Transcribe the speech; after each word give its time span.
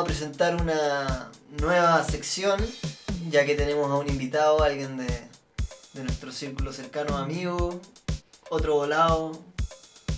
vamos 0.00 0.12
a 0.12 0.18
presentar 0.18 0.56
una 0.56 1.30
nueva 1.60 2.02
sección, 2.04 2.58
ya 3.28 3.44
que 3.44 3.54
tenemos 3.54 3.90
a 3.90 3.96
un 3.96 4.08
invitado, 4.08 4.62
alguien 4.62 4.96
de, 4.96 5.06
de 5.92 6.04
nuestro 6.04 6.32
círculo 6.32 6.72
cercano, 6.72 7.18
amigo, 7.18 7.78
otro 8.48 8.76
volado, 8.76 9.38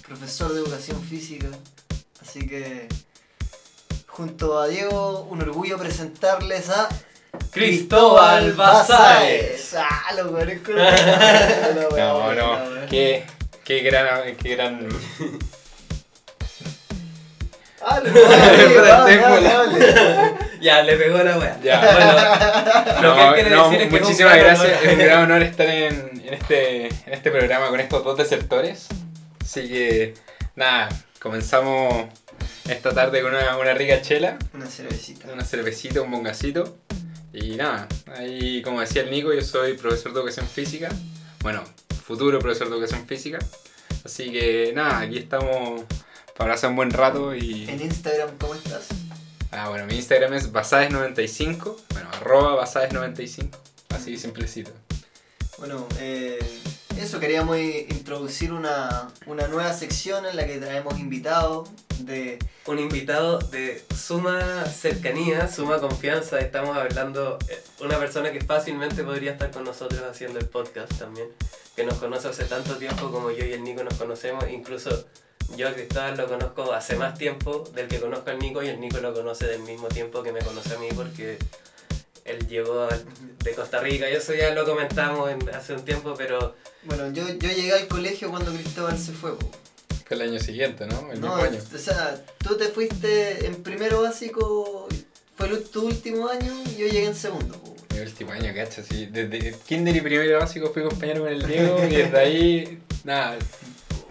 profesor 0.07 0.53
de 0.53 0.61
educación 0.61 1.03
física. 1.03 1.49
Así 2.21 2.47
que, 2.47 2.87
junto 4.07 4.61
a 4.61 4.69
Diego, 4.69 5.27
un 5.29 5.43
orgullo 5.43 5.79
presentarles 5.79 6.71
a 6.71 6.89
Cristóbal 7.51 8.53
Basáez. 8.53 9.75
Ah, 9.77 10.15
lo 10.17 10.31
conozco. 10.31 10.73
No, 11.97 12.35
no, 12.35 12.87
qué, 12.89 13.27
qué 13.65 13.81
gran, 13.81 14.37
qué 14.37 14.55
gran... 14.55 14.89
Ya, 20.61 20.83
le 20.83 20.97
pegó 20.97 21.19
la 21.19 21.39
wea. 21.39 21.59
Ya. 21.63 21.81
Bueno, 22.93 23.09
lo 23.09 23.15
que 23.17 23.23
No, 23.25 23.35
quiere 23.35 23.51
no, 23.51 23.65
decir 23.71 23.83
es 23.83 23.93
que 23.93 24.01
muchísimas 24.01 24.37
gracias, 24.39 24.83
es 24.83 24.93
un 24.93 24.99
gran 24.99 25.23
honor 25.25 25.43
estar 25.43 25.69
en, 25.69 26.23
en 26.25 26.35
este, 26.35 26.87
en 26.87 27.13
este 27.13 27.31
programa 27.31 27.69
con 27.69 27.81
estos 27.81 28.05
dos 28.05 28.17
desertores. 28.17 28.87
Así 29.43 29.69
que, 29.69 30.15
nada, 30.55 30.89
comenzamos 31.21 32.07
esta 32.69 32.95
tarde 32.95 33.23
con 33.23 33.35
una, 33.35 33.57
una 33.59 33.75
rica 33.75 34.01
chela, 34.03 34.37
Una 34.55 34.67
cervecita. 34.67 35.29
una 35.33 35.45
cervecita, 35.45 36.01
un 36.01 36.11
bongacito. 36.11 36.77
Y 37.33 37.57
nada, 37.57 37.89
ahí 38.17 38.63
como 38.63 38.81
decía 38.81 39.03
el 39.03 39.11
Nico, 39.11 39.33
yo 39.33 39.43
soy 39.43 39.75
profesor 39.75 40.13
de 40.13 40.21
educación 40.21 40.47
física. 40.47 40.89
Bueno, 41.41 41.65
futuro 42.05 42.39
profesor 42.39 42.69
de 42.69 42.75
educación 42.77 43.07
física. 43.07 43.39
Así 44.05 44.31
que 44.31 44.73
nada, 44.75 45.01
aquí 45.01 45.19
estamos 45.19 45.83
para 46.37 46.55
hacer 46.55 46.71
un 46.71 46.77
buen 46.77 46.91
rato 46.91 47.35
y... 47.35 47.69
En 47.69 47.81
Instagram, 47.81 48.37
¿cómo 48.39 48.55
estás? 48.55 48.89
Ah, 49.51 49.69
bueno, 49.69 49.87
mi 49.87 49.97
Instagram 49.97 50.33
es 50.35 50.53
basades95, 50.53 51.77
bueno, 51.91 52.09
arroba 52.13 52.65
basades95, 52.65 53.51
así 53.91 54.17
simplecito. 54.17 54.71
Bueno, 55.59 55.87
eh, 56.01 56.39
eso 56.99 57.21
queríamos 57.21 57.59
introducir 57.59 58.53
una, 58.53 59.09
una 59.27 59.47
nueva 59.49 59.73
sección 59.73 60.27
en 60.27 60.37
la 60.37 60.47
que 60.47 60.59
traemos 60.59 60.99
invitados 60.99 61.69
de... 61.99 62.39
Un 62.67 62.79
invitado 62.79 63.39
de 63.39 63.85
suma 63.95 64.65
cercanía, 64.67 65.49
suma 65.49 65.79
confianza. 65.79 66.39
Estamos 66.39 66.77
hablando 66.77 67.39
eh, 67.49 67.63
una 67.81 67.99
persona 67.99 68.31
que 68.31 68.41
fácilmente 68.41 69.03
podría 69.03 69.33
estar 69.33 69.51
con 69.51 69.65
nosotros 69.65 70.01
haciendo 70.03 70.39
el 70.39 70.47
podcast 70.47 70.93
también. 70.99 71.29
Que 71.75 71.85
nos 71.85 71.95
conoce 71.95 72.29
hace 72.29 72.45
tanto 72.45 72.77
tiempo 72.77 73.11
como 73.11 73.31
yo 73.31 73.45
y 73.45 73.53
el 73.53 73.65
Nico 73.65 73.83
nos 73.83 73.95
conocemos. 73.95 74.45
Incluso 74.49 75.07
yo 75.57 75.69
a 75.69 75.73
Cristóbal 75.73 76.17
lo 76.17 76.27
conozco 76.29 76.73
hace 76.73 76.97
más 76.97 77.17
tiempo 77.19 77.65
del 77.75 77.89
que 77.89 78.01
conozco 78.01 78.31
al 78.31 78.39
Nico 78.39 78.63
y 78.63 78.69
el 78.69 78.81
Nico 78.81 78.99
lo 78.99 79.13
conoce 79.13 79.47
del 79.47 79.61
mismo 79.63 79.89
tiempo 79.89 80.23
que 80.23 80.33
me 80.33 80.41
conoce 80.41 80.75
a 80.75 80.79
mí 80.79 80.89
porque 80.95 81.39
él 82.25 82.47
llegó 82.49 82.89
de 83.45 83.53
Costa 83.55 83.81
Rica. 83.81 84.09
Y 84.11 84.15
eso 84.15 84.33
ya 84.35 84.55
lo 84.55 84.65
comentamos 84.65 85.31
en- 85.31 85.49
hace 85.55 85.75
un 85.75 85.85
tiempo, 85.85 86.15
pero 86.17 86.55
Bueno, 86.85 87.13
yo, 87.13 87.29
yo 87.29 87.49
llegué 87.49 87.73
al 87.73 87.89
colegio 87.89 88.31
cuando 88.31 88.53
Cristóbal 88.53 88.99
se 88.99 89.13
fue. 89.13 89.37
po. 89.37 89.51
Fue 90.07 90.17
el 90.17 90.23
año 90.23 90.41
siguiente, 90.41 90.87
¿no? 90.87 91.13
El 91.13 91.21
No, 91.21 91.37
mismo 91.37 91.43
año. 91.43 91.59
o 91.75 91.79
sea, 91.79 92.23
tú 92.39 92.57
te 92.57 92.67
fuiste 92.69 93.47
en 93.47 93.63
primero 93.63 94.03
básico, 94.03 94.89
fue 95.37 95.49
el- 95.49 95.65
tu 95.65 95.87
último 95.87 96.29
año 96.29 96.53
y 96.67 96.77
yo 96.77 96.87
llegué 96.87 97.07
en 97.07 97.15
segundo. 97.15 97.57
po. 97.59 97.75
Mi 97.95 98.01
último 98.01 98.33
año, 98.33 98.53
cacho, 98.55 98.83
sí. 98.83 99.07
Desde 99.07 99.55
kinder 99.67 99.95
y 99.97 100.01
primero 100.01 100.39
básico 100.39 100.71
fui 100.73 100.83
compañero 100.83 101.23
con 101.25 101.33
el 101.33 101.47
Diego 101.47 101.79
y 101.85 101.95
desde 101.95 102.19
ahí, 102.19 102.83
nada, 103.05 103.37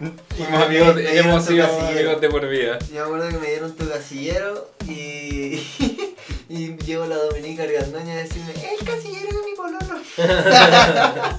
Y 0.02 0.42
hemos, 0.42 0.62
amigos, 0.62 0.94
me 0.96 1.16
hemos 1.16 1.44
sido 1.44 1.64
amigos 1.66 2.20
de 2.20 2.28
por 2.28 2.48
vida. 2.48 2.76
Yo 2.92 2.94
me 2.94 3.00
acuerdo 3.00 3.28
que 3.28 3.38
me 3.38 3.46
dieron 3.50 3.76
tu 3.76 3.88
casillero 3.88 4.68
y, 4.88 5.62
y 6.48 6.76
llegó 6.78 7.06
la 7.06 7.14
Dominica 7.16 7.62
Argandoña 7.62 8.14
a 8.14 8.16
decirme, 8.16 8.52
el 8.52 8.84
casillero 8.84 9.28
de 9.28 9.44
mi 9.44 9.54
pololo. 9.54 10.00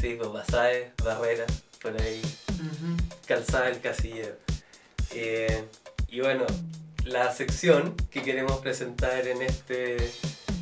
sí, 0.00 0.16
pues 0.18 0.32
Basae, 0.32 0.90
Barrera, 1.04 1.46
por 1.80 2.00
ahí. 2.00 2.20
Ujú. 2.48 2.96
calzada 3.26 3.68
el 3.68 3.80
casillero. 3.80 4.34
Eh, 5.12 5.64
y 6.08 6.20
bueno, 6.20 6.46
la 7.04 7.32
sección 7.32 7.94
que 8.10 8.22
queremos 8.22 8.58
presentar 8.58 9.28
en 9.28 9.42
este, 9.42 9.96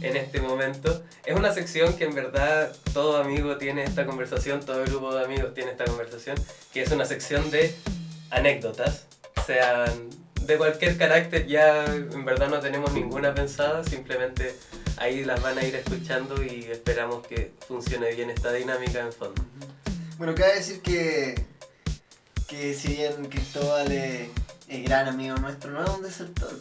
en 0.00 0.16
este 0.16 0.40
momento 0.40 1.02
es 1.24 1.36
una 1.36 1.52
sección 1.52 1.94
que 1.94 2.04
en 2.04 2.14
verdad 2.14 2.72
todo 2.92 3.18
amigo 3.18 3.56
tiene 3.56 3.84
esta 3.84 4.06
conversación, 4.06 4.60
todo 4.60 4.84
grupo 4.84 5.14
de 5.14 5.24
amigos 5.24 5.54
tiene 5.54 5.72
esta 5.72 5.84
conversación, 5.84 6.36
que 6.72 6.82
es 6.82 6.90
una 6.90 7.04
sección 7.04 7.50
de 7.50 7.74
anécdotas, 8.30 9.06
sean 9.46 10.10
de 10.42 10.56
cualquier 10.56 10.96
carácter, 10.96 11.46
ya 11.46 11.84
en 11.84 12.24
verdad 12.24 12.48
no 12.48 12.60
tenemos 12.60 12.92
ninguna 12.92 13.34
pensada, 13.34 13.84
simplemente 13.84 14.54
ahí 14.96 15.24
las 15.24 15.42
van 15.42 15.58
a 15.58 15.64
ir 15.64 15.74
escuchando 15.74 16.42
y 16.42 16.64
esperamos 16.70 17.26
que 17.26 17.52
funcione 17.66 18.14
bien 18.14 18.30
esta 18.30 18.52
dinámica 18.52 19.00
en 19.00 19.12
fondo. 19.12 19.44
Bueno, 20.16 20.34
cabe 20.34 20.54
decir 20.54 20.80
que, 20.80 21.44
que 22.46 22.74
si 22.74 22.94
bien 22.94 23.26
Cristóbal 23.26 23.92
es, 23.92 24.28
es 24.68 24.84
gran 24.84 25.08
amigo 25.08 25.36
nuestro, 25.36 25.70
no 25.70 25.84
es 25.84 25.90
un 25.90 26.02
desertor. 26.02 26.58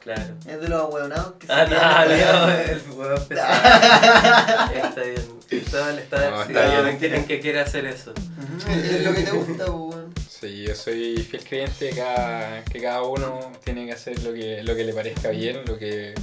Claro. 0.00 0.34
Es 0.46 0.60
de 0.60 0.68
los 0.68 0.80
ahueonados 0.80 1.32
que 1.38 1.46
se 1.46 1.52
Ah, 1.52 2.06
no, 2.08 2.50
el 2.50 2.80
huevo 2.92 3.20
pesado. 3.26 4.72
Está 4.74 5.02
bien. 5.02 5.38
Cristóbal 5.48 5.98
está, 5.98 6.30
No, 6.30 6.42
en 6.42 6.48
bien. 6.84 6.98
que- 6.98 7.16
en 7.16 7.26
que 7.26 7.40
quiere 7.40 7.60
hacer 7.60 7.84
eso. 7.86 8.12
Es 8.68 9.04
lo 9.04 9.14
que 9.14 9.22
te 9.22 9.30
gusta, 9.30 9.66
po, 9.66 9.72
weón. 9.88 10.14
Sí, 10.28 10.62
yo 10.64 10.74
soy 10.74 11.16
fiel 11.18 11.44
creyente 11.44 11.86
de 11.86 11.90
cada, 11.96 12.64
que 12.64 12.80
cada 12.80 13.02
uno 13.02 13.50
tiene 13.64 13.86
que 13.86 13.92
hacer 13.92 14.22
lo 14.22 14.32
que, 14.32 14.62
lo 14.62 14.76
que 14.76 14.84
le 14.84 14.92
parezca 14.92 15.30
bien, 15.30 15.62
lo 15.66 15.76
que 15.78 16.14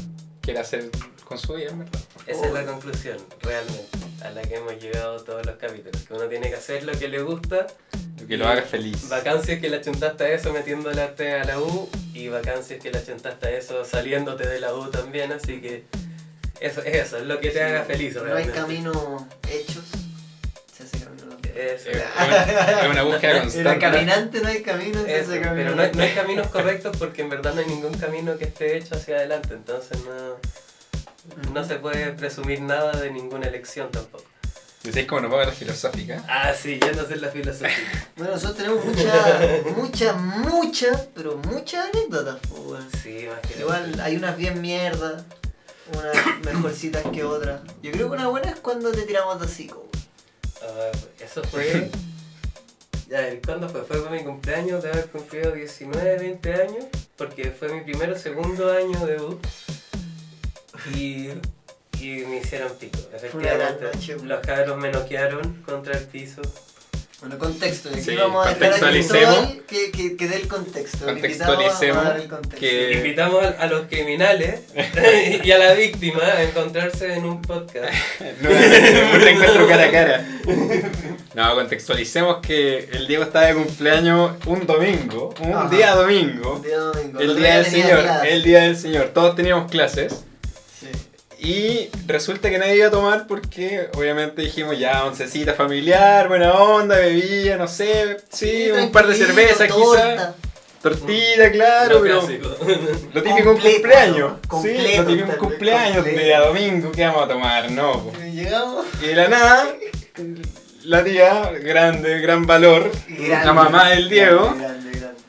quiera 0.42 0.62
hacer 0.62 0.90
con 1.26 1.38
su 1.38 1.54
vida, 1.56 1.72
verdad. 1.76 2.00
Esa 2.28 2.46
es 2.46 2.54
la 2.54 2.66
conclusión, 2.66 3.18
realmente, 3.42 3.88
a 4.24 4.30
la 4.30 4.42
que 4.44 4.56
hemos 4.56 4.82
llegado 4.82 5.22
todos 5.24 5.46
los 5.46 5.56
capítulos. 5.58 6.02
Que 6.04 6.14
uno 6.14 6.26
tiene 6.28 6.50
que 6.50 6.56
hacer 6.56 6.84
lo 6.84 6.94
que 6.98 7.08
le 7.10 7.22
gusta. 7.22 7.68
Que 8.28 8.38
lo 8.38 8.48
haga 8.48 8.64
feliz. 8.64 9.08
Vacancias 9.10 9.60
que 9.60 9.70
la 9.70 9.82
chuntaste 9.82 10.24
a 10.24 10.30
eso 10.30 10.52
metiéndole 10.52 11.02
a 11.02 11.44
la 11.46 11.60
U. 11.60 11.90
Y 12.14 12.28
vacancias 12.30 12.82
que 12.82 12.90
la 12.92 13.04
chuntaste 13.06 13.48
a 13.48 13.52
eso 13.52 13.86
saliéndote 13.86 14.48
de 14.48 14.60
la 14.60 14.74
U 14.74 14.90
también. 14.90 15.32
Así 15.32 15.62
que 15.62 15.84
eso 16.60 16.82
es 16.82 16.96
eso, 16.96 17.18
es 17.18 17.24
lo 17.26 17.40
que 17.40 17.50
te 17.52 17.62
haga 17.62 17.84
feliz 17.84 18.16
No 18.16 18.34
hay 18.34 18.46
caminos 18.48 18.96
hechos, 19.52 19.84
se 20.76 20.84
hace 20.84 21.00
camino 21.00 21.26
los 21.26 21.36
pies. 21.42 21.54
Eso. 21.56 21.90
Es 21.92 21.98
una, 21.98 22.82
es 22.82 22.90
una 22.90 23.04
búsqueda 23.04 23.32
En 23.32 23.36
el 23.38 23.44
constante. 23.44 23.80
caminante 23.80 24.42
no 24.42 24.48
hay 24.48 24.62
camino, 24.64 25.04
se 25.04 25.20
Eso, 25.20 25.32
hace 25.32 25.42
camino. 25.42 25.64
pero 25.64 25.76
no 25.76 25.82
hay, 25.84 25.92
no 25.94 26.04
hay 26.04 26.12
caminos 26.14 26.48
correctos 26.48 26.96
porque 26.98 27.22
en 27.22 27.30
verdad 27.30 27.54
no 27.54 27.62
hay 27.62 27.68
ningún 27.68 27.94
camino 27.98 28.38
que 28.38 28.46
esté 28.46 28.78
hecho 28.78 28.96
hacia 28.96 29.18
adelante, 29.18 29.54
entonces 29.54 29.98
no, 30.06 31.52
no 31.54 31.64
se 31.66 31.76
puede 31.76 32.12
presumir 32.14 32.62
nada 32.62 32.94
de 32.94 33.12
ninguna 33.12 33.48
elección 33.48 33.92
tampoco. 33.92 34.24
Decís 34.86 35.08
como 35.08 35.22
nos 35.22 35.32
vamos 35.32 35.48
a 35.48 35.50
la 35.50 35.56
filosófica. 35.56 36.24
Ah, 36.28 36.54
sí, 36.54 36.80
ya 36.80 36.92
no 36.92 37.06
sé 37.06 37.16
la 37.16 37.30
filosofía. 37.30 37.70
Bueno, 38.16 38.34
nosotros 38.34 38.58
tenemos 38.58 38.86
muchas, 38.86 39.76
muchas, 39.76 40.18
muchas, 40.18 41.08
pero 41.14 41.38
muchas 41.38 41.90
anécdotas, 41.90 42.38
weón. 42.52 42.88
Sí, 43.04 43.26
más 43.30 43.40
que 43.42 43.60
Igual 43.60 44.00
hay 44.00 44.16
unas 44.16 44.38
bien 44.38 44.62
mierda, 44.62 45.26
unas 45.94 46.46
mejorcitas 46.46 47.04
que 47.12 47.24
otras. 47.24 47.62
Yo 47.82 47.92
creo 47.92 48.08
que 48.10 48.14
una 48.14 48.28
buena 48.28 48.52
es 48.52 48.60
cuando 48.60 48.92
te 48.92 49.02
tiramos 49.02 49.40
de 49.40 49.46
hocico. 49.46 49.88
Ah, 50.62 50.92
eso 51.20 51.44
fue... 51.44 51.90
A 53.14 53.22
ver, 53.22 53.40
¿cuándo 53.46 53.70
fue? 53.70 53.84
Fue 53.84 54.00
para 54.00 54.16
mi 54.16 54.24
cumpleaños 54.24 54.82
de 54.82 54.90
haber 54.90 55.08
cumplido 55.08 55.52
19, 55.52 56.18
20 56.18 56.54
años, 56.54 56.86
porque 57.16 57.52
fue 57.52 57.72
mi 57.72 57.82
primer 57.82 58.12
o 58.12 58.18
segundo 58.18 58.72
año 58.72 59.06
de 59.06 59.22
U. 59.22 59.40
Y, 60.96 61.30
y 62.06 62.26
me 62.26 62.38
hicieron 62.38 62.72
pico. 62.80 63.00
Efectivamente, 63.14 63.86
los 64.24 64.40
cabros 64.46 64.78
me 64.78 64.92
noquearon 64.92 65.62
contra 65.66 65.98
el 65.98 66.04
piso. 66.06 66.42
Bueno, 67.22 67.40
contexto, 67.40 67.90
aquí 67.90 68.02
Sí, 68.02 68.16
vamos 68.16 68.46
a 68.46 68.50
contextualicemos. 68.52 69.48
Que, 69.68 69.90
que, 69.90 70.16
que 70.18 70.28
dé 70.28 70.36
el 70.36 70.48
contexto. 70.48 71.06
Le 71.06 71.14
invitamos 71.14 71.42
a 71.42 71.56
Contextualicemos 71.56 72.30
contexto. 72.30 72.60
que-. 72.60 72.92
Invitamos 72.98 73.44
a, 73.58 73.66
los 73.68 73.88
criminales 73.88 74.60
y 75.44 75.52
a 75.52 75.58
la 75.58 75.74
víctima 75.74 76.22
a 76.24 76.44
encontrarse 76.44 77.14
en 77.14 77.26
un 77.26 77.42
podcast. 77.42 77.92
Nuevamente, 78.42 79.04
un 79.14 79.22
reencuentro 79.22 79.68
cara 79.68 79.84
a 79.86 79.92
cara. 79.92 80.28
No, 81.34 81.56
contextualicemos 81.56 82.38
que 82.46 82.90
el 82.92 83.08
Diego 83.08 83.24
estaba 83.24 83.46
de 83.48 83.56
cumpleaños 83.56 84.32
un 84.46 84.66
domingo, 84.68 85.34
un 85.42 85.54
Ajá. 85.54 85.70
día 85.70 85.96
domingo, 85.96 86.58
El 86.58 86.64
día 86.64 86.78
domingo. 86.80 87.20
el 87.20 87.30
otro 87.30 87.42
día 87.44 87.56
del 87.58 87.66
Señor, 87.66 88.02
clase. 88.04 88.34
el 88.34 88.44
día 88.44 88.60
del 88.62 88.78
Señor. 88.78 89.06
Todos 89.14 89.36
teníamos 89.36 89.72
clases. 89.72 90.24
Y 91.46 91.90
resulta 92.08 92.50
que 92.50 92.58
nadie 92.58 92.78
iba 92.78 92.88
a 92.88 92.92
tomar 92.92 93.28
porque 93.28 93.88
obviamente 93.96 94.42
dijimos 94.42 94.80
ya, 94.80 95.06
oncecita 95.06 95.54
familiar, 95.54 96.28
buena 96.28 96.54
onda, 96.54 96.98
bebida, 96.98 97.56
no 97.58 97.68
sé, 97.68 98.18
sí, 98.32 98.72
un 98.72 98.92
par 98.92 99.06
de 99.06 99.14
cervezas 99.16 99.72
quizás, 99.72 100.34
tortita, 100.82 101.52
claro, 101.52 101.96
Lo 101.96 102.02
pero 102.02 102.22
lo 103.14 103.22
típico 103.24 103.54
Completo, 103.54 103.76
cumpleaños, 103.76 104.32
sí, 104.64 104.98
lo 104.98 105.06
típico 105.06 105.28
vez, 105.28 105.38
cumpleaños, 105.38 105.96
completo. 105.98 106.20
día 106.20 106.40
domingo, 106.42 106.92
¿qué 106.92 107.06
vamos 107.06 107.24
a 107.24 107.28
tomar? 107.28 107.72
No, 107.72 108.04
po. 108.04 108.12
Y 108.26 108.32
Llegamos. 108.32 108.86
Y 109.04 109.06
de 109.08 109.16
la 109.16 109.28
nada, 109.28 109.68
la 110.84 111.04
tía, 111.04 111.52
grande, 111.62 112.20
gran 112.22 112.48
valor, 112.48 112.92
Grande, 113.08 113.46
la 113.46 113.54
mamá 113.54 113.90
del 113.90 114.10
Diego, 114.10 114.54
Grande, 114.58 115.00
grande. 115.00 115.22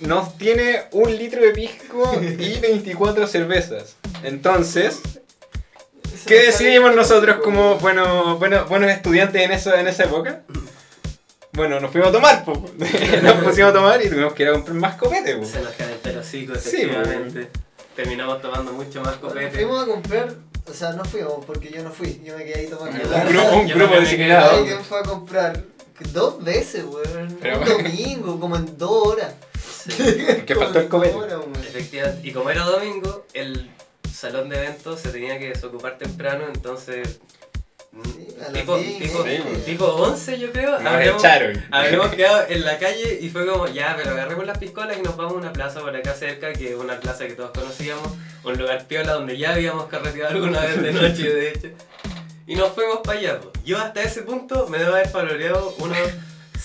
nos 0.00 0.36
tiene 0.36 0.82
un 0.92 1.16
litro 1.16 1.40
de 1.40 1.50
pisco 1.52 2.12
y 2.22 2.58
24 2.60 3.26
cervezas. 3.26 3.96
Entonces, 4.22 5.00
¿qué 6.26 6.46
decidimos 6.46 6.94
nosotros 6.94 7.36
como 7.42 7.76
buenos, 7.76 8.38
buenos, 8.38 8.68
buenos 8.68 8.90
estudiantes 8.90 9.42
en, 9.42 9.52
eso, 9.52 9.74
en 9.74 9.86
esa 9.88 10.04
época? 10.04 10.42
Bueno, 11.52 11.80
nos 11.80 11.90
fuimos 11.90 12.10
a 12.10 12.12
tomar, 12.12 12.44
po. 12.44 12.52
nos 13.22 13.34
pusimos 13.44 13.70
a 13.70 13.72
tomar 13.72 14.04
y 14.04 14.10
tuvimos 14.10 14.34
que 14.34 14.42
ir 14.42 14.50
a 14.50 14.52
comprar 14.52 14.76
más 14.76 14.96
copete. 14.96 15.36
po. 15.36 15.44
Se 15.46 15.60
nos 15.60 15.72
calentó 15.72 16.10
el 16.10 16.18
hocico, 16.18 16.54
Sí, 16.56 16.82
efectivamente. 16.82 17.48
Terminamos 17.94 18.42
tomando 18.42 18.72
mucho 18.72 19.00
más 19.00 19.16
copete. 19.16 19.50
Fuimos 19.50 19.82
a 19.82 19.86
comprar, 19.86 20.34
o 20.68 20.74
sea, 20.74 20.92
no 20.92 21.04
fuimos 21.04 21.44
porque 21.46 21.70
yo 21.70 21.82
no 21.82 21.90
fui, 21.90 22.20
yo 22.22 22.36
me 22.36 22.44
quedé 22.44 22.60
ahí 22.60 22.66
tomando. 22.66 23.02
Un 23.02 23.28
grupo, 23.28 23.56
un 23.56 23.68
grupo 23.68 23.94
designado. 23.94 24.50
Alguien 24.58 24.84
fue 24.84 25.00
a 25.00 25.02
comprar 25.02 25.62
dos 26.12 26.44
veces, 26.44 26.84
weón. 26.84 27.38
Un 27.42 27.64
domingo, 27.64 28.38
como 28.38 28.56
en 28.56 28.76
dos 28.76 29.06
horas. 29.06 29.32
Que 30.46 30.54
faltó 30.54 30.80
el 30.80 30.88
copete. 30.88 31.16
Efectivamente. 31.68 32.28
Y 32.28 32.32
como 32.32 32.50
era 32.50 32.64
domingo, 32.64 33.24
el 33.32 33.70
salón 34.26 34.48
de 34.48 34.56
eventos 34.58 35.00
se 35.00 35.10
tenía 35.10 35.38
que 35.38 35.48
desocupar 35.50 35.98
temprano, 35.98 36.44
entonces. 36.52 37.20
tipo, 38.52 38.76
tipo, 38.78 39.24
media. 39.24 39.44
tipo 39.64 39.84
11 39.86 40.38
yo 40.38 40.52
creo, 40.52 40.78
Nos 40.80 40.92
habríamos, 40.92 41.22
echaron. 41.24 41.64
habríamos 41.70 42.08
quedado 42.14 42.44
en 42.48 42.64
la 42.64 42.78
calle 42.78 43.18
y 43.20 43.28
fue 43.30 43.46
como, 43.46 43.66
ya, 43.68 43.94
pero 43.96 44.10
agarremos 44.10 44.46
las 44.46 44.58
piscolas 44.58 44.98
y 44.98 45.02
nos 45.02 45.16
vamos 45.16 45.34
a 45.34 45.36
una 45.36 45.52
plaza 45.52 45.80
por 45.80 45.94
acá 45.94 46.14
cerca, 46.14 46.52
que 46.52 46.70
es 46.70 46.76
una 46.76 46.98
plaza 47.00 47.26
que 47.26 47.34
todos 47.34 47.50
conocíamos, 47.52 48.08
un 48.44 48.58
lugar 48.58 48.86
piola 48.86 49.12
donde 49.14 49.38
ya 49.38 49.54
habíamos 49.54 49.86
carreteado 49.86 50.34
alguna 50.34 50.60
vez 50.60 50.82
de 50.82 50.92
noche, 50.92 51.30
de 51.30 51.48
hecho. 51.50 51.68
Y 52.48 52.54
nos 52.54 52.72
fuimos 52.72 52.98
para 53.02 53.18
allá. 53.18 53.40
Yo 53.64 53.78
hasta 53.78 54.02
ese 54.02 54.22
punto 54.22 54.68
me 54.68 54.78
debo 54.78 54.92
haber 54.94 55.08
faroleado 55.08 55.74
unos 55.78 55.98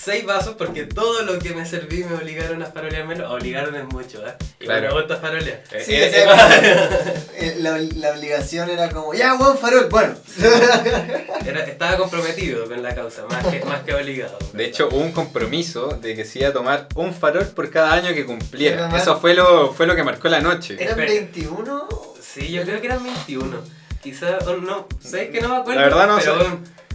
seis 0.02 0.24
vasos 0.24 0.56
porque 0.56 0.84
todo 0.84 1.22
lo 1.22 1.38
que 1.38 1.50
me 1.54 1.64
serví 1.66 2.02
me 2.04 2.16
obligaron 2.16 2.62
a 2.62 2.66
faroleármelo. 2.66 3.30
Obligaron 3.32 3.74
es 3.76 3.84
mucho, 3.84 4.26
¿eh? 4.26 4.32
Y 4.60 4.64
Claro. 4.64 4.88
me 4.94 5.00
gusta 5.00 5.16
farolear. 5.18 5.62
Eh, 5.72 5.82
Sí, 5.84 5.94
eh, 5.94 6.08
o 6.08 6.34
sea, 6.34 7.14
eh, 7.36 7.56
la, 7.60 7.78
la 7.78 8.10
obligación 8.12 8.68
era 8.70 8.88
como, 8.90 9.14
ya, 9.14 9.34
weón, 9.34 9.56
farol, 9.58 9.88
bueno. 9.88 10.14
Era- 11.46 11.64
estaba 11.64 11.96
comprometido 11.96 12.66
con 12.68 12.82
la 12.82 12.94
causa, 12.94 13.22
más 13.28 13.46
que, 13.46 13.64
más 13.64 13.82
que 13.82 13.94
obligado. 13.94 14.38
De 14.52 14.64
hecho, 14.64 14.88
hubo 14.90 14.98
un 14.98 15.12
compromiso 15.12 15.88
de 16.00 16.14
que 16.14 16.24
se 16.24 16.40
iba 16.40 16.48
a 16.48 16.52
tomar 16.52 16.88
un 16.94 17.14
farol 17.14 17.46
por 17.46 17.70
cada 17.70 17.92
año 17.92 18.14
que 18.14 18.24
cumpliera. 18.24 18.86
Ajá. 18.86 18.98
Eso 18.98 19.20
fue 19.20 19.34
lo, 19.34 19.72
fue 19.72 19.86
lo 19.86 19.94
que 19.96 20.02
marcó 20.04 20.28
la 20.28 20.40
noche. 20.40 20.74
¿Eran 20.74 20.98
Espera. 21.00 21.12
21? 21.20 21.88
Sí, 22.20 22.50
yo 22.50 22.62
creo 22.62 22.80
que 22.80 22.86
eran 22.86 23.02
21. 23.04 23.58
Quizá, 24.02 24.38
o 24.46 24.56
no, 24.56 24.88
¿sabes 25.00 25.30
que 25.30 25.40
no 25.40 25.48
me 25.48 25.56
acuerdo? 25.58 25.80
La 25.80 25.86
verdad 25.86 26.06
no 26.08 26.18
pero 26.18 26.40
sé. 26.40 26.48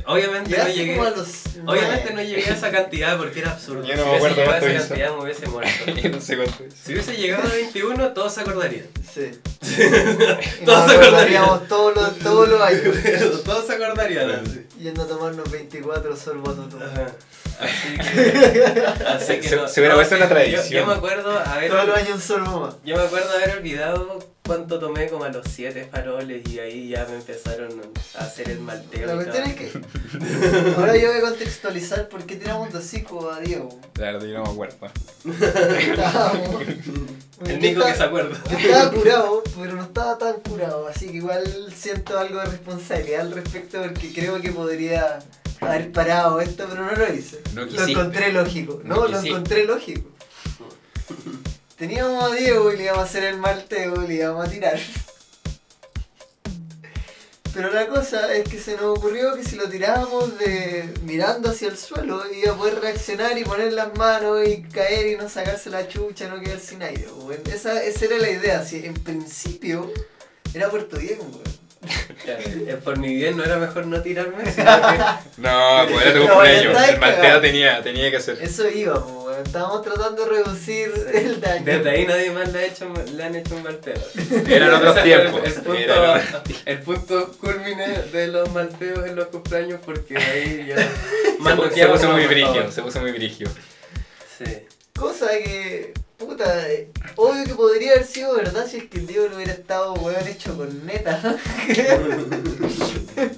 Obviamente 0.08 0.52
Ya 0.52 0.64
no 0.64 0.70
llegué. 0.74 0.96
los 0.98 1.28
Obviamente 1.66 2.14
no 2.14 2.22
llegué 2.22 2.46
a 2.50 2.54
esa 2.54 2.72
cantidad 2.72 3.18
porque 3.18 3.40
era 3.40 3.52
absurdo. 3.52 3.84
Yo 3.84 3.96
no 3.96 4.04
si 4.04 4.10
me 4.10 4.18
hubiese 4.18 4.28
acuerdo 4.28 4.36
llegado 4.36 4.56
a 4.56 4.60
cuánto 4.60 4.68
esa 4.68 4.78
hizo. 4.78 4.88
cantidad 4.88 5.16
me 5.16 5.24
hubiese 5.24 5.48
muerto. 5.48 6.10
no 6.18 6.22
sé 6.22 6.38
cuánto 6.38 6.64
es. 6.64 6.74
Si 6.74 6.92
hubiese 6.94 7.18
llegado 7.18 7.44
a 7.50 7.54
21, 7.54 8.14
todos 8.14 8.34
se 8.34 8.42
acordarían. 8.42 8.86
Sí. 9.14 9.32
Todos 10.66 10.80
nos 10.80 10.92
se 10.92 10.98
acordarían. 10.98 11.44
acordaríamos 11.44 11.68
todos 11.68 11.96
los, 11.96 12.20
todos 12.20 12.48
los 12.50 12.62
años. 12.62 12.96
todos 13.46 13.66
se 13.68 13.74
acordarían. 13.74 14.44
Yendo 14.80 15.04
a 15.04 15.08
tomarnos 15.08 15.50
24 15.52 16.16
sorbos 16.16 16.56
todos. 16.70 16.84
Así 17.60 17.98
que. 17.98 18.84
Así 19.08 19.40
que 19.40 19.50
Se- 19.50 19.56
no- 19.56 19.68
se 19.68 19.80
hubiera 19.82 19.96
no, 19.96 20.00
vuelto 20.00 20.16
sí, 20.16 20.22
una 20.22 20.26
yo- 20.30 20.36
tradición. 20.36 20.68
Yo, 20.70 20.86
me 20.86 20.94
acuerdo 20.94 21.40
haber. 21.40 21.70
Todos 21.72 21.88
los 21.88 21.98
años 21.98 22.30
más. 22.60 22.76
Yo 22.86 22.96
me 22.98 23.04
acuerdo 23.04 23.32
haber 23.32 23.58
olvidado 23.58 24.20
cuánto 24.46 24.80
tomé 24.80 25.08
como 25.10 25.26
a 25.26 25.30
los 25.30 25.46
7 25.48 25.90
faroles 25.92 26.48
y 26.50 26.60
ahí 26.60 26.90
ya 26.90 27.06
me 27.10 27.16
empezaron 27.18 27.82
a 28.18 28.24
hacer 28.24 28.50
el 28.50 28.60
malteo. 28.60 29.08
La 29.08 29.16
cuestión 29.16 29.44
es 29.46 29.56
que. 29.56 29.72
Ahora 30.78 30.96
yo 30.96 31.10
voy 31.10 31.18
a 31.18 31.22
contextualizar 31.22 32.08
por 32.10 32.26
qué 32.26 32.36
tiramos 32.38 32.72
de 32.72 32.80
hocico 32.80 33.30
a 33.32 33.40
Diego. 33.40 33.70
La 33.96 34.12
verdad, 34.14 34.28
yo 34.28 34.38
no 34.38 34.44
me 34.46 34.52
acuerdo. 34.52 34.78
Estábamos. 35.80 36.62
El 37.46 37.60
Nico 37.60 37.86
que 37.86 37.94
se 37.94 38.04
acuerda. 38.04 38.36
Yo 38.50 38.58
estaba 38.58 38.92
curado, 38.92 39.44
pero 39.60 39.74
no 39.74 39.84
estaba 39.84 40.18
tan 40.18 40.34
curado, 40.42 40.88
así 40.88 41.08
que 41.08 41.18
igual 41.18 41.72
siento 41.76 42.18
algo 42.18 42.40
de 42.40 42.46
responsabilidad 42.46 43.22
al 43.22 43.32
respecto 43.32 43.80
porque 43.82 44.12
creo 44.14 44.42
que 44.42 44.52
podría 44.52 45.20
haber 45.62 45.92
parado 45.92 46.40
esto, 46.42 46.66
pero 46.70 46.86
no 46.86 46.92
lo 46.92 47.14
hice. 47.14 47.42
No 47.54 47.66
lo 47.66 47.86
encontré 47.86 48.32
lógico, 48.32 48.82
No 48.84 48.96
no, 48.96 49.08
lo 49.08 49.20
encontré 49.20 49.66
lógico. 49.66 50.10
Teníamos 51.78 52.24
a 52.24 52.36
Diego 52.36 52.74
y 52.74 52.78
le 52.78 52.84
íbamos 52.86 53.04
a 53.04 53.06
hacer 53.06 53.24
el 53.24 53.38
malteo 53.38 54.04
y 54.04 54.08
le 54.08 54.14
íbamos 54.16 54.48
a 54.48 54.50
tirar. 54.50 54.80
Pero 57.54 57.72
la 57.72 57.88
cosa 57.88 58.36
es 58.36 58.48
que 58.48 58.60
se 58.60 58.76
nos 58.76 58.98
ocurrió 58.98 59.34
que 59.36 59.44
si 59.44 59.56
lo 59.56 59.68
tirábamos 59.68 60.38
de 60.38 60.94
mirando 61.04 61.50
hacia 61.50 61.70
el 61.70 61.78
suelo 61.78 62.22
iba 62.32 62.54
a 62.54 62.56
poder 62.56 62.82
reaccionar 62.82 63.36
y 63.36 63.44
poner 63.44 63.74
las 63.74 63.98
manos 63.98 64.48
y 64.48 64.62
caer 64.62 65.08
y 65.08 65.18
no 65.18 65.28
sacarse 65.28 65.72
la 65.72 65.88
chucha, 65.88 66.28
no 66.28 66.40
quedar 66.40 66.60
sin 66.60 66.84
aire. 66.84 67.08
Esa, 67.52 67.84
esa 67.84 68.06
era 68.06 68.20
la 68.20 68.30
idea, 68.30 68.64
si 68.64 68.86
en 68.86 68.94
principio 68.94 69.92
era 70.54 70.70
Puerto 70.70 70.98
Diego. 70.98 71.26
Por 72.84 72.98
mi 73.00 73.16
bien 73.16 73.38
no 73.38 73.44
era 73.44 73.58
mejor 73.58 73.86
no 73.88 74.02
tirarme, 74.02 74.52
sino 74.52 74.66
que 74.66 75.42
No, 75.42 75.86
pues 75.90 76.06
era 76.06 76.14
tu 76.14 76.26
No, 76.26 76.34
cumpleaños. 76.34 76.90
El 76.90 77.00
malteo 77.00 77.22
cagado. 77.22 77.42
tenía, 77.42 77.82
tenía 77.84 78.12
que 78.12 78.18
hacer. 78.18 78.38
Eso 78.42 78.70
iba, 78.70 78.98
weón. 79.00 79.28
Estábamos 79.46 79.84
tratando 79.84 80.26
de 80.26 80.30
reducir 80.32 80.92
el 81.14 81.40
daño. 81.40 81.64
desde 81.66 81.90
ahí 81.90 82.06
nadie 82.08 82.32
más 82.32 82.52
le, 82.52 82.60
ha 82.60 82.66
hecho, 82.66 82.92
le 83.16 83.24
han 83.24 83.36
hecho 83.36 83.56
un 83.56 83.64
malteo. 83.64 83.96
Eran 84.50 84.74
otros 84.74 85.04
tiempos. 85.04 85.42
El, 85.44 85.54
el 85.54 85.62
punto, 85.62 85.76
Eran 85.78 86.22
el 86.66 86.80
punto 86.80 87.32
culmine 87.40 87.88
de 88.12 88.28
los 88.28 88.50
malteos 88.52 89.06
en 89.06 89.16
los 89.16 89.28
cumpleaños 89.28 89.80
porque 89.86 90.18
ahí 90.18 90.66
ya 90.68 90.78
Se, 90.78 91.80
se 91.82 91.88
puso 91.88 92.12
muy 92.12 92.26
brigio, 92.26 92.72
se 92.72 92.82
puso 92.82 93.00
muy 93.02 93.12
brigio. 93.12 93.48
Sí. 94.38 94.46
Cosa 94.96 95.28
que, 95.30 95.94
puta, 96.18 96.70
eh, 96.72 96.92
obvio 97.16 97.44
que 97.46 97.54
podría 97.56 97.92
haber 97.94 98.06
sido 98.06 98.36
verdad 98.36 98.68
si 98.68 98.78
es 98.78 98.86
que 98.86 98.98
el 99.00 99.08
Diego 99.08 99.28
no 99.30 99.36
hubiera 99.36 99.54
estado, 99.54 99.94
weón, 99.94 100.28
hecho 100.28 100.58
con 100.58 100.86
neta. 100.86 101.38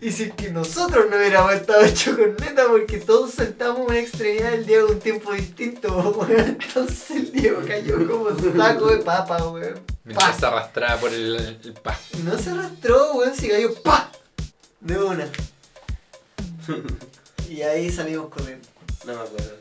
y 0.00 0.10
si 0.10 0.24
es 0.24 0.32
que 0.34 0.50
nosotros 0.50 1.06
no 1.08 1.16
hubiéramos 1.16 1.52
estado 1.54 1.82
hecho 1.82 2.16
con 2.16 2.36
neta, 2.36 2.66
porque 2.68 2.98
todos 2.98 3.34
saltamos 3.34 3.88
una 3.88 3.98
extremidad 3.98 4.50
del 4.52 4.66
Diego 4.66 4.88
a 4.88 4.92
un 4.92 5.00
tiempo 5.00 5.32
distinto, 5.32 5.88
weón. 6.10 6.58
Entonces 6.60 7.10
el 7.10 7.32
Diego 7.32 7.62
cayó 7.66 8.06
como 8.08 8.30
saco 8.56 8.88
de 8.88 8.98
papa, 8.98 9.48
weón. 9.48 9.80
Mientras 10.04 10.36
se 10.36 10.46
arrastraba 10.46 11.00
por 11.00 11.12
el, 11.12 11.36
el 11.36 11.74
no 12.24 12.38
se 12.38 12.50
arrastró, 12.50 13.12
weón, 13.14 13.34
se 13.34 13.48
cayó 13.48 13.72
¡pa! 13.82 14.10
De 14.80 14.98
una. 14.98 15.28
y 17.48 17.62
ahí 17.62 17.90
salimos 17.90 18.28
corriendo. 18.28 18.66
No 19.06 19.14
me 19.14 19.20
acuerdo. 19.20 19.60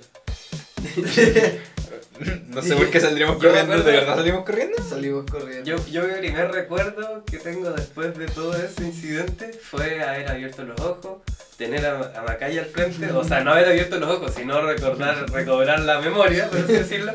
No 2.50 2.62
sé 2.62 2.76
por 2.76 2.90
qué 2.90 3.00
saldríamos 3.00 3.38
corriendo. 3.38 3.78
¿De 3.78 3.92
verdad 3.92 4.16
salimos 4.16 4.44
corriendo? 4.44 4.78
Salimos 4.84 5.26
corriendo. 5.30 5.64
Yo, 5.64 5.86
yo 5.88 6.08
mi 6.08 6.14
primer 6.16 6.52
recuerdo 6.52 7.24
que 7.26 7.38
tengo 7.38 7.72
después 7.72 8.18
de 8.18 8.26
todo 8.28 8.56
ese 8.56 8.86
incidente 8.86 9.52
fue 9.54 10.02
haber 10.04 10.30
abierto 10.30 10.64
los 10.64 10.80
ojos, 10.82 11.22
tener 11.58 11.86
a, 11.86 12.20
a 12.20 12.22
Macaya 12.24 12.62
al 12.62 12.68
frente, 12.68 13.12
o 13.12 13.24
sea, 13.24 13.44
no 13.44 13.52
haber 13.52 13.68
abierto 13.68 14.00
los 14.00 14.10
ojos, 14.10 14.34
sino 14.36 14.62
recordar, 14.62 15.30
recobrar 15.32 15.80
la 15.82 16.00
memoria, 16.00 16.50
por 16.50 16.60
así 16.60 16.74
decirlo, 16.74 17.14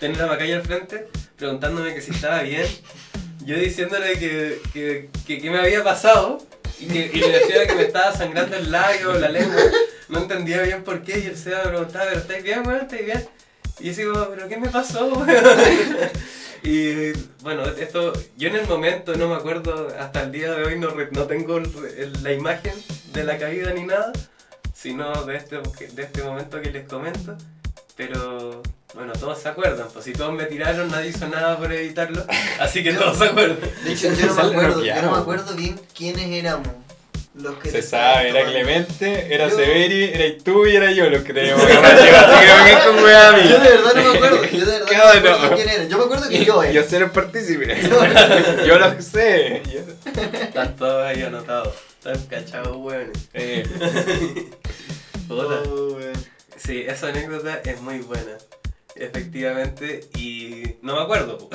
tener 0.00 0.20
a 0.22 0.26
Macaya 0.26 0.56
al 0.56 0.62
frente, 0.62 1.08
preguntándome 1.36 1.94
que 1.94 2.00
si 2.00 2.12
estaba 2.12 2.42
bien, 2.42 2.66
yo 3.44 3.56
diciéndole 3.56 4.18
que, 4.18 4.60
que, 4.72 5.10
que, 5.26 5.40
qué 5.40 5.50
me 5.50 5.58
había 5.58 5.84
pasado, 5.84 6.38
y, 6.78 6.86
que, 6.86 7.10
y 7.12 7.20
le 7.20 7.28
decía 7.30 7.66
que 7.66 7.74
me 7.74 7.82
estaba 7.82 8.12
sangrando 8.12 8.56
el 8.56 8.70
labio, 8.70 9.14
la 9.14 9.28
lengua, 9.28 9.62
no 10.08 10.18
entendía 10.18 10.62
bien 10.62 10.84
por 10.84 11.02
qué, 11.02 11.18
y 11.18 11.26
él 11.26 11.36
se 11.36 11.50
me 11.50 11.56
preguntaba, 11.56 12.06
¿pero 12.06 12.20
estáis 12.20 12.42
bien, 12.42 12.66
weón? 12.66 12.82
¿Estáis 12.82 13.06
bien? 13.06 13.28
Y 13.80 13.92
yo 13.92 13.96
digo, 13.96 14.28
¿pero 14.34 14.48
qué 14.48 14.56
me 14.56 14.68
pasó? 14.68 15.24
Y 16.62 17.12
bueno, 17.42 17.62
esto, 17.64 18.12
yo 18.36 18.48
en 18.48 18.56
el 18.56 18.66
momento 18.66 19.14
no 19.14 19.28
me 19.28 19.36
acuerdo, 19.36 19.88
hasta 20.00 20.22
el 20.22 20.32
día 20.32 20.52
de 20.52 20.64
hoy 20.64 20.76
no, 20.78 20.88
re- 20.88 21.10
no 21.12 21.22
tengo 21.24 21.58
el- 21.58 21.70
el- 21.96 22.22
la 22.24 22.32
imagen 22.32 22.72
de 23.12 23.22
la 23.22 23.38
caída 23.38 23.72
ni 23.72 23.84
nada, 23.84 24.10
sino 24.74 25.12
de 25.26 25.36
este, 25.36 25.58
de 25.60 26.02
este 26.02 26.22
momento 26.24 26.60
que 26.60 26.72
les 26.72 26.88
comento. 26.88 27.36
Pero 27.96 28.62
bueno, 28.94 29.12
todos 29.12 29.38
se 29.38 29.48
acuerdan, 29.48 29.86
pues 29.92 30.04
si 30.06 30.12
todos 30.12 30.32
me 30.32 30.46
tiraron 30.46 30.90
nadie 30.90 31.10
hizo 31.10 31.28
nada 31.28 31.56
por 31.56 31.72
evitarlo, 31.72 32.24
así 32.58 32.82
que 32.82 32.94
Yo- 32.94 32.98
todos 33.00 33.18
se 33.18 33.24
acuerdan. 33.26 33.58
De 33.84 33.92
hecho, 33.92 34.12
yo 34.14 34.26
no 34.26 34.34
me 34.34 34.42
acuerdo, 34.50 34.84
yo 34.84 35.02
no 35.02 35.12
me 35.12 35.18
acuerdo 35.18 35.54
bien 35.54 35.80
quiénes 35.96 36.26
éramos. 36.26 36.68
Los 37.38 37.58
que 37.58 37.70
Se 37.70 37.82
sabe, 37.82 38.30
era 38.30 38.40
tomando. 38.40 38.52
Clemente, 38.52 39.34
era 39.34 39.48
Yo- 39.48 39.56
Severi, 39.56 40.04
era 40.14 40.42
tú 40.42 40.66
y 40.66 40.74
era 40.74 40.90
yo 40.92 41.10
los 41.10 41.22
que 41.22 41.34
teníamos 41.34 41.66
que 41.66 41.72
llevar. 41.74 41.94
Así 41.94 42.06
que 42.06 42.86
con 42.86 43.04
weá 43.04 43.28
a 43.28 43.32
mí. 43.32 43.42
Yo 43.48 43.58
de 43.58 43.68
verdad 43.68 43.94
no 43.94 44.02
me 44.02 44.16
acuerdo, 44.16 44.44
yo 44.44 44.58
de 44.64 44.64
verdad 44.78 44.86
Cada 44.90 45.14
no 45.14 45.20
me 45.20 45.28
acuerdo 45.28 45.46
uno. 45.48 45.56
quién 45.56 45.68
era. 45.68 45.84
Yo 45.84 45.98
me 45.98 46.04
acuerdo 46.04 46.28
que 46.30 46.44
yo 46.44 46.44
Yo 46.64 46.80
era. 46.80 46.88
ser 46.88 47.02
el 47.02 47.10
partícipe. 47.10 47.76
Yo 48.66 48.78
lo 48.78 49.02
sé. 49.02 49.62
Yo- 49.70 50.12
Están 50.40 50.76
todos 50.76 51.04
ahí 51.06 51.22
anotados, 51.22 51.74
están 51.98 52.24
cachados, 52.26 52.74
weones. 52.78 53.28
Eh, 53.34 53.64
Puta. 55.28 55.62
Oh. 55.68 55.98
Sí, 56.56 56.84
esa 56.88 57.08
anécdota 57.08 57.60
es 57.64 57.80
muy 57.82 57.98
buena. 57.98 58.32
Efectivamente, 58.94 60.00
y 60.16 60.76
no 60.80 60.96
me 60.96 61.02
acuerdo. 61.02 61.50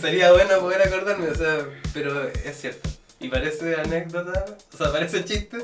sería 0.00 0.30
bueno 0.30 0.60
poder 0.60 0.82
acordarme, 0.82 1.28
o 1.28 1.34
sea, 1.34 1.58
pero 1.92 2.28
es 2.28 2.60
cierto. 2.60 2.88
Y 3.20 3.28
parece 3.28 3.76
anécdota, 3.76 4.44
o 4.72 4.76
sea, 4.76 4.92
parece 4.92 5.24
chiste, 5.24 5.58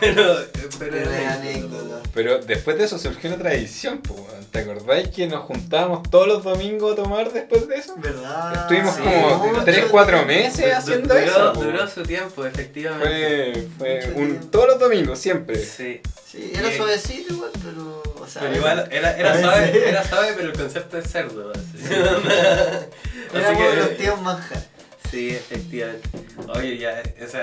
Pero, 0.00 0.36
pero 0.80 0.96
es 0.96 1.26
anécdota. 1.28 2.00
Pero 2.12 2.38
después 2.38 2.76
de 2.78 2.84
eso 2.84 2.98
surgió 2.98 3.30
una 3.30 3.38
tradición, 3.38 3.98
po, 3.98 4.14
weón. 4.14 4.44
¿te 4.50 4.58
acordáis 4.60 5.08
que 5.08 5.26
nos 5.28 5.44
juntábamos 5.44 6.08
todos 6.10 6.26
los 6.26 6.42
domingos 6.42 6.92
a 6.92 6.96
tomar 7.02 7.32
después 7.32 7.68
de 7.68 7.76
eso? 7.76 7.94
¿Verdad? 7.98 8.62
Estuvimos 8.62 8.94
sí, 8.96 9.02
como 9.02 9.46
mucho 9.48 9.64
3, 9.64 9.84
4 9.90 10.16
tiempo. 10.24 10.32
meses 10.32 10.74
haciendo 10.74 11.14
duró, 11.14 11.26
eso. 11.26 11.52
po. 11.52 11.62
duró 11.64 11.88
su 11.88 12.02
tiempo, 12.02 12.46
efectivamente. 12.46 13.68
Fue, 13.78 13.98
fue 14.00 14.06
Mucho 14.08 14.18
un, 14.20 14.26
tiempo. 14.30 14.46
todos 14.48 14.66
los 14.68 14.78
domingos, 14.80 15.18
siempre. 15.20 15.56
Sí. 15.64 16.00
Sí, 16.26 16.52
era 16.54 16.68
Sí. 16.70 16.76
suavecito 16.78 17.34
igual, 17.34 17.50
pero. 17.64 18.02
O 18.20 18.26
sea, 18.26 18.42
Pero 18.42 18.56
igual 18.56 18.88
era, 18.90 19.16
era 19.16 19.32
a 19.34 19.40
suave, 19.40 19.88
era 19.88 20.04
suave, 20.08 20.32
pero 20.36 20.48
el 20.50 20.56
concepto 20.58 20.98
es 20.98 21.10
cerdo. 21.10 21.52
Así, 21.52 21.94
Era 21.94 22.10
Así 23.48 23.56
como 23.56 23.70
que- 23.70 23.76
los 23.76 23.96
tíos 23.96 24.20
manjar. 24.20 24.62
Sí, 25.10 25.30
efectivamente. 25.30 26.08
Oye, 26.48 26.78
ya, 26.78 27.00
esa. 27.00 27.42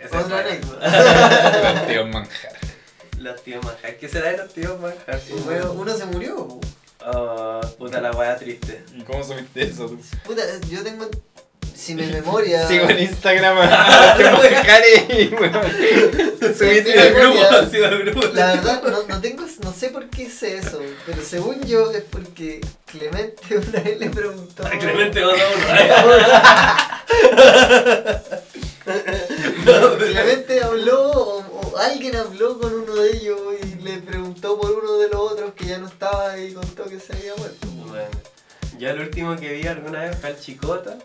esa 0.00 0.20
Otra 0.20 0.40
anécdota. 0.40 1.72
Los 1.74 1.86
tíos 1.86 2.08
manjar. 2.08 2.52
Los 3.18 3.42
tíos 3.42 3.64
manjar. 3.64 3.96
¿Qué 3.96 4.08
será 4.08 4.30
de 4.30 4.38
los 4.38 4.52
tíos 4.52 4.80
manjar? 4.80 5.20
Bueno, 5.44 5.72
uno 5.72 5.96
se 5.96 6.04
murió. 6.06 6.60
Oh, 7.06 7.60
puta 7.78 8.00
la 8.00 8.12
wea 8.12 8.36
triste. 8.36 8.82
¿Y 8.94 9.02
cómo 9.02 9.22
supiste 9.22 9.62
eso 9.64 9.86
tú? 9.86 10.00
Puta, 10.24 10.42
yo 10.68 10.82
tengo. 10.82 11.08
Si 11.74 11.94
mi 11.94 12.06
memoria. 12.06 12.66
Sigo 12.68 12.88
en 12.88 13.00
Instagram 13.00 13.58
a 13.60 14.16
y 15.08 15.34
weón. 15.34 15.54
Subiste 16.56 16.98
al 17.00 17.14
grupo. 17.14 18.22
al. 18.22 18.34
La 18.34 18.54
verdad, 18.54 18.82
no, 18.82 19.02
no 19.02 19.20
tengo, 19.20 19.44
no 19.62 19.72
sé 19.72 19.88
por 19.88 20.08
qué 20.08 20.24
hice 20.24 20.58
eso, 20.58 20.80
pero 21.06 21.22
según 21.22 21.60
yo 21.64 21.90
es 21.90 22.02
porque 22.04 22.60
Clemente 22.86 23.58
una 23.68 23.80
vez 23.80 23.98
le 23.98 24.10
preguntó. 24.10 24.66
A 24.66 24.70
Clemente 24.70 25.20
mandó 25.20 25.34
uno. 25.34 25.64
Clemente 29.98 30.62
habló, 30.62 31.10
o, 31.10 31.38
o 31.72 31.78
alguien 31.78 32.14
habló 32.16 32.60
con 32.60 32.72
uno 32.72 32.94
de 32.94 33.16
ellos 33.16 33.40
y 33.62 33.82
le 33.82 33.98
preguntó 33.98 34.58
por 34.60 34.70
uno 34.70 34.98
de 34.98 35.08
los 35.08 35.32
otros 35.32 35.54
que 35.54 35.66
ya 35.66 35.78
no 35.78 35.88
estaba 35.88 36.38
y 36.38 36.52
contó 36.52 36.84
que 36.84 37.00
se 37.00 37.14
había 37.14 37.34
muerto. 37.36 37.66
Bueno, 37.88 38.06
yo 38.78 38.90
el 38.90 39.00
último 39.00 39.36
que 39.36 39.52
vi 39.54 39.66
alguna 39.66 40.02
vez 40.02 40.16
fue 40.18 40.30
al 40.30 40.40
Chicota. 40.40 40.98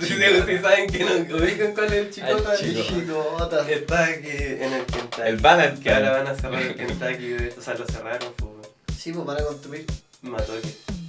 si, 0.00 0.58
saben 0.58 0.90
que 0.90 1.04
no 1.04 1.36
ubican 1.36 1.74
cuál 1.74 1.86
es 1.86 1.92
el 1.92 2.10
Chicota. 2.10 2.56
Chico. 2.56 2.82
Chicota. 2.82 3.70
Está 3.70 4.04
aquí 4.06 4.28
en 4.28 4.72
el 4.72 4.84
Kentucky. 4.86 5.22
El 5.24 5.36
Valentine. 5.36 5.82
Que 5.82 5.94
ahora 5.94 6.10
van 6.10 6.26
a 6.26 6.34
cerrar 6.34 6.62
el 6.62 6.74
Kentucky. 6.74 7.34
O 7.58 7.62
sea, 7.62 7.74
lo 7.74 7.86
cerraron, 7.86 8.32
pues. 8.36 8.50
Sí, 8.98 9.12
pues 9.12 9.26
para 9.26 9.44
construir. 9.44 9.86
Matoque. 10.22 10.99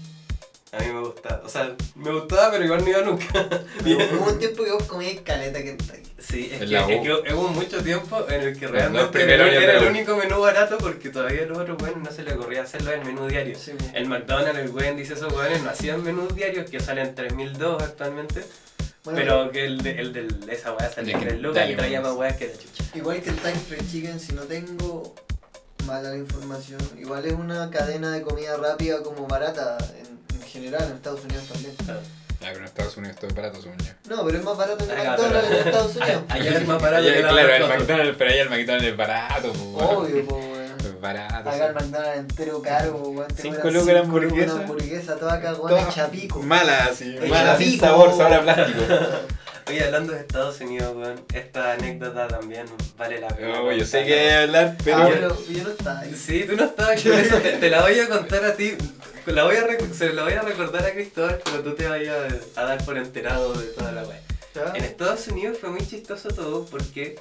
A 0.73 0.79
mí 0.79 0.85
me 0.87 1.01
gustaba. 1.01 1.41
O 1.43 1.49
sea, 1.49 1.75
me 1.95 2.11
gustaba, 2.11 2.51
pero 2.51 2.63
igual 2.63 2.81
no 2.81 2.89
iba 2.89 3.01
nunca. 3.01 3.25
Hubo 3.85 4.25
un 4.31 4.39
tiempo 4.39 4.63
que 4.63 4.71
vos 4.71 4.83
comías 4.83 5.19
caleta 5.21 5.61
Kentucky. 5.61 6.11
Sí, 6.17 6.49
es 6.53 6.59
que, 6.59 6.77
es 6.77 7.01
que 7.01 7.33
hubo 7.33 7.49
mucho 7.49 7.83
tiempo 7.83 8.25
en 8.29 8.41
el 8.41 8.57
que 8.57 8.67
realmente 8.67 9.05
no, 9.05 9.11
primero 9.11 9.43
era, 9.43 9.79
el 9.79 9.87
único 9.89 10.15
menú 10.15 10.39
barato 10.39 10.77
porque 10.77 11.09
todavía 11.09 11.45
los 11.45 11.57
otros 11.57 11.77
buenos 11.77 11.97
no 11.97 12.11
se 12.11 12.23
le 12.23 12.33
ocurría 12.35 12.61
hacerlo 12.61 12.91
en 12.93 13.01
el 13.01 13.05
menú 13.07 13.27
diario. 13.27 13.57
Sí. 13.57 13.73
El 13.93 14.07
McDonald's, 14.07 14.59
el 14.59 14.69
Wendy's, 14.69 15.09
esos 15.09 15.33
weones 15.33 15.61
no 15.61 15.71
hacían 15.71 16.03
menús 16.03 16.33
diarios 16.35 16.69
que 16.69 16.79
salen 16.79 17.15
3002 17.15 17.83
actualmente. 17.83 18.45
Bueno, 19.03 19.19
pero 19.19 19.51
que 19.51 19.65
el 19.65 19.81
de, 19.81 19.99
el 19.99 20.13
de 20.13 20.53
esa 20.53 20.73
weá 20.73 20.89
salía 20.91 21.17
De 21.17 21.25
3 21.25 21.41
lucas 21.41 21.69
y 21.69 21.75
traía 21.75 22.01
más 22.01 22.13
weas 22.13 22.37
que 22.37 22.47
la 22.47 22.53
chucha. 22.53 22.83
Igual 22.93 23.21
que 23.21 23.31
el 23.31 23.35
Kentucky 23.35 23.59
Fried 23.67 23.91
Chicken, 23.91 24.19
si 24.19 24.33
no 24.33 24.43
tengo 24.43 25.15
mala 25.85 26.11
la 26.11 26.17
información, 26.17 26.79
igual 26.97 27.25
es 27.25 27.33
una 27.33 27.69
cadena 27.71 28.11
de 28.11 28.21
comida 28.21 28.55
rápida 28.57 29.01
como 29.01 29.27
barata 29.27 29.77
general 30.61 30.83
en 30.89 30.95
Estados 30.95 31.23
Unidos 31.25 31.43
también. 31.51 31.73
Ah, 31.89 31.93
pero 32.47 32.57
en 32.57 32.63
Estados 32.65 32.97
Unidos 32.97 33.15
todo 33.17 33.27
es 33.27 33.35
barato, 33.35 33.61
según 33.61 33.77
yo. 33.77 33.93
No, 34.15 34.25
pero 34.25 34.37
es 34.39 34.43
más 34.43 34.57
barato 34.57 34.85
que 34.87 34.91
Acá, 34.93 35.03
McDonald's 35.11 35.47
pero- 35.47 35.61
en 35.61 35.67
Estados 35.67 35.95
Unidos. 35.95 36.23
Allá 36.29 36.51
es 36.57 36.67
más 36.67 36.81
barato 36.81 37.03
Allá, 37.03 37.13
que 37.13 37.21
la 37.21 37.29
claro, 37.29 37.53
el. 37.55 37.67
McDonald's, 37.79 38.15
pero 38.17 38.29
allá 38.31 38.41
el 38.41 38.49
McDonald's 38.49 38.87
es 38.87 38.97
barato, 38.97 39.53
po, 39.53 39.63
weón. 39.63 39.95
Obvio, 39.95 40.25
po, 40.27 40.35
weón. 40.37 40.61
Es 40.79 41.01
barato. 41.01 41.49
Acá 41.49 41.65
el 41.67 41.73
McDonald's 41.75 42.17
entero 42.17 42.61
caro, 42.63 42.91
po, 42.97 43.09
weón. 43.09 43.27
Te 43.27 43.41
Cinco 43.43 43.55
cobran 43.57 43.73
lucas 43.75 43.93
la 43.93 44.01
cinco 44.01 44.19
lucas 44.19 44.29
hamburguesa. 44.31 44.53
Una 44.55 44.63
hamburguesa 44.63 45.15
toda 45.17 45.41
cagona 45.41 45.69
Toda 45.69 45.81
hecha 45.89 46.07
pico. 46.09 46.39
Mala, 46.41 46.85
así. 46.91 47.15
Hecha 47.17 47.27
Mala, 47.27 47.57
sin 47.57 47.71
pico. 47.73 47.85
sabor, 47.85 48.17
sabor 48.17 48.33
a 48.33 48.41
plástico. 48.41 48.79
Oye, 49.71 49.85
hablando 49.85 50.11
de 50.11 50.19
Estados 50.19 50.59
Unidos, 50.59 50.93
weón, 50.97 51.21
esta 51.33 51.71
anécdota 51.71 52.27
también 52.27 52.65
vale 52.97 53.21
la 53.21 53.29
pena. 53.29 53.61
No, 53.61 53.71
yo 53.71 53.85
sé 53.85 54.03
que 54.03 54.13
hay 54.13 54.19
que 54.27 54.33
hablar, 54.33 54.75
pero. 54.83 54.97
Ah, 54.97 55.09
pero 55.09 55.37
yo 55.49 55.63
no 55.63 55.69
estaba 55.69 55.99
ahí. 55.99 56.13
Sí, 56.13 56.43
tú 56.43 56.57
no 56.57 56.65
estabas 56.65 57.01
por 57.01 57.13
eso 57.19 57.37
te, 57.37 57.51
te 57.53 57.69
la 57.69 57.81
voy 57.81 57.97
a 57.97 58.09
contar 58.09 58.43
a 58.43 58.53
ti. 58.53 58.73
La 59.27 59.45
voy 59.45 59.55
a 59.55 59.93
se 59.93 60.11
la 60.11 60.23
voy 60.23 60.33
a 60.33 60.41
recordar 60.41 60.85
a 60.85 60.91
Cristóbal, 60.91 61.39
pero 61.45 61.63
tú 61.63 61.73
te 61.73 61.87
vayas 61.87 62.17
a, 62.57 62.61
a 62.61 62.65
dar 62.65 62.83
por 62.83 62.97
enterado 62.97 63.53
de 63.53 63.67
toda 63.67 63.93
la 63.93 64.03
wea. 64.03 64.19
¿Ya? 64.53 64.73
En 64.75 64.83
Estados 64.83 65.25
Unidos 65.29 65.59
fue 65.61 65.69
muy 65.69 65.87
chistoso 65.87 66.27
todo 66.29 66.65
porque 66.65 67.15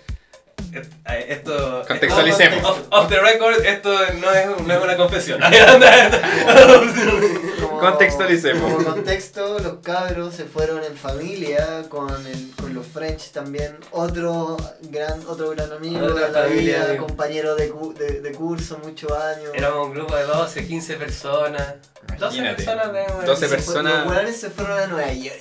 eh, 0.72 0.82
eh, 1.06 1.26
esto 1.30 1.82
Contextualicemos. 1.88 2.64
Off, 2.64 2.78
off 2.90 3.08
the 3.08 3.20
record, 3.20 3.64
esto 3.64 3.90
no 4.20 4.30
es, 4.32 4.60
no 4.66 4.74
es 4.74 4.82
una 4.82 4.96
confesión. 4.96 5.40
Como- 7.60 7.80
Contextualicemos. 7.80 8.72
Como 8.72 8.84
contexto, 8.94 9.58
los 9.58 9.74
cabros 9.82 10.34
se 10.34 10.44
fueron 10.44 10.82
en 10.84 10.96
familia 10.96 11.84
con, 11.88 12.10
el, 12.26 12.50
con 12.60 12.74
los 12.74 12.86
French 12.86 13.30
también. 13.32 13.76
Otro 13.90 14.56
gran, 14.82 15.20
otro 15.26 15.50
gran 15.50 15.72
amigo 15.72 16.06
Otra 16.06 16.26
de 16.26 16.32
la 16.32 16.40
familia, 16.42 16.84
vida, 16.86 16.96
compañero 16.98 17.54
de, 17.56 17.72
de, 17.98 18.20
de 18.20 18.32
curso 18.32 18.78
muchos 18.84 19.10
años. 19.12 19.50
Éramos 19.54 19.88
un 19.88 19.94
grupo 19.94 20.14
de 20.16 20.24
12, 20.24 20.66
15 20.66 20.94
personas. 20.96 21.74
12 22.18 22.36
Imagínate. 22.38 22.64
personas 22.64 22.92
de 22.92 23.26
12 23.26 23.40
Se 23.40 23.48
fue- 23.48 23.56
personas. 23.56 24.06
Los 24.06 24.36
se 24.36 24.50
fueron 24.50 24.78
a 24.78 24.86
Nueva 24.86 25.12
York. 25.12 25.36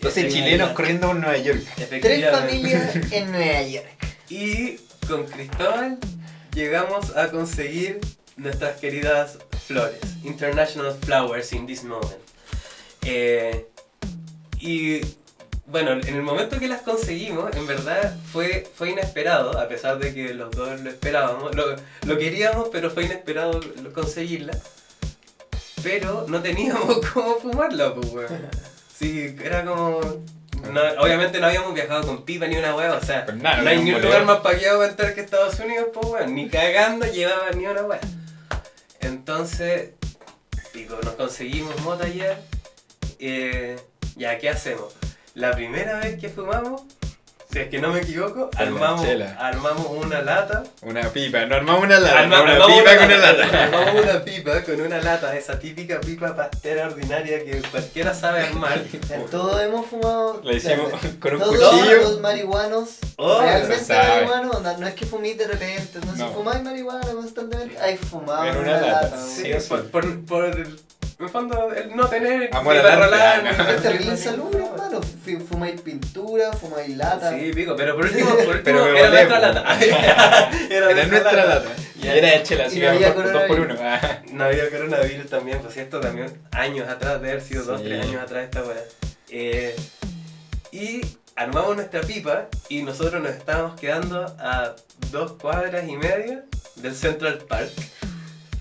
12 0.00 0.28
chilenos 0.28 0.70
corriendo 0.72 1.08
por 1.08 1.16
Nueva 1.16 1.38
York. 1.38 1.62
Tres 2.00 2.30
familias 2.30 2.94
en 3.10 3.32
Nueva 3.32 3.62
York. 3.62 3.86
Y 4.28 4.76
con 5.08 5.24
Cristóbal 5.26 5.98
llegamos 6.54 7.16
a 7.16 7.30
conseguir 7.30 8.00
nuestras 8.36 8.80
queridas 8.80 9.38
flores. 9.66 10.00
International 10.24 10.94
Flowers 11.02 11.52
in 11.52 11.66
this 11.66 11.84
moment. 11.84 12.18
Eh, 13.04 13.66
y 14.60 15.00
bueno, 15.66 15.92
en 15.92 16.14
el 16.14 16.22
momento 16.22 16.58
que 16.58 16.68
las 16.68 16.82
conseguimos, 16.82 17.54
en 17.56 17.66
verdad 17.66 18.16
fue, 18.32 18.68
fue 18.74 18.90
inesperado, 18.90 19.58
a 19.58 19.68
pesar 19.68 19.98
de 19.98 20.12
que 20.14 20.34
los 20.34 20.50
dos 20.50 20.80
lo 20.80 20.90
esperábamos. 20.90 21.54
Lo, 21.54 21.76
lo 22.06 22.18
queríamos, 22.18 22.68
pero 22.70 22.90
fue 22.90 23.04
inesperado 23.04 23.60
conseguirla. 23.94 24.56
Pero 25.82 26.26
no 26.28 26.40
teníamos 26.40 27.06
cómo 27.12 27.36
fumarla, 27.36 27.94
pues, 27.94 28.10
weón. 28.12 28.48
Sí, 28.96 29.36
era 29.42 29.64
como... 29.64 30.00
no, 30.72 30.80
obviamente 30.98 31.40
no 31.40 31.46
habíamos 31.46 31.74
viajado 31.74 32.06
con 32.06 32.24
pipa 32.24 32.46
ni 32.46 32.56
una 32.56 32.74
hueá, 32.76 32.94
o 32.94 33.02
sea, 33.02 33.24
Pues 33.24 33.36
nada, 33.36 33.62
no 33.62 33.70
hay 33.70 33.78
ni 33.82 33.92
un 33.92 34.00
lugar 34.00 34.24
más 34.24 34.40
paqueado 34.40 34.78
para 34.78 34.90
entrar 34.90 35.14
que 35.14 35.20
Estados 35.22 35.58
Unidos, 35.58 35.88
pues 35.92 36.06
weón, 36.06 36.34
ni 36.34 36.48
cagando 36.48 37.06
llevaba 37.06 37.50
ni 37.50 37.66
una 37.66 37.82
hueá. 37.82 38.00
Entonces, 39.00 39.90
pico, 40.72 40.98
nos 41.02 41.14
conseguimos 41.14 41.78
mota 41.80 42.04
ayer, 42.04 42.36
eh, 43.18 43.76
ya, 44.16 44.38
¿qué 44.38 44.48
hacemos? 44.48 44.94
La 45.34 45.52
primera 45.52 45.98
vez 45.98 46.20
que 46.20 46.28
fumamos, 46.28 46.82
si 47.54 47.60
es 47.60 47.68
que 47.68 47.78
no 47.78 47.88
me 47.92 48.00
equivoco, 48.00 48.50
armamos, 48.56 49.06
armamos 49.38 49.86
una 49.88 50.20
lata 50.22 50.64
Una 50.82 51.02
pipa, 51.08 51.46
no 51.46 51.54
armamos 51.54 51.84
una 51.84 52.00
lata, 52.00 52.18
Arma- 52.20 52.42
una 52.42 52.52
armamos 52.54 52.78
pipa 52.78 52.96
con 52.96 53.06
una 53.06 53.16
lata. 53.16 53.62
Armamos 53.64 54.02
una 54.02 54.24
pipa 54.24 54.62
con 54.64 54.80
una 54.80 54.98
lata, 55.00 55.36
esa 55.36 55.58
típica 55.58 56.00
pipa 56.00 56.34
pastera 56.34 56.86
ordinaria 56.88 57.44
que 57.44 57.62
cualquiera 57.70 58.12
sabe 58.12 58.40
armar. 58.46 58.82
Todos 59.30 59.60
hemos 59.62 59.86
fumado. 59.86 60.40
La 60.42 60.52
hicimos 60.52 60.90
con 61.20 61.34
un 61.34 61.40
Todos 61.40 61.70
cuchillo. 61.70 62.00
los 62.02 62.20
marihuanos, 62.20 62.88
Oh, 63.16 63.40
realmente 63.40 63.94
marihuanos, 63.94 64.62
no, 64.62 64.78
no 64.78 64.86
es 64.88 64.94
que 64.94 65.06
fuméis 65.06 65.38
de 65.38 65.46
repente, 65.46 66.00
no, 66.04 66.12
No. 66.16 66.28
si 66.28 66.34
fumáis 66.34 66.62
marihuana 66.64 67.06
constantemente, 67.12 67.78
hay 67.80 67.96
fumado 67.96 68.44
En 68.46 68.56
una 68.56 68.60
una 68.72 68.80
lata, 68.80 69.02
lata. 69.02 69.16
sí. 69.24 69.52
por, 69.68 69.84
por, 69.90 70.20
por 70.26 70.44
el, 70.46 70.76
en 71.18 71.24
el 71.24 71.30
fondo, 71.30 71.72
el 71.72 71.94
no 71.96 72.06
tener 72.08 72.50
Amor 72.54 72.76
arte, 72.76 72.96
rolada, 72.96 73.42
ah. 73.44 73.72
Es 73.74 73.82
terrible 73.82 74.12
insalubre, 74.12 74.64
hermano. 74.64 75.00
Fu- 75.02 75.46
Fumáis 75.46 75.80
pintura, 75.80 76.52
fumáis 76.52 76.96
lata. 76.96 77.30
Sí, 77.38 77.50
pico, 77.54 77.74
pero 77.76 77.94
por 77.96 78.04
último, 78.06 78.30
por 78.30 78.38
último 78.56 78.62
Pero 78.64 78.86
era 78.96 79.10
nuestra 79.10 79.38
lata. 79.40 79.78
era, 80.70 80.90
Era 80.90 81.04
nuestra 81.06 81.32
lata. 81.46 81.68
Y 82.02 82.06
era 82.08 82.30
de 82.30 82.42
chela, 82.42 82.66
así 82.66 82.78
Y 82.78 82.82
no 82.82 82.90
había 82.90 83.06
que 83.08 83.12
por- 83.14 83.32
dos 83.32 83.42
por 83.44 83.56
coronavirus. 83.56 83.80
uno. 83.80 83.88
Ah. 83.90 84.22
No 84.32 84.44
había 84.44 84.70
coronavirus 84.70 85.30
también, 85.30 85.58
pues 85.60 85.76
esto 85.76 86.00
también 86.00 86.26
años 86.50 86.88
atrás, 86.88 87.22
de 87.22 87.30
haber 87.30 87.42
sido 87.42 87.64
dos, 87.64 87.82
tres 87.82 88.02
años 88.04 88.20
atrás 88.22 88.44
esta 88.44 88.62
weá. 88.62 88.76
Eh, 89.30 89.74
y 90.72 91.00
armamos 91.36 91.76
nuestra 91.76 92.00
pipa 92.02 92.48
y 92.68 92.82
nosotros 92.82 93.22
nos 93.22 93.32
estábamos 93.32 93.78
quedando 93.80 94.24
a 94.38 94.74
dos 95.10 95.32
cuadras 95.32 95.88
y 95.88 95.96
media 95.96 96.44
del 96.76 96.94
Central 96.94 97.38
Park. 97.48 97.70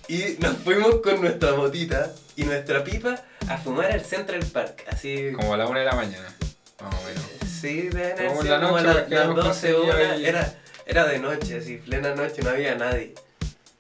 Y 0.07 0.36
nos 0.39 0.57
fuimos 0.57 0.95
con 1.01 1.22
nuestra 1.22 1.53
motita 1.55 2.12
y 2.36 2.43
nuestra 2.43 2.83
pipa 2.83 3.24
a 3.48 3.57
fumar 3.57 3.91
al 3.91 4.01
Central 4.03 4.43
Park. 4.51 4.83
Así. 4.89 5.31
Como 5.33 5.53
a 5.53 5.57
la 5.57 5.67
una 5.67 5.79
de 5.79 5.86
la 5.86 5.95
mañana. 5.95 6.36
Más 6.81 6.93
o 6.93 7.03
menos. 7.07 7.24
Sí, 7.50 7.89
haber 7.91 8.27
Como 8.27 8.41
sido 8.41 8.57
la 8.60 8.65
como 8.67 8.77
noche, 8.81 8.88
las, 8.88 8.98
porque 8.98 9.15
las 9.15 9.24
hemos 9.25 9.36
12 9.38 9.48
conseguido 9.50 9.83
horas. 9.95 10.12
ahí- 10.12 10.25
Era, 10.25 10.53
era 10.86 11.05
de 11.05 11.19
noche, 11.19 11.57
así, 11.57 11.77
plena 11.77 12.13
noche, 12.15 12.41
no 12.41 12.50
había 12.50 12.75
nadie. 12.75 13.13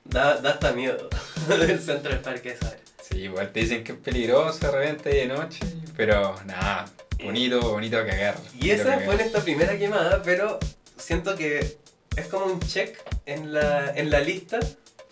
Da, 0.05 0.37
da 0.37 0.51
hasta 0.51 0.71
miedo 0.73 1.09
del 1.49 1.79
Central 1.81 2.19
Park 2.19 2.45
esa 2.45 2.67
hora. 2.69 2.77
Sí, 3.01 3.17
igual 3.19 3.51
te 3.51 3.59
dicen 3.59 3.83
que 3.83 3.91
es 3.91 3.97
peligroso 3.97 4.59
de 4.65 4.71
repente 4.71 5.09
de 5.09 5.25
noche. 5.27 5.59
Pero 5.97 6.35
nada, 6.45 6.85
bonito, 7.23 7.59
bonito 7.71 7.97
a 7.97 8.05
cagar. 8.05 8.37
Y 8.59 8.71
a 8.71 8.75
esa 8.75 8.99
fue 8.99 9.15
nuestra 9.15 9.41
primera 9.41 9.77
quemada, 9.77 10.21
pero 10.23 10.57
siento 10.97 11.35
que 11.35 11.77
es 12.15 12.27
como 12.27 12.45
un 12.45 12.59
check 12.61 12.97
en 13.25 13.53
la, 13.53 13.91
en 13.95 14.09
la 14.09 14.21
lista 14.21 14.59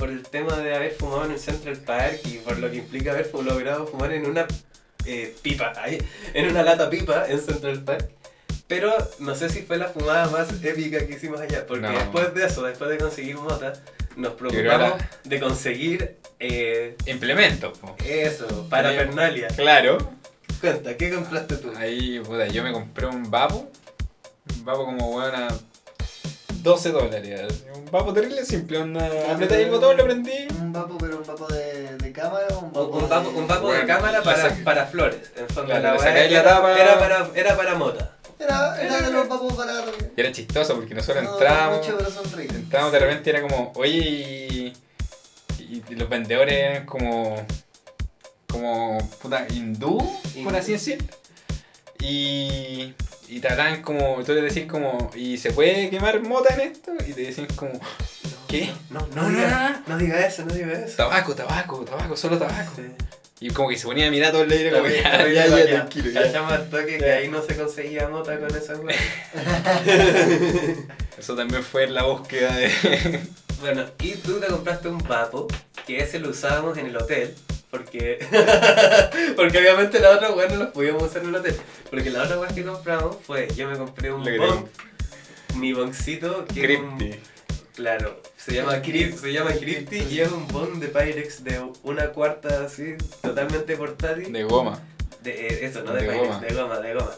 por 0.02 0.10
el 0.10 0.24
tema 0.24 0.58
de 0.58 0.74
haber 0.76 0.94
fumado 0.96 1.26
en 1.26 1.32
el 1.34 1.40
Central 1.40 1.78
Park 1.78 2.22
y 2.26 2.40
por 2.40 2.58
lo 2.58 2.72
que 2.72 2.78
implica 2.78 3.12
haber 3.12 3.30
logrado 3.46 3.86
fumar 3.86 4.12
en 4.12 4.26
una 4.26 4.48
eh, 5.06 5.36
pipa, 5.44 5.74
ahí, 5.78 6.00
en 6.34 6.48
una 6.50 6.64
lata 6.64 6.90
pipa 6.90 7.26
en 7.30 7.40
Central 7.40 7.84
Park. 7.84 8.10
Pero 8.68 8.92
no 9.20 9.36
sé 9.36 9.50
si 9.50 9.62
fue 9.62 9.78
la 9.78 9.90
fumada 9.90 10.28
más 10.32 10.48
épica 10.64 11.06
que 11.06 11.14
hicimos 11.14 11.40
allá, 11.40 11.68
porque 11.68 11.84
No. 11.84 11.92
después 11.92 12.34
de 12.34 12.46
eso, 12.48 12.64
después 12.64 12.90
de 12.90 12.98
conseguir 12.98 13.36
mota, 13.36 13.74
nos 14.16 14.34
preocupamos 14.34 14.98
la- 15.00 15.10
de 15.24 15.40
conseguir 15.40 16.18
eh, 16.40 16.98
Implemento, 17.06 17.72
po. 17.74 17.96
eso, 18.04 18.68
parafernalia. 18.72 19.50
Claro. 19.50 20.00
Cuenta, 20.62 20.98
¿qué 20.98 21.12
compraste 21.14 21.58
tú? 21.58 21.72
Ahí, 21.78 22.20
puta, 22.22 22.48
yo 22.48 22.64
me 22.64 22.72
compré 22.72 23.06
un 23.06 23.30
vapo. 23.30 23.70
Un 24.58 24.66
vapo 24.66 24.84
como, 24.86 25.16
weón, 25.16 25.36
a 25.36 25.48
12 26.64 26.92
dólares. 26.92 27.64
Un 27.76 27.86
vapo 27.92 28.14
terrible 28.14 28.46
simple, 28.46 28.78
onda. 28.78 29.10
Apreté 29.32 29.64
el 29.64 29.72
botón, 29.72 29.98
lo 29.98 30.04
prendí. 30.06 30.48
Un 30.60 30.72
vapo, 30.74 30.98
pero 30.98 31.18
un 31.18 31.26
vapo 31.26 31.48
de, 31.48 31.98
de 31.98 32.12
cámara 32.12 32.46
un 32.58 32.66
Un, 32.66 32.72
vapo 32.74 32.98
un 32.98 33.10
vapo, 33.10 33.30
un 33.30 33.48
vapo 33.48 33.72
de 33.74 33.86
cámara 33.86 34.22
para, 34.24 34.56
para 34.64 34.86
flores. 34.86 35.32
En 35.36 35.48
fondo, 35.50 35.72
Claro, 35.72 35.98
la 35.98 36.04
la 36.12 36.20
era, 36.26 36.44
tapa. 36.44 36.80
era 36.80 37.00
para, 37.00 37.30
era 37.36 37.58
para 37.58 37.76
mota. 37.76 38.18
Era, 38.40 38.82
era 38.82 39.02
de 39.02 39.12
los 39.12 39.28
vapos 39.28 39.54
para... 39.54 39.84
Y 40.16 40.20
era 40.20 40.32
chistoso 40.32 40.76
porque 40.76 40.96
nosotros 40.96 41.24
No, 41.24 41.34
entramos. 41.34 41.78
mucho, 41.80 41.96
pero 41.98 42.10
son 42.10 42.32
ricos. 42.32 42.56
Entramos 42.56 42.92
de 42.92 43.00
repente 43.00 43.30
y 43.30 43.34
era 43.34 43.42
como, 43.44 43.72
oye, 43.76 43.98
y, 43.98 44.74
y- 45.60 45.84
y 45.90 45.96
los 45.96 46.10
vendedores 46.10 46.54
eran 46.58 46.86
como, 46.88 47.36
como, 48.50 48.98
puta, 49.22 49.46
hindú, 49.54 49.98
por 50.44 50.56
así 50.56 50.72
decir. 50.74 51.04
Y, 52.00 52.94
y 53.32 53.40
te 53.40 53.48
hablaban 53.48 53.82
como, 53.82 54.22
tú 54.26 54.34
le 54.34 54.42
decís 54.42 54.66
como, 54.66 55.10
¿y 55.16 55.38
se 55.38 55.52
puede 55.52 55.90
quemar 55.90 56.22
mota 56.22 56.54
en 56.54 56.62
esto? 56.72 56.92
Y 57.08 57.14
te 57.14 57.22
decían 57.22 57.48
como, 57.56 57.72
¿qué? 58.50 58.70
No, 58.90 59.00
no, 59.16 59.22
No, 59.24 59.30
no, 59.30 59.38
diga, 59.38 59.84
no 59.88 59.98
diga 59.98 60.26
eso, 60.28 60.44
no 60.46 60.54
diga 60.54 60.74
eso. 60.74 60.98
Tabaco, 60.98 61.34
tabaco, 61.34 61.80
tabaco, 61.86 62.18
solo 62.18 62.38
tabaco. 62.38 62.74
Sí. 62.76 62.84
Y 63.40 63.50
como 63.52 63.70
que 63.70 63.78
se 63.78 63.86
ponía 63.88 64.08
a 64.08 64.12
mirar 64.12 64.34
todo 64.34 64.44
el 64.44 64.52
aire 64.52 64.70
como, 64.72 64.86
ya, 64.88 65.26
ya, 65.30 65.48
ya, 65.48 65.66
tranquilo, 65.66 66.12
ya. 66.12 66.24
Cachamos 66.24 66.52
al 66.52 66.70
toque 66.70 66.98
que 66.98 67.08
Ya. 67.08 67.14
ahí 67.16 67.30
no 67.30 67.42
se 67.42 67.56
conseguía 67.56 68.10
mota 68.10 68.38
con 68.38 68.54
esa 68.54 68.74
weá. 68.76 68.98
Eso 71.18 71.36
también 71.36 71.64
fue 71.64 71.86
en 71.86 71.94
la 71.94 72.04
búsqueda 72.04 72.54
de... 72.56 73.22
Bueno, 73.62 73.86
y 74.02 74.12
tú 74.16 74.40
te 74.40 74.48
compraste 74.48 74.90
un 74.90 74.98
vapo, 75.00 75.48
que 75.88 76.00
ese 76.00 76.20
lo 76.20 76.30
usábamos 76.32 76.78
en 76.78 76.88
el 76.88 76.98
hotel, 76.98 77.34
porque 77.72 78.20
porque 79.36 79.58
obviamente 79.58 80.00
la 80.00 80.12
otra 80.12 80.32
weá 80.32 80.48
no 80.50 80.56
los 80.58 80.68
podíamos 80.70 81.04
usar 81.04 81.24
en 81.24 81.30
el 81.30 81.36
hotel. 81.36 81.56
Porque 81.90 82.10
la 82.10 82.24
otra 82.24 82.40
weá 82.40 82.50
que 82.54 82.64
compramos 82.64 83.18
fue, 83.26 83.48
yo 83.56 83.68
me 83.70 83.78
compré 83.78 84.12
un 84.14 84.24
bong, 84.24 84.66
mi 85.56 85.74
boncito, 85.74 86.46
que 86.46 86.74
es 86.74 86.80
un- 86.80 86.98
Crypti. 86.98 87.20
Claro, 87.76 88.22
se 88.36 88.54
llama, 88.54 88.82
Crypt, 88.82 89.18
se 89.18 89.32
llama 89.32 89.52
Crypti 89.54 90.00
y 90.00 90.20
es 90.20 90.30
un 90.32 90.46
bong 90.50 90.80
de 90.80 90.88
Pyrex 90.90 91.44
de 91.44 91.62
una 91.84 92.10
cuarta 92.10 92.66
así, 92.66 92.96
totalmente 93.22 93.76
portátil. 93.78 94.32
De 94.32 94.44
goma. 94.44 94.80
De, 95.24 95.32
eh, 95.48 95.66
eso, 95.66 95.82
no 95.84 95.94
de, 95.94 96.02
De 96.02 96.08
Pyrex, 96.08 96.28
goma. 96.28 96.40
de 96.42 96.54
goma, 96.54 96.80
de 96.80 96.94
goma. 96.94 97.12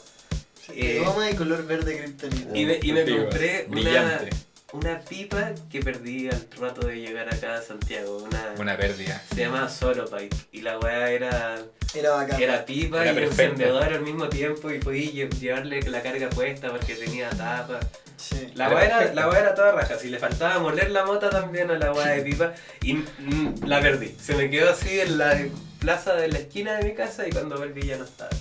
De 0.69 0.97
Eh, 0.97 1.03
goma 1.03 1.29
y 1.29 1.35
color 1.35 1.65
verde 1.65 1.97
kriptonita. 1.97 2.55
Y 2.57 2.65
me, 2.65 2.79
y 2.81 2.93
me 2.93 2.99
Contigo, 3.03 3.23
compré 3.23 3.65
una, 3.67 3.75
Brillante. 3.81 4.29
Una 4.73 4.99
pipa 4.99 5.51
que 5.71 5.79
perdí 5.81 6.27
al 6.29 6.47
rato 6.59 6.87
de 6.87 6.95
llegar 6.99 7.33
acá 7.33 7.55
a 7.57 7.61
Santiago. 7.61 8.17
Una, 8.17 8.53
Una 8.59 8.77
pérdida. 8.77 9.21
Se 9.33 9.41
llama 9.41 9.69
Solo 9.69 10.05
Pipe. 10.09 10.35
Y 10.51 10.61
la 10.61 10.77
weá 10.79 11.09
era, 11.11 11.59
Era 11.93 12.11
bacán. 12.11 12.41
era 12.41 12.65
pipa 12.65 13.01
Era 13.03 13.11
y 13.11 13.15
perfecta. 13.15 13.43
encendedor 13.43 13.83
al 13.83 14.01
mismo 14.01 14.27
tiempo 14.29 14.71
y 14.71 14.79
podí 14.79 15.11
lle- 15.13 15.29
llevarle 15.39 15.81
la 15.83 16.01
carga 16.01 16.29
puesta 16.29 16.69
porque 16.71 16.95
tenía 16.95 17.29
tapa. 17.29 17.79
Sí. 18.17 18.51
La 18.55 18.69
weá 18.69 18.85
era, 18.85 19.13
la 19.13 19.39
era 19.39 19.53
toda 19.53 19.73
raja. 19.73 19.97
Si 19.99 20.09
le 20.09 20.17
faltaba 20.17 20.59
moler 20.59 20.91
la 20.91 21.05
mota 21.05 21.29
también 21.29 21.69
a 21.71 21.77
la 21.77 21.91
weá 21.93 22.07
de 22.09 22.21
pipa 22.21 22.53
y 22.81 22.93
mm, 22.93 23.65
la 23.65 23.79
perdí. 23.81 24.15
Se 24.21 24.33
me 24.35 24.49
quedó 24.49 24.71
así 24.71 24.99
en 24.99 25.17
la 25.17 25.37
plaza 25.79 26.13
de 26.15 26.29
la 26.29 26.39
esquina 26.39 26.77
de 26.77 26.85
mi 26.85 26.93
casa 26.95 27.27
y 27.27 27.31
cuando 27.31 27.57
volví 27.57 27.81
ya 27.85 27.97
no 27.97 28.05
estaba. 28.05 28.31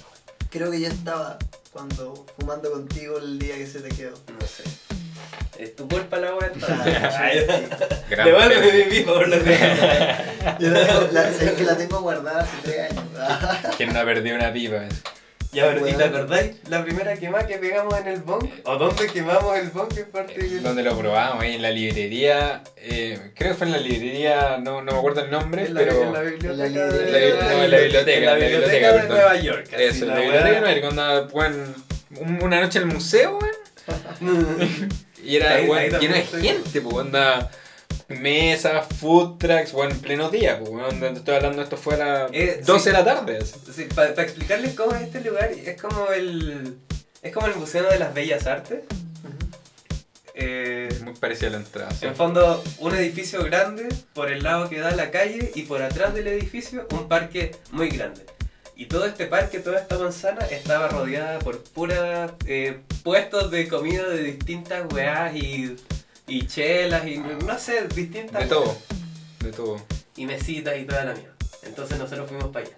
Creo 0.50 0.70
que 0.70 0.80
ya 0.80 0.88
estaba 0.88 1.38
cuando 1.72 2.26
fumando 2.38 2.70
contigo 2.70 3.18
el 3.18 3.38
día 3.38 3.56
que 3.56 3.66
se 3.66 3.80
te 3.80 3.88
quedó. 3.90 4.12
No 4.38 4.46
sé. 4.46 4.62
Es 5.58 5.76
tu 5.76 5.86
culpa 5.88 6.16
la 6.18 6.34
weá 6.34 6.50
Devuélveme 8.24 8.72
mi 8.72 8.82
pipa 8.90 9.12
por 9.12 9.28
lo 9.28 9.42
que 9.44 9.56
Yo 10.58 10.68
la 10.70 10.86
tengo, 10.86 11.08
la, 11.12 11.32
sabes 11.32 11.52
que 11.52 11.64
la 11.64 11.76
tengo 11.76 12.00
guardada 12.00 12.40
hace 12.42 12.56
tres 12.62 12.90
años. 12.90 13.04
¿Quién 13.76 13.92
no 13.92 14.00
ha 14.00 14.04
perdido 14.04 14.36
una 14.36 14.52
pipa? 14.52 14.82
Ya, 15.52 15.66
pero, 15.66 15.86
¿y 15.86 15.92
te 15.92 16.04
acordáis 16.04 16.52
la 16.70 16.82
primera 16.82 17.14
quemada 17.16 17.46
que 17.46 17.58
pegamos 17.58 17.94
en 18.00 18.08
el 18.08 18.22
bong? 18.22 18.48
¿O 18.64 18.76
dónde 18.76 19.06
quemamos 19.08 19.54
el 19.58 19.68
bong? 19.68 19.92
¿Qué 19.94 20.04
parte 20.04 20.32
que- 20.34 20.60
Donde 20.60 20.82
lo 20.82 20.96
probamos, 20.96 21.42
ahí 21.42 21.56
en 21.56 21.62
la 21.62 21.70
librería. 21.70 22.62
eh, 22.78 23.32
creo 23.36 23.50
que 23.52 23.58
fue 23.58 23.66
en 23.66 23.72
la 23.74 23.78
librería, 23.78 24.56
no, 24.58 24.80
no 24.80 24.92
me 24.92 24.98
acuerdo 24.98 25.20
el 25.22 25.30
nombre, 25.30 25.66
En 25.66 25.74
la, 25.74 25.80
pero. 25.80 26.02
en 26.04 26.12
la 26.14 26.20
biblioteca. 26.22 26.64
en 26.66 26.74
la 26.74 26.86
de-. 26.86 27.34
No, 27.34 27.62
en 27.64 27.70
la 27.70 27.76
biblioteca, 27.78 28.16
En 28.18 28.24
la 28.24 28.32
en 28.32 28.40
la 28.40 28.46
biblioteca 28.48 28.86
de 28.92 28.98
perdón. 29.00 29.16
Nueva 29.18 29.36
York. 29.36 29.66
así, 29.74 29.82
Eso, 29.82 30.06
la 30.06 30.14
la 30.14 30.20
biblioteca 30.22 30.60
no 30.60 30.66
era 30.68 30.80
cuando 30.80 31.26
weón, 31.34 31.74
un- 32.18 32.42
una 32.42 32.60
noche 32.62 32.78
en 32.78 32.88
el 32.88 32.94
museo, 32.94 33.38
weón. 33.38 33.52
Y 35.24 35.37
era 35.37 35.54
Ahí- 35.54 35.68
weón, 35.68 35.78
ahí 35.94 36.00
lleno 36.00 36.14
de 36.14 36.22
gente, 36.24 36.80
pues 36.80 36.94
onda. 36.96 37.50
Mesas, 38.08 38.87
food 39.00 39.38
trucks, 39.38 39.72
weón, 39.72 39.92
en 39.92 40.00
pleno 40.00 40.28
día, 40.30 40.58
pues 40.58 40.70
Estoy 41.16 41.35
hablando, 41.37 41.62
esto 41.62 41.76
fue 41.76 41.94
a 41.94 41.98
las 41.98 42.30
Eh, 42.32 42.61
12 42.64 42.80
sí. 42.80 42.87
de 42.90 42.92
la 42.92 43.04
tarde. 43.04 43.38
Sí, 43.44 43.85
para 43.94 44.11
explicarles 44.22 44.74
cómo 44.74 44.94
es 44.94 45.02
este 45.02 45.20
lugar, 45.22 45.50
es 45.52 45.80
como 45.80 46.08
el. 46.12 46.76
Es 47.22 47.32
como 47.32 47.46
el 47.46 47.54
Museo 47.54 47.88
de 47.88 47.98
las 47.98 48.12
Bellas 48.12 48.46
Artes. 48.46 48.80
Eh, 50.35 50.88
Muy 51.04 51.12
parecida 51.14 51.48
a 51.48 51.50
la 51.52 51.56
entrada. 51.58 51.90
sí. 51.92 52.06
en 52.06 52.16
fondo, 52.16 52.64
un 52.78 52.94
edificio 52.96 53.44
grande 53.44 53.87
por 54.14 54.30
el 54.32 54.42
lado 54.42 54.68
que 54.68 54.78
da 54.80 54.88
a 54.88 54.96
la 54.96 55.11
calle 55.11 55.52
y 55.54 55.62
por 55.62 55.82
atrás 55.82 56.14
del 56.14 56.26
edificio 56.26 56.87
un 56.90 57.06
parque 57.06 57.54
muy 57.70 57.90
grande. 57.90 58.22
Y 58.82 58.86
todo 58.86 59.06
este 59.06 59.26
parque, 59.26 59.60
toda 59.60 59.78
esta 59.78 59.96
manzana 59.96 60.44
estaba 60.46 60.88
rodeada 60.88 61.38
por 61.38 61.62
puras 61.62 62.32
eh, 62.46 62.80
puestos 63.04 63.48
de 63.52 63.68
comida 63.68 64.08
de 64.08 64.24
distintas 64.24 64.92
weás 64.92 65.36
y, 65.36 65.76
y 66.26 66.46
chelas 66.48 67.06
y 67.06 67.18
no 67.18 67.56
sé, 67.60 67.86
distintas 67.94 68.42
De 68.42 68.48
todo, 68.48 68.76
de 69.38 69.52
todo. 69.52 69.76
y 70.16 70.26
mesitas 70.26 70.76
y 70.80 70.84
toda 70.84 71.04
la 71.04 71.12
mierda. 71.14 71.32
Entonces 71.62 71.96
nosotros 71.96 72.28
fuimos 72.28 72.48
para 72.48 72.66
allá. 72.66 72.76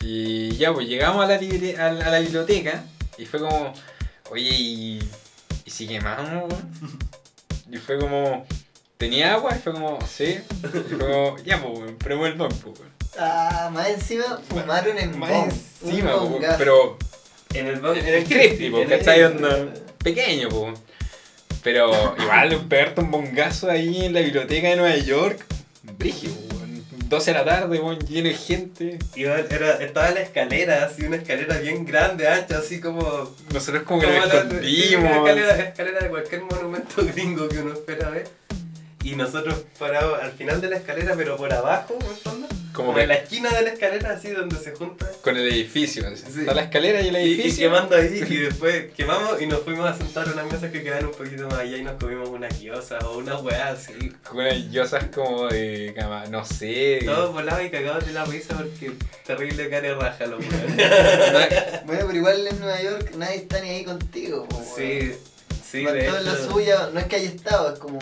Y 0.00 0.56
ya, 0.56 0.72
pues 0.74 0.88
llegamos 0.88 1.24
a 1.24 1.28
la, 1.28 1.38
libre- 1.40 1.78
a 1.78 1.92
la, 1.92 2.06
a 2.06 2.10
la 2.10 2.18
biblioteca 2.18 2.82
y 3.18 3.26
fue 3.26 3.38
como, 3.38 3.72
oye, 4.30 4.50
¿y, 4.50 5.08
y 5.64 5.70
si 5.70 5.86
quemamos? 5.86 6.52
weón?" 6.52 6.98
Y 7.70 7.76
fue 7.76 7.96
como, 7.96 8.44
¿tenía 8.96 9.34
agua? 9.34 9.54
Y 9.56 9.60
fue 9.60 9.72
como, 9.72 10.00
sí. 10.04 10.38
Y 10.64 10.66
fue 10.96 10.98
como, 10.98 11.38
ya, 11.44 11.62
pues, 11.62 11.92
probemos 11.92 12.28
el 12.28 12.36
pues. 12.60 12.91
Ah, 13.18 13.70
más 13.72 13.88
encima 13.90 14.40
fumaron 14.48 14.96
en 14.98 15.18
Más 15.18 15.30
bong. 15.30 15.52
encima, 15.84 16.16
Un 16.16 16.32
bongazo. 16.32 16.58
pero 16.58 16.98
En 17.54 17.66
el, 17.66 17.74
en 17.78 17.96
el 17.96 18.32
en 18.32 18.74
el- 18.74 18.88
¿cachai? 18.88 19.24
Onda 19.24 19.68
pequeño, 20.02 20.48
pues. 20.48 20.78
Pero 21.62 22.14
igual 22.18 22.66
pegarte 22.68 23.00
un 23.02 23.10
bongazo 23.10 23.70
ahí 23.70 24.06
en 24.06 24.14
la 24.14 24.20
biblioteca 24.20 24.68
de 24.68 24.76
Nueva 24.76 24.96
York, 24.96 25.44
brígido, 25.82 26.34
weón. 26.54 26.82
12 27.08 27.30
de 27.32 27.38
la 27.38 27.44
tarde, 27.44 27.78
weón, 27.78 27.98
lleno 28.00 28.28
de 28.30 28.34
gente. 28.34 28.98
Iba- 29.14 29.38
era, 29.38 29.74
estaba 29.74 30.10
la 30.10 30.20
escalera, 30.22 30.84
así 30.86 31.04
una 31.04 31.16
escalera 31.16 31.58
bien 31.58 31.84
grande, 31.84 32.26
ancha, 32.26 32.58
así 32.58 32.80
como... 32.80 33.30
Nosotros 33.52 33.82
como 33.84 34.00
que 34.00 34.06
como 34.06 34.18
nos 34.20 34.28
la- 34.34 34.40
sí, 34.42 34.94
una 34.96 35.10
escondimos. 35.10 35.16
escalera, 35.28 35.56
escalera 35.68 35.98
de 36.00 36.08
cualquier 36.08 36.40
monumento 36.42 37.04
gringo 37.14 37.48
que 37.48 37.58
uno 37.58 37.74
espera 37.74 38.08
ver. 38.08 38.28
Y 39.04 39.14
nosotros 39.16 39.62
parados 39.78 40.20
al 40.22 40.32
final 40.32 40.60
de 40.62 40.70
la 40.70 40.76
escalera, 40.76 41.14
pero 41.16 41.36
por 41.36 41.52
abajo, 41.52 41.96
en 42.00 42.06
el 42.06 42.16
fondo. 42.16 42.48
Como 42.72 42.86
Como 42.86 42.94
que- 42.96 43.02
en 43.02 43.08
la 43.08 43.14
esquina 43.16 43.50
de 43.50 43.62
la 43.62 43.70
escalera, 43.70 44.12
así 44.12 44.30
donde 44.30 44.56
se 44.56 44.72
junta. 44.72 45.06
Con 45.22 45.36
el 45.36 45.46
edificio. 45.48 46.04
Sí. 46.16 46.40
está 46.40 46.54
la 46.54 46.62
escalera 46.62 47.00
y 47.02 47.08
el 47.08 47.16
Y, 47.16 47.18
y 47.18 47.34
edificio. 47.34 47.68
quemando 47.70 47.96
ahí, 47.96 48.24
y 48.28 48.36
después 48.48 48.86
quemamos 48.96 49.40
y 49.42 49.46
nos 49.46 49.60
fuimos 49.60 49.88
a 49.90 49.96
sentar 49.96 50.26
a 50.28 50.32
unas 50.32 50.50
mesas 50.50 50.70
que 50.72 50.82
quedaban 50.82 51.06
un 51.06 51.12
poquito 51.12 51.46
más 51.48 51.58
allá 51.58 51.76
y 51.76 51.82
nos 51.84 51.94
comimos 52.02 52.28
unas 52.30 52.58
guiosas 52.58 53.04
o 53.04 53.18
unas 53.18 53.42
weas 53.42 53.78
así. 53.78 54.12
Unas 54.32 54.70
yosas 54.70 55.04
como 55.14 55.48
de 55.48 55.92
cama, 55.94 56.24
no 56.30 56.44
sé. 56.44 57.00
Todos 57.04 57.32
volados 57.32 57.64
y 57.64 57.70
cagados 57.70 58.06
de 58.06 58.12
la 58.14 58.24
risa 58.24 58.56
porque 58.56 58.92
terrible 59.26 59.68
cara 59.68 59.94
raja 59.94 60.26
los 60.26 60.40
weones. 60.46 60.76
Bueno, 61.84 62.04
pero 62.06 62.14
igual 62.14 62.46
en 62.46 62.58
Nueva 62.60 62.80
York 62.80 63.12
nadie 63.16 63.36
está 63.36 63.60
ni 63.60 63.68
ahí 63.68 63.84
contigo. 63.84 64.46
po. 64.48 64.64
Sí, 64.76 65.12
sí, 65.70 65.84
de 65.84 66.04
todos 66.04 66.18
en 66.20 66.24
la 66.26 66.32
hecho. 66.32 66.50
suya, 66.50 66.88
no 66.92 67.00
es 67.00 67.06
que 67.06 67.16
haya 67.16 67.28
estado, 67.28 67.72
es 67.74 67.78
como. 67.78 67.98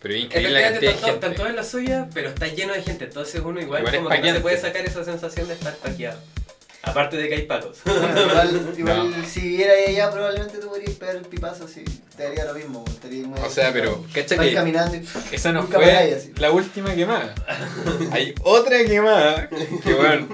Pero 0.00 0.14
es 0.14 0.24
increíble 0.24 0.52
la 0.60 0.70
cantidad 0.70 0.80
de 0.80 0.86
están, 0.96 1.00
todos- 1.00 1.14
están 1.14 1.30
gente. 1.30 1.36
todos 1.36 1.50
en 1.50 1.56
la 1.56 1.64
suya, 1.64 2.08
pero 2.14 2.28
está 2.28 2.46
lleno 2.46 2.72
de 2.74 2.82
gente. 2.82 3.04
Entonces 3.04 3.40
uno 3.44 3.60
igual, 3.60 3.80
Igual 3.82 3.96
como 3.96 4.08
que 4.10 4.18
no 4.20 4.34
se 4.34 4.40
puede 4.40 4.58
sacar 4.58 4.84
esa 4.84 5.04
sensación 5.04 5.48
de 5.48 5.54
estar 5.54 5.74
paqueado. 5.76 6.20
Aparte 6.82 7.16
de 7.16 7.28
que 7.28 7.34
hay 7.34 7.42
pacos. 7.42 7.78
Bueno, 7.84 8.20
igual, 8.22 8.74
igual 8.78 9.10
No. 9.10 9.26
si 9.26 9.40
viviera 9.40 9.72
ahí 9.74 9.96
allá, 9.96 10.10
probablemente 10.10 10.58
tú 10.58 10.68
podrías 10.68 10.92
pegar 10.92 11.16
el 11.16 11.22
pipazo 11.22 11.64
así. 11.64 11.84
Te 12.16 12.26
haría 12.26 12.44
lo 12.44 12.54
mismo. 12.54 12.84
estarías 12.88 13.26
muy 13.26 13.38
O 13.40 13.50
sea, 13.50 13.72
pero, 13.72 14.04
cacha 14.14 14.38
que 14.38 14.54
caminando 14.54 14.94
y. 14.96 15.04
esa 15.34 15.52
no 15.52 15.64
fue 15.66 15.92
así. 15.92 16.32
la 16.38 16.50
última 16.52 16.94
quemada. 16.94 17.34
Hay 18.12 18.32
otra 18.42 18.84
quemada 18.84 19.48
que, 19.48 19.92
bueno, 19.92 20.28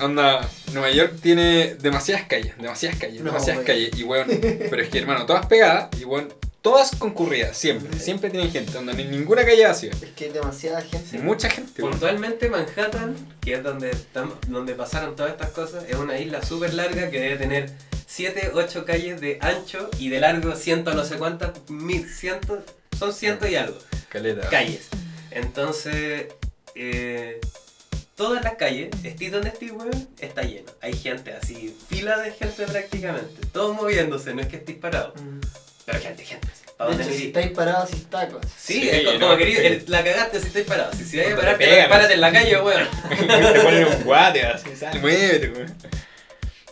onda, 0.00 0.48
Nueva 0.72 0.90
York 0.90 1.12
tiene 1.22 1.74
demasiadas 1.74 2.26
calles, 2.26 2.56
demasiadas 2.56 2.98
calles, 2.98 3.20
No, 3.20 3.26
demasiadas 3.26 3.64
calles. 3.64 3.90
Y, 3.96 4.02
weón, 4.04 4.26
pero 4.70 4.82
es 4.82 4.88
que, 4.88 4.98
hermano, 4.98 5.26
todas 5.26 5.46
pegadas 5.46 5.88
y, 6.00 6.04
weón, 6.04 6.32
todas 6.64 6.96
concurridas, 6.96 7.58
siempre. 7.58 7.98
Siempre 8.00 8.30
tienen 8.30 8.50
gente, 8.50 8.72
donde 8.72 8.94
no 8.94 8.98
hay 8.98 9.04
ninguna 9.04 9.44
calle 9.44 9.66
vacía. 9.66 9.90
Es 9.90 10.12
que 10.16 10.24
hay 10.24 10.32
demasiada 10.32 10.80
gente. 10.80 11.18
Hay 11.18 11.22
mucha 11.22 11.50
gente. 11.50 11.82
Puntualmente 11.82 12.48
Manhattan, 12.48 13.14
que 13.42 13.52
es 13.56 13.62
donde, 13.62 13.90
estamos, 13.90 14.38
donde 14.48 14.74
pasaron 14.74 15.14
todas 15.14 15.32
estas 15.32 15.50
cosas, 15.50 15.84
es 15.86 15.94
una 15.96 16.18
isla 16.18 16.42
súper 16.42 16.72
larga 16.72 17.10
que 17.10 17.20
debe 17.20 17.36
tener 17.36 17.70
7, 18.06 18.52
8 18.54 18.84
calles 18.86 19.20
de 19.20 19.36
ancho 19.42 19.90
y 19.98 20.08
de 20.08 20.20
largo 20.20 20.56
ciento 20.56 20.94
no 20.94 21.04
sé 21.04 21.16
cuántas, 21.18 21.50
mil, 21.68 22.08
cientos, 22.08 22.60
son 22.98 23.12
ciento 23.12 23.46
y 23.46 23.56
algo, 23.56 23.76
Caleta. 24.08 24.48
calles. 24.48 24.88
Entonces, 25.32 26.28
eh, 26.74 27.40
todas 28.14 28.42
las 28.42 28.54
calles, 28.54 28.88
estés 29.02 29.32
donde 29.32 29.50
estés, 29.50 29.70
weón, 29.70 30.08
está 30.18 30.40
lleno. 30.42 30.72
Hay 30.80 30.94
gente 30.94 31.34
así, 31.34 31.76
fila 31.90 32.16
de 32.20 32.32
gente 32.32 32.64
prácticamente, 32.64 33.46
todos 33.52 33.76
moviéndose, 33.76 34.32
no 34.32 34.40
es 34.40 34.46
que 34.48 34.56
estés 34.56 34.76
parado, 34.76 35.12
Mm. 35.16 35.40
Pero 35.86 36.00
gente, 36.00 36.24
gente. 36.24 36.48
¿Para 36.76 36.90
De 36.90 36.96
dónde 36.96 37.08
hecho, 37.12 37.20
si 37.20 37.26
estáis 37.28 37.50
parados, 37.52 37.90
si 37.90 37.96
tacos. 38.02 38.44
Sí, 38.56 38.80
Sí, 38.80 38.88
es 38.90 39.04
como, 39.04 39.18
no, 39.18 39.36
sí. 39.36 39.42
el- 39.44 39.84
la 39.86 40.02
cagaste 40.02 40.40
si 40.40 40.46
estáis 40.48 40.66
parados. 40.66 40.96
Si, 40.96 41.04
si 41.04 41.16
vais 41.18 41.32
a 41.32 41.36
parar, 41.36 41.56
pegan. 41.58 41.88
párate 41.88 42.14
en 42.14 42.20
la 42.20 42.32
calle, 42.32 42.60
weón. 42.60 42.88
te 43.54 43.60
ponen 43.60 43.86
un 43.86 44.02
guate 44.04 44.42
así, 44.44 44.70
muévete, 45.00 45.50
weón. 45.50 45.74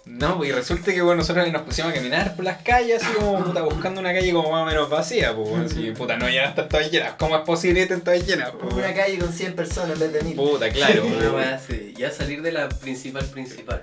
No, 0.04 0.36
pues 0.36 0.50
y 0.50 0.52
resulta 0.52 0.92
que 0.92 1.00
bueno, 1.00 1.20
nosotros 1.20 1.50
nos 1.52 1.62
pusimos 1.62 1.92
a 1.92 1.94
caminar 1.94 2.34
por 2.34 2.44
las 2.44 2.60
calles, 2.62 3.02
así 3.02 3.12
como 3.14 3.44
puta, 3.44 3.62
buscando 3.62 4.00
una 4.00 4.12
calle 4.12 4.32
como 4.32 4.50
más 4.50 4.62
o 4.64 4.66
menos 4.66 4.90
vacía, 4.90 5.34
pues 5.34 5.48
weón, 5.48 5.66
así, 5.66 5.92
puta, 5.92 6.16
no 6.16 6.28
ya 6.28 6.46
están 6.46 6.68
todas 6.68 6.90
llenas. 6.90 7.14
¿Cómo 7.18 7.36
es 7.36 7.42
posible 7.42 7.76
que 7.76 7.82
estén 7.84 8.00
todas 8.00 8.26
llenas? 8.26 8.50
Pues, 8.60 8.74
Una 8.74 8.92
calle 8.92 9.18
con 9.18 9.32
100 9.32 9.54
personas 9.54 9.92
en 9.92 10.00
vez 10.00 10.12
de 10.12 10.22
mil. 10.22 10.34
Puta, 10.34 10.68
claro, 10.70 11.06
Una 11.06 11.30
weá 11.30 11.54
así. 11.54 11.94
Ya 11.96 12.10
salir 12.10 12.42
de 12.42 12.50
la 12.50 12.68
principal 12.68 13.24
principal. 13.26 13.82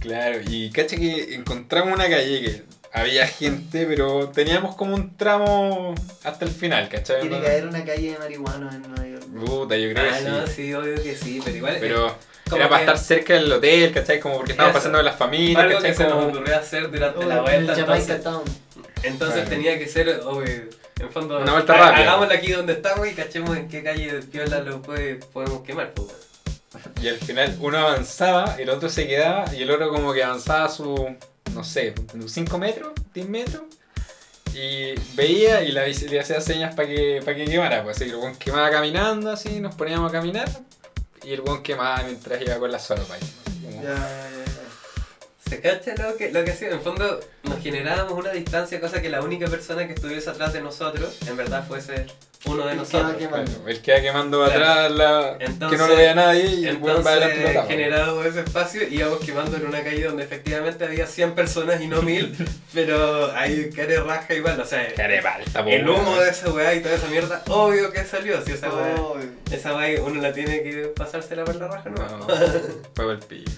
Claro, 0.00 0.38
y 0.48 0.70
cacha 0.70 0.96
que 0.96 1.34
encontramos 1.34 1.92
una 1.92 2.08
calle 2.08 2.40
que 2.40 2.62
había 2.92 3.26
gente, 3.26 3.86
pero 3.86 4.28
teníamos 4.30 4.74
como 4.76 4.94
un 4.94 5.16
tramo 5.16 5.94
hasta 6.24 6.44
el 6.44 6.50
final, 6.50 6.88
¿cachai? 6.88 7.20
Tiene 7.20 7.36
No- 7.36 7.42
que 7.42 7.48
haber 7.50 7.66
una 7.68 7.84
calle 7.84 8.12
de 8.12 8.18
marihuanos 8.18 8.74
en 8.74 8.82
Nueva 8.82 9.06
York. 9.06 9.24
Puta, 9.46 9.76
yo 9.76 9.90
creo 9.92 10.10
Ah, 10.12 10.18
que 10.18 10.24
no, 10.24 10.46
sí. 10.46 10.52
sí, 10.54 10.74
obvio 10.74 10.94
que 11.02 11.14
sí, 11.16 11.40
pero 11.44 11.56
igual. 11.56 11.76
Pero 11.80 12.16
como 12.48 12.56
era 12.62 12.68
para 12.68 12.80
que- 12.80 12.90
estar 12.92 12.98
cerca 13.04 13.34
del 13.34 13.52
hotel, 13.52 13.92
¿cachai? 13.92 14.20
Como 14.20 14.36
porque 14.36 14.52
estábamos 14.52 14.76
pasando 14.76 14.98
con 14.98 15.04
las 15.04 15.16
familias, 15.16 15.62
algo 15.62 15.78
que 15.80 15.88
¿cachai? 15.88 15.94
se 15.96 16.04
nos 16.04 16.12
Como... 16.14 16.26
ocurrió 16.28 16.56
hacer 16.56 16.90
durante 16.90 17.24
Oh, 17.24 17.28
la 17.28 17.36
en 17.36 17.42
vuelta. 17.42 17.78
Entonces, 17.78 18.22
Town. 18.22 18.42
entonces 19.02 19.34
Claro. 19.34 19.50
tenía 19.50 19.78
que 19.78 19.86
ser, 19.86 20.20
obvio, 20.24 20.50
en 21.00 21.10
fondo. 21.12 21.38
Una 21.40 21.52
vuelta 21.52 21.74
rápida. 21.74 22.02
Hagámosla 22.02 22.34
aquí 22.34 22.52
donde 22.52 22.72
estamos 22.72 23.06
y 23.06 23.12
cachemos 23.14 23.56
en 23.56 23.68
qué 23.68 23.82
calle 23.82 24.12
de 24.12 24.22
piola 24.22 24.60
lo 24.60 24.82
puede, 24.82 25.16
podemos 25.16 25.62
quemar, 25.62 25.92
pues. 25.92 26.08
Y 27.02 27.08
al 27.08 27.16
final 27.16 27.56
uno 27.60 27.78
avanzaba, 27.78 28.56
el 28.58 28.68
otro 28.70 28.88
se 28.88 29.06
quedaba 29.06 29.44
y 29.54 29.62
el 29.62 29.70
otro 29.70 29.90
como 29.90 30.12
que 30.12 30.22
avanzaba 30.24 30.68
su, 30.68 31.16
no 31.54 31.64
sé, 31.64 31.94
5 32.26 32.58
metros, 32.58 32.92
10 33.14 33.28
metros. 33.28 33.62
Y 34.54 34.94
veía 35.14 35.62
y 35.62 35.72
le 35.72 36.20
hacía 36.20 36.40
señas 36.40 36.74
para 36.74 36.88
que, 36.88 37.20
pa 37.24 37.34
que 37.34 37.44
quemara. 37.44 37.84
Pues 37.84 38.00
el 38.00 38.14
weón 38.14 38.36
quemaba 38.36 38.70
caminando, 38.70 39.30
así, 39.30 39.60
nos 39.60 39.74
poníamos 39.74 40.10
a 40.10 40.12
caminar. 40.12 40.48
Y 41.22 41.32
el 41.32 41.40
weón 41.42 41.62
quemaba 41.62 42.02
mientras 42.04 42.40
iba 42.40 42.58
con 42.58 42.72
la 42.72 42.78
ya, 42.78 43.82
ya. 43.82 44.37
¿Se 45.48 45.60
cacha 45.60 45.94
lo 45.96 46.16
que, 46.16 46.30
lo 46.30 46.44
que 46.44 46.50
hacía? 46.52 46.68
En 46.70 46.80
fondo 46.80 47.20
nos 47.44 47.62
generábamos 47.62 48.12
una 48.12 48.30
distancia, 48.32 48.80
cosa 48.80 49.00
que 49.00 49.08
la 49.08 49.22
única 49.22 49.46
persona 49.46 49.86
que 49.86 49.94
estuviese 49.94 50.28
atrás 50.30 50.52
de 50.52 50.60
nosotros, 50.60 51.18
en 51.26 51.36
verdad 51.36 51.66
fuese 51.66 52.06
uno 52.44 52.64
de 52.66 52.72
El 52.72 52.78
que 52.82 52.96
va 52.96 53.02
nosotros. 53.02 53.16
quemando. 53.16 53.50
Claro, 53.52 53.68
él 53.68 53.80
queda 53.82 54.00
quemando 54.00 54.44
Claro. 54.44 54.62
atrás 54.62 54.90
la, 54.92 55.36
Entonces- 55.40 55.70
que 55.70 55.76
no 55.76 55.88
lo 55.88 55.96
vea 55.96 56.14
nadie 56.14 56.44
y 56.44 56.66
el 56.68 56.76
weón 56.76 57.04
va 57.04 57.10
adelante 57.10 57.34
y 57.34 57.38
Entonces, 57.38 57.54
tapa. 57.56 57.68
generado 57.68 58.24
ese 58.24 58.40
espacio, 58.40 58.82
íbamos 58.88 59.18
quemando 59.20 59.56
en 59.56 59.66
una 59.66 59.82
calle 59.82 60.04
donde 60.04 60.22
efectivamente 60.22 60.84
había 60.84 61.06
100 61.06 61.34
personas 61.34 61.80
y 61.80 61.88
no 61.88 62.00
1000, 62.02 62.36
pero 62.74 63.32
hay 63.34 63.70
care 63.70 64.00
raja 64.00 64.34
igual, 64.34 64.60
o 64.60 64.64
sea, 64.64 64.86
Care 64.94 65.20
palta, 65.22 65.64
po, 65.64 65.70
el 65.70 65.88
humo 65.88 66.20
de 66.20 66.30
esa 66.30 66.50
weá 66.52 66.74
y 66.74 66.80
toda 66.80 66.94
esa 66.94 67.08
mierda, 67.08 67.42
obvio 67.48 67.90
que 67.90 68.04
salió, 68.04 68.40
si 68.44 68.52
esa 68.52 68.68
weá, 68.72 68.94
Oh, 68.98 69.16
esa 69.50 69.74
weá 69.76 70.00
uno 70.02 70.20
la 70.20 70.32
tiene 70.32 70.62
que 70.62 70.92
pasársela 70.96 71.44
por 71.44 71.56
la 71.56 71.66
raja, 71.68 71.88
¿no? 71.90 72.18
No, 72.18 72.26
fue 72.94 73.12
el 73.12 73.18
pillo. 73.18 73.50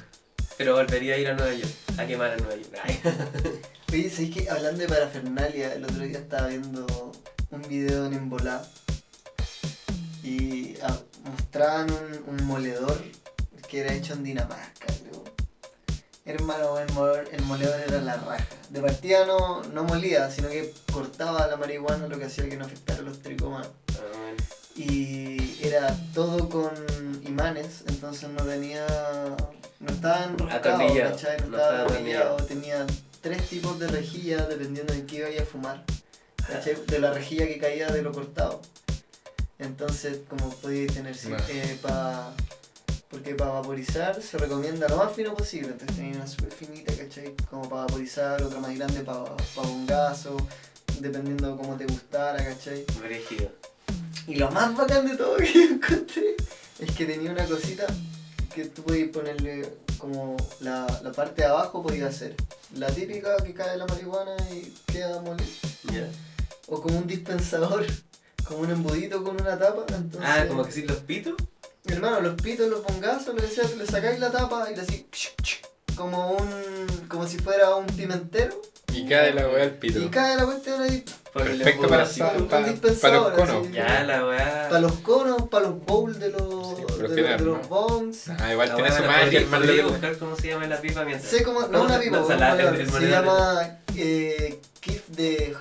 Pero 0.60 0.74
volvería 0.74 1.14
a 1.14 1.16
ir 1.16 1.26
a 1.26 1.32
Nueva 1.32 1.54
York, 1.54 1.72
a 1.96 2.04
quemar 2.04 2.32
a 2.32 2.36
Nueva 2.36 2.54
York. 2.54 2.74
Oye, 3.94 4.10
¿sabes 4.10 4.30
que 4.30 4.50
Hablando 4.50 4.82
de 4.82 4.88
parafernalia, 4.88 5.72
el 5.72 5.84
otro 5.84 6.04
día 6.04 6.18
estaba 6.18 6.48
viendo 6.48 7.12
un 7.50 7.62
video 7.62 8.04
en 8.04 8.12
Embolá 8.12 8.62
y 10.22 10.74
ah, 10.82 10.98
mostraban 11.24 11.90
un, 11.90 12.24
un 12.26 12.44
moledor 12.44 13.02
que 13.70 13.80
era 13.80 13.94
hecho 13.94 14.12
en 14.12 14.22
Dinamarca, 14.22 14.84
creo. 14.84 15.24
Hermano, 16.26 16.78
el 16.78 16.92
moledor, 16.92 17.28
el 17.32 17.42
moledor 17.44 17.80
era 17.88 18.02
la 18.02 18.16
raja. 18.16 18.46
De 18.68 18.82
partida 18.82 19.24
no, 19.24 19.62
no 19.62 19.84
molía, 19.84 20.30
sino 20.30 20.50
que 20.50 20.74
cortaba 20.92 21.46
la 21.46 21.56
marihuana, 21.56 22.06
lo 22.06 22.18
que 22.18 22.26
hacía 22.26 22.46
que 22.50 22.58
no 22.58 22.66
afectara 22.66 23.00
los 23.00 23.22
tricomas. 23.22 23.66
Y 24.76 25.58
era 25.64 25.96
todo 26.12 26.50
con 26.50 26.70
imanes, 27.24 27.82
entonces 27.88 28.28
no 28.28 28.44
tenía. 28.44 28.86
No 29.80 29.90
estaba 29.92 30.24
enroscado, 30.24 30.74
Atornillado, 30.76 31.10
¿cachai? 31.16 31.40
No, 31.40 31.46
no 31.48 31.56
estaba 31.56 31.80
atornillado. 31.82 32.36
Tenía 32.46 32.86
tres 33.20 33.48
tipos 33.48 33.78
de 33.78 33.86
rejilla 33.88 34.46
dependiendo 34.46 34.92
de 34.94 35.04
qué 35.06 35.16
iba 35.32 35.42
a 35.42 35.46
fumar. 35.46 35.84
¿cachai? 36.46 36.76
De 36.86 36.98
la 36.98 37.12
rejilla 37.12 37.46
que 37.46 37.58
caía 37.58 37.88
de 37.88 38.02
lo 38.02 38.12
cortado. 38.12 38.60
Entonces, 39.58 40.20
como 40.28 40.50
podéis 40.50 40.92
tener 40.94 41.14
sí, 41.16 41.28
eh, 41.48 41.78
pa- 41.82 42.32
porque 43.10 43.34
para 43.34 43.50
vaporizar 43.52 44.22
se 44.22 44.38
recomienda 44.38 44.88
lo 44.88 44.96
más 44.98 45.12
fino 45.12 45.34
posible. 45.34 45.68
Entonces 45.72 45.96
tenía 45.96 46.16
una 46.16 46.26
súper 46.26 46.52
finita, 46.52 46.92
¿cachai? 46.94 47.34
Como 47.50 47.68
para 47.68 47.82
vaporizar, 47.82 48.42
otra 48.42 48.60
más 48.60 48.74
grande 48.76 49.00
para 49.00 49.24
bongazo, 49.56 50.36
dependiendo 51.00 51.50
de 51.50 51.56
cómo 51.56 51.76
te 51.76 51.86
gustara, 51.86 52.42
¿cachai? 52.44 52.84
Brígido. 53.02 53.50
Y 54.26 54.36
lo 54.36 54.50
más 54.50 54.74
bacán 54.76 55.06
de 55.08 55.16
todo 55.16 55.36
que 55.38 55.52
yo 55.52 55.60
encontré 55.62 56.36
es 56.78 56.90
que 56.92 57.04
tenía 57.06 57.30
una 57.32 57.44
cosita 57.44 57.86
que 58.54 58.64
tú 58.66 58.82
podías 58.82 59.08
ponerle 59.10 59.72
como 59.98 60.36
la, 60.60 60.86
la 61.02 61.12
parte 61.12 61.42
de 61.42 61.48
abajo 61.48 61.82
podía 61.82 62.10
ser 62.12 62.34
la 62.74 62.88
típica 62.88 63.36
que 63.38 63.52
cae 63.54 63.76
la 63.76 63.86
marihuana 63.86 64.36
y 64.50 64.74
queda 64.90 65.20
molida. 65.20 65.46
Ya. 65.92 66.08
O 66.68 66.80
como 66.80 66.98
un 66.98 67.06
dispensador, 67.06 67.84
como 68.44 68.60
un 68.60 68.70
embudito 68.70 69.22
con 69.22 69.40
una 69.40 69.58
tapa. 69.58 69.84
Entonces, 69.88 70.20
Ah, 70.22 70.44
como 70.48 70.64
que 70.64 70.72
si 70.72 70.82
los 70.82 70.98
pitos. 70.98 71.34
Hermano, 71.86 72.20
los 72.20 72.40
pitos, 72.40 72.68
los 72.68 72.82
bongazos, 72.84 73.34
lo 73.34 73.40
que 73.40 73.48
sea, 73.48 73.64
le 73.76 73.86
sacáis 73.86 74.20
la 74.20 74.30
tapa 74.30 74.70
y 74.70 74.76
le 74.76 74.82
así 74.82 75.06
como 76.00 76.32
un. 76.32 76.48
como 77.08 77.26
si 77.26 77.38
fuera 77.38 77.74
un 77.76 77.86
pimentero. 77.86 78.60
Y 78.92 79.06
cae 79.08 79.32
la 79.34 79.46
weá 79.48 79.64
al 79.64 79.70
pito. 79.72 80.00
Y 80.00 80.08
cae 80.08 80.36
la 80.36 80.44
cuestión 80.46 80.80
ahí. 80.82 81.04
Perfecto 81.32 81.86
para, 81.88 82.04
para, 82.48 82.66
dispensador, 82.68 83.00
para 83.00 83.14
los 83.16 83.30
conos. 83.32 83.66
así. 83.66 83.72
Ya, 83.74 84.02
la 84.04 84.26
weá. 84.26 84.66
Para 84.68 84.80
los 84.80 84.92
conos, 84.94 85.42
para 85.48 85.66
los 85.68 85.84
bowls 85.84 86.18
de 86.18 86.30
los, 86.30 86.76
Sí, 86.76 86.84
de, 87.02 87.08
general, 87.08 87.38
de 87.38 87.44
los 87.44 87.58
¿no? 87.62 87.68
bongs. 87.68 88.28
Ah, 88.30 88.52
igual 88.52 88.68
La 88.70 88.74
tiene 88.74 88.90
su 88.92 89.02
magia, 89.04 89.38
el 89.40 89.46
mal 89.46 89.66
de- 89.66 89.82
buscar 89.84 90.16
cómo 90.18 90.34
se 90.36 90.48
llama 90.48 90.66
la 90.66 90.80
pipa 90.80 91.04
mientras. 91.04 91.30
Sé 91.30 91.42
cómo, 91.44 91.60
no 91.60 91.68
¿Cómo 91.68 91.84
una 91.84 91.94
se- 91.98 92.04
pipa, 92.04 92.16
no, 92.18 92.54
el- 92.70 92.80
el 92.80 92.90
se 92.90 93.08
llama 93.08 93.78
eh, 93.96 94.60
Kif 94.80 95.06
de 95.08 95.54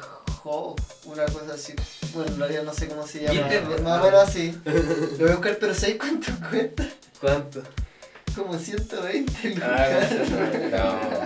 Ho, 0.46 0.76
una 1.06 1.26
cosa 1.26 1.54
así. 1.54 1.74
Bueno, 2.16 2.32
en 2.32 2.40
realidad 2.40 2.64
no 2.64 2.74
sé 2.74 2.88
cómo 2.88 3.06
se 3.06 3.20
llama. 3.22 3.48
De- 3.48 3.62
más 3.84 4.02
o 4.02 4.04
menos 4.06 4.24
así. 4.28 4.58
Lo 4.66 5.18
voy 5.20 5.30
a 5.30 5.36
buscar, 5.36 5.58
pero 5.60 5.74
¿sabes 5.76 5.98
cuánto 5.98 6.32
cuesta? 6.50 6.88
¿Cuánto? 7.22 7.62
Como 8.40 8.58
120 8.58 9.50
lucas. 9.50 9.62
Ah, 10.74 11.00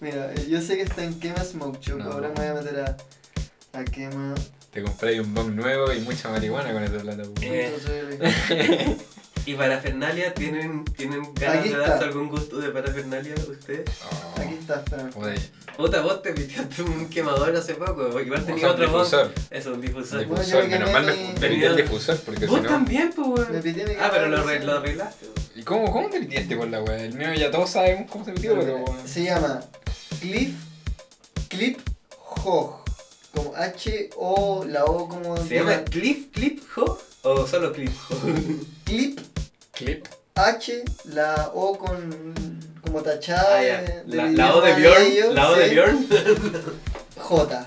Mira, 0.00 0.32
eh, 0.32 0.46
yo 0.48 0.62
sé 0.62 0.76
que 0.76 0.82
está 0.82 1.04
en 1.04 1.18
Quema 1.20 1.44
Smoke 1.44 1.78
Shop, 1.80 1.98
No. 1.98 2.12
ahora 2.12 2.28
me 2.28 2.34
voy 2.34 2.46
a 2.46 2.54
meter 2.54 2.80
a, 2.80 3.78
a 3.78 3.84
Quema. 3.84 4.34
Te 4.72 4.82
compré 4.82 5.20
un 5.20 5.34
bong 5.34 5.54
nuevo 5.54 5.92
y 5.92 6.00
mucha 6.00 6.30
marihuana 6.30 6.72
con 6.72 6.82
esa 6.84 6.98
plata. 6.98 7.22
Eh. 7.42 8.96
¿Y 9.48 9.54
parafernalia 9.54 10.34
tienen, 10.34 10.84
tienen 10.84 11.22
ganas 11.34 11.58
Aquí 11.60 11.68
de 11.70 11.74
está. 11.76 11.88
darse 11.88 12.04
algún 12.04 12.28
gusto 12.28 12.58
de 12.58 12.68
parafernalia 12.70 13.34
ustedes? 13.48 13.88
Oh, 14.04 14.40
aquí 14.40 14.54
está, 14.60 14.74
espérame. 14.80 15.12
joder. 15.12 15.40
Puta, 15.76 16.00
vos 16.02 16.20
te 16.22 16.32
piteaste 16.32 16.82
un 16.82 17.08
quemador 17.08 17.56
hace 17.56 17.74
poco, 17.74 18.20
igual 18.20 18.44
tenía 18.44 18.60
sea, 18.60 18.68
un 18.70 18.74
otro 18.74 18.90
voz. 18.90 19.10
difusor. 19.10 19.32
Eso, 19.50 19.72
un 19.74 19.80
difusor. 19.80 20.26
Bueno, 20.26 20.42
Difusor, 20.42 20.62
me 20.64 20.68
menos 20.68 20.92
mal 20.92 21.06
me, 21.06 21.12
me 21.40 21.48
pité 21.48 21.66
el 21.66 21.76
difusor 21.76 22.18
porque 22.20 22.40
si 22.40 22.46
Vos 22.46 22.62
no. 22.62 22.68
también, 22.68 23.10
pues, 23.14 23.26
weón. 23.28 23.52
Me 23.52 23.60
pité 23.62 23.86
mi 23.86 23.94
Ah, 23.94 24.10
pero 24.12 24.28
lo, 24.28 24.36
arre- 24.38 24.62
lo 24.64 24.76
arreglaste. 24.78 25.24
weón. 25.26 25.34
¿Y 25.54 25.62
cómo, 25.62 25.90
cómo 25.92 26.10
te 26.10 26.20
metiste 26.20 26.56
con 26.56 26.70
la 26.70 26.82
weá? 26.82 27.02
El 27.04 27.14
mío 27.14 27.32
ya 27.34 27.50
todos 27.50 27.70
sabemos 27.70 28.10
cómo 28.10 28.24
se 28.26 28.32
metió, 28.32 28.58
pero. 28.58 28.76
weón. 28.84 29.08
Se 29.08 29.24
llama 29.24 29.60
Clip 30.20 30.54
Clip 31.48 31.78
Hog. 32.44 32.84
Como 33.34 33.54
H 33.56 34.10
O 34.16 34.64
la 34.68 34.84
O 34.84 35.08
como 35.08 35.36
¿Se 35.38 35.54
llama 35.54 35.84
Clip 35.84 36.34
Clip 36.34 36.60
Ho 36.76 36.98
o 37.22 37.46
solo 37.46 37.72
Clip 37.72 37.90
Ho? 38.10 38.16
Clip 38.84 39.18
Clip. 39.78 40.04
H 40.34 40.84
la 41.04 41.50
O 41.54 41.78
con 41.78 42.10
como 42.84 43.02
tachada 43.02 43.58
Ah, 43.58 43.62
ya. 43.64 43.80
de- 43.82 44.32
La, 44.36 44.54
O 44.54 44.60
de 44.60 44.74
Bjorn. 44.74 45.02
ellos, 45.02 45.34
La 45.34 45.50
O 45.50 45.54
de. 45.56 45.68
Bjorn. 45.70 46.08
J. 47.16 47.66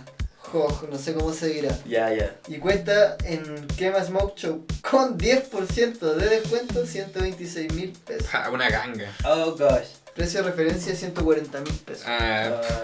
Hog, 0.54 0.89
no 0.91 0.97
sé 0.97 1.13
cómo 1.13 1.32
se 1.34 1.47
dirá. 1.47 1.74
Ya, 1.88 2.13
ya. 2.13 2.36
Y 2.50 2.58
cuenta 2.58 3.15
en 3.24 3.65
Quema 3.78 4.04
Smoke 4.04 4.38
Show 4.38 4.65
con 4.89 5.17
10% 5.17 6.13
de 6.15 6.28
descuento 6.28 6.86
126 6.86 7.71
mil 7.74 7.91
pesos. 8.06 8.28
Ah, 8.34 8.50
una 8.52 8.69
ganga. 8.69 9.10
Oh 9.24 9.52
gosh. 9.56 9.88
Precio 10.13 10.43
de 10.43 10.50
referencia 10.50 10.93
140 10.93 11.62
mil 11.62 11.74
pesos. 11.86 12.04
Ah, 12.06 12.60
Ah, 12.62 12.84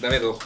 dame 0.00 0.18
dos. 0.18 0.36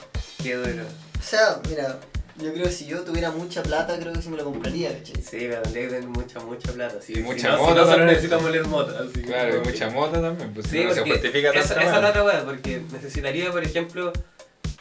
qué 0.41 0.55
duro. 0.55 0.85
O 1.19 1.23
sea, 1.23 1.61
mira, 1.69 1.99
Yo 2.39 2.53
creo 2.53 2.65
que 2.67 2.71
si 2.71 2.87
yo 2.87 3.01
tuviera 3.01 3.31
mucha 3.31 3.63
plata, 3.63 3.99
creo 3.99 4.13
que 4.13 4.21
sí 4.21 4.29
me 4.29 4.37
lo 4.37 4.45
compraría, 4.45 4.91
¿cachai? 4.99 5.23
Sí, 5.23 5.39
pero 5.49 5.63
tendría 5.63 5.85
que 5.89 5.95
tener 5.95 6.09
mucha, 6.09 6.39
mucha 6.41 6.71
plata. 6.73 6.97
Sí, 7.01 7.13
Y 7.13 7.17
si 7.17 7.23
mucha 7.23 7.57
si 7.57 7.63
moto 7.63 7.85
no, 7.97 8.05
necesitamos 8.05 8.45
moler 8.45 8.67
moto. 8.67 8.95
así 8.99 9.21
que 9.21 9.27
Claro, 9.27 9.57
y 9.57 9.59
mucha 9.61 9.89
que- 9.89 9.95
moto 9.95 10.21
también, 10.21 10.53
pues 10.53 10.67
Sí, 10.67 10.79
si 10.79 10.85
no 10.85 10.91
se 10.91 10.97
porque 11.01 11.13
justifica 11.13 11.51
esa, 11.51 11.61
esa 11.61 11.81
es 11.81 11.87
la 11.93 11.99
weá. 12.01 12.09
otra 12.11 12.25
weá, 12.25 12.45
porque 12.45 12.83
necesitaría, 12.93 13.51
por 13.51 13.65
ejemplo, 13.65 14.13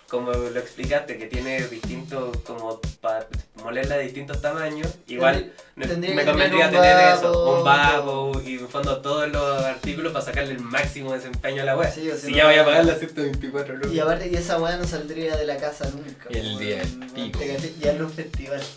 como 0.09 0.31
lo 0.31 0.59
explicaste, 0.59 1.17
que 1.17 1.25
tiene 1.27 1.65
distintos, 1.67 2.37
como 2.45 2.79
para 3.01 3.27
molerla 3.63 3.97
de 3.97 4.03
distintos 4.03 4.41
tamaños, 4.41 4.87
igual 5.07 5.51
me, 5.75 5.87
tendría 5.87 6.13
me 6.15 6.21
que 6.23 6.31
tener 6.31 6.49
convendría 6.51 6.65
un 6.67 6.71
tener 6.73 7.15
eso, 7.17 7.57
un 7.57 7.63
vapo 7.63 8.41
y 8.45 8.53
en 8.59 8.69
fondo 8.69 9.01
todos 9.01 9.27
los 9.29 9.63
artículos 9.63 10.13
para 10.13 10.23
sacarle 10.23 10.53
el 10.53 10.59
máximo 10.61 11.13
desempeño 11.13 11.63
a 11.63 11.65
la 11.65 11.75
web. 11.77 11.91
Sí, 11.93 12.09
o 12.09 12.15
si 12.17 12.33
ya 12.33 12.43
no- 12.43 12.49
voy 12.49 12.59
a 12.59 12.65
pagar 12.65 12.85
las 12.85 12.99
124 12.99 13.75
lucas. 13.75 13.91
Y 13.91 13.99
aparte 13.99 14.29
que 14.29 14.37
esa 14.37 14.59
weá 14.59 14.77
no 14.77 14.85
saldría 14.85 15.35
de 15.37 15.45
la 15.45 15.57
casa 15.57 15.89
nunca. 15.89 16.27
Y 16.29 16.37
el 16.37 16.57
día 16.59 16.77
del 16.77 16.99
pico. 17.13 17.39
Ya 17.79 17.91
en 17.91 18.01
los 18.01 18.13
festivales. 18.13 18.67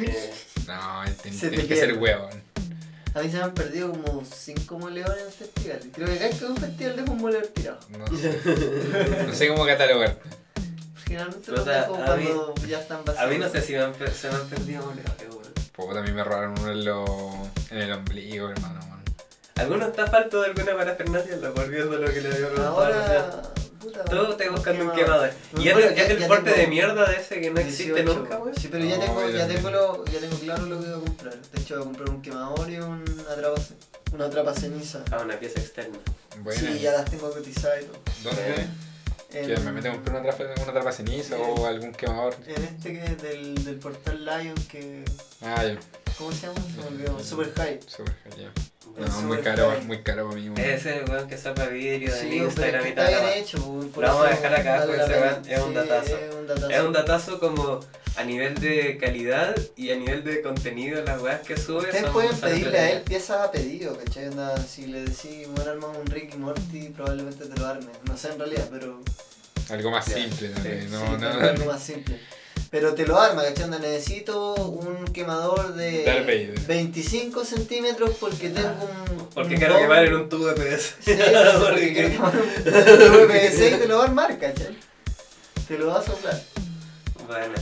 Eh, 0.00 0.32
No, 0.68 1.02
tenés 1.22 1.66
que 1.66 1.74
ser 1.76 1.94
huevón. 1.98 2.30
A 3.14 3.22
mí 3.22 3.30
se 3.30 3.38
me 3.38 3.42
han 3.42 3.54
perdido 3.54 3.90
como 3.90 4.22
5 4.24 4.78
moleones 4.78 5.24
en 5.24 5.32
festivales. 5.32 5.86
Creo 5.92 6.06
que 6.06 6.18
que 6.18 6.24
hay 6.24 6.38
un 6.48 6.56
festival 6.56 6.96
dejo 6.96 7.10
un 7.12 7.18
moledor 7.18 7.46
tirado. 7.48 7.80
No, 7.88 7.98
no 9.26 9.34
sé 9.34 9.48
cómo 9.48 9.66
catalogarte. 9.66 10.28
Generalmente 11.08 11.50
los 11.52 11.64
dejo 11.64 11.94
a 11.96 12.04
cuando 12.04 12.54
ya 12.68 12.80
están 12.80 13.04
vacíos. 13.04 13.24
a 13.24 13.26
mí 13.28 13.38
no 13.38 13.48
sé 13.48 13.60
si 13.62 13.72
me 13.72 13.80
han 13.82 13.94
se 13.94 14.28
me 14.30 14.36
han 14.36 14.48
perdido 14.48 14.82
weón. 14.84 14.98
Puta, 15.72 16.00
a 16.00 16.02
mí 16.02 16.12
me 16.12 16.22
robaron 16.24 16.54
uno 16.58 16.70
en, 16.72 16.84
lo- 16.84 17.48
en 17.70 17.78
el 17.78 17.92
ombligo, 17.92 18.50
hermano. 18.50 18.80
man. 18.88 19.02
¿Alguno 19.56 19.86
está 19.86 20.06
falto 20.06 20.40
de 20.42 20.48
alguna 20.48 20.76
parafernalia? 20.76 21.36
Lo 21.36 21.52
volviendo 21.54 21.96
a 21.96 22.00
lo 22.00 22.12
que 22.12 22.20
le 22.20 22.28
había. 22.34 22.66
Ahora. 22.66 23.42
Puta, 23.80 24.04
Tú 24.06 24.22
estás 24.32 24.50
buscando 24.50 24.84
un 24.86 24.90
quemador. 24.92 25.30
Y 25.56 25.64
ya- 25.64 25.72
el 25.78 26.26
porte 26.26 26.50
de 26.50 26.66
mierda 26.66 27.08
de 27.08 27.16
ese 27.16 27.40
que 27.40 27.50
no 27.52 27.60
existe 27.60 27.92
18. 28.02 28.14
nunca, 28.20 28.38
weón. 28.38 28.54
Sí, 28.56 28.68
pero 28.70 28.84
ya 28.84 28.96
No, 28.96 29.02
tengo, 29.04 29.20
ya 29.30 29.38
también. 29.38 29.48
tengo, 29.62 29.70
lo, 29.70 30.04
ya 30.06 30.18
tengo 30.18 30.36
claro 30.38 30.66
lo 30.66 30.80
que 30.80 30.86
voy 30.88 30.94
a 31.00 31.04
comprar. 31.04 31.36
De 31.36 31.60
hecho, 31.60 31.74
voy 31.74 31.82
a 31.82 31.84
comprar 31.86 32.10
un 32.10 32.22
quemador 32.22 32.70
y 32.70 32.76
un 32.78 33.04
atrapa, 33.30 33.60
una 34.12 34.24
atrapa 34.26 34.54
ceniza. 34.54 35.04
Ah, 35.12 35.20
una 35.24 35.38
pieza 35.38 35.60
externa. 35.60 35.98
Bueno, 36.40 36.60
Sí, 36.60 36.80
ya 36.80 36.92
las 36.92 37.04
tengo 37.08 37.30
cotizadas 37.30 37.82
y 37.82 37.84
todo. 37.86 37.98
¿dónde? 38.24 38.66
En, 39.30 39.46
¿Que 39.46 39.60
me 39.60 39.72
meten 39.72 39.92
a 39.92 39.94
comprar 39.96 40.20
una 40.20 40.30
trapa, 40.30 40.62
una 40.62 40.72
trapa 40.72 40.92
ceniza 40.92 41.36
o 41.36 41.66
algún 41.66 41.92
quemador? 41.92 42.34
en 42.46 42.64
este 42.64 42.92
que 42.92 43.04
es 43.04 43.22
del, 43.22 43.62
del 43.64 43.76
portal 43.76 44.24
Lion 44.24 44.54
que... 44.70 45.04
Ah, 45.42 45.64
ya. 45.64 45.78
¿Cómo 46.16 46.32
se 46.32 46.46
llama? 46.46 46.60
Se 46.60 46.80
me 46.80 46.86
olvidó. 46.86 47.20
Super 47.22 47.52
High. 47.54 47.80
Súper 47.86 48.14
genial. 48.24 48.52
El 48.56 48.77
No, 48.96 49.20
muy 49.22 49.38
caro, 49.38 49.72
muy 49.86 50.02
caro 50.02 50.28
para 50.28 50.40
mí. 50.40 50.48
weón. 50.48 50.58
Ese 50.60 51.04
weón 51.08 51.28
que 51.28 51.36
saca 51.38 51.68
Sí, 51.68 52.00
pero 52.10 52.34
Instagram 52.44 52.86
y 52.86 52.92
tal. 52.92 53.12
Lo 53.14 53.90
vamos 54.02 54.26
a 54.26 54.30
dejar 54.30 54.54
acá, 54.54 54.84
la 54.86 55.04
ese 55.04 55.20
weón 55.20 55.42
es 55.48 55.60
un 55.60 55.74
datazo. 55.74 56.18
Es 56.70 56.80
un 56.82 56.92
datazo. 56.92 57.40
Como 57.40 57.80
a 58.16 58.24
nivel 58.24 58.56
de 58.56 58.98
calidad 58.98 59.54
y 59.76 59.90
a 59.90 59.96
nivel 59.96 60.24
de 60.24 60.42
contenido, 60.42 61.02
las 61.04 61.22
weas 61.22 61.40
que 61.42 61.56
sube. 61.56 61.78
Ustedes 61.78 62.02
son- 62.02 62.12
pueden 62.12 62.36
pedirle 62.36 62.78
a 62.78 62.90
él 62.92 63.02
piezas 63.02 63.46
a 63.46 63.52
pedido, 63.52 63.96
¿cachai? 63.96 64.28
Onda, 64.28 64.56
si 64.56 64.86
le 64.86 65.02
decís, 65.02 65.46
bueno, 65.54 65.70
armamos 65.70 65.98
un 65.98 66.06
Rick 66.06 66.34
y 66.34 66.38
Morty, 66.38 66.88
probablemente 66.88 67.44
te 67.44 67.60
lo 67.60 67.66
arme. 67.66 67.86
No 68.08 68.16
sé 68.16 68.28
en 68.32 68.38
realidad, 68.40 68.68
pero 68.72 69.00
Algo 69.70 69.90
más 69.90 70.04
simple 70.06 70.48
no, 70.48 70.62
sí, 70.62 70.70
no, 70.90 71.28
es 71.28 71.42
algo 71.50 71.66
más 71.66 71.82
simple. 71.82 72.18
Pero 72.70 72.94
te 72.94 73.06
lo 73.06 73.18
arma, 73.18 73.42
¿cachai? 73.44 73.70
Necesito 73.70 74.54
un 74.54 75.06
quemador 75.06 75.74
de 75.74 76.04
Darth 76.04 76.26
Vader. 76.26 76.60
25 76.66 77.44
centímetros 77.44 78.10
porque 78.20 78.50
tengo 78.50 78.68
un. 78.68 79.26
Porque 79.30 79.54
un 79.54 79.58
quiero 79.58 79.74
bong. 79.74 79.82
quemar 79.82 80.04
en 80.04 80.14
un 80.14 80.28
tubo 80.28 80.46
de 80.48 80.54
PS. 80.76 80.94
Sí, 81.00 81.12
porque 81.60 81.92
quiero 81.94 82.08
quemar 82.10 82.34
un 82.36 82.52
tubo 82.64 83.18
de 83.18 83.26
PVC 83.26 83.70
y 83.74 83.78
te 83.78 83.86
lo 83.88 83.96
va 83.98 84.04
a 84.04 84.06
armar, 84.08 84.38
¿cachai? 84.38 84.76
Te 85.66 85.78
lo 85.78 85.86
va 85.88 85.98
a 86.00 86.02
soplar. 86.02 86.42
Bueno, 87.26 87.54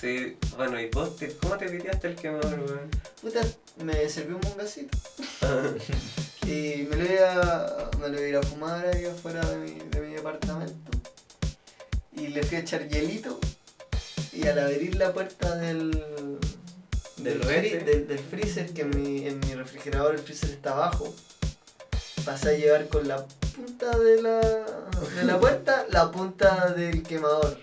sí, 0.00 0.36
bueno, 0.56 0.80
¿y 0.80 0.88
vos 0.90 1.16
te- 1.16 1.36
cómo 1.36 1.56
te 1.56 1.68
piteaste 1.68 2.08
el 2.08 2.14
quemador, 2.16 2.58
weón? 2.60 2.90
Puta, 3.22 3.40
me 3.82 4.08
sirvió 4.08 4.36
un 4.36 4.40
bongacito. 4.42 4.96
Y 6.46 6.86
me 6.90 6.96
lo 6.96 7.04
iba, 7.10 7.90
me 7.98 8.08
lo 8.10 8.16
iba 8.18 8.26
a 8.26 8.28
ir 8.28 8.36
a 8.36 8.42
fumar 8.42 8.86
ahí 8.86 9.06
afuera 9.06 9.40
de 9.46 9.56
mi, 9.56 9.78
de 9.90 10.00
mi 10.02 10.12
departamento. 10.14 10.90
Y 12.12 12.26
le 12.28 12.42
fui 12.42 12.58
a 12.58 12.60
echar 12.60 12.86
hielito. 12.86 13.40
Y 14.34 14.46
al 14.48 14.58
abrir 14.58 14.96
la 14.96 15.12
puerta 15.12 15.54
del, 15.56 15.90
Del 17.18 17.40
refri. 17.42 17.70
del- 17.84 18.06
del 18.08 18.18
freezer, 18.18 18.70
que 18.72 18.82
en 18.82 18.90
mi, 18.90 19.26
en 19.26 19.38
mi 19.40 19.54
refrigerador 19.54 20.14
el 20.14 20.20
freezer 20.20 20.50
está 20.50 20.72
abajo, 20.72 21.14
pasé 22.24 22.50
a 22.50 22.52
llevar 22.58 22.88
con 22.88 23.06
la 23.06 23.24
punta 23.54 23.96
de 23.98 24.20
la, 24.22 24.40
de 24.40 25.24
la 25.24 25.38
puerta 25.40 25.86
la 25.90 26.10
punta 26.10 26.70
del 26.74 27.02
quemador. 27.02 27.58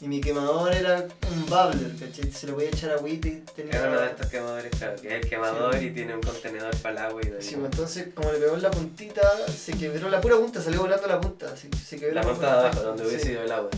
Y 0.00 0.08
mi 0.08 0.20
quemador 0.20 0.74
era 0.74 1.06
un 1.32 1.46
bubbler, 1.46 1.96
¿cachai? 1.98 2.30
Se 2.30 2.46
le 2.46 2.52
podía 2.52 2.68
echar 2.68 2.90
agüita 2.90 3.28
y 3.28 3.42
tenía... 3.56 3.74
Es 3.80 3.86
uno 3.86 4.00
de 4.00 4.06
estos 4.08 4.26
quemadores, 4.26 4.70
claro, 4.76 4.96
que 5.00 5.08
es 5.08 5.14
el 5.24 5.30
quemador 5.30 5.78
Sí. 5.78 5.86
y 5.86 5.90
tiene 5.92 6.14
un 6.14 6.20
contenedor 6.20 6.76
para 6.78 6.92
el 6.92 7.06
agua 7.06 7.22
y. 7.22 7.26
Sí, 7.42 7.54
pues, 7.54 7.64
entonces 7.72 8.08
como 8.14 8.30
le 8.32 8.38
pegó 8.38 8.54
en 8.56 8.62
la 8.62 8.70
puntita, 8.70 9.22
se 9.48 9.72
quebró 9.72 10.10
la 10.10 10.20
pura 10.20 10.36
punta, 10.36 10.60
salió 10.60 10.80
volando 10.82 11.06
la 11.06 11.20
punta. 11.20 11.46
así, 11.54 11.70
se 11.86 11.96
quebró 11.96 12.14
La 12.16 12.22
punta 12.22 12.46
de 12.52 12.58
abajo, 12.66 12.82
donde 12.82 13.06
hubiese 13.06 13.24
sí, 13.24 13.32
ido 13.32 13.42
el 13.44 13.52
agua. 13.52 13.70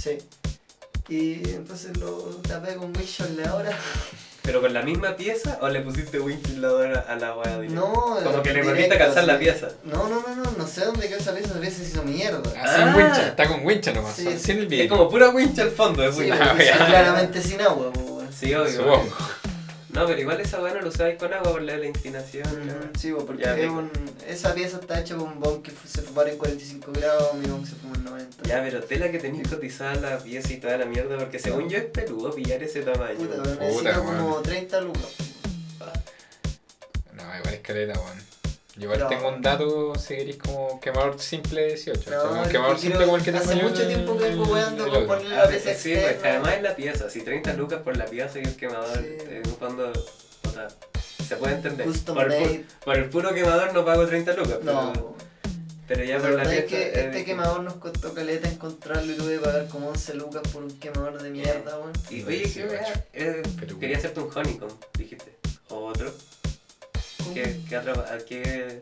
Sí. 0.00 0.18
Y 1.08 1.34
entonces 1.50 1.96
lo 1.98 2.12
tapé 2.48 2.74
con 2.74 2.92
ahora. 3.48 3.70
¿Pero 4.42 4.60
con 4.60 4.72
la 4.72 4.82
misma 4.82 5.16
pieza 5.16 5.58
o 5.60 5.68
le 5.68 5.80
pusiste 5.80 6.20
ventilador 6.20 7.04
al 7.08 7.24
agua 7.24 7.44
directo? 7.58 7.74
No, 7.74 7.92
Como 8.22 8.42
que 8.42 8.52
le 8.52 8.62
volviste 8.62 8.94
a 8.94 8.98
calzar 8.98 9.24
la 9.24 9.38
pieza. 9.38 9.68
No, 9.84 10.08
no, 10.08 10.22
no, 10.22 10.36
no, 10.36 10.50
no 10.56 10.66
sé 10.66 10.84
dónde 10.84 11.08
quedó 11.08 11.18
esa 11.18 11.34
pieza, 11.34 11.58
pieza 11.60 11.82
se 11.82 11.88
hizo 11.90 12.02
mierda. 12.04 12.42
Ah. 12.56 12.82
en 12.82 12.94
wincha, 12.94 13.26
está 13.28 13.48
con 13.48 13.64
wincha 13.66 13.92
nomás. 13.92 14.14
Sí, 14.14 14.22
Sí, 14.22 14.38
sí. 14.38 14.52
en 14.52 14.58
el 14.58 14.72
Es 14.72 14.88
como 14.88 15.08
pura 15.10 15.30
wincha 15.30 15.62
al 15.62 15.70
fondo, 15.72 16.04
es. 16.04 16.16
Ah, 16.32 16.54
claramente 16.86 17.42
sin 17.42 17.60
agua, 17.60 17.88
weón. 17.88 18.28
Sí, 18.32 18.54
obvio. 18.54 19.02
No, 19.96 20.06
pero 20.06 20.20
igual 20.20 20.38
esa 20.42 20.60
weá 20.62 20.74
no 20.74 20.82
lo 20.82 20.88
usáis 20.88 21.18
con 21.18 21.32
agua 21.32 21.52
por 21.52 21.62
la 21.62 21.78
la 21.78 21.86
inclinación. 21.86 22.66
¿no? 22.66 22.74
Sí, 22.98 23.14
porque 23.26 23.44
Ya, 23.44 23.56
es 23.56 23.70
un, 23.70 23.90
esa 24.28 24.54
pieza 24.54 24.78
está 24.78 25.00
hecha 25.00 25.16
con 25.16 25.28
un 25.28 25.40
bong 25.40 25.62
que 25.62 25.72
se 25.88 26.02
fumara 26.02 26.30
en 26.30 26.36
45 26.36 26.92
grados, 26.92 27.34
mi 27.36 27.46
bong 27.46 27.64
se 27.66 27.76
fuma 27.76 27.96
en 27.96 28.04
90. 28.04 28.42
Ya, 28.42 28.62
pero 28.62 28.82
tela 28.82 29.10
que 29.10 29.18
tenéis 29.18 29.48
cotizada 29.48 29.94
la 29.94 30.18
pieza 30.18 30.52
y 30.52 30.58
toda 30.58 30.76
la 30.76 30.84
mierda, 30.84 31.16
porque 31.16 31.38
según 31.38 31.70
yo 31.70 31.78
es 31.78 31.84
peludo 31.84 32.30
pillar 32.34 32.62
ese 32.62 32.82
tamaño. 32.82 33.16
Puta, 33.18 34.00
weón. 34.00 34.16
como 34.18 34.42
30 34.42 34.80
lucas. 34.82 35.14
No, 37.14 37.22
igual 37.38 37.54
es 37.54 37.60
caleta, 37.60 37.98
weón. 37.98 38.35
Yo 38.76 38.84
igual 38.84 38.98
No. 39.00 39.08
tengo 39.08 39.28
un 39.30 39.40
dato, 39.42 39.94
si 39.94 40.16
queréis, 40.16 40.36
como 40.36 40.78
quemador 40.80 41.18
simple 41.18 41.66
18. 41.68 42.10
No, 42.10 42.22
o 42.22 42.34
sea, 42.44 42.52
quemador 42.52 42.74
que 42.76 42.82
simple 42.82 43.04
como 43.06 43.16
el 43.16 43.22
que 43.22 43.30
hace 43.30 43.54
mucho 43.56 43.86
tiempo 43.86 44.18
que 44.18 44.24
vengo 44.24 44.56
el 44.56 44.64
con 44.76 44.80
otro. 44.80 45.06
poner 45.06 45.32
Ah, 45.32 45.44
la 45.44 45.48
pieza 45.48 45.74
sí, 45.74 45.94
pues 45.94 46.16
además 46.22 46.54
es 46.56 46.62
la 46.62 46.76
pieza, 46.76 47.08
si 47.10 47.22
30 47.22 47.54
lucas 47.54 47.80
por 47.82 47.96
la 47.96 48.04
pieza 48.04 48.38
y 48.38 48.42
el 48.42 48.54
quemador, 48.56 48.98
Sí. 48.98 49.50
fondo, 49.58 49.90
o 50.44 50.50
sea, 50.50 50.68
se 51.26 51.36
puede 51.36 51.54
entender. 51.54 51.86
Por, 52.04 52.30
el 52.32 52.64
por 52.84 52.96
el 52.96 53.04
puro 53.08 53.32
quemador 53.34 53.72
no 53.72 53.84
pago 53.84 54.06
30 54.06 54.34
lucas, 54.34 54.58
pero, 54.60 54.72
No, 54.74 55.16
pero 55.88 56.04
ya 56.04 56.16
la 56.16 56.20
por 56.20 56.30
la 56.32 56.42
pieza. 56.42 56.58
es 56.58 56.64
que 56.66 56.88
es 56.90 56.96
este 56.98 57.24
quemador 57.24 57.60
nos 57.62 57.74
costó 57.76 58.12
caleta 58.12 58.46
encontrarlo 58.48 59.10
y 59.10 59.16
tuve 59.16 59.34
que 59.36 59.40
pagar 59.40 59.68
como 59.68 59.88
11 59.88 60.14
lucas 60.14 60.42
por 60.52 60.62
un 60.64 60.78
quemador 60.78 61.22
de 61.22 61.30
mierda, 61.30 61.78
weón. 61.78 61.92
Y 62.10 62.22
oye, 62.24 62.42
¿qué 62.42 62.44
18. 62.44 62.70
weá? 62.72 63.04
Eh, 63.14 63.42
Pero- 63.58 63.78
quería 63.78 63.96
hacerte 63.96 64.20
un 64.20 64.30
honeycomb, 64.34 64.72
dijiste. 64.98 65.34
O 65.70 65.86
otro. 65.86 66.12
¿Qué, 67.36 67.60
qué 67.68 67.80
¿Qué, 68.26 68.80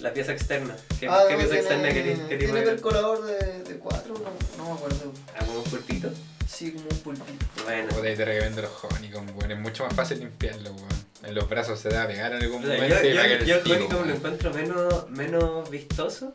la 0.00 0.12
pieza 0.12 0.30
externa. 0.32 0.76
¿Qué, 1.00 1.08
Ah, 1.08 1.24
qué 1.26 1.32
no, 1.32 1.38
pieza 1.38 1.50
tiene- 1.52 1.58
externa 1.58 1.88
querías? 1.92 2.18
querías 2.20 2.38
Tiene 2.38 2.46
mover? 2.52 2.64
percolador 2.74 3.24
de, 3.24 3.62
de 3.64 3.78
4, 3.78 4.14
no, 4.14 4.20
no 4.58 4.64
me 4.70 4.72
acuerdo. 4.76 5.12
¿Algún 5.38 5.64
pulpito? 5.64 6.10
Sí, 6.48 6.70
como 6.72 6.86
un 6.90 6.98
pulpito. 6.98 7.46
Bueno. 7.64 7.88
Puta, 7.88 8.06
ahí 8.06 8.14
te 8.16 8.24
recomiendo 8.24 8.62
los 8.62 8.84
Honeycomb, 8.84 9.36
weón. 9.36 9.50
Es 9.50 9.58
mucho 9.58 9.84
más 9.84 9.94
fácil 9.94 10.20
limpiarlo, 10.20 10.70
weón. 10.72 10.88
En 11.24 11.34
los 11.34 11.48
brazos 11.48 11.80
se 11.80 11.88
va 11.88 12.02
a 12.04 12.06
pegar 12.06 12.32
en 12.32 12.42
algún 12.42 12.62
O 12.62 12.66
sea, 12.66 12.76
momento 12.76 13.02
yo, 13.02 13.08
y 13.10 13.14
va 13.16 13.22
a 13.22 13.26
yo, 13.28 13.44
yo 13.44 13.54
el 13.56 13.66
el 13.66 13.72
honeycomb 13.72 14.06
lo 14.06 14.14
encuentro 14.14 14.54
menos, 14.54 15.10
menos 15.10 15.70
vistoso, 15.70 16.34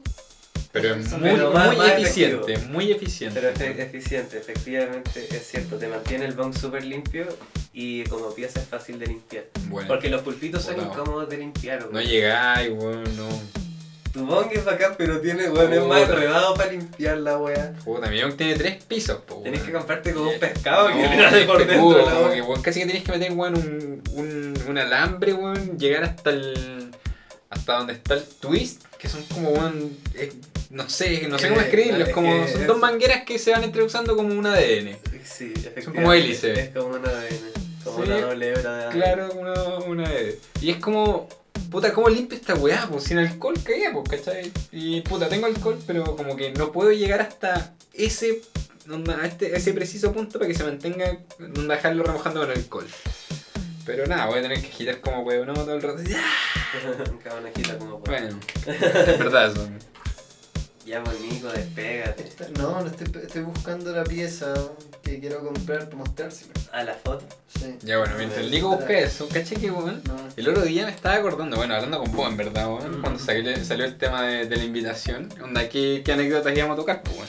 Pero 0.72 0.96
es 0.96 1.08
Pero 1.10 1.46
muy, 1.48 1.54
más- 1.54 1.68
muy 1.68 1.76
más 1.78 1.92
eficiente, 1.94 2.52
efectivo. 2.54 2.74
muy 2.74 2.92
eficiente. 2.92 3.40
pero 3.42 3.54
es 3.72 3.80
eficiente, 3.80 4.38
efectivamente 4.38 5.28
es 5.32 5.48
cierto. 5.48 5.78
Te 5.78 5.88
mantiene 5.88 6.26
el 6.26 6.34
bong 6.34 6.54
súper 6.56 6.84
limpio 6.84 7.26
y 7.74 8.04
como 8.06 8.34
pieza 8.34 8.60
es 8.60 8.68
fácil 8.68 9.00
de 9.00 9.08
limpiar. 9.08 9.46
Bueno, 9.70 9.88
Porque 9.88 10.10
los 10.10 10.22
pulpitos 10.22 10.64
son 10.64 10.80
incómodos 10.80 11.30
de 11.30 11.38
limpiar. 11.38 11.86
no 11.86 11.92
weón. 11.98 12.06
llegáis, 12.06 12.70
weón, 12.72 13.04
no. 13.18 13.28
Tu 14.14 14.26
bong 14.26 14.48
es 14.52 14.66
bacán, 14.66 14.96
pero 14.98 15.20
tiene, 15.22 15.50
weón, 15.50 15.72
es 15.74 15.84
más 15.84 16.02
enredado 16.02 16.54
para 16.56 16.72
limpiar 16.72 17.18
la 17.20 17.38
weá. 17.38 17.74
Puta, 17.86 18.10
mi 18.10 18.20
tiene 18.36 18.56
tres 18.56 18.84
pisos, 18.84 19.22
po, 19.22 19.42
Tenés 19.44 19.62
que 19.62 19.68
weón. 19.68 19.78
comprarte 19.80 20.14
como 20.14 20.32
un 20.32 20.40
pescado 20.40 20.88
que 20.88 20.94
No, 20.94 21.00
viene 21.00 21.46
por 21.46 21.62
este 21.62 21.74
dentro 21.74 21.82
cubo, 22.04 22.28
la 22.28 22.34
que, 22.34 22.42
weón, 22.42 22.62
casi 22.62 22.80
que 22.82 22.86
tenés 22.88 23.04
que 23.04 23.12
meter, 23.14 23.32
weón, 23.34 23.56
un, 23.56 24.02
un, 24.14 24.54
un 24.70 24.78
alambre, 24.78 25.34
weón, 25.34 25.78
llegar 25.78 26.04
hasta 26.04 26.30
el. 26.32 26.92
hasta 27.50 27.74
donde 27.78 27.94
está 27.94 28.16
el 28.16 28.24
twist, 28.42 28.84
que 28.98 29.08
son 29.08 29.24
como, 29.26 29.50
weón, 29.52 29.96
no 30.70 30.90
sé, 30.90 31.28
no 31.28 31.40
sé 31.40 31.50
cómo 31.50 31.62
escribirlo, 31.62 32.06
es 32.06 32.14
como, 32.14 32.48
son 32.48 32.68
dos 32.68 32.80
mangueras 32.80 33.24
que 33.24 33.40
se 33.40 33.52
van 33.52 33.64
entreusando 33.64 34.16
como 34.16 34.34
un 34.34 34.46
ADN. 34.46 34.98
Sí, 35.24 35.54
efectivamente. 35.56 35.92
como 35.94 36.14
hélices. 36.14 36.58
Es 36.58 36.70
como 36.70 36.88
una 36.96 37.10
ADN, 37.10 37.52
como 37.84 37.98
Sí, 37.98 38.12
una 38.12 38.22
doble 38.22 38.50
hebra 38.50 38.78
de. 38.78 38.92
Claro, 38.92 39.32
una, 39.34 39.64
una 39.86 40.04
ADN. 40.10 40.36
Y 40.62 40.70
es 40.72 40.78
como, 40.78 41.30
puta, 41.72 41.94
¿cómo 41.94 42.10
limpio 42.10 42.38
esta 42.38 42.56
weá? 42.56 42.88
Pues 42.90 43.06
sin 43.06 43.18
alcohol 43.18 43.56
caía, 43.64 43.94
pues, 43.94 44.10
¿cachai? 44.10 44.52
Y 44.72 45.02
puta, 45.02 45.30
tengo 45.30 45.46
alcohol, 45.46 45.80
pero 45.88 46.16
como 46.16 46.36
que 46.36 46.52
no 46.52 46.72
puedo 46.72 46.92
llegar 46.92 47.22
hasta 47.22 47.74
ese 47.94 48.42
onda, 48.90 49.20
a 49.22 49.26
este, 49.26 49.56
ese 49.56 49.74
preciso 49.74 50.12
punto 50.14 50.40
para 50.40 50.48
que 50.48 50.56
se 50.56 50.64
mantenga, 50.64 51.18
no 51.40 51.64
dejarlo 51.64 52.04
remojando 52.04 52.42
con 52.42 52.52
alcohol. 52.52 52.88
Pero 53.86 54.06
nada, 54.06 54.26
voy 54.26 54.40
a 54.40 54.42
tener 54.42 54.62
que 54.62 54.68
girar 54.68 55.00
como 55.00 55.22
huevo, 55.22 55.46
¿no? 55.46 55.54
Todo 55.54 55.76
el 55.76 55.82
rato. 55.82 56.02
¡Ya! 56.04 56.22
Cada 57.24 57.40
una 57.40 57.50
como 57.80 58.00
puede. 58.02 58.20
Bueno, 58.22 58.40
es 58.66 59.20
verdad 59.20 59.52
eso. 59.52 59.70
Ya, 60.88 61.04
pues 61.04 61.20
Nico, 61.20 61.50
despégate. 61.50 62.24
Esta- 62.24 62.48
No, 62.58 62.80
no 62.82 62.88
estoy, 62.88 63.22
estoy 63.22 63.42
buscando 63.42 63.92
la 63.92 64.06
pieza 64.06 64.54
que 65.04 65.20
quiero 65.20 65.40
comprar 65.40 65.86
para 65.86 65.98
mostrársela. 65.98 66.54
A 66.72 66.84
la 66.84 66.94
foto. 66.94 67.26
Sí. 67.60 67.76
Ya 67.82 67.98
bueno, 67.98 68.14
mientras 68.18 68.42
el 68.42 68.52
Nico 68.52 68.70
busca 68.70 68.98
eso, 68.98 69.28
caché 69.28 69.56
que 69.58 69.70
weón. 69.70 70.02
No, 70.06 70.16
El 70.38 70.48
otro 70.48 70.62
día 70.64 70.86
me 70.86 70.92
estaba 70.92 71.16
acordando, 71.16 71.58
bueno, 71.58 71.76
hablando 71.76 72.00
con 72.00 72.12
vos 72.16 72.30
en 72.30 72.38
verdad, 72.38 72.68
weón, 72.70 73.00
Mm. 73.00 73.02
cuando 73.02 73.20
salió, 73.20 73.66
salió 73.66 73.86
el 73.86 73.98
tema 73.98 74.24
de, 74.24 74.46
de 74.46 74.56
la 74.56 74.64
invitación, 74.64 75.28
onda, 75.44 75.68
¿qué, 75.68 76.02
qué 76.06 76.14
anécdotas 76.14 76.56
íbamos 76.56 76.76
a 76.76 76.80
tocar, 76.80 77.04
pues, 77.04 77.18
weón. 77.18 77.28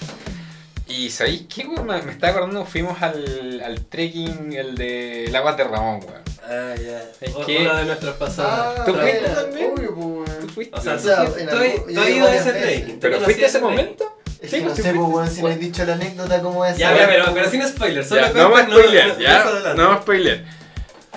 Y 0.87 1.11
¿sabéis 1.11 1.47
qué, 1.53 1.67
weón? 1.67 1.87
Me, 1.87 2.01
me 2.03 2.13
estaba 2.13 2.31
acordando, 2.33 2.65
fuimos 2.65 3.03
al, 3.03 3.61
al 3.65 3.85
trekking, 3.87 4.53
el 4.53 4.77
de 4.77 5.25
el 5.25 5.35
Aguas 5.37 5.57
de 5.57 5.65
Ramón, 5.65 6.01
weón. 6.07 6.23
Ah, 6.51 6.75
ya. 6.77 7.03
Es 7.21 7.35
O- 7.35 7.45
que- 7.45 7.59
Una 7.59 7.79
de 7.81 7.85
nuestras 7.85 8.15
pasadas. 8.17 8.79
Ah, 8.81 8.85
¿Tú 8.87 8.95
fuiste 8.95 9.29
también? 9.29 9.73
Obvio, 9.77 9.95
pues. 10.25 10.39
¿Tú 10.41 10.49
fuiste? 10.49 10.79
O 10.79 10.81
sea, 10.81 10.95
O 10.95 10.99
sea, 10.99 11.25
tú, 11.27 11.35
en 11.39 11.47
tú- 11.49 11.57
algún- 11.57 11.95
tú 11.95 12.01
has 12.01 12.09
ido 12.09 12.27
a 12.27 12.35
ese 12.35 12.53
trekking. 12.53 12.95
¿Tú 12.95 13.01
¿Pero 13.01 13.21
fuiste 13.21 13.45
a 13.45 13.49
ese 13.49 13.61
momento? 13.61 14.15
Es 14.41 14.51
Sí, 14.51 14.59
que 14.59 14.65
no 14.67 14.75
sé, 14.75 14.83
pues, 14.83 14.95
weón, 14.95 15.31
si 15.31 15.43
me 15.43 15.51
has 15.51 15.59
dicho 15.59 15.85
la 15.85 15.95
anécdota 15.95 16.41
como 16.41 16.65
esa. 16.65 16.77
Ya, 16.79 16.97
ya, 16.97 17.07
pero, 17.09 17.25
pero 17.35 17.51
sin 17.51 17.67
spoilers. 17.67 18.09
Solo 18.09 18.21
Ya, 18.21 18.29
no 18.29 18.35
vamos 18.45 18.61
a 18.61 18.65
cuenta- 18.67 18.81
spoilear, 18.83 19.09
no- 19.09 19.19
ya, 19.21 19.45
más 19.45 19.77
no 19.77 19.83
vamos 19.83 19.99
a 19.99 20.03
spoilear. 20.03 20.45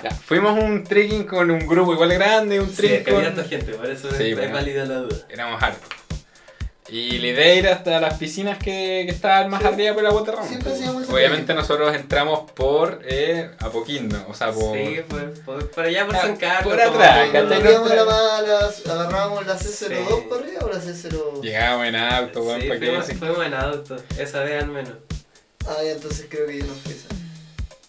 Ya, 0.02 0.10
fuimos 0.10 0.58
a 0.58 0.60
un 0.64 0.82
trekking 0.84 1.24
con 1.24 1.50
un 1.52 1.66
grupo 1.66 1.92
igual 1.94 2.12
grande, 2.12 2.58
un 2.58 2.68
Sí, 2.68 2.74
trekking 2.76 3.14
con... 3.14 3.44
gente, 3.48 3.72
por 3.74 3.86
eso 3.88 4.08
Sí, 4.10 4.24
es, 4.30 4.34
bueno. 4.36 4.48
es 4.48 4.52
válida 4.52 4.84
la 4.84 4.94
duda. 4.96 5.16
Éramos 5.28 5.62
hartos. 5.62 5.88
Y 6.94 7.18
la 7.20 7.26
idea 7.28 7.46
era 7.54 7.72
hasta 7.72 7.98
las 8.00 8.18
piscinas 8.18 8.58
que, 8.58 9.04
que 9.06 9.12
estaban 9.12 9.48
más 9.48 9.62
Sí. 9.62 9.68
arriba 9.68 9.94
por 9.94 10.02
la 10.02 10.10
hacíamos 10.10 11.04
ese 11.04 11.12
Obviamente 11.12 11.54
nosotros 11.54 11.94
entramos 11.96 12.50
por 12.50 13.00
eh, 13.06 13.50
Apoquindo, 13.60 14.22
o 14.28 14.34
sea, 14.34 14.52
por... 14.52 14.76
Sí, 14.76 15.00
por, 15.08 15.32
por, 15.40 15.70
por 15.70 15.84
allá 15.86 16.04
por 16.04 16.16
Ah, 16.16 16.20
San 16.20 16.36
Carlos. 16.36 16.70
por 16.74 16.80
atrás. 16.82 17.30
¿cachai? 17.32 17.74
Agarrábamos 18.90 19.46
la 19.46 19.58
C02 19.58 19.88
Sí. 19.88 20.26
para 20.28 20.42
arriba 20.42 20.60
o 20.60 20.68
la 20.68 20.78
C0. 20.80 21.40
Llegábamos 21.42 21.86
en 21.86 21.96
auto, 21.96 22.42
weón, 22.42 22.60
Sí, 22.60 22.68
para 22.68 22.80
que 22.80 22.86
fuimos, 22.86 23.06
se- 23.06 23.14
fuimos 23.14 23.46
en 23.46 23.54
auto, 23.54 23.96
esa 24.18 24.40
vez 24.40 24.62
al 24.62 24.68
menos. 24.68 24.92
Ah, 25.66 25.76
ya, 25.82 25.92
entonces 25.92 26.26
creo 26.28 26.46
que 26.46 26.58
yo 26.58 26.66
no 26.66 26.74
fui 26.74 26.92
esa. 26.92 27.08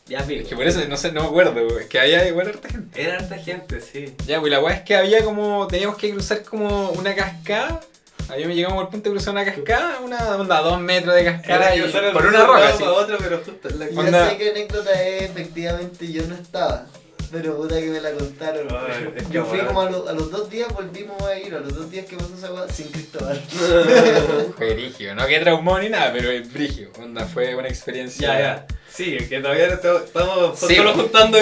Ya, 0.06 0.20
Es 0.20 0.48
que 0.48 0.56
por 0.56 0.66
eso 0.68 0.80
no 0.88 0.96
sé, 0.96 1.12
no 1.12 1.22
me 1.24 1.28
acuerdo, 1.28 1.80
es 1.80 1.88
que 1.88 2.00
había 2.00 2.26
igual 2.28 2.48
harta 2.48 2.70
gente. 2.70 3.02
Era 3.02 3.16
harta 3.16 3.38
gente, 3.38 3.82
sí. 3.82 4.13
Ya, 4.28 4.39
pues 4.39 4.52
la 4.52 4.60
weá 4.62 4.76
es 4.76 4.82
que 4.84 4.96
había 4.96 5.24
como, 5.26 5.68
teníamos 5.68 5.98
que 5.98 6.12
cruzar 6.12 6.44
como 6.44 6.92
una 6.92 7.13
cascada. 7.16 7.82
Ahí 8.30 8.46
me 8.46 8.56
llegamos 8.56 8.82
al 8.84 8.90
punto 8.90 9.10
de 9.10 9.16
cruzar 9.16 9.34
una 9.34 9.46
cascada, 9.46 10.00
una 10.00 10.36
onda, 10.38 10.62
dos 10.62 10.80
metros 10.80 11.14
de 11.16 11.26
cascada 11.26 11.76
y- 11.76 11.82
por 12.14 12.26
una 12.26 12.46
roca, 12.46 12.70
así. 12.70 12.84
otro, 12.84 13.18
pero 13.20 13.42
justo 13.46 13.70
la 13.78 13.90
Ya 13.90 14.00
Onda- 14.00 14.30
sé 14.30 14.38
qué 14.38 14.50
anécdota 14.52 15.04
es, 15.04 15.24
efectivamente 15.24 16.12
yo 16.12 16.24
no 16.28 16.36
estaba. 16.36 16.86
Pero 17.32 17.58
puta 17.58 17.80
que 17.80 17.88
me 17.90 18.00
la 18.00 18.12
contaron. 18.12 18.68
Ay, 18.70 19.10
es 19.16 19.24
que 19.28 19.34
yo 19.34 19.44
fui 19.46 19.58
bueno. 19.58 19.68
como 19.70 19.82
a, 19.82 19.90
los- 19.90 20.08
a 20.08 20.14
los 20.14 20.30
dos 20.30 20.50
días, 20.52 20.72
volvimos 20.72 21.20
a 21.24 21.38
ir, 21.40 21.56
a 21.56 21.60
los 21.62 21.74
dos 21.76 21.90
días 21.90 22.06
que 22.06 22.16
pasó 22.16 22.30
esa 22.38 22.54
weá 22.54 22.70
sin 22.70 22.88
Cristóbal. 22.90 23.42
Fue 24.58 24.74
brígido, 24.76 25.16
no 25.16 25.26
que 25.26 25.40
traumó 25.40 25.80
ni 25.80 25.90
nada, 25.90 26.12
pero 26.14 26.30
es 26.30 26.52
brígido. 26.54 26.92
Onda, 27.02 27.26
fue 27.26 27.56
una 27.56 27.68
experiencia. 27.68 28.28
Ya, 28.28 28.40
ya. 28.40 28.66
Sí, 28.92 29.18
que 29.28 29.40
todavía 29.40 29.66
estamos, 29.68 30.04
estamos 30.04 30.60
Sí. 30.60 30.76
solo 30.76 30.94
juntando 30.94 31.38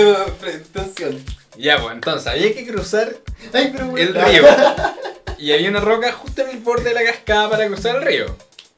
tensión. 0.73 1.21
Ya, 1.57 1.77
pues 1.81 1.93
entonces 1.95 2.27
había 2.27 2.53
que 2.53 2.65
cruzar 2.65 3.13
Ay, 3.51 3.71
pero 3.75 3.97
el 3.97 4.13
río. 4.15 4.43
Y 5.41 5.51
había 5.53 5.69
una 5.69 5.79
roca 5.79 6.11
justo 6.11 6.43
en 6.43 6.49
el 6.51 6.57
borde 6.59 6.83
de 6.89 6.93
la 6.93 7.03
cascada 7.03 7.49
para 7.49 7.65
cruzar 7.67 7.95
el 7.97 8.03
río. 8.03 8.25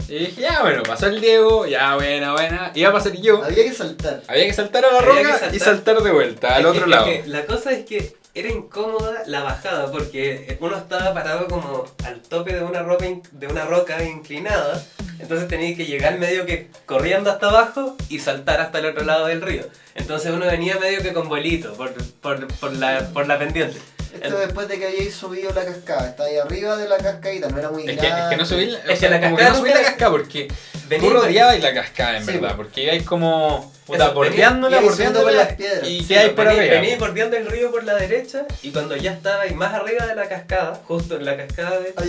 Y 0.08 0.16
dije, 0.20 0.42
ya 0.42 0.62
bueno, 0.62 0.84
pasó 0.84 1.08
el 1.08 1.20
Diego, 1.22 1.66
ya 1.66 1.96
buena, 1.96 2.32
buena. 2.34 2.72
Iba 2.74 2.90
a 2.90 2.94
pasar 2.94 3.14
yo. 3.14 3.44
Había 3.44 3.64
que 3.64 3.74
saltar. 3.74 4.22
Había 4.28 4.46
que 4.46 4.54
saltar 4.54 4.86
a 4.86 4.92
la 4.92 5.00
Había 5.00 5.10
roca 5.24 5.30
saltar. 5.40 5.56
y 5.56 5.60
saltar 5.60 6.02
de 6.02 6.12
vuelta 6.12 6.56
al 6.56 6.62
Es 6.62 6.68
otro 6.68 6.84
que- 6.86 6.90
lado. 6.90 7.06
es 7.08 7.22
que 7.24 7.28
la 7.30 7.46
cosa 7.46 7.72
es 7.72 7.86
que 7.86 8.16
era 8.34 8.50
incómoda 8.50 9.24
la 9.28 9.44
bajada 9.44 9.92
porque 9.92 10.58
uno 10.60 10.76
estaba 10.78 11.14
parado 11.14 11.48
como 11.48 11.86
al 12.06 12.22
tope 12.22 12.54
de 12.54 12.64
una 12.64 12.82
roca, 12.82 13.06
in- 13.08 13.22
de 13.32 13.48
una 13.48 13.66
roca 13.66 14.04
inclinada, 14.04 14.84
entonces 15.20 15.48
tenía 15.48 15.76
que 15.78 15.86
llegar 15.86 16.18
medio 16.18 16.46
que 16.46 16.70
corriendo 16.86 17.30
hasta 17.30 17.50
abajo 17.50 17.96
y 18.10 18.20
saltar 18.20 18.60
hasta 18.62 18.80
el 18.80 18.86
otro 18.88 19.04
lado 19.06 19.28
del 19.28 19.42
río. 19.42 19.64
Entonces 19.96 20.32
uno 20.32 20.46
venía 20.48 20.80
medio 20.80 21.02
que 21.02 21.14
con 21.14 21.30
vuelito 21.30 21.74
por, 21.74 21.94
por, 22.22 22.48
por, 22.56 22.74
la, 22.76 23.08
por 23.14 23.28
la 23.28 23.38
pendiente. 23.38 23.78
Esto 24.22 24.38
después 24.40 24.68
de 24.68 24.80
que 24.80 24.88
habíais 24.88 25.14
subido 25.14 25.52
la 25.54 25.66
cascada. 25.66 26.08
Está 26.10 26.24
ahí 26.26 26.38
arriba 26.38 26.78
de 26.78 26.88
la 26.88 26.98
cascadita, 26.98 27.50
no 27.50 27.58
era 27.60 27.70
muy 27.72 27.88
Es 27.90 28.00
que, 28.00 28.08
es 28.08 28.14
que 28.30 28.38
no 28.38 28.46
subí 28.46 28.66
la, 28.68 28.80
Es 28.80 28.86
que 28.86 28.96
sea, 28.98 29.10
la 29.10 29.20
como 29.22 29.36
que 29.38 29.44
cascada 29.44 29.50
no 29.60 29.66
subí 29.66 29.74
la 29.74 29.82
cascada 29.84 30.12
porque 30.12 30.48
tú 31.00 31.10
rodeabas 31.10 31.60
la 31.62 31.74
cascada 31.74 32.18
en 32.18 32.26
Sí, 32.26 32.32
verdad, 32.34 32.52
po. 32.52 32.58
porque 32.58 32.84
ibais 32.84 33.04
como 33.04 33.72
puta, 33.86 34.06
Eso, 34.06 34.14
bordeándola, 34.14 34.82
subiendo 34.82 35.24
por 35.24 35.32
las 35.34 35.54
piedras. 35.54 35.88
y 35.90 36.00
Sí, 36.02 36.08
quedáis 36.08 36.30
por 36.34 36.48
arriba. 36.48 36.76
venía 36.76 36.98
bordeando 36.98 37.36
el 37.38 37.48
río 37.48 37.70
por 37.72 37.84
la 37.84 37.96
derecha 37.96 38.46
y 38.62 38.72
cuando 38.72 38.96
ya 38.96 39.12
estaba 39.12 39.42
ahí 39.42 39.54
más 39.54 39.74
arriba 39.74 40.06
de 40.06 40.16
la 40.16 40.30
cascada, 40.30 40.80
justo 40.88 41.18
en 41.18 41.26
la 41.26 41.36
cascada, 41.36 41.80
de, 41.80 41.94
que 41.94 42.04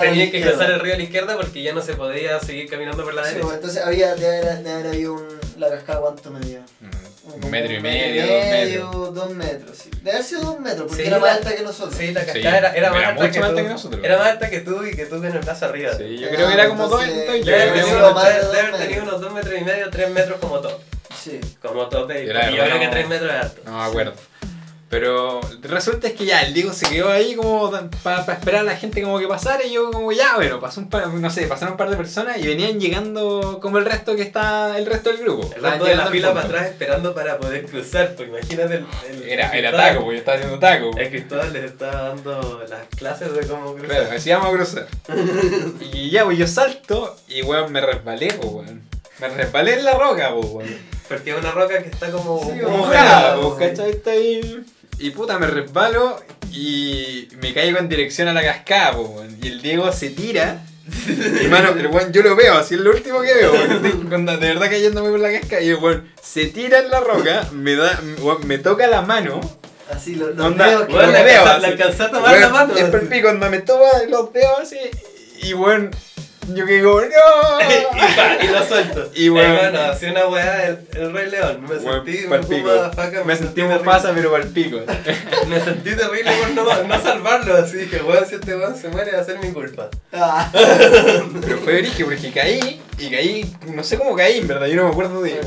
tenía, 0.00 0.30
que 0.30 0.42
cruzar 0.42 0.70
el 0.70 0.80
río 0.80 0.94
a 0.94 0.96
la 0.98 1.02
izquierda 1.02 1.36
porque 1.36 1.62
ya 1.62 1.72
no 1.72 1.82
se 1.82 1.94
podía 1.94 2.38
seguir 2.40 2.68
caminando 2.70 3.02
por 3.02 3.14
la 3.14 3.22
Sí, 3.24 3.28
derecha. 3.30 3.44
pues, 3.46 3.56
entonces 3.56 3.82
había 3.84 4.14
de 4.14 4.26
haber, 4.26 4.58
de 4.62 4.70
haber 4.72 4.86
habido 4.88 5.14
un, 5.14 5.26
la 5.58 5.68
cascada, 5.70 6.00
¿cuánto 6.00 6.30
medía? 6.30 6.60
Mm, 6.80 6.90
Un 7.34 7.50
metro 7.50 7.72
y 7.72 7.80
medio, 7.80 8.22
dos 8.26 8.44
medio, 8.46 8.84
metros. 8.86 9.14
dos 9.14 9.30
metros, 9.34 9.76
sí. 9.78 9.90
Debe 9.98 10.10
haber 10.12 10.24
sido 10.24 10.40
dos 10.42 10.60
metros, 10.60 10.86
porque 10.86 11.02
Sí, 11.02 11.08
era 11.08 11.18
más 11.18 11.30
alta 11.36 11.54
que 11.56 11.62
nosotros. 11.62 11.94
Sí, 11.96 12.12
la 12.12 12.20
Sí, 12.20 12.26
cascada 12.26 12.58
era, 12.58 12.74
era 12.74 12.90
más 12.90 12.98
era 13.00 13.08
alta 13.08 13.20
mucho 13.22 13.32
que 13.34 13.40
más 13.40 13.48
tú. 13.50 13.56
alta 13.56 13.62
que 13.62 13.68
nosotros. 13.74 14.04
Era 14.04 14.18
más 14.18 14.26
alta 14.28 14.50
que 14.50 14.60
tú 14.60 14.84
y 14.86 14.96
que 14.96 15.06
tú 15.06 15.16
con 15.16 15.24
el 15.26 15.38
brazo 15.40 15.64
arriba. 15.66 15.92
Sí, 15.96 16.18
yo 16.18 16.28
Ah, 16.28 16.32
creo 16.34 16.48
que 16.48 16.54
era 16.54 16.68
como 16.68 16.88
dos, 16.88 17.02
entonces, 17.02 17.26
Debe 17.26 17.42
yo 17.44 17.54
haber 17.54 17.68
creo 17.72 17.84
tenido 17.84 17.98
que- 17.98 18.04
unos- 18.12 18.22
de 18.24 18.30
debe- 18.30 18.40
dos 18.40 18.48
haber 18.54 18.64
metros. 18.64 18.80
tenido 18.86 19.02
unos 19.02 19.20
2 19.20 19.32
metros 19.32 19.54
y 19.60 19.64
medio, 19.64 19.90
3 19.90 20.10
metros 20.10 20.38
como 20.40 20.60
top. 20.60 20.80
Sí. 21.22 21.40
Como 21.60 21.88
top, 21.88 22.10
y 22.12 22.28
Era 22.30 22.50
yo 22.50 22.62
creo 22.64 22.78
que. 22.80 22.88
3 22.88 23.08
metros 23.08 23.30
es 23.34 23.40
alto. 23.40 23.60
No 23.64 23.78
me 23.78 23.84
acuerdo. 23.84 24.12
Pero 24.98 25.42
resulta 25.60 26.08
es 26.08 26.14
que 26.14 26.24
ya 26.24 26.40
el 26.40 26.54
Diego 26.54 26.72
se 26.72 26.88
quedó 26.88 27.10
ahí 27.10 27.34
como 27.34 27.70
para 28.02 28.32
esperar 28.32 28.62
a 28.62 28.64
la 28.64 28.76
gente 28.76 29.02
como 29.02 29.18
que 29.18 29.28
pasara 29.28 29.62
y 29.62 29.74
yo 29.74 29.90
como 29.90 30.10
ya, 30.10 30.36
bueno, 30.36 30.58
pasó 30.58 30.80
un 30.80 30.88
par, 30.88 31.08
no 31.08 31.28
sé, 31.28 31.46
pasaron 31.46 31.72
un 31.72 31.76
par 31.76 31.90
de 31.90 31.98
personas 31.98 32.38
y 32.38 32.46
venían 32.46 32.80
llegando 32.80 33.58
como 33.60 33.76
el 33.76 33.84
resto 33.84 34.16
que 34.16 34.22
está, 34.22 34.78
el 34.78 34.86
resto 34.86 35.10
del 35.10 35.18
grupo. 35.18 35.50
El 35.54 35.62
resto 35.62 35.84
de 35.84 35.96
la 35.96 36.06
fila 36.06 36.32
para 36.32 36.46
atrás 36.46 36.66
esperando 36.68 37.14
para 37.14 37.36
poder 37.36 37.66
cruzar, 37.66 38.14
pues 38.14 38.30
imagínate 38.30 38.76
el, 38.76 38.86
el 39.10 39.22
Era, 39.28 39.50
el 39.50 39.66
era 39.66 39.76
taco, 39.76 40.00
porque 40.00 40.14
yo 40.14 40.18
estaba 40.20 40.38
haciendo 40.38 40.58
taco. 40.58 40.90
El 40.96 41.10
Cristóbal 41.10 41.52
les 41.52 41.64
estaba 41.64 42.02
dando 42.08 42.64
las 42.66 42.86
clases 42.96 43.34
de 43.34 43.46
cómo 43.46 43.74
cruzar. 43.74 44.18
Claro, 44.18 44.46
a 44.46 44.50
cruzar. 44.50 44.86
y 45.92 46.08
ya, 46.08 46.24
pues 46.24 46.38
yo 46.38 46.46
salto 46.46 47.14
y 47.28 47.42
weón 47.42 47.70
me 47.70 47.82
resbalé, 47.82 48.28
pues 48.28 48.50
weón. 48.50 48.82
Me 49.20 49.28
resbalé 49.28 49.74
en 49.74 49.84
la 49.84 49.92
roca, 49.92 50.32
pues 50.32 50.46
weón. 50.46 50.96
Es 51.08 51.34
una 51.38 51.52
roca 51.52 51.82
que 51.82 51.88
está 51.88 52.10
como, 52.10 52.40
Sí, 52.40 52.60
Mojada, 52.62 53.40
pues. 53.40 53.70
¿cachai? 53.70 53.90
Está 53.90 54.10
ahí. 54.12 54.64
Y 54.98 55.10
puta, 55.10 55.38
me 55.38 55.46
resbalo 55.46 56.20
y 56.52 57.28
me 57.40 57.52
caigo 57.52 57.78
en 57.78 57.88
dirección 57.88 58.28
a 58.28 58.32
la 58.32 58.42
cascada, 58.42 58.96
weón. 58.96 59.36
Y 59.42 59.48
el 59.48 59.62
Diego 59.62 59.92
se 59.92 60.10
tira. 60.10 60.62
Y 61.42 61.48
mano, 61.48 61.70
el 61.70 61.88
weón, 61.88 62.12
yo 62.12 62.22
lo 62.22 62.36
veo, 62.36 62.54
así 62.56 62.74
es 62.74 62.80
lo 62.80 62.90
último 62.90 63.20
que 63.20 63.34
veo, 63.34 63.52
de 63.52 64.36
verdad 64.36 64.70
cayéndome 64.70 65.10
por 65.10 65.20
la 65.20 65.32
cascada. 65.32 65.62
Y 65.62 65.70
el 65.70 65.76
weón 65.76 66.08
se 66.22 66.46
tira 66.46 66.78
en 66.78 66.90
la 66.90 67.00
roca, 67.00 67.48
me 67.52 67.74
da, 67.74 68.00
me 68.44 68.58
toca 68.58 68.86
la 68.86 69.02
mano. 69.02 69.40
Así, 69.90 70.14
los, 70.16 70.34
los 70.34 70.46
Onda, 70.46 70.66
dedos 70.66 70.88
Bueno, 70.88 71.12
dedos, 71.12 71.46
alcanzó, 71.46 71.58
le 71.60 71.66
así. 71.66 71.66
alcanzó 71.66 72.02
a 72.04 72.10
tomar 72.10 72.40
la 72.40 72.48
mano. 72.48 72.76
Es 72.76 72.84
por 72.84 73.00
el 73.00 73.08
pico, 73.08 73.22
cuando 73.28 73.50
me 73.50 73.58
toma 73.60 73.84
los 74.08 74.32
dedos 74.32 74.60
así. 74.62 74.78
Y 75.42 75.54
weón, 75.54 75.90
yo 76.48 76.66
que 76.66 76.72
digo, 76.74 77.00
¡No! 77.00 77.06
y, 77.10 78.16
pa, 78.16 78.44
y 78.44 78.48
lo 78.48 78.64
suelto. 78.64 79.10
Y 79.14 79.28
bueno. 79.28 79.54
Hermano, 79.54 79.92
hacía 79.92 80.10
una 80.10 80.26
weá 80.28 80.66
el, 80.66 80.78
el 80.96 81.12
Rey 81.12 81.30
León. 81.30 81.62
Me 81.62 81.78
sentí 81.78 82.24
un 82.26 82.40
pico. 82.40 82.68
motherfucker, 82.68 83.24
Me 83.24 83.36
sentí 83.36 83.54
terrible. 83.54 83.78
Mufasa, 83.78 84.12
pero 84.14 84.30
para 84.30 84.44
el 84.44 84.50
pico. 84.50 84.80
Me 85.48 85.60
sentí 85.60 85.96
terrible 85.96 86.30
por 86.40 86.50
no, 86.50 86.82
no 86.84 87.02
salvarlo. 87.02 87.56
Así 87.56 87.78
dije, 87.78 88.02
weón, 88.02 88.26
si 88.26 88.36
este 88.36 88.56
weón 88.56 88.76
se 88.76 88.88
muere 88.88 89.12
va 89.12 89.20
a 89.20 89.24
ser 89.24 89.38
mi 89.38 89.52
culpa. 89.52 89.88
Ah, 90.12 90.50
Pero 90.52 91.58
fue 91.58 91.78
origen 91.78 92.06
porque 92.06 92.32
caí 92.32 92.80
y 92.98 93.10
caí, 93.10 93.56
no 93.66 93.84
sé 93.84 93.98
cómo 93.98 94.16
caí, 94.16 94.38
en 94.38 94.48
verdad, 94.48 94.66
yo 94.66 94.76
no 94.76 94.84
me 94.84 94.90
acuerdo 94.90 95.22
de. 95.22 95.38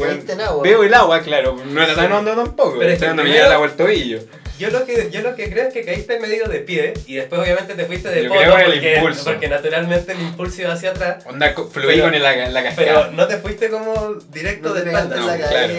Agua. 0.45 0.63
Veo 0.63 0.83
el 0.83 0.93
agua, 0.93 1.21
claro, 1.21 1.57
no 1.65 1.81
era 1.81 1.95
tan 1.95 2.11
hondo 2.11 2.35
tampoco. 2.35 2.77
Pero 2.77 2.91
es 2.91 2.99
que 2.99 3.13
me 3.13 3.37
el 3.37 3.51
agua 3.51 3.67
al 3.67 3.73
tobillo. 3.73 4.19
Yo 4.59 4.69
lo, 4.71 4.85
que, 4.85 5.09
yo 5.09 5.21
lo 5.21 5.35
que 5.35 5.49
creo 5.49 5.67
es 5.69 5.73
que 5.73 5.85
caíste 5.85 6.19
medio 6.19 6.45
de 6.47 6.59
pie 6.59 6.93
y 7.07 7.15
después 7.15 7.39
obviamente 7.41 7.73
te 7.75 7.85
fuiste 7.85 8.09
de 8.09 8.23
Yo 8.23 8.29
poto 8.29 8.41
creo 8.41 8.53
en 8.57 8.65
el 8.65 8.71
porque, 8.73 8.95
impulso. 8.97 9.23
porque 9.23 9.47
naturalmente 9.47 10.11
el 10.11 10.19
impulso 10.21 10.61
iba 10.61 10.73
hacia 10.73 10.89
atrás. 10.91 11.23
Onda, 11.25 11.53
fluí 11.55 11.85
Pero- 11.95 12.03
con 12.11 12.21
la, 12.21 12.49
la 12.49 12.73
Pero 12.75 13.11
no 13.11 13.25
te 13.25 13.37
fuiste 13.37 13.69
como 13.69 14.15
directo 14.31 14.69
No 14.69 14.73
de 14.75 14.81
espalda. 14.81 15.15
en 15.15 15.21
No, 15.21 15.27
la 15.27 15.37
claro. 15.37 15.73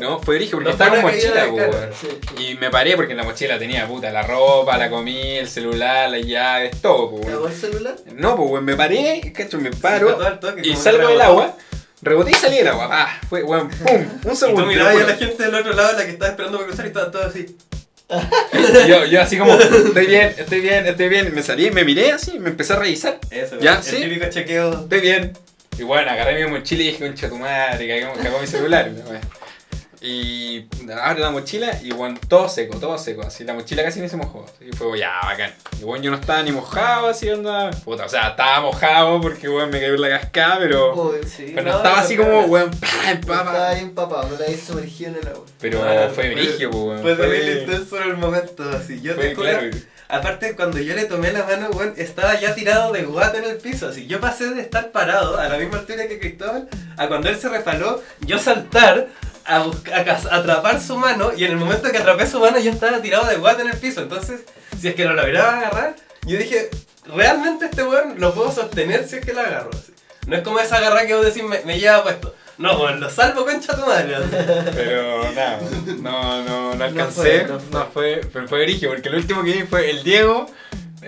No, 0.00 0.20
fue 0.20 0.36
origen 0.36 0.50
porque 0.52 0.64
No 0.66 0.70
estaba 0.72 0.90
con 0.90 1.02
mochila. 1.10 1.46
Sí. 1.98 2.42
Y 2.42 2.54
me 2.56 2.70
paré 2.70 2.94
porque 2.94 3.12
en 3.12 3.16
la 3.18 3.24
mochila 3.24 3.58
tenía 3.58 3.86
puta 3.88 4.10
la 4.12 4.22
ropa, 4.22 4.76
la 4.76 4.90
comida, 4.90 5.40
el 5.40 5.48
celular, 5.48 6.10
las 6.10 6.20
llaves, 6.26 6.80
todo, 6.82 7.10
po, 7.12 7.20
¿Te 7.20 7.26
weón. 7.28 7.36
hago 7.38 7.48
el 7.48 7.54
celular? 7.54 7.96
No, 8.14 8.36
pues 8.36 8.62
me 8.62 8.76
paré, 8.76 9.32
cacho, 9.34 9.58
me 9.58 9.70
paro 9.70 10.14
toque, 10.38 10.60
y 10.62 10.76
salgo 10.76 11.08
del 11.08 11.20
agua, 11.22 11.56
reboté 12.02 12.32
y 12.32 12.34
salí 12.34 12.58
del 12.58 12.68
agua. 12.68 12.88
Ah, 12.92 13.18
fue, 13.30 13.42
weón, 13.42 13.70
pum, 13.70 13.96
un 13.96 14.02
Y 14.24 14.28
tú 14.28 14.36
segundo. 14.36 14.66
mirabas 14.66 14.94
a 14.94 14.98
lo 15.00 15.06
la 15.06 15.14
gente 15.16 15.42
del 15.42 15.54
otro 15.54 15.72
lado, 15.72 15.96
la 15.96 16.04
que 16.04 16.10
estaba 16.10 16.30
esperando 16.32 16.58
para 16.58 16.68
cruzar 16.68 16.84
y 16.84 16.88
estaba 16.88 17.10
todo 17.10 17.22
así. 17.24 17.56
Yo, 18.88 19.04
yo 19.06 19.20
así 19.20 19.36
como, 19.36 19.52
estoy 19.58 20.06
bien, 20.06 20.32
estoy 20.38 20.60
bien, 20.60 20.86
estoy 20.86 21.08
bien. 21.08 21.34
Me 21.34 21.42
salí, 21.42 21.70
me 21.70 21.84
miré 21.84 22.12
así, 22.12 22.38
me 22.38 22.50
empecé 22.50 22.72
a 22.74 22.76
revisar. 22.76 23.18
Eso, 23.30 23.58
Ya, 23.60 23.76
el 23.76 23.82
sí. 23.82 23.96
típico 23.96 24.26
chequeo. 24.30 24.82
Estoy 24.82 25.00
bien. 25.00 25.32
Y 25.78 25.82
bueno, 25.82 26.10
agarré 26.10 26.44
mi 26.44 26.50
mochila 26.50 26.82
y 26.82 26.86
dije, 26.92 27.28
madre, 27.30 28.00
cagó, 28.00 28.14
cagó 28.22 28.38
mi 28.40 28.46
celular. 28.46 28.90
La. 30.06 30.12
Y 30.16 30.68
abro 30.92 31.20
la 31.22 31.30
mochila 31.30 31.78
y 31.82 31.90
bueno, 31.92 32.18
todo 32.28 32.48
seco, 32.48 32.78
todo 32.78 32.96
seco. 32.98 33.22
Así 33.22 33.44
la 33.44 33.54
mochila 33.54 33.82
casi 33.82 34.00
ni 34.00 34.08
se 34.08 34.16
mojó. 34.16 34.46
Y 34.60 34.74
fue 34.74 34.98
ya, 34.98 35.12
bacán. 35.22 35.52
Y 35.80 35.84
bueno, 35.84 36.04
yo 36.04 36.10
no 36.10 36.16
estaba 36.16 36.42
ni 36.42 36.52
mojado 36.52 37.08
así, 37.08 37.28
onda. 37.28 37.70
Puta, 37.84 38.04
o 38.04 38.08
sea, 38.08 38.28
estaba 38.28 38.60
mojado 38.60 39.20
porque 39.20 39.48
bueno, 39.48 39.68
me 39.68 39.80
cayó 39.80 39.94
en 39.94 40.00
la 40.02 40.08
cascada, 40.20 40.58
pero. 40.58 40.94
Oh, 40.94 41.12
Sí, 41.26 41.52
Pero 41.54 41.70
no, 41.70 41.76
estaba 41.78 42.00
así 42.00 42.16
como, 42.16 42.42
weón, 42.42 42.70
pa, 42.70 42.86
Estaba 42.86 43.10
empapa. 43.10 43.68
ahí 43.70 43.80
empapado, 43.80 44.28
no 44.28 44.36
te 44.36 44.44
habías 44.44 44.60
sumergido 44.60 45.10
en 45.10 45.16
el 45.16 45.28
agua. 45.28 45.44
Pero 45.60 45.82
Ah, 45.82 46.08
fue 46.14 46.30
brigio, 46.34 46.70
pues, 46.70 46.82
weón. 46.84 47.02
Fue 47.02 47.14
terrible 47.16 47.52
Fue, 47.52 47.60
intenso 47.74 47.96
en 48.02 48.10
el 48.10 48.16
momento, 48.16 48.70
así. 48.70 49.00
Yo 49.00 49.14
fue 49.14 49.28
te 49.30 49.34
juro, 49.34 49.48
claro. 49.48 49.70
Aparte, 50.08 50.54
cuando 50.54 50.78
yo 50.78 50.94
le 50.94 51.06
tomé 51.06 51.32
la 51.32 51.44
mano, 51.44 51.68
weón, 51.70 51.94
estaba 51.96 52.38
ya 52.38 52.54
tirado 52.54 52.92
de 52.92 53.02
guata 53.02 53.38
en 53.38 53.44
el 53.44 53.56
piso. 53.56 53.88
Así, 53.88 54.06
yo 54.06 54.20
pasé 54.20 54.50
de 54.50 54.60
estar 54.60 54.92
parado 54.92 55.36
a 55.36 55.48
la 55.48 55.58
misma 55.58 55.78
altura 55.78 56.06
que 56.06 56.20
Cristóbal, 56.20 56.68
a 56.96 57.08
cuando 57.08 57.28
él 57.28 57.36
se 57.36 57.48
resbaló, 57.48 58.00
yo 58.20 58.38
saltar, 58.38 59.08
a, 59.46 59.60
buscar, 59.60 60.08
atrapar 60.30 60.80
su 60.80 60.96
mano, 60.96 61.32
y 61.36 61.44
en 61.44 61.52
el 61.52 61.56
momento 61.56 61.90
que 61.90 61.98
atrapé 61.98 62.26
su 62.26 62.40
mano, 62.40 62.58
yo 62.58 62.70
estaba 62.70 63.00
tirado 63.00 63.26
de 63.26 63.36
guata 63.36 63.62
en 63.62 63.70
el 63.70 63.76
piso. 63.78 64.02
Entonces, 64.02 64.40
si 64.80 64.88
es 64.88 64.94
que 64.94 65.04
lo 65.04 65.14
lograba 65.14 65.58
agarrar, 65.58 65.96
yo 66.26 66.38
dije, 66.38 66.70
realmente 67.14 67.66
este 67.66 67.82
weón 67.84 68.16
lo 68.18 68.34
puedo 68.34 68.52
sostener 68.52 69.06
si 69.08 69.16
es 69.16 69.24
que 69.24 69.32
lo 69.32 69.40
agarro. 69.40 69.70
así. 69.72 69.92
No 70.26 70.36
es 70.36 70.42
como 70.42 70.58
esa 70.58 70.76
agarra 70.78 71.06
que 71.06 71.14
vos 71.14 71.24
decís, 71.24 71.42
me, 71.44 71.60
me 71.60 71.78
lleva 71.78 72.02
puesto. 72.02 72.34
No, 72.58 72.78
weón, 72.78 73.00
lo 73.00 73.10
salvo 73.10 73.44
concha 73.44 73.76
tu 73.76 73.86
madre. 73.86 74.16
Pero 74.74 75.30
nada, 75.32 75.60
no, 76.00 76.42
no, 76.42 76.74
no 76.74 76.84
alcancé. 76.84 77.44
fue, 77.44 77.44
no 77.48 77.60
No 77.70 77.86
fue. 77.92 78.20
pero 78.32 78.48
fue 78.48 78.62
brigio, 78.62 78.88
porque 78.90 79.08
el 79.08 79.16
último 79.16 79.44
que 79.44 79.52
vi 79.52 79.62
fue 79.64 79.90
el 79.90 80.02
Diego, 80.02 80.46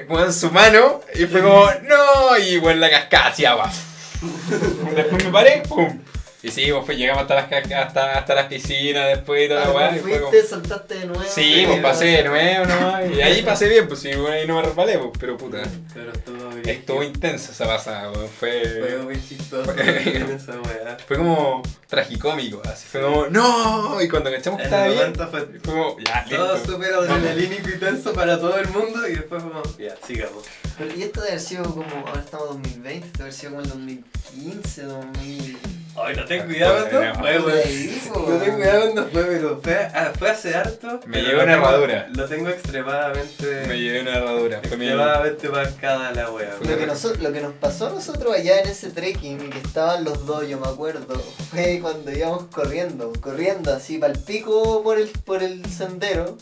como 0.06 0.20
en 0.20 0.32
su 0.32 0.50
mano, 0.50 1.00
y 1.14 1.24
fue 1.26 1.42
como, 1.42 1.64
no, 1.88 2.36
y 2.38 2.58
bueno, 2.58 2.80
la 2.80 2.90
cascada 2.90 3.28
hacia 3.28 3.52
agua. 3.52 3.72
Después 4.94 5.24
me 5.24 5.30
paré, 5.32 5.62
pum. 5.68 6.00
Y 6.40 6.50
sí, 6.52 6.70
pues 6.86 6.96
llegamos 6.96 7.22
hasta 7.22 7.34
las, 7.34 7.52
hasta, 7.72 8.12
hasta 8.18 8.34
las 8.36 8.46
piscinas 8.46 9.08
después 9.08 9.44
y 9.44 9.48
toda 9.48 9.62
la 9.62 9.66
Ah, 9.66 9.72
weá. 9.74 9.96
y 9.96 9.98
fue 9.98 10.18
como- 10.20 10.30
fuiste, 10.30 10.46
saltaste 10.48 10.94
de 11.00 11.06
nuevo. 11.06 11.24
Sí, 11.28 11.64
pues 11.66 11.80
pasé 11.80 12.04
de 12.04 12.24
nuevo 12.24 12.64
nomás. 12.66 13.10
Y 13.10 13.20
ahí 13.20 13.42
pasé 13.42 13.68
bien, 13.68 13.88
pues 13.88 13.98
sí, 13.98 14.10
bueno, 14.14 14.28
ahí 14.30 14.46
no 14.46 14.54
me 14.54 14.62
resbalé, 14.62 14.98
pues, 14.98 15.10
pero 15.18 15.36
puta. 15.36 15.62
Pero 15.92 16.12
estuvo 16.12 16.48
bien. 16.50 16.68
Estuvo 16.68 17.02
intensa 17.02 17.50
esa 17.50 17.66
pasada, 17.66 18.12
weón. 18.12 18.28
Fue 18.28 18.62
Fue, 18.62 18.98
muy 18.98 19.20
chistoso 19.28 19.64
Fue- 19.72 20.34
esa 20.36 20.52
weá. 20.60 20.96
fue 21.08 21.16
como 21.16 21.60
tragicómico, 21.88 22.62
así. 22.66 22.86
Fue 22.86 23.00
como, 23.02 23.26
no, 23.26 24.00
y 24.00 24.08
cuando 24.08 24.30
cachamos 24.30 24.58
que 24.60 24.64
estaba 24.66 24.86
bien, 24.86 25.12
fue 25.16 25.26
fue 25.26 25.58
como, 25.64 25.96
ya, 25.98 26.24
todo 26.30 26.54
listo. 26.54 26.72
súper 26.72 26.94
adrenalínico 26.94 27.68
y 27.68 27.78
tenso 27.78 28.12
para 28.12 28.38
todo 28.38 28.56
el 28.58 28.68
mundo 28.68 29.08
y 29.08 29.14
después 29.16 29.42
como, 29.42 29.60
ya, 29.76 29.96
sigamos. 30.06 30.44
Pero, 30.78 30.94
y 30.94 31.02
esto 31.02 31.20
debe 31.20 31.32
haber 31.32 31.42
sido 31.44 31.64
como, 31.64 32.06
ahora 32.06 32.20
estamos 32.20 32.50
en 32.54 32.62
2020, 32.62 33.06
esto 33.08 33.18
debe 33.18 33.22
haber 33.24 33.34
sido 33.34 33.50
como 33.50 33.62
el 33.62 33.68
2015, 33.70 34.82
2000... 34.84 35.58
Ay, 36.04 36.16
no 36.16 36.24
ten 36.24 36.46
cuidado 36.46 36.86
cuando 36.88 37.00
no. 37.04 37.14
fue, 37.20 37.38
weón. 37.40 38.28
No 38.28 38.36
ten 38.44 38.54
cuidado 38.54 38.80
cuando 38.92 39.04
fue, 39.10 39.24
pero 39.24 39.60
fue, 39.62 39.74
ah, 39.94 40.12
fue 40.18 40.30
hace 40.30 40.54
harto. 40.54 41.00
Me 41.06 41.22
lo 41.22 41.42
una 41.42 41.52
herradura. 41.54 42.08
Lo 42.14 42.24
tengo 42.26 42.48
extremadamente, 42.48 43.64
Me 43.66 43.78
llevé 43.80 44.00
una 44.02 44.16
mi. 44.16 44.58
extremadamente 44.58 45.48
marcada 45.48 46.12
la 46.12 46.30
wea. 46.30 46.54
Lo 46.60 46.76
que, 46.78 46.86
noso- 46.86 47.14
lo 47.20 47.32
que 47.32 47.40
nos 47.40 47.52
pasó 47.54 47.86
a 47.88 47.90
nosotros 47.90 48.34
allá 48.34 48.60
en 48.60 48.68
ese 48.68 48.90
trekking, 48.90 49.50
que 49.50 49.58
estaban 49.58 50.04
los 50.04 50.24
dos, 50.26 50.48
yo 50.48 50.58
me 50.58 50.68
acuerdo, 50.68 51.14
fue 51.50 51.78
cuando 51.80 52.10
íbamos 52.12 52.44
corriendo, 52.46 53.12
corriendo 53.20 53.72
así 53.74 53.98
para 53.98 54.12
el 54.12 54.18
pico 54.18 54.82
por 54.82 54.98
el, 54.98 55.08
por 55.24 55.42
el 55.42 55.64
sendero, 55.70 56.36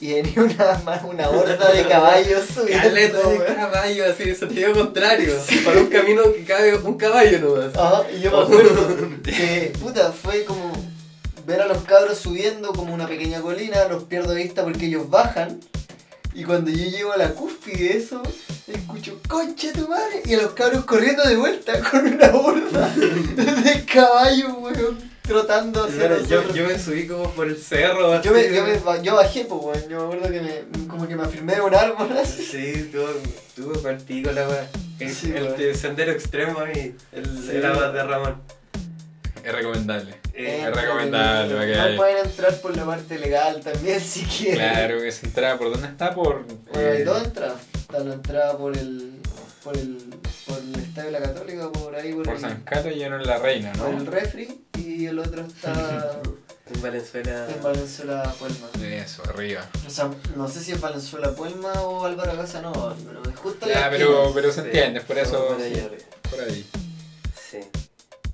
y 0.00 0.14
venía 0.14 0.42
una, 0.42 0.80
ma- 0.84 1.02
una 1.08 1.28
horda 1.28 1.72
de 1.72 1.86
caballos 1.86 2.44
subiendo. 2.54 2.88
Caleta 2.88 3.18
de 3.18 3.38
weón. 3.38 3.54
caballo, 3.54 4.04
así 4.10 4.22
en 4.24 4.36
sentido 4.36 4.72
contrario. 4.72 5.34
Para 5.64 5.80
un 5.80 5.86
camino 5.88 6.22
que 6.32 6.44
cabe 6.44 6.76
un 6.76 6.96
caballo 6.96 7.38
nomás. 7.40 7.76
Ajá, 7.76 8.02
y 8.16 8.20
yo 8.20 8.30
me 8.30 8.42
acuerdo 8.44 9.08
que, 9.24 9.72
puta, 9.80 10.12
fue 10.12 10.44
como 10.44 10.72
ver 11.46 11.62
a 11.62 11.66
los 11.66 11.82
cabros 11.84 12.18
subiendo 12.18 12.72
como 12.72 12.94
una 12.94 13.08
pequeña 13.08 13.40
colina, 13.40 13.84
los 13.88 14.04
pierdo 14.04 14.34
de 14.34 14.42
vista 14.42 14.62
porque 14.64 14.86
ellos 14.86 15.08
bajan, 15.10 15.58
y 16.34 16.44
cuando 16.44 16.70
yo 16.70 16.84
llego 16.84 17.12
a 17.12 17.16
la 17.16 17.30
cúspide 17.30 17.88
de 17.88 17.96
eso, 17.96 18.22
escucho, 18.66 19.18
concha 19.26 19.72
tu 19.72 19.88
madre, 19.88 20.22
y 20.26 20.34
a 20.34 20.42
los 20.42 20.52
cabros 20.52 20.84
corriendo 20.84 21.24
de 21.24 21.36
vuelta 21.36 21.80
con 21.90 22.06
una 22.06 22.34
horda 22.36 22.94
de 22.94 23.84
caballos, 23.86 24.52
weón, 24.58 25.10
trotando 25.28 25.84
hacia 25.84 26.08
Claro, 26.08 26.22
yo, 26.24 26.54
yo 26.54 26.66
me 26.66 26.78
subí 26.78 27.06
como 27.06 27.30
por 27.32 27.46
el 27.46 27.56
cerro. 27.56 28.20
Yo 28.22 28.32
me, 28.32 28.40
así, 28.40 28.54
yo, 28.54 28.64
me, 28.64 29.02
yo 29.04 29.14
bajé, 29.14 29.44
pues, 29.44 29.60
weón, 29.62 29.88
yo 29.88 29.98
me 29.98 30.04
acuerdo 30.16 30.32
que 30.32 30.40
me, 30.40 30.86
como 30.88 31.06
que 31.06 31.14
me 31.16 31.22
afirmé 31.22 31.54
de 31.54 31.60
un 31.60 31.74
árbol 31.74 32.08
así. 32.18 32.42
Sí, 32.44 32.90
tuvo, 32.92 33.88
el 33.88 33.96
pico 33.98 34.32
la 34.32 34.48
weá. 34.48 34.68
El, 34.98 35.14
Sí, 35.14 35.32
el 35.34 35.44
weón. 35.44 35.56
de 35.56 35.74
sendero 35.74 36.10
extremo 36.12 36.60
y 36.74 36.94
el, 37.12 37.24
Sí, 37.42 37.50
el 37.56 37.66
agua 37.66 37.82
weón. 37.82 37.94
de 37.94 38.02
Ramón. 38.02 38.42
Es 39.44 39.52
recomendable. 39.54 40.14
Eh, 40.34 40.64
es 40.68 40.74
recomendable, 40.74 41.54
para 41.54 41.66
que 41.66 41.90
No 41.92 41.96
pueden 41.96 42.26
entrar 42.26 42.54
por 42.60 42.76
la 42.76 42.84
parte 42.84 43.18
legal 43.18 43.60
también 43.60 44.00
si 44.04 44.22
quieren. 44.24 44.56
Claro, 44.58 45.00
que 45.00 45.12
se 45.12 45.26
entraba 45.26 45.58
por 45.58 45.70
dónde 45.70 45.88
está, 45.88 46.14
por. 46.14 46.44
Bueno, 46.44 46.90
hay 46.90 47.02
eh, 47.02 47.04
dos 47.04 47.24
entradas. 47.24 47.56
Está 47.74 48.00
la 48.00 48.14
entrada 48.14 48.56
por 48.58 48.76
el, 48.76 49.20
por 49.64 49.76
el, 49.76 49.96
por 50.46 50.58
el 50.58 50.87
Estadio 50.98 51.12
de 51.12 51.20
la 51.20 51.32
Católica, 51.32 51.70
por 51.72 51.94
ahí, 51.94 52.12
por, 52.12 52.24
por 52.24 52.34
el, 52.34 52.40
San 52.40 52.60
Carlos 52.62 52.94
y 52.96 53.04
uno 53.04 53.16
en 53.16 53.26
la 53.26 53.38
Reina, 53.38 53.72
por 53.72 53.88
el 53.90 54.04
¿no? 54.04 54.10
refri, 54.10 54.64
y 54.76 55.06
el 55.06 55.18
otro 55.18 55.42
está 55.46 56.20
en 56.74 56.82
Valenzuela. 56.82 57.46
en 57.48 57.62
Valenzuela 57.62 58.34
Puelma. 58.38 58.66
Eso, 58.82 59.22
arriba. 59.28 59.64
O 59.86 59.90
sea, 59.90 60.10
no 60.36 60.48
sé 60.48 60.60
si 60.62 60.72
es 60.72 60.80
Valenzuela 60.80 61.30
Puelma 61.32 61.72
o 61.82 62.04
Álvaro 62.04 62.36
Casanova, 62.36 62.96
pero 63.06 63.22
es 63.30 63.36
justo 63.38 63.66
Ya, 63.68 63.80
la 63.82 63.90
pero, 63.90 64.32
pero 64.34 64.50
se 64.52 64.60
Sí, 64.62 64.66
entiende, 64.66 65.00
por 65.02 65.18
eso. 65.18 65.46
por 65.46 65.56
sí, 65.60 65.72
arriba. 65.74 66.02
Por 66.30 66.40
ahí. 66.40 66.66
Sí. 67.50 67.58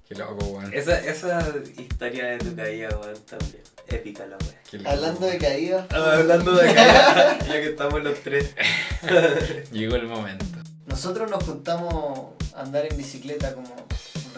Qué 0.09 0.15
loco, 0.17 0.45
weón. 0.47 0.73
Esa, 0.75 0.99
esa 1.01 1.47
historia 1.77 2.25
de 2.27 2.39
tu 2.39 2.57
caída, 2.57 2.89
weón, 3.01 3.19
también. 3.27 3.63
Épica 3.89 4.27
la 4.27 4.37
wea. 4.39 4.61
Qué 4.71 4.79
loco, 4.79 4.91
Hablando 4.91 5.21
de 5.21 5.27
weón. 5.27 5.39
caídas, 5.39 5.87
Ah, 5.91 6.13
Hablando 6.17 6.53
de 6.53 6.75
caída, 6.75 7.39
ya 7.47 7.53
que 7.61 7.67
estamos 7.67 8.03
los 8.03 8.19
tres. 8.21 8.55
Llegó 9.73 9.97
el 9.97 10.07
momento. 10.07 10.45
nosotros 10.87 11.31
nos 11.31 11.45
juntamos 11.45 12.31
andar 12.55 12.87
en 12.91 12.97
bicicleta 12.97 13.55
como 13.55 13.75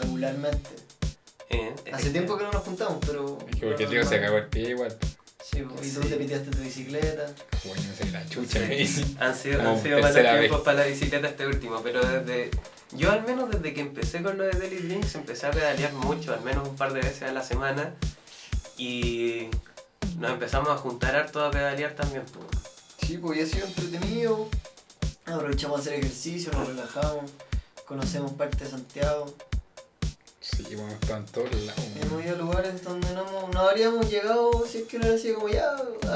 regularmente. 0.01 0.71
Eh, 1.51 1.75
Hace 1.93 2.11
tiempo 2.11 2.37
que 2.37 2.45
no 2.45 2.53
nos 2.53 2.62
juntamos, 2.64 2.99
pero... 3.07 3.39
Es 3.49 3.57
que 3.61 3.67
porque 3.67 3.85
el 3.85 3.91
tío 3.91 4.05
se 4.05 4.21
cagó 4.21 4.37
el 4.39 4.47
pie 4.47 4.71
igual. 4.71 4.97
Sí, 5.45 5.59
y 5.59 5.62
tú 5.91 6.03
Sí. 6.03 6.09
te 6.09 6.17
piteaste 6.17 6.51
tu 6.51 6.59
bicicleta. 6.59 7.27
Bueno, 7.64 7.83
no 7.89 7.95
sé, 7.95 8.11
la 8.11 8.29
chucha 8.29 8.59
Sí. 8.59 8.64
me 8.69 8.77
dice. 8.77 9.05
Han 9.21 9.35
sido, 9.37 9.61
han 9.62 9.81
sido 9.83 10.01
malos 10.01 10.14
tiempos 10.41 10.61
para 10.62 10.79
la 10.81 10.87
bicicleta 10.87 11.29
este 11.29 11.47
último, 11.47 11.81
pero 11.83 12.01
desde. 12.05 12.51
Yo 12.93 13.12
al 13.12 13.23
menos 13.25 13.51
desde 13.51 13.73
que 13.73 13.81
empecé 13.81 14.23
con 14.23 14.37
lo 14.39 14.45
de 14.45 14.51
Daily 14.59 14.77
Drinks 14.79 15.14
empecé 15.14 15.47
a 15.47 15.51
pedalear 15.53 15.93
mucho, 15.93 16.33
al 16.35 16.41
menos 16.43 16.69
un 16.69 16.77
par 16.77 16.93
de 16.93 17.01
veces 17.01 17.23
a 17.23 17.33
la 17.33 17.43
semana. 17.45 17.95
Y 18.77 19.49
nos 20.19 20.33
empezamos 20.33 20.69
a 20.71 20.77
juntar 20.77 21.14
harto 21.14 21.45
a 21.45 21.51
pedalear 21.51 21.95
también. 21.95 22.25
pues. 22.33 22.47
Sí, 23.07 23.19
pues 23.19 23.39
ya 23.39 23.45
ha 23.45 23.47
sido 23.47 23.67
entretenido. 23.67 24.49
Aprovechamos 25.27 25.79
a 25.79 25.81
hacer 25.83 25.95
ejercicio, 25.95 26.53
nos 26.53 26.69
relajamos, 26.69 27.31
conocemos 27.87 28.32
parte 28.32 28.64
de 28.64 28.70
Santiago. 28.70 29.32
Sí, 30.41 30.62
bueno, 30.76 30.93
está 31.01 31.16
en 31.16 31.26
todos 31.26 31.53
lados. 31.62 31.82
Hemos 32.01 32.24
ido 32.24 32.34
a 32.37 32.39
lugares 32.39 32.84
donde 32.84 33.12
no, 33.14 33.26
hemos- 33.28 33.51
no 33.53 33.61
habríamos 33.61 34.09
llegado 34.09 34.64
si 34.70 34.78
es 34.78 34.84
que 34.84 34.99
no 34.99 35.05
hubiera 35.07 35.20
sido 35.20 35.34
como 35.37 35.49
ya. 35.49 35.72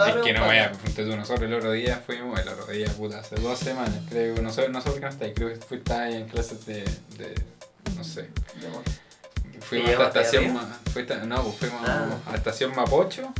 Es 0.09 0.15
que 0.25 0.33
no 0.33 0.41
vaya, 0.47 0.71
ponte 0.73 1.05
tú, 1.05 1.17
nosotros 1.17 1.43
el 1.49 1.55
otro 1.55 1.73
día 1.73 2.01
fuimos, 2.07 2.39
el 2.39 2.49
otro 2.49 2.67
día, 2.67 2.87
puta, 2.91 3.19
hace 3.19 3.35
dos 3.37 3.59
semanas, 3.59 3.97
creo, 4.09 4.41
no 4.41 4.53
sé, 4.53 4.69
no 4.69 4.81
sé 4.81 4.87
por 4.91 4.95
qué 5.01 5.07
no 5.07 5.09
estáis, 5.09 5.33
creo 5.35 5.49
que 5.49 5.57
fuiste 5.57 5.93
ahí 5.93 6.15
en 6.15 6.29
clases 6.29 6.65
de, 6.65 6.85
de 7.19 7.35
no 7.97 8.05
sé, 8.05 8.29
fuimos 9.61 9.91
¿Y 9.91 9.93
a 9.95 9.99
la 9.99 10.07
estación, 10.07 10.59
fuiste, 10.93 11.17
no, 11.27 11.43
pues 11.43 11.57
fuimos 11.57 11.81
Ah. 11.89 12.17
a 12.27 12.31
la 12.31 12.37
estación 12.37 12.75
Mapocho, 12.77 13.33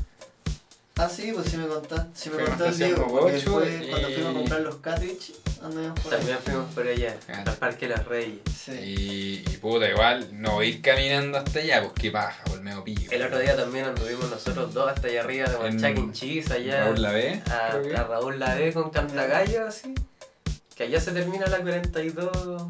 Ah, 1.03 1.09
sí, 1.09 1.33
pues 1.35 1.49
sí 1.51 1.57
me 1.57 1.67
contaste. 1.67 2.11
Sí 2.15 2.31
me 2.31 2.43
el 2.43 3.41
fue 3.41 3.87
y- 3.87 3.89
cuando 3.91 4.09
fuimos 4.09 4.31
a 4.31 4.35
comprar 4.35 4.61
los 4.61 4.77
cartridge, 4.77 5.33
andamos 5.63 5.99
por 6.01 6.13
ahí. 6.13 6.19
También 6.19 6.39
fuimos 6.45 6.75
por 6.75 6.87
allá, 6.87 7.17
Ah. 7.29 7.45
al 7.47 7.57
Parque 7.57 7.89
Las 7.89 8.05
Reyes. 8.07 8.39
Sí. 8.65 8.73
y, 8.73 9.45
y 9.51 9.57
puta, 9.57 9.89
igual, 9.89 10.29
no 10.33 10.63
ir 10.63 10.83
caminando 10.83 11.39
hasta 11.39 11.61
allá, 11.61 11.81
pues 11.83 11.93
qué 11.95 12.11
paja, 12.11 12.45
por 12.45 12.61
medio 12.61 12.85
pillo. 12.85 13.11
El 13.11 13.23
otro 13.23 13.39
día 13.39 13.57
también 13.57 13.87
anduvimos 13.87 14.29
nosotros 14.31 14.75
dos 14.75 14.91
hasta 14.91 15.09
allá 15.09 15.23
arriba 15.23 15.49
de 15.49 15.57
Chuck. 15.95 16.13
Cheese, 16.13 16.53
allá 16.53 16.85
Raúl 16.85 17.01
la 17.03 17.13
ve, 17.13 17.43
a, 17.51 17.67
a 18.01 18.05
Raúl 18.05 18.39
la 18.39 18.55
ve 18.55 18.73
con 18.75 18.91
Cantagallo 18.91 19.67
así. 19.67 19.95
Que 20.77 20.83
allá 20.85 21.01
se 21.01 21.13
termina 21.13 21.47
la 21.47 21.59
42, 21.61 22.63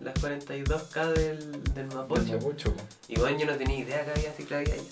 las 0.00 0.14
42K 0.14 1.12
del, 1.12 1.62
del 1.74 1.86
Mapocho. 1.86 2.32
Mapocho, 2.34 2.72
pues. 2.74 2.84
Y 3.08 3.18
bueno, 3.18 3.38
yo 3.38 3.46
no 3.46 3.56
tenía 3.56 3.78
idea 3.78 4.04
que 4.04 4.10
había 4.12 4.32
ciclovía 4.32 4.74
allá. 4.74 4.82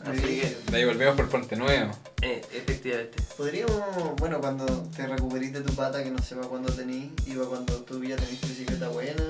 Así 0.00 0.20
que, 0.20 0.56
De 0.70 0.76
ahí 0.76 0.84
volvemos 0.84 1.16
por 1.16 1.28
Puente 1.28 1.56
Nuevo. 1.56 1.92
eh, 2.22 2.42
efectivamente. 2.52 3.22
Podríamos, 3.36 4.16
bueno, 4.16 4.40
cuando 4.40 4.64
te 4.96 5.06
recuperís 5.06 5.52
de 5.52 5.60
tu 5.60 5.72
pata, 5.74 6.02
que 6.02 6.10
no 6.10 6.18
sé 6.22 6.34
para 6.34 6.48
cuándo 6.48 6.72
tenís, 6.72 7.10
iba 7.26 7.46
cuando 7.48 7.74
tú 7.82 8.02
ya 8.04 8.16
tenés 8.16 8.40
tu 8.40 8.48
bicicleta 8.48 8.88
buena. 8.88 9.22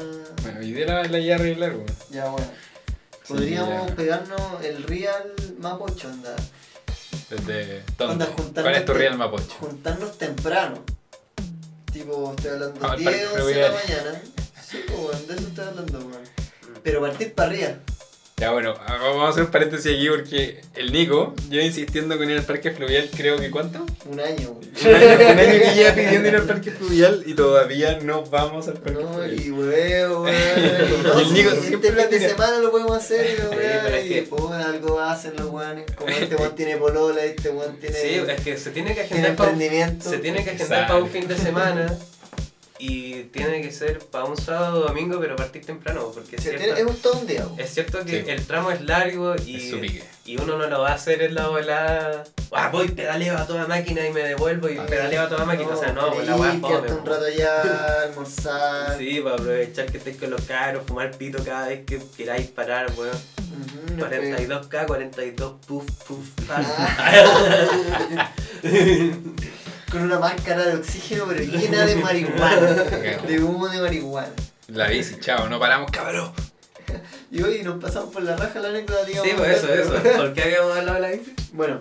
Bueno, 0.42 0.62
y 0.62 0.72
de 0.72 0.86
la, 0.86 1.04
la 1.04 1.18
ya 1.18 1.36
arreglar, 1.36 1.72
weón. 1.74 1.86
Ya, 2.10 2.26
bueno. 2.28 2.46
Sí, 3.24 3.32
Podríamos 3.32 3.88
ya. 3.88 3.96
pegarnos 3.96 4.64
el 4.64 4.82
Real 4.82 5.32
Mapocho, 5.58 6.08
anda. 6.08 6.34
Desde 7.30 7.82
¿dónde? 7.96 8.26
¿Cuál 8.54 8.74
es 8.74 8.84
tu 8.84 8.92
real 8.92 9.16
Mapocho? 9.16 9.54
Juntarnos 9.60 10.18
temprano. 10.18 10.82
Tipo, 11.92 12.34
estoy 12.36 12.50
hablando 12.52 12.80
Ah, 12.86 12.92
al 12.92 12.98
10, 12.98 13.10
parque 13.10 13.26
11 13.40 13.54
de 13.54 13.62
la 13.62 13.70
mañana. 13.70 14.22
Sí, 14.66 14.78
pues, 14.86 14.98
weón, 14.98 15.26
de 15.26 15.34
eso 15.34 15.46
estoy 15.48 15.64
hablando, 15.64 15.98
weón. 16.00 16.22
pero 16.82 17.00
partir 17.00 17.32
para 17.34 17.48
arriba. 17.50 17.68
Ya 18.36 18.50
bueno, 18.50 18.74
vamos 18.88 19.24
a 19.24 19.28
hacer 19.28 19.44
un 19.44 19.50
paréntesis 19.52 19.94
aquí 19.94 20.08
porque 20.08 20.60
el 20.74 20.92
Nico 20.92 21.34
lleva 21.48 21.62
insistiendo 21.62 22.18
con 22.18 22.28
ir 22.28 22.36
al 22.36 22.44
parque 22.44 22.72
fluvial, 22.72 23.08
creo 23.16 23.38
que 23.38 23.48
¿cuánto? 23.48 23.86
Un 24.06 24.18
año. 24.18 24.50
Un 24.50 24.94
año, 24.94 25.32
un 25.32 25.38
año 25.38 25.52
que 25.60 25.72
lleva 25.76 25.94
pidiendo 25.94 26.28
ir 26.28 26.36
al 26.36 26.42
parque 26.42 26.70
fluvial 26.78 27.22
y 27.26 27.34
todavía 27.34 28.00
no 28.02 28.24
vamos 28.24 28.66
al 28.66 28.74
parque 28.74 29.00
No, 29.00 29.08
fluvial. 29.12 29.40
y 29.40 29.50
hueveo, 29.52 30.22
weón. 30.24 30.34
Y 30.36 31.20
el 31.22 31.32
Nico 31.32 31.50
siempre 31.52 31.90
este 31.90 32.08
fin 32.08 32.10
de 32.20 32.28
semana 32.30 32.58
lo 32.58 32.70
podemos 32.72 32.96
hacer 32.96 33.36
pero 33.50 33.96
es 33.96 34.10
y 34.10 34.20
puta, 34.22 34.68
algo 34.68 35.00
hacen 35.00 35.36
los 35.36 35.46
weones. 35.46 35.84
Como 35.96 36.08
este 36.10 36.34
weón 36.34 36.56
tiene 36.56 36.76
polola, 36.76 37.24
este 37.24 37.50
weón 37.50 37.76
tiene, 37.78 37.96
Sí, 37.96 38.20
es 38.28 38.40
que 38.40 38.58
se 38.58 38.70
tiene 38.72 38.96
que 38.96 39.04
tiene 39.04 39.28
agendar 39.28 39.36
para 39.36 39.50
emprendimiento. 39.52 40.10
se 40.10 40.18
tiene 40.18 40.42
que 40.42 40.50
agendar 40.50 40.88
para 40.88 40.98
un 40.98 41.08
fin 41.08 41.28
de 41.28 41.38
semana 41.38 41.96
y 42.78 43.24
tiene 43.24 43.62
que 43.62 43.70
ser 43.70 43.98
para 44.00 44.24
un 44.24 44.36
sábado 44.36 44.80
o 44.80 44.88
domingo, 44.88 45.20
pero 45.20 45.36
partir 45.36 45.64
temprano, 45.64 46.10
porque 46.12 46.36
es 46.36 46.42
Sí, 46.42 46.48
cierto, 46.50 46.74
es 46.76 46.84
un 46.84 46.96
todo 46.96 47.20
un 47.20 47.26
día. 47.26 47.46
es 47.56 47.70
cierto 47.72 48.04
que 48.04 48.24
Sí. 48.24 48.30
el 48.30 48.44
tramo 48.46 48.70
es 48.72 48.80
largo 48.82 49.36
y, 49.36 50.00
y 50.24 50.36
uno 50.40 50.58
no 50.58 50.66
lo 50.66 50.80
va 50.80 50.90
a 50.90 50.94
hacer 50.94 51.22
en 51.22 51.34
la 51.36 51.48
volada. 51.48 52.24
Ah, 52.50 52.70
voy, 52.72 52.88
pedaleo 52.88 53.36
a 53.36 53.46
toda 53.46 53.66
máquina 53.66 54.06
y 54.06 54.12
me 54.12 54.22
devuelvo 54.22 54.68
y 54.68 54.78
Ah. 54.78 54.86
pedaleo 54.86 55.22
a 55.22 55.28
toda 55.28 55.44
máquina. 55.44 55.68
o 55.70 55.76
sea, 55.78 55.92
no, 55.92 56.08
la 56.14 56.34
quedarte 56.36 56.60
fome, 56.60 56.92
un 56.92 57.06
rato 57.06 57.24
allá, 57.24 58.02
almorzar. 58.02 58.98
Sí, 58.98 59.20
para 59.20 59.34
aprovechar 59.36 59.86
que 59.86 59.98
estés 59.98 60.16
con 60.16 60.30
los 60.30 60.42
caros, 60.42 60.82
fumar 60.86 61.10
pito 61.16 61.42
cada 61.44 61.68
vez 61.68 61.84
que 61.84 62.00
queráis 62.16 62.48
parar, 62.48 62.92
weón. 62.96 63.16
Ujú, 63.16 64.00
42k, 64.00 64.86
42 64.86 65.54
puff, 65.66 65.84
puff, 66.08 66.26
Ah. 66.50 68.30
Con 69.94 70.02
una 70.02 70.18
máscara 70.18 70.64
de 70.66 70.74
oxígeno, 70.74 71.24
pero 71.28 71.40
llena 71.44 71.86
de 71.86 71.94
marihuana. 71.94 72.66
de 73.28 73.40
humo 73.40 73.68
de 73.68 73.80
marihuana. 73.80 74.32
La 74.66 74.88
bici, 74.88 75.20
chao, 75.20 75.48
no 75.48 75.60
paramos, 75.60 75.88
cabrón. 75.92 76.32
Y 77.30 77.40
hoy 77.42 77.62
nos 77.62 77.80
pasamos 77.80 78.12
por 78.12 78.24
la 78.24 78.34
raja 78.36 78.58
la 78.58 78.70
anécdota, 78.70 79.04
digamos. 79.04 79.28
Sí, 79.30 79.34
pues 79.36 79.58
eso, 79.58 79.72
eso. 79.72 79.92
¿Por 80.16 80.34
qué 80.34 80.42
habíamos 80.42 80.76
hablado 80.76 80.94
de 80.94 81.00
la 81.00 81.10
bici? 81.16 81.32
Bueno, 81.52 81.80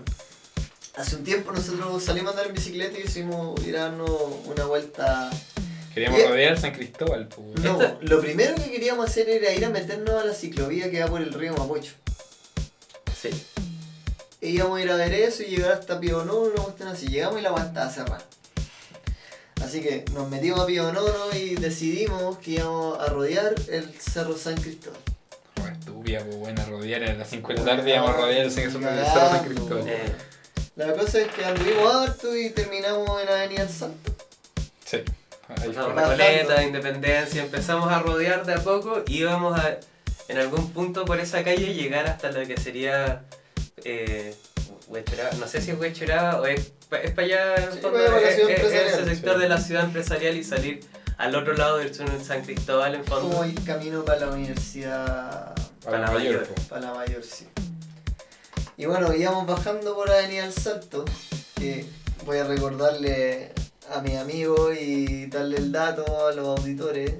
hace 0.95 1.15
un 1.15 1.23
tiempo 1.23 1.51
nosotros 1.53 2.03
salimos 2.03 2.29
a 2.29 2.31
andar 2.33 2.47
en 2.47 2.53
bicicleta 2.53 2.99
y 2.99 3.01
hicimos 3.01 3.59
ir 3.65 3.77
a 3.77 3.85
darnos 3.85 4.11
una 4.45 4.65
vuelta. 4.65 5.31
Queríamos 5.95 6.21
rodear 6.29 6.59
San 6.59 6.71
Cristóbal, 6.73 7.27
pues. 7.29 7.65
No, 7.65 7.81
Esta- 7.81 7.97
lo 8.01 8.21
primero 8.21 8.53
que 8.55 8.69
queríamos 8.69 9.09
hacer 9.09 9.27
era 9.27 9.51
ir 9.53 9.65
a 9.65 9.69
meternos 9.69 10.21
a 10.21 10.23
la 10.25 10.33
ciclovía 10.35 10.91
que 10.91 10.99
va 11.01 11.07
por 11.07 11.19
el 11.21 11.33
río 11.33 11.55
Mapocho. 11.57 11.93
Sí. 13.19 13.29
E 14.43 14.49
íbamos 14.49 14.77
a 14.77 14.81
ir 14.81 14.91
a 14.91 14.97
ver 14.97 15.13
eso 15.13 15.41
y 15.41 15.45
llegar 15.45 15.71
hasta 15.71 16.01
Pionono, 16.01 16.41
una 16.41 16.63
cuestión 16.63 16.89
así. 16.89 17.07
Llegamos 17.07 17.39
y 17.39 17.43
la 17.43 17.49
agua 17.49 17.63
estaba 17.63 17.89
cerrada. 17.89 18.25
Así 19.63 19.79
que 19.81 20.03
nos 20.11 20.29
metimos 20.29 20.59
a 20.59 20.65
Pionono 20.65 21.33
y 21.33 21.55
decidimos 21.55 22.37
que 22.39 22.51
íbamos 22.51 22.99
a 22.99 23.05
rodear 23.05 23.55
el 23.69 23.93
Cerro 23.93 24.37
San 24.37 24.55
Cristóbal. 24.55 24.99
Estúpida, 25.79 26.19
pues 26.25 26.35
buena, 26.35 26.65
rodear 26.65 27.03
a 27.05 27.13
las 27.13 27.29
5 27.29 27.53
de 27.53 27.59
la 27.59 27.63
tarde 27.65 27.89
íbamos 27.91 28.09
a 28.09 28.13
rodear 28.17 28.45
el 28.45 28.51
Cerro. 28.51 28.81
San 28.81 29.45
Cristóbal. 29.45 29.87
Eh, 29.87 30.15
La 30.75 30.93
cosa 30.93 31.21
es 31.21 31.27
que 31.29 31.45
anduvimos 31.45 31.95
harto 31.95 32.35
y 32.35 32.49
terminamos 32.49 33.21
en 33.21 33.29
Avenida 33.29 33.61
El 33.63 33.69
Salto. 33.69 34.11
Sí. 34.83 34.97
Recoleta, 35.47 36.63
Independencia, 36.63 37.43
empezamos 37.43 37.89
a 37.89 37.99
rodear 37.99 38.45
de 38.45 38.55
a 38.55 38.59
poco 38.59 39.03
y 39.07 39.19
íbamos 39.19 39.57
a, 39.57 39.77
en 40.27 40.37
algún 40.37 40.69
punto 40.73 41.05
por 41.05 41.21
esa 41.21 41.45
calle, 41.45 41.73
llegar 41.73 42.07
hasta 42.07 42.29
lo 42.31 42.45
que 42.45 42.57
sería 42.59 43.23
eh, 43.85 44.35
Huechuraba. 44.87 45.31
No 45.39 45.47
sé 45.47 45.61
si 45.61 45.71
es 45.71 45.79
Huechuraba 45.79 46.41
o 46.41 46.45
es, 46.45 46.71
es 47.03 47.11
para 47.11 47.25
allá, 47.27 47.55
en 47.57 47.63
el 47.63 47.73
Sí, 47.73 47.79
fondo, 47.79 47.97
la 47.99 48.19
es- 48.19 48.37
ese 48.39 49.05
sector 49.05 49.35
sí. 49.35 49.41
de 49.41 49.49
la 49.49 49.57
ciudad 49.59 49.83
empresarial 49.85 50.37
y 50.37 50.43
salir 50.43 50.81
al 51.17 51.35
otro 51.35 51.53
lado 51.53 51.77
del 51.77 51.93
sur 51.93 52.09
de 52.11 52.23
San 52.23 52.43
Cristóbal 52.43 52.95
en 52.95 53.03
fondo. 53.05 53.29
Como 53.29 53.43
el 53.43 53.63
camino 53.63 54.03
para 54.03 54.19
la 54.21 54.27
universidad, 54.29 55.55
Para 55.83 55.99
la 55.99 56.11
mayor. 56.11 56.45
pues. 56.47 56.67
para 56.67 56.81
la 56.87 56.93
mayor, 56.93 57.23
sí. 57.23 57.47
Y 58.77 58.85
bueno, 58.85 59.13
íbamos 59.13 59.45
bajando 59.45 59.95
por 59.95 60.09
Avenida 60.11 60.45
El 60.45 60.53
Salto, 60.53 61.05
que 61.55 61.85
voy 62.25 62.39
a 62.39 62.43
recordarle 62.45 63.51
a 63.93 64.01
mis 64.01 64.15
amigos 64.17 64.75
y 64.79 65.27
darle 65.27 65.57
el 65.57 65.71
dato 65.71 66.27
a 66.27 66.31
los 66.33 66.59
auditores, 66.59 67.13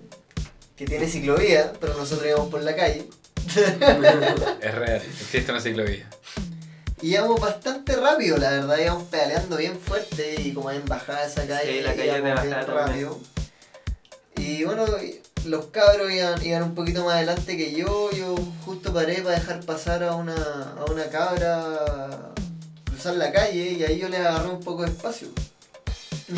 que 0.76 0.86
tiene 0.86 1.08
ciclovía, 1.08 1.72
pero 1.80 1.94
nosotros 1.96 2.28
íbamos 2.28 2.50
por 2.50 2.64
la 2.64 2.76
calle. 2.76 3.08
Es 4.62 4.76
real, 4.76 5.02
existe 5.22 5.52
una 5.52 5.62
ciclovía. 5.62 6.10
Y 7.04 7.14
íbamos 7.16 7.42
bastante 7.42 7.96
rápido, 7.98 8.38
la 8.38 8.50
verdad, 8.52 8.78
íbamos 8.82 9.04
pedaleando 9.10 9.58
bien 9.58 9.78
fuerte 9.78 10.40
y 10.42 10.54
como 10.54 10.72
en 10.72 10.86
bajada 10.86 11.26
esa 11.26 11.46
calle, 11.46 11.74
Sí, 11.80 11.82
la 11.82 11.92
calle 11.96 12.12
de 12.14 12.18
íbamos 12.20 12.24
bien 12.42 12.52
bajada 12.52 12.66
también. 12.66 12.88
rápido. 12.88 13.20
Y 14.38 14.64
bueno, 14.64 14.86
los 15.46 15.66
cabros 15.66 16.12
iban, 16.12 16.46
iban 16.46 16.64
un 16.64 16.74
poquito 16.76 17.04
más 17.04 17.16
adelante 17.16 17.58
que 17.58 17.74
yo, 17.74 18.10
yo 18.12 18.36
justo 18.66 18.94
paré 18.94 19.22
para 19.22 19.36
dejar 19.38 19.60
pasar 19.66 20.02
a 20.04 20.16
una, 20.16 20.34
a 20.80 20.86
una 20.90 21.06
cabra 21.10 22.32
cruzar 22.86 23.16
la 23.16 23.32
calle 23.34 23.72
y 23.74 23.84
ahí 23.84 24.00
yo 24.00 24.08
le 24.08 24.18
agarré 24.18 24.48
un 24.50 24.62
poco 24.62 24.84
de 24.84 24.88
espacio. 24.90 25.28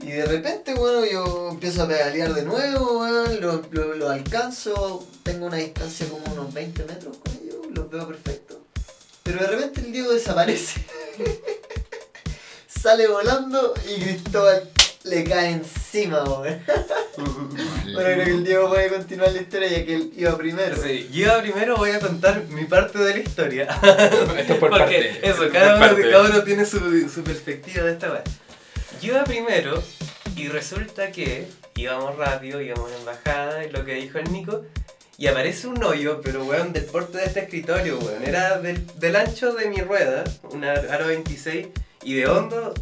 y 0.00 0.06
de 0.06 0.24
repente, 0.26 0.74
bueno, 0.74 1.04
yo 1.06 1.48
empiezo 1.50 1.84
a 1.84 1.88
pedalear 1.88 2.34
de 2.34 2.42
nuevo, 2.42 3.00
weón, 3.00 3.40
lo, 3.40 3.62
lo- 3.70 3.94
lo 3.94 4.10
alcanzo, 4.10 5.06
tengo 5.22 5.46
una 5.46 5.56
distancia 5.56 6.06
como 6.08 6.24
unos 6.32 6.52
20 6.52 6.84
metros 6.84 7.16
con 7.16 7.32
ellos, 7.42 7.56
los 7.70 7.88
veo 7.90 8.06
perfecto. 8.06 8.61
Pero 9.22 9.38
de 9.40 9.46
repente 9.46 9.80
el 9.80 9.92
Diego 9.92 10.12
desaparece. 10.12 10.84
Sale 12.66 13.06
volando 13.06 13.74
y 13.88 14.00
Cristóbal 14.00 14.68
le 15.04 15.24
cae 15.24 15.50
encima, 15.52 16.24
weón. 16.24 16.60
Bueno, 17.14 18.08
creo 18.08 18.24
que 18.24 18.30
el 18.30 18.44
Diego 18.44 18.68
puede 18.70 18.88
continuar 18.88 19.32
la 19.32 19.40
historia 19.42 19.68
ya 19.68 19.84
que 19.84 19.94
él 19.94 20.12
iba 20.16 20.36
primero. 20.38 20.74
Sí, 20.82 21.10
yo 21.12 21.38
primero 21.42 21.76
voy 21.76 21.90
a 21.90 22.00
contar 22.00 22.42
mi 22.48 22.64
parte 22.64 22.98
de 22.98 23.10
la 23.12 23.18
historia. 23.20 23.64
Esto 24.38 24.54
es 24.54 24.58
por 24.58 24.70
Porque 24.70 24.78
parte. 25.12 25.20
eso, 25.22 25.36
por 25.36 25.52
cada 25.52 25.76
uno, 25.76 25.86
parte. 25.86 26.10
cada 26.10 26.30
uno 26.30 26.42
tiene 26.42 26.64
su, 26.64 26.78
su 27.10 27.22
perspectiva 27.22 27.84
de 27.84 27.92
esta 27.92 28.10
weá. 28.10 28.22
Yo 29.02 29.12
iba 29.12 29.24
primero 29.24 29.82
y 30.36 30.48
resulta 30.48 31.12
que 31.12 31.46
íbamos 31.74 32.16
rápido, 32.16 32.62
íbamos 32.62 32.90
en 32.98 33.04
bajada, 33.04 33.62
es 33.62 33.72
lo 33.72 33.84
que 33.84 33.94
dijo 33.96 34.18
el 34.18 34.32
Nico, 34.32 34.64
y 35.18 35.26
aparece 35.26 35.66
un 35.68 35.82
hoyo, 35.84 36.20
pero 36.22 36.44
weón, 36.44 36.72
del 36.72 36.84
porte 36.84 37.18
de 37.18 37.24
este 37.26 37.40
escritorio, 37.40 37.98
weón. 37.98 38.24
Era 38.24 38.58
del, 38.58 38.86
del 38.98 39.16
ancho 39.16 39.52
de 39.52 39.66
mi 39.68 39.80
rueda, 39.80 40.24
una 40.50 40.72
aro 40.72 41.06
26, 41.08 41.68
y 42.04 42.14
de 42.14 42.26
hondo, 42.26 42.74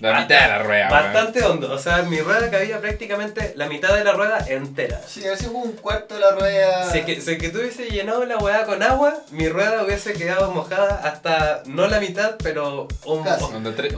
La 0.00 0.20
mitad 0.20 0.42
de 0.42 0.48
la 0.48 0.62
rueda, 0.62 0.88
weón. 0.90 1.02
bastante 1.12 1.42
hondo. 1.44 1.72
O 1.72 1.78
sea, 1.78 2.02
mi 2.02 2.20
rueda 2.20 2.50
cabía 2.50 2.80
prácticamente 2.80 3.52
la 3.56 3.66
mitad 3.68 3.94
de 3.94 4.04
la 4.04 4.12
rueda 4.12 4.44
entera. 4.48 5.00
Sí, 5.06 5.26
a 5.26 5.36
fue 5.36 5.50
un 5.50 5.72
cuarto 5.72 6.14
de 6.14 6.20
la 6.20 6.30
rueda. 6.32 6.90
Si 6.90 6.98
es 6.98 7.04
que, 7.06 7.20
si 7.20 7.32
es 7.32 7.38
que 7.38 7.48
tú 7.50 7.58
hubiese 7.58 7.88
llenado 7.90 8.24
la 8.24 8.36
weá 8.38 8.64
con 8.64 8.82
agua, 8.82 9.14
mi 9.30 9.48
rueda 9.48 9.82
hubiese 9.84 10.12
quedado 10.12 10.50
mojada 10.52 11.00
hasta 11.02 11.62
no 11.66 11.86
la 11.88 11.98
mitad, 12.00 12.36
pero 12.42 12.88
un, 13.04 13.24
Casi. 13.24 13.44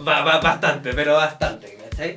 Ba- 0.03 0.23
ba- 0.23 0.39
bastante, 0.41 0.93
pero 0.95 1.15
bastante, 1.15 1.77
¿cachai? 1.91 2.17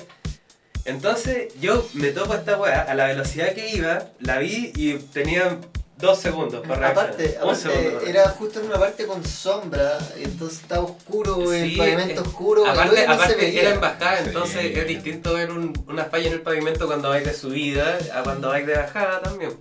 Entonces 0.85 1.53
yo 1.59 1.87
me 1.93 2.09
topo 2.09 2.33
esta 2.33 2.57
weá 2.57 2.81
a 2.81 2.93
la 2.95 3.07
velocidad 3.07 3.53
que 3.53 3.69
iba, 3.69 4.07
la 4.19 4.39
vi 4.39 4.71
y 4.75 4.93
tenía 4.95 5.57
dos 5.97 6.17
segundos 6.19 6.65
para 6.67 6.89
Aparte, 6.89 7.29
segundo 7.33 7.51
aparte 7.53 7.91
para 7.99 8.09
era 8.09 8.29
justo 8.29 8.59
en 8.59 8.65
una 8.65 8.79
parte 8.79 9.05
con 9.05 9.23
sombra, 9.23 9.99
y 10.19 10.23
entonces 10.23 10.59
estaba 10.61 10.81
oscuro, 10.83 11.53
el 11.53 11.69
Sí, 11.69 11.77
pavimento 11.77 12.21
eh, 12.21 12.23
oscuro. 12.25 12.65
Aparte, 12.65 13.05
no 13.05 13.13
era 13.13 13.69
en 13.73 13.79
bajada, 13.79 14.17
Sí. 14.17 14.23
entonces 14.25 14.77
es 14.77 14.87
distinto 14.87 15.33
ver 15.35 15.51
un- 15.51 15.85
una 15.87 16.05
falla 16.05 16.27
en 16.27 16.33
el 16.33 16.41
pavimento 16.41 16.87
cuando 16.87 17.09
vais 17.09 17.23
de 17.23 17.33
subida 17.35 17.99
a 18.15 18.23
cuando 18.23 18.49
vais 18.49 18.65
de 18.65 18.73
bajada 18.73 19.21
también. 19.21 19.55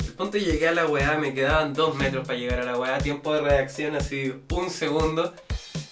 El 0.00 0.12
punto 0.14 0.38
llegué 0.38 0.68
a 0.68 0.72
la 0.72 0.86
weá, 0.86 1.18
me 1.18 1.34
quedaban 1.34 1.74
dos 1.74 1.94
metros 1.94 2.26
para 2.26 2.38
llegar 2.38 2.60
a 2.60 2.64
la 2.64 2.78
weá, 2.78 2.96
tiempo 2.96 3.34
de 3.34 3.42
reacción 3.42 3.94
así 3.96 4.32
un 4.50 4.70
segundo. 4.70 5.34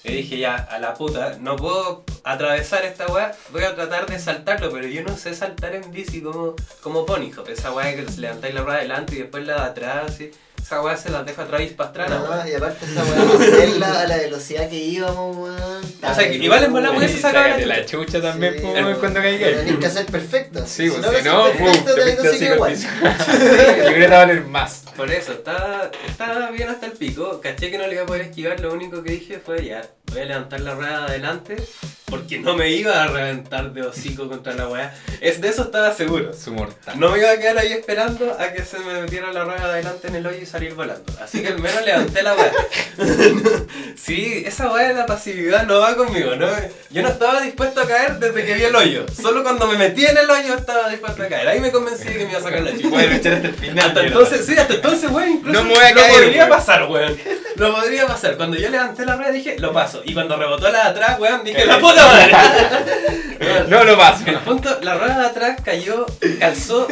Y 0.05 0.13
dije 0.13 0.37
ya, 0.37 0.57
a 0.57 0.79
la 0.79 0.93
puta, 0.93 1.39
no 1.41 1.57
puedo 1.57 2.05
atravesar 2.25 2.85
esta 2.85 3.07
weá, 3.07 3.33
voy 3.53 3.65
a 3.65 3.75
tratar 3.75 4.07
de 4.07 4.19
saltarlo, 4.19 4.71
pero 4.71 4.87
yo 4.87 5.03
no 5.03 5.17
sé 5.17 5.35
saltar 5.35 5.75
en 5.75 5.91
bici 5.91 6.21
como, 6.21 6.55
como 6.83 7.07
Pony 7.07 7.31
Hop. 7.37 7.49
Esa 7.49 7.73
weá 7.73 7.95
que 7.97 8.05
levantáis 8.19 8.55
la 8.55 8.61
rueda 8.61 8.79
adelante 8.79 9.15
y 9.15 9.19
después 9.21 9.47
la 9.47 9.55
de 9.55 9.63
atrás, 9.63 10.05
así. 10.13 10.31
Esa 10.65 10.81
weá 10.81 10.97
se 10.97 11.11
la 11.11 11.23
dejo 11.23 11.43
atrás 11.43 11.61
y 11.61 11.67
pastrana, 11.75 12.17
No, 12.21 12.25
weón. 12.25 12.49
y 12.49 12.55
aparte 12.55 12.87
esa 12.87 13.05
weá 13.05 13.23
hacerla 13.35 14.01
a 14.01 14.07
la 14.07 14.17
velocidad 14.17 14.67
que 14.71 14.77
íbamos, 14.77 15.37
weón. 15.37 15.85
O 16.03 16.15
sea, 16.15 16.27
que 16.27 16.37
igual 16.37 16.65
en 16.65 16.73
bola, 16.73 16.91
weón, 16.91 17.07
se 17.07 17.21
saca 17.21 17.59
la 17.59 17.85
chucha. 17.85 18.23
también, 18.23 18.55
Sí, 18.59 18.67
el- 18.75 18.85
weón, 18.87 18.99
cuando 18.99 19.21
caiga. 19.21 19.47
tenés 19.59 19.77
que 19.77 19.87
hacer 19.87 20.07
perfecto. 20.07 20.65
Sí, 20.67 20.89
pues, 20.89 21.03
lo 21.03 21.13
si 21.19 21.23
no, 21.25 21.45
pum, 21.53 21.67
perfecto, 21.85 22.23
te 22.23 22.39
te 22.39 22.55
igual. 22.55 22.75
Yo 22.79 22.89
creo 22.99 23.95
que 23.95 24.01
te 24.01 24.09
va 24.09 24.17
a 24.17 24.27
valer 24.27 24.45
más. 24.47 24.85
Por 24.97 25.11
eso, 25.11 25.33
estaba, 25.33 25.91
estaba 26.09 26.51
bien 26.51 26.71
hasta 26.71 26.87
el 26.87 26.93
pico, 26.93 27.41
caché 27.43 27.71
que 27.71 27.77
no 27.77 27.87
le 27.87 27.95
iba 27.95 28.05
a 28.05 28.07
poder 28.07 28.23
esquivar, 28.23 28.59
lo 28.61 28.73
único 28.73 29.03
que 29.03 29.11
dije 29.13 29.41
fue 29.45 29.67
ya, 29.67 29.83
voy 30.15 30.23
a 30.23 30.27
levantar 30.27 30.61
la 30.61 30.75
rueda 30.75 31.01
de 31.01 31.07
adelante, 31.07 31.57
porque 32.07 32.39
no 32.39 32.55
me 32.57 32.71
iba 32.71 33.03
a 33.03 33.09
reventar 33.09 33.73
de 33.73 33.83
hocico 33.83 34.29
contra 34.29 34.55
la 34.55 34.69
weá. 34.69 34.95
Es, 35.21 35.41
de 35.41 35.49
eso 35.49 35.63
estaba 35.63 35.93
seguro. 35.93 36.33
Su 36.33 36.53
mortal. 36.53 37.01
No 37.01 37.11
me 37.11 37.19
iba 37.19 37.31
a 37.33 37.37
quedar 37.39 37.59
ahí 37.59 37.73
esperando 37.73 38.37
a 38.39 38.53
que 38.53 38.65
se 38.65 38.79
me 38.79 39.01
metiera 39.01 39.33
la 39.33 39.45
rueda 39.45 39.67
de 39.67 39.73
adelante 39.73 40.07
en 40.09 40.15
el 40.17 40.27
hoyo 40.27 40.39
y 40.41 40.47
salir 40.47 40.75
volando. 40.75 41.13
Así 41.21 41.43
que 41.43 41.49
al 41.49 41.59
menos 41.59 41.85
levanté 41.85 42.23
la 42.23 42.35
weá. 42.35 42.53
sí, 43.97 44.45
esa 44.47 44.71
weá 44.73 44.89
de 44.89 44.95
la 44.95 45.07
pasividad 45.07 45.67
no 45.67 45.81
va 45.81 45.97
conmigo, 45.97 46.37
¿no? 46.37 46.47
Yo 46.91 47.03
no 47.03 47.09
estaba 47.09 47.41
dispuesto 47.41 47.81
a 47.81 47.89
caer 47.89 48.19
desde 48.21 48.45
que 48.45 48.55
vi 48.55 48.63
el 48.63 48.77
hoyo. 48.77 49.07
Solo 49.21 49.43
cuando 49.43 49.67
me 49.67 49.77
metí 49.77 50.07
en 50.07 50.17
el 50.17 50.31
hoyo 50.31 50.55
estaba 50.55 50.89
dispuesto 50.91 51.25
a 51.25 51.27
caer. 51.27 51.49
Ahí 51.49 51.59
me 51.59 51.73
convencí 51.73 52.05
de 52.05 52.19
que 52.19 52.25
me 52.27 52.31
iba 52.31 52.39
a 52.39 52.43
sacar 52.43 52.63
la 52.63 52.77
chica. 52.77 52.89
Voy 52.91 53.03
a 53.03 53.07
luchar 53.09 53.33
hasta 53.35 53.49
el 53.49 53.55
final. 53.55 53.79
Hasta 53.79 54.03
mierda. 54.03 54.07
entonces, 54.21 54.47
sí, 54.47 54.57
hasta 54.57 54.75
entonces, 54.75 55.11
weón, 55.11 55.31
incluso 55.31 55.53
No 55.61 55.65
me 55.69 55.75
voy 55.75 55.85
a 55.85 55.91
lo 55.91 55.97
caer, 55.97 56.13
podría 56.13 56.45
weón. 56.45 56.49
pasar, 56.51 56.85
weón. 56.89 57.19
Lo 57.57 57.75
podría 57.75 58.07
pasar. 58.07 58.37
Cuando 58.37 58.57
yo 58.57 58.69
levanté 58.69 59.05
la 59.07 59.17
rueda 59.17 59.33
dije, 59.33 59.57
lo 59.59 59.73
paso. 59.73 60.03
Y 60.05 60.15
cuando 60.15 60.37
rebotó 60.37 60.71
la 60.71 60.85
de 60.85 60.89
atrás, 60.91 61.19
weón, 61.19 61.45
dije, 61.45 61.65
la 61.65 61.77
rico. 61.77 61.89
puta 61.89 62.07
madre. 62.07 62.33
No 63.69 63.85
lo 63.85 63.97
paso. 63.99 64.25
el 64.27 64.39
punto, 64.39 64.79
la 64.81 64.95
rueda 64.95 65.19
de 65.19 65.27
atrás 65.27 65.61
cayó, 65.63 66.07
calzó 66.39 66.87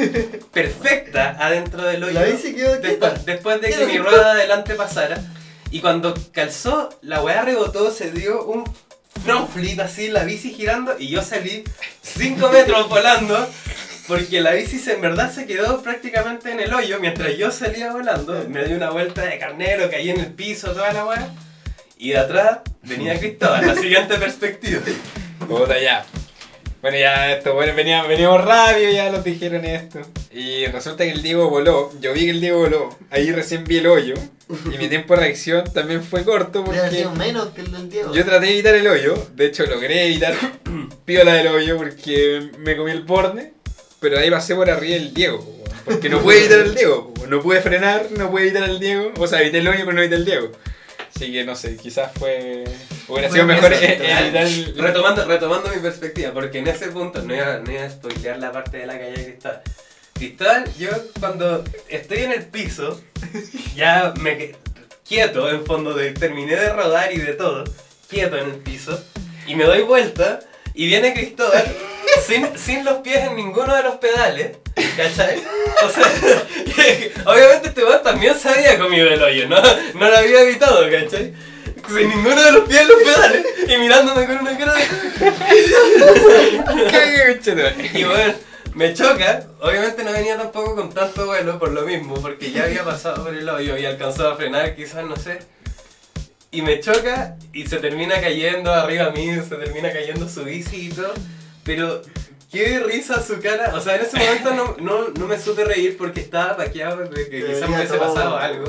perfecta 0.53 1.37
adentro 1.39 1.83
del 1.83 2.03
hoyo. 2.05 2.13
La 2.15 2.25
bici 2.25 2.55
quedó 2.55 2.77
después, 2.79 3.25
después 3.25 3.61
de 3.61 3.71
que 3.71 3.87
mi 3.87 3.99
rueda 3.99 4.35
de 4.35 4.41
adelante 4.43 4.75
pasara. 4.75 5.19
Y 5.71 5.81
cuando 5.81 6.15
calzó, 6.33 6.91
la 7.01 7.23
weá 7.23 7.43
rebotó, 7.43 7.91
se 7.91 8.11
dio 8.11 8.45
un 8.45 8.65
front 9.25 9.51
flip 9.51 9.81
así, 9.81 10.09
la 10.09 10.25
bici 10.25 10.53
girando, 10.53 10.97
y 10.99 11.09
yo 11.09 11.23
salí 11.23 11.65
5 12.03 12.51
metros 12.51 12.89
volando. 12.89 13.49
Porque 14.09 14.41
la 14.41 14.51
bici 14.51 14.79
se, 14.79 14.95
en 14.95 15.01
verdad 15.01 15.33
se 15.33 15.47
quedó 15.47 15.81
prácticamente 15.81 16.51
en 16.51 16.61
el 16.61 16.75
hoyo 16.75 16.99
mientras 17.01 17.37
yo 17.39 17.51
salía 17.51 17.93
volando. 17.93 18.45
Me 18.49 18.65
di 18.65 18.75
una 18.75 18.91
vuelta 18.91 19.23
de 19.23 19.39
carnero, 19.39 19.89
caí 19.89 20.11
en 20.11 20.21
el 20.21 20.33
piso, 20.33 20.73
toda 20.73 20.93
la 20.93 21.07
weá. 21.07 21.31
Y 22.03 22.11
de 22.11 22.19
atrás 22.19 22.59
venía 22.83 23.19
Cristóbal, 23.19 23.65
la 23.67 23.75
siguiente 23.77 24.17
perspectiva. 24.17 24.81
Puta, 25.49 25.79
ya. 25.81 26.05
Bueno, 26.81 26.99
ya 26.99 27.33
esto, 27.33 27.55
bueno, 27.55 27.75
venía- 27.77 28.03
veníamos 28.03 28.45
rápido, 28.45 28.91
ya 28.91 29.09
nos 29.11 29.23
dijeron 29.23 29.65
esto. 29.65 30.01
Y 30.33 30.67
resulta 30.67 31.05
que 31.05 31.13
el 31.13 31.23
Diego 31.23 31.49
voló, 31.49 31.93
yo 32.01 32.13
vi 32.13 32.25
que 32.25 32.31
el 32.31 32.41
Diego 32.41 32.59
voló, 32.59 32.99
ahí 33.11 33.31
recién 33.31 33.63
vi 33.63 33.79
el 33.79 33.87
hoyo. 33.87 34.15
Y 34.67 34.77
mi 34.79 34.89
tiempo 34.89 35.15
de 35.15 35.21
reacción 35.21 35.63
también 35.73 36.03
fue 36.03 36.25
corto 36.25 36.65
porque 36.65 36.91
sido 36.91 37.13
menos 37.13 37.51
que 37.51 37.61
el 37.61 37.71
del 37.73 37.89
Diego. 37.89 38.13
yo 38.13 38.25
traté 38.25 38.47
de 38.47 38.53
evitar 38.55 38.75
el 38.75 38.87
hoyo. 38.89 39.15
De 39.37 39.47
hecho, 39.47 39.65
logré 39.67 40.07
evitar 40.07 40.35
piola 41.05 41.35
del 41.35 41.47
hoyo 41.47 41.77
porque 41.77 42.51
me 42.59 42.77
comí 42.77 42.91
el 42.91 43.03
borde. 43.05 43.53
Pero 44.01 44.19
ahí 44.19 44.29
pasé 44.29 44.57
por 44.57 44.69
arriba 44.69 44.95
del 44.95 45.15
Diego, 45.15 45.63
porque 45.85 46.09
no 46.09 46.21
pude 46.21 46.39
evitar 46.41 46.59
el 46.59 46.75
Diego. 46.75 47.15
No 47.29 47.41
pude 47.41 47.61
frenar, 47.63 48.07
no 48.19 48.29
pude 48.33 48.43
evitar 48.49 48.65
el 48.69 48.81
Diego. 48.81 49.13
O 49.19 49.27
sea, 49.29 49.41
evité 49.41 49.59
el 49.59 49.69
hoyo, 49.69 49.79
pero 49.85 49.93
no 49.93 50.01
evité 50.01 50.17
el 50.17 50.25
Diego. 50.25 50.51
Así 51.23 51.33
que 51.33 51.45
no 51.45 51.55
sé, 51.55 51.77
quizás 51.77 52.11
fue. 52.19 52.65
Hubiera 53.07 53.31
sido 53.31 53.47
mejor 53.47 53.73
eso, 53.73 53.85
evitar 53.85 54.45
el. 54.45 54.77
Retomando, 54.77 55.25
retomando 55.25 55.69
mi 55.69 55.81
perspectiva, 55.81 56.33
porque 56.33 56.59
en 56.59 56.67
ese 56.67 56.89
punto 56.89 57.23
no 57.23 57.33
iba, 57.33 57.59
no 57.59 57.71
iba 57.71 57.85
a 57.85 57.91
spoilear 57.91 58.41
la 58.41 58.51
parte 58.51 58.79
de 58.79 58.87
la 58.87 58.99
calle 58.99 59.13
de 59.13 59.25
Cristal. 59.27 59.63
Cristal, 60.15 60.65
yo 60.77 60.91
cuando 61.21 61.63
estoy 61.89 62.19
en 62.19 62.33
el 62.33 62.45
piso, 62.47 63.01
ya 63.77 64.13
me 64.19 64.57
quieto, 65.07 65.49
en 65.49 65.65
fondo, 65.65 65.95
de, 65.95 66.11
terminé 66.11 66.57
de 66.57 66.73
rodar 66.73 67.13
y 67.13 67.19
de 67.19 67.35
todo, 67.35 67.63
quieto 68.09 68.37
en 68.37 68.47
el 68.47 68.57
piso, 68.57 69.01
y 69.47 69.55
me 69.55 69.63
doy 69.63 69.83
vuelta, 69.83 70.41
y 70.75 70.87
viene 70.87 71.15
Cristóbal 71.15 71.73
sin, 72.27 72.59
sin 72.59 72.85
los 72.85 72.99
pies 72.99 73.29
en 73.29 73.37
ninguno 73.37 73.77
de 73.77 73.85
los 73.85 73.95
pedales, 73.99 74.57
¿cachai? 74.75 75.43
O 75.85 75.89
sea, 75.89 76.05
obviamente 77.27 77.69
este 77.69 77.85
weón 77.85 78.03
también 78.03 78.39
se 78.39 78.49
había 78.49 78.79
comido 78.79 79.09
el 79.09 79.23
hoyo, 79.23 79.49
no, 79.49 79.61
no 79.61 80.09
lo 80.11 80.17
había 80.17 80.43
evitado, 80.43 80.91
¿cachai? 80.91 81.35
Sin 81.89 82.09
ninguno 82.09 82.43
de 82.43 82.53
los 82.53 82.69
pies 82.69 82.81
en 82.81 82.89
los 82.89 83.03
pedales, 83.03 83.47
y 83.69 83.77
mirándome 83.77 84.27
con 84.27 84.39
una 84.39 84.57
cara 84.57 84.75
de... 84.75 84.85
Y 87.93 88.05
bueno, 88.05 88.35
me 88.75 88.95
choca. 88.95 89.47
Obviamente 89.61 90.03
no 90.05 90.13
venía 90.13 90.37
tampoco 90.37 90.75
con 90.77 90.93
tanto 90.93 91.27
vuelo 91.27 91.59
por 91.59 91.73
lo 91.73 91.83
mismo, 91.83 92.15
porque 92.15 92.51
ya 92.53 92.65
había 92.65 92.85
pasado 92.85 93.25
por 93.25 93.35
el 93.35 93.49
hoyo 93.49 93.77
y 93.77 93.85
alcanzó 93.85 94.29
a 94.29 94.37
frenar, 94.37 94.75
quizás, 94.75 95.05
no 95.05 95.17
sé. 95.17 95.41
Y 96.51 96.63
me 96.63 96.81
choca 96.81 97.37
y 97.53 97.67
se 97.67 97.79
termina 97.79 98.21
cayendo 98.21 98.73
arriba 98.73 99.11
mío, 99.11 99.43
se 99.47 99.57
termina 99.57 99.93
cayendo 99.93 100.29
su 100.29 100.45
bici 100.45 100.89
y 100.89 100.91
todo. 100.91 101.13
Pero 101.65 102.03
qué 102.53 102.81
risa 102.81 103.23
su 103.23 103.41
cara. 103.41 103.75
O 103.75 103.81
sea, 103.81 103.97
en 103.97 104.03
ese 104.03 104.17
momento 104.19 104.55
no, 104.55 104.77
no, 104.79 105.09
no 105.09 105.27
me 105.27 105.41
supe 105.41 105.65
reír 105.65 105.97
porque 105.97 106.21
estaba 106.21 106.57
paqueado 106.57 107.09
de 107.09 107.29
que 107.29 107.45
quizás 107.47 107.69
me 107.69 107.77
hubiese 107.77 107.97
todo. 107.97 108.15
pasado 108.15 108.37
algo. 108.37 108.65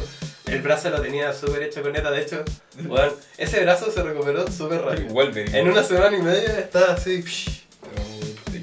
El 0.45 0.61
brazo 0.61 0.89
lo 0.89 1.01
tenía 1.01 1.33
súper 1.33 1.63
hecho 1.63 1.81
con 1.81 1.93
neta. 1.93 2.11
De 2.11 2.21
hecho, 2.21 2.43
bueno, 2.81 3.11
ese 3.37 3.61
brazo 3.61 3.91
se 3.91 4.03
recuperó 4.03 4.49
súper 4.51 4.81
rápido. 4.81 5.07
Vuelve. 5.09 5.45
En 5.57 5.67
una 5.67 5.83
semana 5.83 6.15
y 6.17 6.21
media 6.21 6.59
estaba 6.59 6.93
así. 6.93 7.23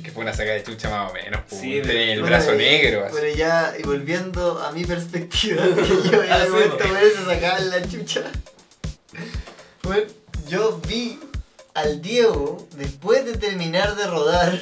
Que 0.04 0.10
fue 0.12 0.22
una 0.22 0.32
saca 0.32 0.52
de 0.52 0.62
chucha 0.62 0.88
más 0.88 1.10
o 1.10 1.14
menos. 1.14 1.40
po. 1.48 1.56
Sí, 1.56 1.80
Tenía 1.82 2.12
el 2.14 2.20
Bueno, 2.20 2.36
brazo 2.36 2.52
negro. 2.54 3.04
así. 3.06 3.12
Bueno, 3.12 3.34
ya, 3.36 3.74
y 3.78 3.82
volviendo 3.82 4.58
a 4.60 4.72
mi 4.72 4.84
perspectiva, 4.84 5.62
que 5.76 6.10
yo 6.10 6.22
Ah, 6.30 6.34
había 6.34 6.44
sí, 6.46 6.50
vuelto 6.52 6.78
po. 6.78 6.84
a 6.84 6.92
ver 6.92 7.12
se 7.12 7.24
sacaban 7.24 7.70
la 7.70 7.88
chucha. 7.88 8.22
Bueno, 9.82 10.02
yo 10.48 10.80
vi 10.86 11.18
al 11.74 12.00
Diego, 12.02 12.66
después 12.76 13.24
de 13.24 13.36
terminar 13.36 13.96
de 13.96 14.06
rodar, 14.06 14.60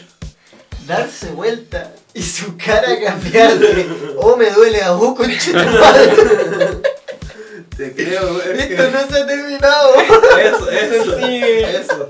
darse 0.89 1.30
vuelta 1.32 1.93
y 2.14 2.22
su 2.22 2.57
cara 2.57 2.99
cambiar 2.99 3.59
de 3.59 4.14
oh 4.16 4.36
me 4.36 4.51
duele 4.51 4.82
a 4.82 4.93
vos, 4.93 5.14
conchita 5.14 5.64
madre. 5.64 6.12
Te 7.76 7.93
creo, 7.93 8.34
güey. 8.34 8.59
Esto 8.59 8.91
no 8.91 9.07
se 9.07 9.22
ha 9.22 9.26
terminado. 9.26 9.95
Eso, 10.41 10.70
eso, 10.70 11.18
sí, 11.20 11.41
eso. 11.45 12.07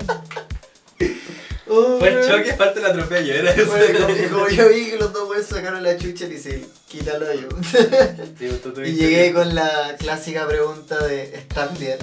Oh, 1.69 1.99
Fue 1.99 2.09
el 2.09 2.27
choque, 2.27 2.53
falta 2.57 2.79
el 2.79 2.85
atropello, 2.87 3.33
era 3.33 3.51
eso. 3.51 3.67
Bueno, 3.67 3.99
como, 4.07 4.29
como 4.29 4.49
yo 4.49 4.69
vi 4.69 4.89
que 4.89 4.97
los 4.97 5.13
dos 5.13 5.27
güeyes 5.27 5.45
sacaron 5.45 5.83
la 5.83 5.97
chucha 5.97 6.25
y 6.25 6.29
dice. 6.29 6.65
Sí, 6.89 6.99
tú 8.63 8.81
Y 8.81 8.93
llegué 8.93 9.31
con 9.33 9.53
la 9.53 9.95
clásica 9.99 10.47
pregunta 10.47 10.97
de 11.05 11.23
¿están 11.35 11.69
bien? 11.77 11.97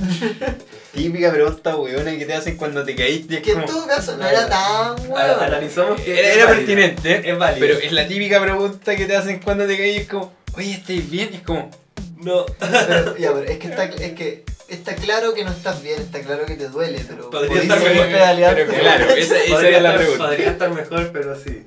Típica 0.94 1.32
pregunta 1.32 1.76
weona 1.76 2.16
que 2.16 2.24
te 2.24 2.34
hacen 2.34 2.56
cuando 2.56 2.84
te 2.84 2.94
caíste. 2.94 3.36
es 3.36 3.42
Que 3.42 3.52
en 3.52 3.62
como- 3.62 3.72
todo 3.72 3.86
caso 3.86 4.16
no 4.16 4.26
era 4.26 4.48
tan 4.48 4.94
bueno. 5.08 5.40
Analizamos 5.40 6.00
que. 6.00 6.34
Era, 6.34 6.46
pertinente, 6.48 7.28
Es 7.28 7.36
válido. 7.38 7.66
pero 7.66 7.78
es 7.80 7.92
la 7.92 8.06
típica 8.06 8.40
pregunta 8.40 8.94
que 8.96 9.06
te 9.06 9.16
hacen 9.16 9.40
cuando 9.40 9.66
te 9.66 9.76
caes. 9.76 10.02
Es 10.02 10.08
como, 10.08 10.32
oye, 10.56 10.72
¿estáis 10.72 11.10
bien? 11.10 11.30
Y 11.32 11.36
es 11.36 11.42
como, 11.42 11.70
No. 12.18 12.46
Pero, 12.58 13.16
ya, 13.16 13.32
pero 13.32 13.42
es 13.42 13.58
que, 13.58 13.66
está, 13.68 13.84
es 13.84 14.12
que 14.12 14.44
está 14.68 14.94
claro 14.96 15.34
que 15.34 15.44
no 15.44 15.50
estás 15.52 15.82
bien, 15.82 16.00
está 16.00 16.20
claro 16.20 16.46
que 16.46 16.54
te 16.56 16.68
duele, 16.68 17.04
pero 17.08 17.30
Podría 17.30 17.62
estar 17.62 17.78
seguir 17.78 17.94
mejor, 17.94 18.12
pedaleando. 18.12 18.62
pero 18.66 18.80
claro, 18.80 19.10
esa, 19.10 19.42
esa 19.42 19.54
Podría 19.54 19.80
la 19.80 19.88
estar- 19.90 19.96
pregunta. 19.98 20.26
Podría 20.26 20.50
estar 20.50 20.70
mejor, 20.70 21.10
pero 21.12 21.38
sí. 21.40 21.64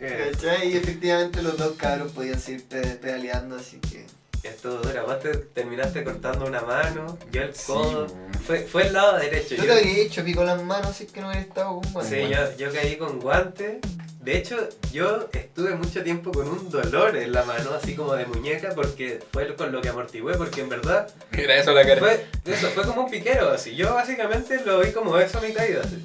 Eh, 0.00 0.30
¿Cachai? 0.34 0.72
Y 0.72 0.76
efectivamente 0.76 1.42
los 1.42 1.56
dos 1.56 1.72
cabros 1.76 2.10
podían 2.12 2.40
seguir 2.40 2.64
pe- 2.64 2.80
pedaleando, 3.00 3.56
así 3.56 3.78
que... 3.78 4.04
esto 4.42 4.78
dura. 4.82 5.02
Vos 5.04 5.20
te 5.20 5.36
terminaste 5.36 6.02
cortando 6.02 6.44
una 6.46 6.60
mano, 6.62 7.16
yo 7.30 7.42
el 7.42 7.52
codo. 7.66 8.06
fue, 8.44 8.62
fue 8.66 8.88
el 8.88 8.92
lado 8.94 9.16
derecho. 9.18 9.54
Yo 9.54 9.62
yo- 9.64 9.72
te 9.74 9.78
habría 9.78 9.98
hecho 10.02 10.24
pico 10.24 10.42
las 10.44 10.60
manos 10.62 10.96
si 10.96 11.04
es 11.04 11.12
que 11.12 11.20
no 11.20 11.28
hubiera 11.28 11.42
estado 11.46 11.80
con 11.80 11.92
guantes. 11.92 12.26
Sí, 12.28 12.34
yo, 12.34 12.56
yo 12.66 12.72
caí 12.74 12.96
con 12.96 13.20
guante. 13.20 13.78
De 14.22 14.38
hecho, 14.38 14.56
yo 14.92 15.28
estuve 15.32 15.74
mucho 15.74 16.04
tiempo 16.04 16.30
con 16.30 16.46
un 16.46 16.70
dolor 16.70 17.16
en 17.16 17.32
la 17.32 17.42
mano, 17.44 17.70
así 17.74 17.96
como 17.96 18.14
de 18.14 18.24
muñeca, 18.24 18.70
porque 18.72 19.18
fue 19.32 19.52
con 19.56 19.72
lo 19.72 19.80
que 19.82 19.88
amortigué, 19.88 20.34
porque 20.34 20.60
en 20.60 20.68
verdad 20.68 21.08
Era 21.32 21.56
eso 21.56 21.72
la 21.72 21.84
cara. 21.84 21.98
fue, 21.98 22.26
eso, 22.44 22.68
fue 22.68 22.84
como 22.84 23.02
un 23.02 23.10
piquero, 23.10 23.50
así. 23.50 23.74
Yo 23.74 23.92
básicamente 23.94 24.60
lo 24.64 24.78
vi 24.80 24.92
como 24.92 25.18
eso 25.18 25.40
mi 25.40 25.52
caída, 25.52 25.80
así. 25.84 25.98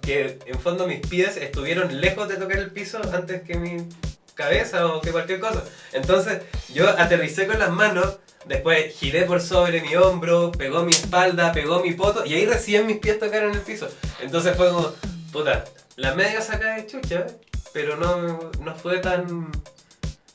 Que 0.00 0.38
en 0.46 0.60
fondo 0.60 0.86
mis 0.86 1.00
pies 1.00 1.36
estuvieron 1.36 2.00
lejos 2.00 2.28
de 2.28 2.36
tocar 2.36 2.58
el 2.58 2.70
piso 2.70 3.00
antes 3.12 3.42
que 3.42 3.56
mi 3.56 3.88
cabeza 4.34 4.86
o 4.86 5.00
que 5.00 5.10
cualquier 5.10 5.40
cosa. 5.40 5.64
Entonces 5.92 6.42
yo 6.72 6.88
aterricé 6.88 7.48
con 7.48 7.58
las 7.58 7.70
manos, 7.70 8.18
después 8.46 8.94
giré 8.94 9.24
por 9.24 9.40
sobre 9.40 9.80
mi 9.80 9.96
hombro, 9.96 10.52
pegó 10.52 10.84
mi 10.84 10.92
espalda, 10.92 11.52
pegó 11.52 11.80
mi 11.82 11.92
poto 11.92 12.24
y 12.24 12.34
ahí 12.34 12.46
recién 12.46 12.86
mis 12.86 12.98
pies 12.98 13.18
tocaron 13.18 13.52
el 13.52 13.60
piso. 13.60 13.88
Entonces 14.20 14.56
fue 14.56 14.70
como, 14.70 14.92
puta, 15.32 15.64
la 15.96 16.14
media 16.14 16.40
saca 16.40 16.74
de 16.76 16.86
chucha, 16.86 17.26
pero 17.72 17.96
no, 17.96 18.50
no 18.60 18.74
fue 18.74 18.98
tan... 18.98 19.50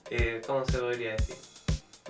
eh, 0.10 0.42
¿Cómo 0.46 0.66
se 0.66 0.78
podría 0.78 1.12
decir? 1.14 1.36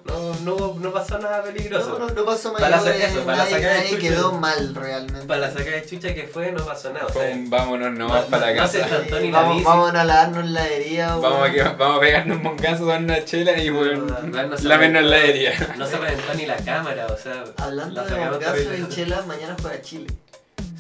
No, 0.06 0.34
no, 0.46 0.76
no 0.80 0.94
pasó 0.94 1.18
nada 1.20 1.44
peligroso. 1.44 1.98
No, 2.00 2.08
no, 2.08 2.14
no 2.14 2.24
pasó 2.24 2.54
Para 2.54 2.70
la 2.70 2.78
mayores, 2.78 3.02
saca- 3.02 3.12
eso, 3.14 3.26
para 3.26 3.38
la 3.40 3.44
nadie, 3.44 3.56
saca 3.56 3.68
de 3.68 3.76
nadie 3.80 3.90
chucha. 3.90 4.02
quedó 4.02 4.32
mal 4.34 4.76
realmente. 4.76 5.28
Para 5.28 5.40
la 5.42 5.52
saca 5.52 5.70
de 5.72 5.86
chucha 5.86 6.14
que 6.14 6.24
fue, 6.28 6.52
no 6.54 6.66
pasó 6.66 6.94
nada. 6.94 7.08
O 7.08 7.12
sea, 7.12 7.30
un 7.34 7.50
vámonos 7.50 7.92
no- 7.92 8.08
nomás 8.08 8.24
para 8.26 8.54
la 8.54 8.62
no 8.62 8.68
se 8.70 8.80
casa. 8.80 8.90
trató 9.02 9.20
ni 9.20 9.32
la 9.32 9.42
vamos, 9.42 9.94
a 9.94 10.04
lavarnos 10.06 10.46
la 10.50 10.66
herida. 10.66 11.16
Vamos 11.18 11.50
a, 11.50 11.52
que, 11.52 11.62
vamos 11.64 11.98
a 11.98 12.00
pegarnos 12.00 12.38
un 12.38 12.44
moncazo, 12.44 12.86
dar 12.86 13.02
una 13.02 13.26
chela 13.26 13.58
y 13.58 13.70
bueno, 13.70 14.06
no 14.06 14.58
se 14.58 14.64
lámenos 14.64 15.04
la 15.04 15.18
herida. 15.18 15.52
No 15.78 15.86
se 15.86 15.98
reventó 15.98 16.34
ni 16.36 16.46
la 16.46 16.56
cámara, 16.58 17.08
o 17.08 17.18
sea. 17.18 17.44
Hablando 17.58 18.02
la 18.06 18.32
de 18.32 18.38
terrible. 18.38 18.78
en 18.78 18.90
Chela, 18.90 19.22
mañana 19.24 19.58
juega 19.62 19.82
Chile. 19.82 20.08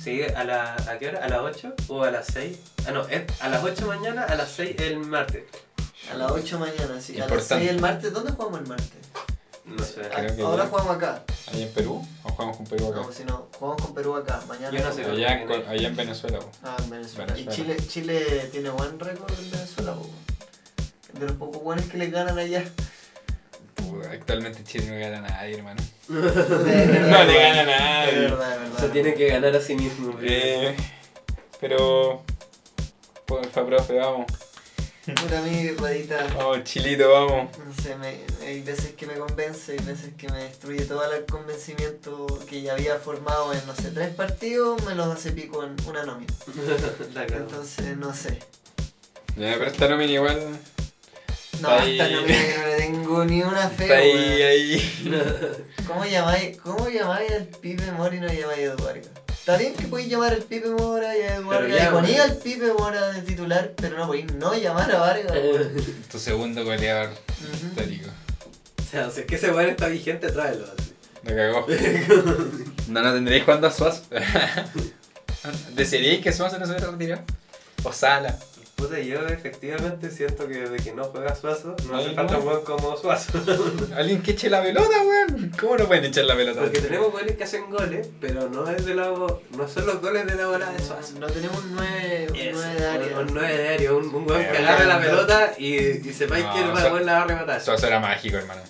Sí, 0.07 0.21
a, 0.23 0.43
la, 0.45 0.73
¿a 0.73 0.97
qué 0.97 1.09
hora? 1.09 1.19
¿A 1.25 1.27
las 1.27 1.39
8 1.41 1.73
o 1.89 2.01
a 2.03 2.11
las 2.11 2.27
6? 2.27 2.57
Ah, 2.87 2.91
no, 2.91 3.05
es 3.09 3.23
a 3.41 3.49
las 3.49 3.61
8 3.61 3.85
mañana, 3.87 4.23
a 4.23 4.35
las 4.35 4.49
6 4.51 4.75
el 4.79 4.99
martes. 4.99 5.43
A 6.09 6.15
las 6.15 6.31
8 6.31 6.59
mañana, 6.59 7.01
sí. 7.01 7.15
A 7.15 7.19
las 7.25 7.29
Importante. 7.29 7.65
6 7.65 7.69
el 7.71 7.81
martes. 7.81 8.13
¿Dónde 8.13 8.31
jugamos 8.31 8.61
el 8.61 8.67
martes? 8.67 8.87
No 9.65 9.83
sé. 9.83 10.01
Ah, 10.05 10.19
Creo 10.21 10.35
que 10.37 10.41
Ahora 10.43 10.63
ya. 10.63 10.69
jugamos 10.69 10.95
acá. 10.95 11.23
¿Ahí 11.51 11.63
en 11.63 11.69
Perú? 11.73 12.07
¿O 12.23 12.29
jugamos 12.29 12.55
con 12.55 12.65
Perú 12.67 12.87
acá? 12.87 13.01
No, 13.01 13.11
si 13.11 13.25
no, 13.25 13.49
jugamos 13.59 13.81
con 13.81 13.93
Perú 13.93 14.15
acá. 14.15 14.39
Mañana 14.47 14.71
Yo 14.71 14.79
no 14.79 14.85
con 14.91 14.95
sé. 14.95 15.11
Allá, 15.11 15.41
en, 15.41 15.47
Col- 15.49 15.65
allá 15.67 15.87
en 15.89 15.95
Venezuela. 15.97 16.39
Ah, 16.63 16.77
en 16.81 16.89
Venezuela. 16.89 17.33
Venezuela. 17.33 17.51
Y 17.51 17.55
Chile, 17.55 17.77
Chile 17.89 18.49
tiene 18.53 18.69
buen 18.69 18.97
récord 18.97 19.33
en 19.37 19.51
Venezuela, 19.51 19.93
po. 19.93 20.09
De 21.19 21.25
los 21.27 21.35
pocos 21.35 21.61
buenos 21.61 21.83
que 21.87 21.97
le 21.97 22.09
ganan 22.09 22.37
allá. 22.39 22.63
Puta, 23.75 24.09
Actualmente 24.11 24.63
Chile 24.63 24.87
no 24.89 24.97
gana 24.97 25.17
a 25.17 25.29
nadie, 25.31 25.57
hermano. 25.57 25.81
No 26.09 27.23
le 27.23 27.39
gana 27.39 27.61
a 27.63 28.05
Es 28.05 28.13
nadie. 28.13 28.19
verdad. 28.21 28.57
Se 28.79 28.89
tiene 28.89 29.13
que 29.13 29.27
ganar 29.27 29.55
a 29.55 29.61
sí 29.61 29.75
mismo. 29.75 30.17
Eh, 30.21 30.75
pero. 31.59 32.23
Porfa, 33.25 33.65
profe, 33.65 33.97
vamos. 33.99 34.25
Puta, 35.05 35.39
a 35.39 35.41
mí, 35.41 35.69
Radita, 35.71 36.27
Vamos, 36.35 36.63
chilito, 36.65 37.09
vamos. 37.09 37.49
no 37.65 37.73
sé, 37.81 37.95
me, 37.95 38.19
hay 38.45 38.61
veces 38.61 38.91
que 38.91 39.05
me 39.05 39.13
convence, 39.13 39.71
hay 39.71 39.77
veces 39.79 40.11
que 40.17 40.27
me 40.27 40.43
destruye 40.43 40.83
todo 40.83 41.01
el 41.13 41.25
convencimiento 41.25 42.27
que 42.49 42.61
ya 42.61 42.73
había 42.73 42.97
formado 42.97 43.53
en, 43.53 43.65
no 43.65 43.73
sé, 43.73 43.91
tres 43.91 44.13
partidos, 44.13 44.83
me 44.83 44.95
los 44.95 45.07
hace 45.07 45.31
pico 45.31 45.63
en 45.63 45.75
una 45.87 46.03
nómina. 46.03 46.33
Entonces, 47.37 47.95
no 47.95 48.13
sé. 48.13 48.39
Ya, 49.37 49.55
pero 49.57 49.67
esta 49.67 49.87
nómina 49.87 50.11
igual. 50.11 50.59
No, 51.61 51.69
ahí. 51.69 51.99
esta 51.99 52.09
nómina 52.15 52.37
que 52.37 52.57
no 52.57 52.67
le 52.67 52.75
tengo 52.77 53.25
ni 53.25 53.41
una 53.43 53.69
fe, 53.69 53.83
Está 53.85 53.97
ahí, 53.97 54.41
ahí. 54.43 55.03
¿Cómo 55.87 56.05
llamáis, 56.05 56.57
cómo 56.57 56.89
llamáis 56.89 57.31
al 57.31 57.45
Pipe 57.45 57.91
Mora 57.93 58.15
y 58.15 58.19
no 58.19 58.27
llamáis 58.27 58.59
a 58.59 58.73
Eduardo? 58.73 59.09
Está 59.29 59.57
bien 59.57 59.73
que 59.75 59.87
podéis 59.87 60.09
llamar 60.09 60.33
al 60.33 60.41
Pipe 60.43 60.67
Mora 60.69 61.17
y 61.17 61.21
a 61.21 61.35
Eduardo 61.37 61.67
y 61.77 61.85
ponéis 61.91 62.19
al 62.19 62.35
Pipe 62.37 62.73
Mora 62.77 63.11
de 63.13 63.21
titular, 63.21 63.71
pero 63.77 63.97
no 63.97 64.07
podéis 64.07 64.33
no 64.33 64.53
llamar 64.53 64.91
a 64.91 64.99
Vargas. 64.99 65.31
weón. 65.31 65.71
Tu 66.11 66.19
segundo 66.19 66.65
goleador 66.65 67.11
histórico. 67.53 68.09
O 68.79 68.89
sea, 68.89 69.09
si 69.09 69.21
es 69.21 69.25
que 69.25 69.35
ese 69.35 69.51
weón 69.51 69.69
está 69.69 69.87
vigente, 69.87 70.29
tráelo. 70.31 70.65
así. 70.65 70.93
La 71.23 71.35
cagó. 71.35 71.65
No, 72.89 73.01
no 73.01 73.13
tendréis 73.13 73.43
cuándo 73.43 73.67
a 73.67 73.71
Suazo. 73.71 74.03
¿Desearíais 75.75 76.21
que 76.21 76.31
Suazo 76.31 76.57
no 76.57 76.65
se 76.65 76.71
hubiera 76.71 76.89
retirado? 76.91 77.21
O 77.83 77.91
Sala. 77.91 78.37
Puta, 78.77 78.99
yo 78.99 79.25
efectivamente 79.27 80.11
siento 80.11 80.47
que 80.47 80.59
desde 80.69 80.77
que 80.77 80.93
no 80.93 81.03
juega 81.05 81.33
Suazo, 81.35 81.75
no 81.89 81.97
hace 81.97 82.11
falta 82.13 82.37
un 82.37 82.47
weón 82.47 82.63
como 82.63 82.95
Suazo. 82.95 83.39
Alguien 83.95 84.21
que 84.21 84.31
eche 84.31 84.51
la 84.51 84.61
pelota, 84.61 85.01
weón. 85.03 85.51
¿Cómo 85.59 85.77
no 85.77 85.87
pueden 85.87 86.05
echar 86.05 86.25
la 86.25 86.35
pelota? 86.35 86.61
Porque 86.61 86.81
tenemos 86.81 87.11
weones 87.11 87.35
que 87.37 87.43
hacen 87.43 87.71
goles, 87.71 88.07
pero 88.21 88.47
no 88.49 88.69
es 88.69 88.85
de 88.85 88.93
la 88.93 89.07
no 89.07 89.67
son 89.67 89.85
los 89.87 89.99
goles 89.99 90.27
de 90.27 90.35
la 90.35 90.45
bola 90.45 90.71
de 90.71 90.79
Suazo. 90.79 91.19
No 91.19 91.25
tenemos 91.25 91.57
un 91.63 91.75
9 91.75 92.27
un 92.29 92.35
Eso, 92.35 92.59
nueve 92.61 92.79
de 92.79 92.87
área. 92.87 93.19
Un 93.19 93.33
9 93.33 93.57
de 93.57 93.67
área, 93.67 93.93
un, 93.93 94.05
un 94.15 94.29
weón 94.29 94.41
que 94.43 94.47
Eh, 94.53 94.57
agarre 94.59 94.85
la 94.85 94.99
pelota 95.01 95.53
y, 95.57 95.75
y 96.07 96.13
sepáis 96.13 96.45
No, 96.45 96.53
que 96.53 96.59
el 96.61 96.67
weón 96.71 97.05
la 97.07 97.13
va 97.13 97.21
a 97.23 97.25
rematar. 97.27 97.59
Suazo 97.61 97.87
era 97.87 97.99
mágico, 97.99 98.37
hermano. 98.37 98.61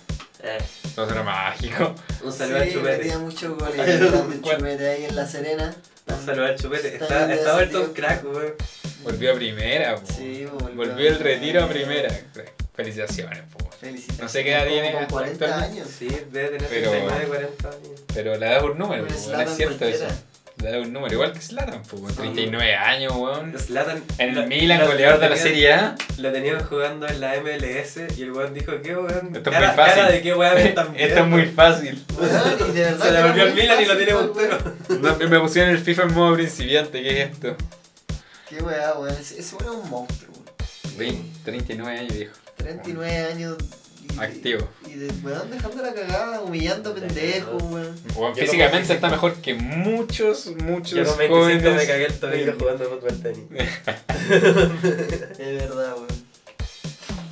Eh, 0.42 0.58
Suazo 0.94 1.12
era 1.12 1.22
mágico. 1.22 1.94
un 2.22 2.32
saludo 2.32 2.58
al 2.58 2.64
Sí, 2.68 2.72
chupete. 2.74 2.98
metía 2.98 3.18
muchos 3.18 3.58
goles. 3.58 3.76
grande 3.76 4.34
el 4.34 4.40
¿Cuál? 4.40 4.56
chupete 4.58 4.88
ahí 4.88 5.04
en 5.06 5.16
La 5.16 5.26
Serena. 5.26 5.74
Un 6.06 6.24
saludo 6.24 6.44
al 6.46 6.56
chupete. 6.58 6.94
Está 6.94 7.32
Está, 7.32 7.54
vuelto 7.54 7.82
un 7.82 7.92
crack, 7.92 8.24
weón. 8.24 8.54
Volvió 9.02 9.32
a 9.32 9.34
primera, 9.36 9.96
po. 9.96 10.06
Sí, 10.12 10.44
volvió, 10.46 10.76
Volvió 10.76 11.08
el 11.08 11.18
retiro 11.18 11.64
a 11.64 11.68
primera. 11.68 12.08
Felicitaciones, 12.74 13.42
po. 13.52 13.68
Felicitaciones. 13.80 14.20
No 14.22 14.28
sé 14.28 14.44
qué 14.44 14.52
edad 14.52 14.66
tiene 14.66 14.92
Con 14.92 15.06
40 15.06 15.44
actualmente. 15.44 15.80
años. 15.80 15.88
Sí, 15.98 16.08
debe 16.30 16.48
tener 16.58 16.68
Pero- 16.68 16.90
39, 16.90 17.26
40 17.26 17.68
años. 17.68 18.00
Pero 18.14 18.36
le 18.36 18.46
da 18.46 18.64
un 18.64 18.78
número, 18.78 19.02
no 19.06 19.40
es 19.40 19.56
cierto 19.56 19.84
eso. 19.84 20.06
Cualquiera. 20.58 20.70
Le 20.70 20.70
da 20.70 20.78
un 20.86 20.92
número, 20.92 21.14
igual 21.14 21.32
que 21.32 21.40
Slatan, 21.40 21.82
con 21.84 22.14
39 22.14 22.74
años, 22.74 23.12
weón. 23.16 23.58
Zlatan, 23.58 24.02
En 24.18 24.36
el 24.36 24.46
Milan, 24.46 24.86
goleador 24.86 25.20
de 25.20 25.28
la 25.28 25.36
Serie 25.36 25.72
A. 25.72 25.96
Lo 26.18 26.32
tenían 26.32 26.64
jugando 26.64 27.06
en 27.06 27.20
la 27.20 27.34
MLS 27.40 28.00
y 28.16 28.22
el 28.22 28.32
weón 28.32 28.54
dijo, 28.54 28.72
¿qué 28.82 28.96
weón? 28.96 29.34
Esto 29.36 29.50
es 29.50 29.56
muy 29.58 29.66
fácil. 29.66 29.94
cara 29.94 30.10
de 30.10 30.22
qué 30.22 30.34
weón 30.34 30.54
ven 30.54 30.74
tan 30.74 30.92
bien. 30.92 31.08
Esto 31.08 31.20
es 31.20 31.26
muy 31.26 31.46
fácil. 31.46 32.04
Weón, 32.18 32.70
y 32.70 32.72
de 32.72 32.80
verdad 32.82 33.06
Se 33.06 33.12
le 33.12 33.22
volvió 33.22 33.42
el 33.44 33.54
Milan 33.54 33.82
y 33.82 33.86
lo 33.86 33.96
tiene 33.96 34.14
puntero. 34.14 34.58
No, 35.00 35.28
me 35.28 35.40
pusieron 35.40 35.70
el 35.70 35.78
FIFA 35.78 36.02
en 36.02 36.14
modo 36.14 36.34
principiante, 36.34 37.02
¿qué 37.02 37.22
es 37.22 37.30
esto? 37.30 37.56
Qué 38.48 38.62
weá, 38.62 38.94
weón. 38.98 39.14
Ese 39.14 39.40
ese 39.40 39.56
weón 39.56 39.78
es 39.78 39.84
un 39.84 39.90
monstruo, 39.90 40.32
weón. 40.34 40.98
20, 40.98 41.22
39 41.44 41.98
años, 41.98 42.14
viejo. 42.14 42.34
39 42.56 43.26
años. 43.32 43.56
Y- 44.14 44.18
Activo. 44.20 44.68
Y 44.86 44.92
de 44.94 45.10
weón 45.22 45.50
dejando 45.50 45.82
la 45.82 45.94
cagada, 45.94 46.40
humillando 46.42 46.94
pendejos, 46.94 47.62
weón. 47.62 48.34
Físicamente 48.34 48.94
está 48.94 49.08
mejor 49.08 49.34
que 49.36 49.54
muchos, 49.54 50.46
muchos 50.64 50.92
Yo 50.92 51.04
con 51.04 51.18
25 51.18 51.34
jóvenes. 51.36 51.62
me 51.74 51.86
cagué 51.86 52.06
el 52.06 52.18
tobillo 52.18 52.54
jugando 52.58 52.84
fútbol 52.90 53.22
tenis. 53.22 53.44
Es 55.38 55.38
verdad, 55.38 55.94
weón. 55.96 56.17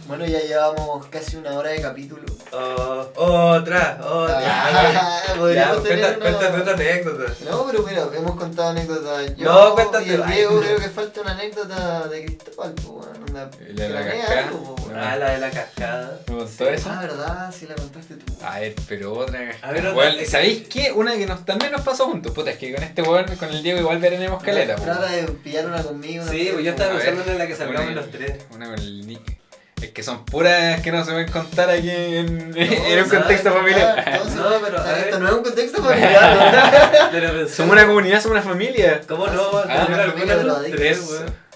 Bueno, 0.06 0.24
ya 0.24 0.38
llevamos 0.40 1.04
casi 1.06 1.36
una 1.36 1.52
hora 1.58 1.70
de 1.70 1.80
capítulo. 1.82 2.22
Oh, 2.52 3.08
otra, 3.16 3.98
otra. 4.02 4.40
Ah, 4.40 5.20
podríamos 5.36 5.78
cuenta- 5.78 5.88
tener 5.88 6.16
una- 6.18 6.30
Cuéntate 6.30 6.60
otra 6.60 6.74
anécdota. 6.74 7.32
No, 7.50 7.66
pero 7.66 7.82
mira, 7.82 8.06
hemos 8.16 8.36
contado 8.36 8.68
anécdotas. 8.70 9.36
Yo 9.36 9.44
No, 9.52 9.74
cuéntate, 9.74 10.06
y 10.06 10.10
el 10.10 10.22
ay. 10.22 10.32
Diego 10.34 10.60
creo 10.60 10.78
que 10.78 10.88
falta 10.88 11.20
una 11.22 11.32
anécdota 11.32 12.06
de 12.08 12.24
Cristóbal, 12.24 12.72
pues, 12.74 12.86
weón. 12.86 13.16
Onda, 13.28 13.50
¿Y 13.68 13.72
la 13.72 13.82
de 13.84 13.88
la 13.90 14.04
cascada? 14.06 14.38
algo, 14.46 14.74
po, 14.76 14.82
weón. 14.84 14.98
Ah, 14.98 15.16
la 15.16 15.30
de 15.32 15.38
la 15.38 15.50
cascada. 15.50 16.20
¿Me 16.28 16.36
contó 16.36 16.68
eso? 16.70 16.90
Ah, 16.92 17.00
verdad, 17.02 17.54
sí 17.58 17.66
la 17.66 17.74
contaste 17.74 18.14
tú. 18.14 18.32
A 18.44 18.60
ver, 18.60 18.74
pero 18.88 19.12
otra. 19.12 19.40
A 19.62 19.72
ver, 19.72 19.86
otra. 19.88 19.98
Weón, 19.98 20.26
¿Sabéis 20.26 20.68
qué? 20.68 20.92
Una 20.92 21.16
que 21.16 21.26
nos, 21.26 21.44
también 21.44 21.72
nos 21.72 21.80
pasó 21.80 22.06
juntos. 22.06 22.32
Puta, 22.32 22.52
es 22.52 22.58
que 22.58 22.72
con 22.72 22.84
este 22.84 23.02
weón, 23.02 23.26
con 23.36 23.50
el 23.50 23.60
Diego, 23.62 23.80
igual 23.80 23.98
veremos 23.98 24.40
caleta. 24.42 24.76
Trata 24.76 25.06
de 25.10 25.24
pillar 25.24 25.66
una 25.66 25.82
conmigo. 25.82 26.22
una 26.22 26.30
Sí, 26.32 26.50
pues 26.52 26.64
yo 26.64 26.70
estaba 26.70 26.92
pensando 26.96 27.32
en 27.32 27.38
la 27.38 27.46
que 27.48 27.56
salgamos 27.56 27.92
los 27.92 28.10
tres. 28.12 28.44
Una 28.54 28.66
con 28.66 28.74
el 28.78 29.04
Nick. 29.06 29.36
Es 29.82 29.90
que 29.90 30.02
son 30.02 30.24
puras 30.24 30.80
que 30.80 30.90
no 30.90 31.04
se 31.04 31.12
pueden 31.12 31.30
contar 31.30 31.68
aquí 31.68 31.90
en, 31.90 32.50
No, 32.50 32.56
en 32.56 33.02
un 33.04 33.08
contexto 33.10 33.52
familiar. 33.52 34.20
No, 34.34 34.44
pero, 34.64 34.80
a 34.82 34.98
esto 35.00 35.18
no 35.18 35.26
es 35.28 35.34
un 35.34 35.42
contexto 35.42 35.82
familiar, 35.82 37.12
¿no? 37.12 37.48
Somos 37.48 37.72
una 37.72 37.86
comunidad, 37.86 38.22
somos 38.22 38.38
una 38.38 38.42
familia. 38.42 39.02
¿Cómo 39.06 39.26
no 39.26 39.50
Ah, 39.58 39.66
la 39.66 39.82
alguna 39.82 40.12
familia 40.12 40.36
de 40.38 40.44
los 40.44 40.62
tres, 40.70 41.06
weón? 41.10 41.46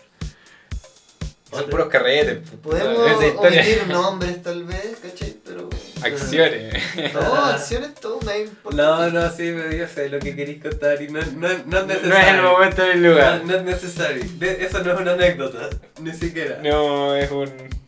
Son 1.51 1.68
puros 1.68 1.89
carretes. 1.89 2.39
Podemos 2.62 2.99
omitir 3.39 3.87
nombres 3.89 4.41
tal 4.43 4.64
vez, 4.64 4.99
¿cachai? 5.03 5.37
Pero... 5.45 5.68
Acciones. 6.05 6.75
No, 7.12 7.45
acciones 7.47 7.95
todo 7.95 8.21
me 8.21 8.41
importa. 8.43 8.77
No, 8.81 9.11
no, 9.11 9.23
sí, 9.31 9.53
pero 9.57 9.73
yo 9.73 9.87
sé 9.89 10.09
lo 10.11 10.18
que 10.21 10.37
queréis 10.37 10.62
contar 10.62 11.01
y 11.03 11.09
no, 11.09 11.21
no, 11.37 11.49
no 11.49 11.49
es 11.49 11.66
No 11.66 11.83
necesario. 11.87 12.18
es 12.18 12.29
el 12.35 12.43
momento 12.43 12.83
ni 12.85 12.91
el 12.91 13.03
No, 13.03 13.09
lugar. 13.11 13.43
no 13.45 13.55
es 13.57 13.62
necesario. 13.64 14.23
Eso 14.41 14.79
no 14.85 14.93
es 14.93 15.01
una 15.01 15.12
anécdota, 15.12 15.68
ni 16.01 16.12
siquiera. 16.12 16.59
No, 16.62 17.16
es 17.16 17.31
un. 17.31 17.80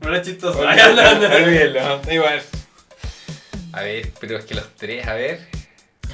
No 0.00 0.22
chistoso. 0.22 0.62
Da 0.64 2.12
igual. 2.14 2.42
A 3.72 3.82
ver, 3.82 4.10
pero 4.20 4.38
es 4.38 4.44
que 4.44 4.54
los 4.54 4.68
tres, 4.76 5.06
a 5.06 5.14
ver. 5.14 5.40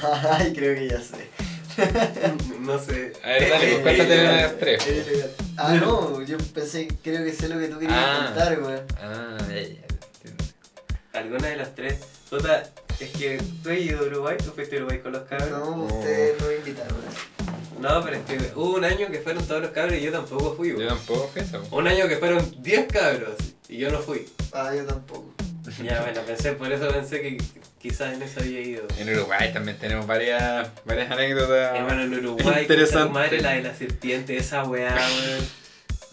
Ay, 0.30 0.52
creo 0.52 0.74
que 0.76 0.88
ya 0.88 1.00
sé. 1.00 1.28
No 2.60 2.78
sé. 2.78 3.12
A 3.24 3.28
ver, 3.28 3.50
dale, 3.50 3.66
pues, 3.68 3.82
cuéntate 3.82 4.20
una 4.20 4.32
de 4.32 4.42
las 4.42 4.58
tres. 4.58 4.84
Ah, 5.56 5.74
no, 5.74 6.22
yo 6.22 6.36
pensé, 6.54 6.88
creo 7.02 7.24
que 7.24 7.32
sé 7.32 7.48
lo 7.48 7.58
que 7.58 7.68
tú 7.68 7.78
querías 7.78 7.98
Ah. 7.98 8.24
contar, 8.34 8.60
weón. 8.60 8.82
Ah, 9.00 9.36
ya, 9.48 9.54
ya. 9.54 9.60
entiendo. 9.62 10.44
Alguna 11.14 11.48
de 11.48 11.56
las 11.56 11.74
tres. 11.74 12.00
Puta, 12.30 12.64
es 13.00 13.10
que 13.10 13.40
tú 13.62 13.70
has 13.70 13.78
ido 13.78 14.00
a 14.00 14.02
Uruguay, 14.02 14.36
tú 14.38 14.52
fuiste 14.52 14.76
a 14.76 14.78
Uruguay 14.80 14.98
con 15.00 15.12
los 15.12 15.22
cabros. 15.22 15.50
No, 15.50 15.84
ustedes 15.84 16.40
no 16.40 16.46
me 16.48 16.54
invitaron. 16.56 16.96
No, 17.80 18.02
pero 18.04 18.16
es 18.16 18.22
que 18.24 18.52
hubo 18.56 18.76
un 18.76 18.84
año 18.84 19.08
que 19.10 19.18
fueron 19.20 19.46
todos 19.46 19.62
los 19.62 19.70
cabros 19.70 19.94
y 19.96 20.00
yo 20.02 20.12
tampoco 20.12 20.54
fui. 20.56 20.70
Yo 20.70 20.86
tampoco 20.88 21.28
fui 21.32 21.42
eso. 21.42 21.62
Un 21.70 21.86
año 21.86 22.08
que 22.08 22.16
fueron 22.16 22.44
10 22.62 22.86
cabros 22.92 23.34
y 23.68 23.78
yo 23.78 23.90
no 23.90 23.98
fui. 24.00 24.26
Ah, 24.52 24.72
yo 24.74 24.84
tampoco. 24.84 25.32
Ya, 25.84 26.00
bueno, 26.00 26.22
pensé, 26.22 26.52
por 26.52 26.72
eso 26.72 26.88
pensé 26.88 27.20
que 27.20 27.36
quizás 27.78 28.14
en 28.14 28.22
eso 28.22 28.40
había 28.40 28.60
ido. 28.62 28.84
En 28.96 29.14
Uruguay 29.14 29.52
también 29.52 29.76
tenemos 29.78 30.06
varias, 30.06 30.66
varias 30.86 31.10
anécdotas. 31.10 31.76
Hermano, 31.76 32.02
en 32.04 32.14
Uruguay, 32.24 32.62
Interesante. 32.62 33.06
tu 33.08 33.12
madre 33.12 33.40
la 33.42 33.50
de 33.52 33.62
la 33.62 33.74
serpiente, 33.74 34.36
esa 34.38 34.64
weá, 34.64 34.94
weón. 34.94 35.48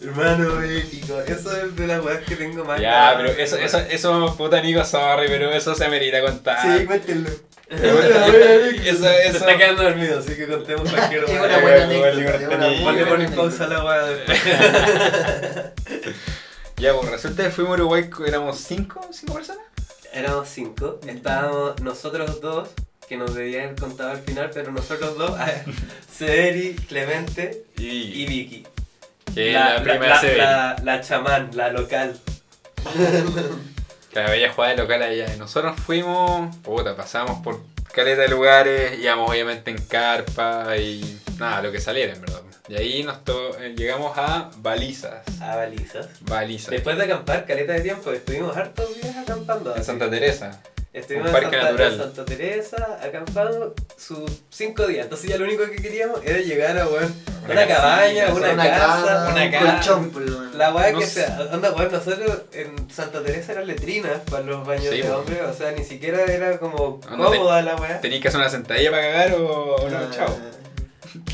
Hermano, 0.02 0.62
épico. 0.62 1.18
Eso 1.22 1.56
es 1.56 1.74
de 1.74 1.86
las 1.86 2.04
weas 2.04 2.22
que 2.24 2.36
tengo 2.36 2.66
más. 2.66 2.78
Ya, 2.80 3.14
pero 3.16 3.30
eso, 3.32 3.56
eso, 3.56 3.78
eso, 3.78 4.34
puta 4.36 4.60
Nico, 4.60 4.84
sorry, 4.84 5.26
pero 5.28 5.50
eso 5.50 5.74
se 5.74 5.86
amerita 5.86 6.20
contar. 6.20 6.78
Sí, 6.78 6.84
cuéntenlo. 6.84 7.30
Se 7.68 9.26
está 9.28 9.58
quedando 9.58 9.82
dormido, 9.82 10.20
así 10.20 10.36
que 10.36 10.46
contemos 10.46 10.88
cualquier 10.88 11.24
una 11.24 11.58
buena 11.58 11.84
anécdota. 11.84 13.06
Ponle 13.08 13.28
pausa 13.28 13.64
a 13.64 13.68
la 13.68 14.06
después. 14.06 14.38
Ya, 16.78 16.92
pues 16.92 17.10
resulta 17.10 17.42
que 17.44 17.50
fuimos 17.50 17.72
a 17.72 17.74
Uruguay, 17.76 18.10
éramos 18.26 18.58
cinco, 18.58 19.00
cinco 19.10 19.32
personas. 19.32 19.62
Éramos 20.12 20.46
cinco, 20.46 21.00
estábamos 21.06 21.80
nosotros 21.80 22.38
dos, 22.42 22.68
que 23.08 23.16
nos 23.16 23.34
debían 23.34 23.64
haber 23.64 23.76
contado 23.80 24.10
al 24.10 24.18
final, 24.18 24.50
pero 24.52 24.70
nosotros 24.72 25.16
dos, 25.16 25.32
Cederi, 26.14 26.74
Clemente 26.88 27.64
Y, 27.78 28.22
y 28.22 28.26
Vicky. 28.26 28.66
la, 29.34 29.82
Severi. 30.20 30.38
la, 30.38 30.76
la 30.84 31.00
chamán, 31.00 31.50
la 31.54 31.70
local. 31.70 32.18
Que 34.16 34.22
la 34.22 34.30
bella 34.30 34.50
jugada 34.50 34.74
de 34.74 34.82
local 34.82 35.02
allá. 35.02 35.36
Nosotros 35.36 35.78
fuimos, 35.78 36.56
puta, 36.64 36.96
pasamos 36.96 37.40
por 37.44 37.60
caleta 37.92 38.22
de 38.22 38.28
lugares, 38.28 38.98
íbamos 38.98 39.28
obviamente 39.28 39.70
en 39.70 39.76
carpa 39.76 40.74
y 40.78 41.20
nada, 41.38 41.60
lo 41.60 41.70
que 41.70 41.78
saliera 41.80 42.14
en 42.14 42.22
verdad. 42.22 42.40
Y 42.66 42.76
ahí 42.76 43.02
nos 43.02 43.22
to- 43.24 43.58
eh, 43.60 43.74
llegamos 43.76 44.16
a 44.16 44.50
balizas. 44.56 45.20
A 45.42 45.56
balizas. 45.56 46.08
Balizas. 46.22 46.70
Después 46.70 46.96
de 46.96 47.04
acampar 47.04 47.44
caleta 47.44 47.74
de 47.74 47.82
tiempo, 47.82 48.10
estuvimos 48.10 48.56
hartos 48.56 48.94
días 48.94 49.14
acampando. 49.18 49.76
En. 49.76 49.84
Santa 49.84 50.08
Teresa. 50.08 50.62
Estuvimos 50.96 51.28
Un 51.30 51.36
en 51.36 51.42
Santa, 51.42 51.62
natural. 51.62 51.92
en 51.92 51.98
Santa 51.98 52.24
Teresa, 52.24 52.98
acampando 53.02 53.74
sus 53.98 54.30
cinco 54.48 54.86
días. 54.86 55.04
Entonces 55.04 55.28
ya 55.28 55.36
lo 55.36 55.44
único 55.44 55.64
que 55.64 55.76
queríamos 55.76 56.20
era 56.24 56.38
llegar 56.38 56.78
a 56.78 56.86
weón, 56.88 57.14
Una 57.50 57.66
cabaña, 57.68 58.28
una, 58.32 58.50
una 58.52 58.64
casa, 58.70 59.28
una 59.30 59.44
un 59.44 59.50
casa. 59.50 59.72
colchón, 59.74 60.10
por 60.10 60.22
lo 60.22 60.38
menos. 60.40 60.54
La 60.54 60.74
weá 60.74 60.92
No 60.92 60.98
que 60.98 61.06
sea, 61.06 61.38
onda, 61.52 61.70
weón, 61.72 61.92
nosotros 61.92 62.42
en 62.52 62.90
Santa 62.90 63.22
Teresa 63.22 63.52
eran 63.52 63.66
letrinas 63.66 64.20
para 64.30 64.42
los 64.44 64.66
baños 64.66 64.86
Sí, 64.90 65.02
de 65.02 65.04
po. 65.08 65.16
hombre, 65.18 65.42
o 65.42 65.52
sea, 65.52 65.72
ni 65.72 65.84
siquiera 65.84 66.22
era 66.24 66.58
como 66.58 66.98
te- 67.00 67.08
cómoda 67.08 67.60
la 67.60 67.76
weá. 67.76 68.00
¿Tenéis 68.00 68.22
que 68.22 68.28
hacer 68.28 68.40
una 68.40 68.48
sentadilla 68.48 68.90
para 68.90 69.02
cagar 69.02 69.34
o, 69.34 69.74
o 69.76 69.90
no? 69.90 69.96
Ah, 69.98 70.08
Chao. 70.10 70.38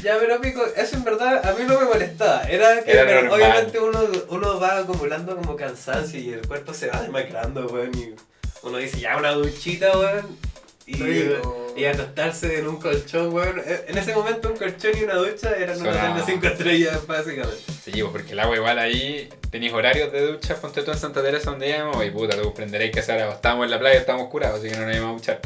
Ya, 0.03 0.17
pero 0.19 0.41
pico, 0.41 0.65
eso 0.77 0.97
en 0.97 1.05
verdad 1.05 1.47
a 1.47 1.53
mí 1.55 1.65
no 1.67 1.79
me 1.79 1.87
molestaba. 1.87 2.43
Era 2.45 2.83
que 2.83 2.91
Era 2.93 3.33
obviamente 3.33 3.79
uno, 3.79 4.01
uno 4.29 4.59
va 4.61 4.79
acumulando 4.79 5.37
como 5.37 5.55
cansancio 5.57 6.19
y 6.21 6.33
el 6.33 6.47
cuerpo 6.47 6.75
se 6.75 6.89
va 6.89 7.01
demacrando, 7.03 7.67
weón. 7.67 7.91
Y 7.97 8.15
uno 8.63 8.79
dice, 8.79 9.01
ya 9.01 9.17
una 9.17 9.33
duchita, 9.33 9.97
weón. 9.99 10.53
Y, 10.85 10.95
Rico. 10.97 11.75
y 11.77 11.85
acostarse 11.85 12.59
en 12.59 12.67
un 12.67 12.77
colchón, 12.81 13.33
weón. 13.33 13.61
E- 13.65 13.85
En 13.87 13.97
ese 13.99 14.13
momento 14.15 14.49
un 14.51 14.57
colchón 14.57 14.91
y 15.01 15.05
una 15.05 15.15
ducha 15.15 15.55
eran 15.57 15.79
un 15.79 15.85
Sonaba. 15.87 16.11
hotel 16.13 16.27
de 16.27 16.33
5 16.33 16.47
estrellas, 16.49 17.07
básicamente. 17.07 17.63
Sí, 17.85 17.93
pues, 17.93 18.05
porque 18.11 18.33
el 18.33 18.41
agua 18.41 18.57
igual 18.57 18.79
ahí 18.81 19.29
tenéis 19.51 19.73
horarios 19.73 20.11
de 20.13 20.27
ducha, 20.27 20.57
ponte 20.57 20.83
tú 20.83 20.91
en 20.91 20.99
Santa 20.99 21.23
Teresa 21.23 21.51
donde 21.51 21.69
íbamos 21.71 22.05
y 22.05 22.11
puta, 22.11 22.37
tú 22.37 22.43
comprenderéis 22.43 22.91
que 22.93 22.99
esa 23.01 23.15
hora 23.15 23.33
estábamos 23.33 23.65
en 23.67 23.71
la 23.71 23.79
playa, 23.79 24.01
estábamos 24.01 24.29
curados, 24.29 24.59
así 24.59 24.69
que 24.71 24.77
no 24.77 24.87
nos 24.87 24.97
íbamos 24.97 25.13
a 25.13 25.19
duchar. 25.19 25.41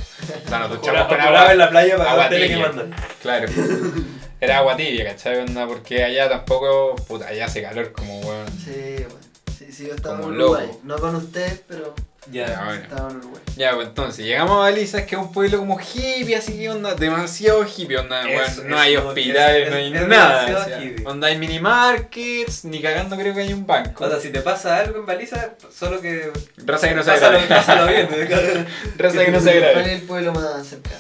O 0.45 0.49
sea, 0.49 0.59
nos 0.59 0.71
duchamos 0.71 1.07
con 1.09 1.21
agua, 1.21 1.53
en 1.53 1.59
la 1.59 1.71
playa 1.71 1.97
para 1.99 2.11
agua 2.13 2.23
la 2.25 2.29
tele 2.31 2.49
que 2.49 2.55
tibia. 2.55 2.67
mandan. 2.69 2.95
claro. 3.23 3.49
Era 4.41 4.59
agua 4.59 4.77
tibia, 4.77 5.05
¿cachai? 5.05 5.39
Onda? 5.39 5.67
Porque 5.67 6.03
allá 6.05 6.29
tampoco, 6.29 6.95
puta, 7.09 7.27
allá 7.29 7.47
hace 7.47 7.63
calor 7.63 7.93
como 7.93 8.21
weón. 8.21 8.47
Sí, 8.63 8.97
bueno. 8.97 9.27
Sí, 9.59 9.73
sí, 9.73 9.87
yo 9.87 9.95
estaba 9.95 10.19
Como 10.19 10.33
en 10.33 10.39
loco. 10.39 10.53
Uruguay. 10.53 10.79
No 10.85 10.97
con 10.99 11.15
usted, 11.17 11.61
pero 11.67 11.95
Ya, 12.33 12.63
bueno. 12.65 12.83
estaba 12.83 13.11
en 13.11 13.17
Uruguay. 13.19 13.43
Ya, 13.57 13.75
pues 13.75 13.87
entonces, 13.89 14.25
llegamos 14.27 14.57
a 14.57 14.61
Balizas, 14.61 15.03
que 15.05 15.15
es 15.15 15.21
un 15.21 15.33
pueblo 15.33 15.59
como 15.59 15.79
hippie, 15.81 16.37
así 16.37 16.59
que 16.59 16.69
onda, 16.69 16.95
demasiado 16.95 17.65
hippie, 17.65 17.97
onda, 17.97 18.29
Es- 18.29 18.59
weón, 18.59 18.69
no 18.71 18.79
hay 18.79 18.97
hospitales, 18.97 19.65
es- 19.67 19.71
no 19.71 19.77
hay 19.77 19.95
es 19.95 20.09
nada, 20.09 20.45
o 20.61 20.65
sea, 20.65 20.81
onda 21.05 21.29
hay 21.29 21.39
mini 21.39 21.59
markets, 21.61 22.65
ni 22.65 22.83
cagando 22.83 23.17
creo 23.17 23.33
que 23.35 23.41
hay 23.43 23.53
un 23.53 23.67
banco. 23.67 24.05
O 24.05 24.11
sea, 24.11 24.19
si 24.21 24.31
te 24.31 24.41
pasa 24.41 24.77
algo 24.79 24.99
en 24.99 25.07
baliza, 25.07 25.55
solo 25.75 26.01
que. 26.01 26.31
Raza 26.59 26.89
que 26.89 26.95
no 26.97 27.03
se 27.03 27.11
pásalo, 27.13 27.39
agrade. 27.39 27.55
pásalo 27.55 27.87
bien. 27.87 28.09
Raza 28.99 29.25
que 29.25 29.31
no 29.31 29.41
se 29.41 29.59
¿Cuál 29.73 29.87
es 29.87 30.01
el 30.01 30.03
pueblo 30.07 30.33
más 30.35 30.67
cercano? 30.67 30.97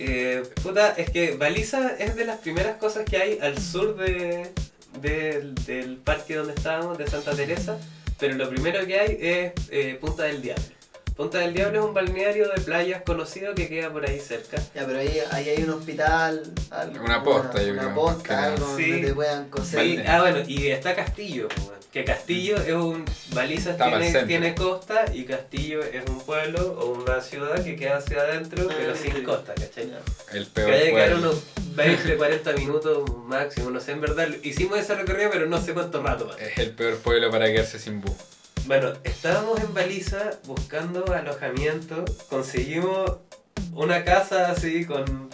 Eh, 0.00 0.42
puta, 0.62 0.94
es 0.96 1.10
que 1.10 1.34
Baliza 1.36 1.92
es 1.98 2.14
de 2.16 2.24
las 2.24 2.38
primeras 2.38 2.76
cosas 2.76 3.04
que 3.04 3.16
hay 3.16 3.38
al 3.42 3.58
sur 3.60 3.96
de, 3.96 4.52
del- 5.00 5.54
del 5.66 5.96
parque 5.96 6.36
donde 6.36 6.54
estábamos, 6.54 6.96
de 6.98 7.06
Santa 7.08 7.32
Teresa, 7.32 7.76
pero 8.18 8.34
lo 8.36 8.48
primero 8.50 8.84
que 8.86 8.98
hay 9.00 9.18
es 9.20 9.52
eh, 9.70 9.98
Punta 10.00 10.24
del 10.24 10.42
Diablo. 10.42 10.64
Punta 11.16 11.38
del 11.38 11.52
Diablo 11.52 11.80
es 11.80 11.84
un 11.84 11.94
balneario 11.94 12.48
de 12.48 12.60
playas 12.60 13.02
conocido 13.02 13.52
que 13.54 13.68
queda 13.68 13.90
por 13.90 14.08
ahí 14.08 14.20
cerca. 14.20 14.56
Ya, 14.72 14.86
pero 14.86 15.00
ahí, 15.00 15.18
ahí 15.32 15.48
hay 15.48 15.62
un 15.64 15.70
hospital, 15.70 16.42
algo, 16.70 17.04
Una 17.04 17.24
posta, 17.24 17.60
yo 17.60 17.72
una, 17.72 17.82
creo, 17.82 17.94
posta, 17.96 18.44
algo 18.44 18.76
Sí. 18.76 18.90
donde 18.92 19.06
te 19.08 19.14
puedan 19.14 19.48
coser. 19.50 20.04
Ah, 20.06 20.20
bueno, 20.20 20.38
y 20.46 20.68
está 20.68 20.94
Castillo, 20.94 21.48
que 21.92 22.04
Castillo 22.04 22.56
es 22.58 22.72
un... 22.72 23.04
Baliza 23.32 23.70
Está 23.72 23.86
para 23.90 24.06
el 24.06 24.12
tiene, 24.12 24.26
tiene 24.28 24.54
costa 24.54 25.06
y 25.12 25.24
Castillo 25.24 25.82
es 25.82 26.08
un 26.08 26.20
pueblo 26.20 26.78
o 26.80 26.90
una 27.02 27.20
ciudad 27.20 27.64
que 27.64 27.74
queda 27.74 27.96
hacia 27.96 28.20
adentro, 28.20 28.68
pero 28.68 28.92
Ah, 28.92 28.96
sin 28.96 29.12
sí. 29.16 29.22
costa, 29.24 29.54
¿cachai? 29.54 29.90
El 30.32 30.44
Que 30.44 30.50
peor 30.52 30.70
que 30.84 30.90
pueblo. 30.90 31.34
Unos 31.84 31.96
20, 31.96 32.16
40 32.16 32.52
minutos 32.54 33.16
máximo, 33.26 33.70
no 33.70 33.80
sé, 33.80 33.92
en 33.92 34.00
verdad. 34.00 34.28
Hicimos 34.42 34.78
ese 34.78 34.94
recorrido, 34.94 35.30
pero 35.30 35.46
no 35.46 35.60
sé 35.60 35.74
cuánto 35.74 36.02
rato 36.02 36.26
más. 36.26 36.40
Es 36.40 36.58
el 36.58 36.70
peor 36.72 36.98
pueblo 36.98 37.30
para 37.30 37.46
quedarse 37.46 37.78
sin 37.78 38.00
bus. 38.00 38.14
Bueno, 38.66 38.92
estábamos 39.04 39.60
en 39.60 39.72
Baliza 39.72 40.32
buscando 40.44 41.12
alojamiento, 41.12 42.04
conseguimos 42.28 43.12
una 43.72 44.04
casa 44.04 44.50
así 44.50 44.84
con, 44.84 45.30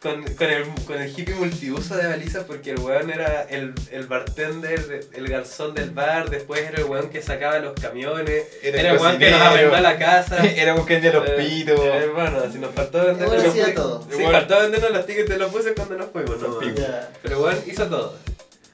con, 0.00 0.22
con, 0.22 0.46
el, 0.48 0.64
con 0.86 1.00
el 1.02 1.08
hippie 1.10 1.34
multiuso 1.34 1.96
de 1.96 2.06
Baliza 2.06 2.46
porque 2.46 2.70
el 2.70 2.78
weón 2.78 3.10
era 3.10 3.42
el, 3.42 3.74
el 3.90 4.06
bartender, 4.06 5.08
el 5.12 5.28
garzón 5.28 5.74
del 5.74 5.90
bar, 5.90 6.30
después 6.30 6.60
era 6.62 6.78
el 6.78 6.84
weón 6.84 7.10
que 7.10 7.20
sacaba 7.20 7.58
los 7.58 7.74
camiones, 7.80 8.44
Era 8.62 8.78
era, 8.80 8.90
el 8.90 8.96
el 8.96 9.02
weón 9.02 9.18
que 9.18 9.30
nos 9.30 9.40
arrendó 9.40 9.80
la 9.80 9.98
casa. 9.98 10.36
Era 10.56 10.74
un 10.74 10.86
de 10.86 11.12
los 11.12 11.28
Eh, 11.28 11.34
pitos. 11.38 11.80
eh, 11.82 12.10
bueno, 12.14 12.52
si 12.52 12.58
nos 12.58 12.74
faltó 12.74 12.98
vendernos 13.04 13.34
Igual 13.34 13.42
los 13.42 13.48
hacía 13.58 13.74
todo. 13.74 14.06
Sí, 14.10 14.16
Igual. 14.18 14.32
faltó 14.32 14.60
vendernos 14.60 14.90
los 14.92 15.06
tickets 15.06 15.28
de 15.28 15.38
los 15.38 15.52
buses 15.52 15.72
cuando 15.74 15.96
nos 15.96 16.10
fuimos, 16.10 16.40
no. 16.40 16.62
Ya. 16.74 17.10
Pero 17.22 17.42
weón 17.42 17.58
hizo 17.66 17.86
todo. 17.86 18.14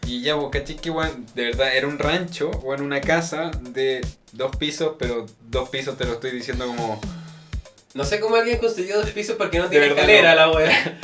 Y 0.07 0.20
ya, 0.20 0.35
vos 0.35 0.51
caché 0.51 0.77
que, 0.77 0.91
weón, 0.91 1.25
de 1.35 1.45
verdad, 1.45 1.75
era 1.75 1.87
un 1.89 1.99
rancho, 1.99 2.51
o 2.51 2.75
en 2.75 2.83
una 2.83 3.01
casa 3.01 3.51
de 3.70 4.05
dos 4.33 4.55
pisos, 4.57 4.97
pero 4.99 5.25
dos 5.49 5.70
pisos 5.70 5.97
te 5.97 6.05
lo 6.05 6.12
estoy 6.12 6.33
diciendo 6.33 6.66
como... 6.66 7.01
No 7.95 8.05
sé 8.05 8.18
cómo 8.18 8.34
alguien 8.34 8.59
construyó 8.59 8.97
dos 9.01 9.11
pisos 9.11 9.36
porque 9.36 9.59
no 9.59 9.64
De 9.64 9.70
tiene 9.70 9.86
escalera 9.86 10.30
no. 10.30 10.36
la 10.36 10.51
wea. 10.51 10.99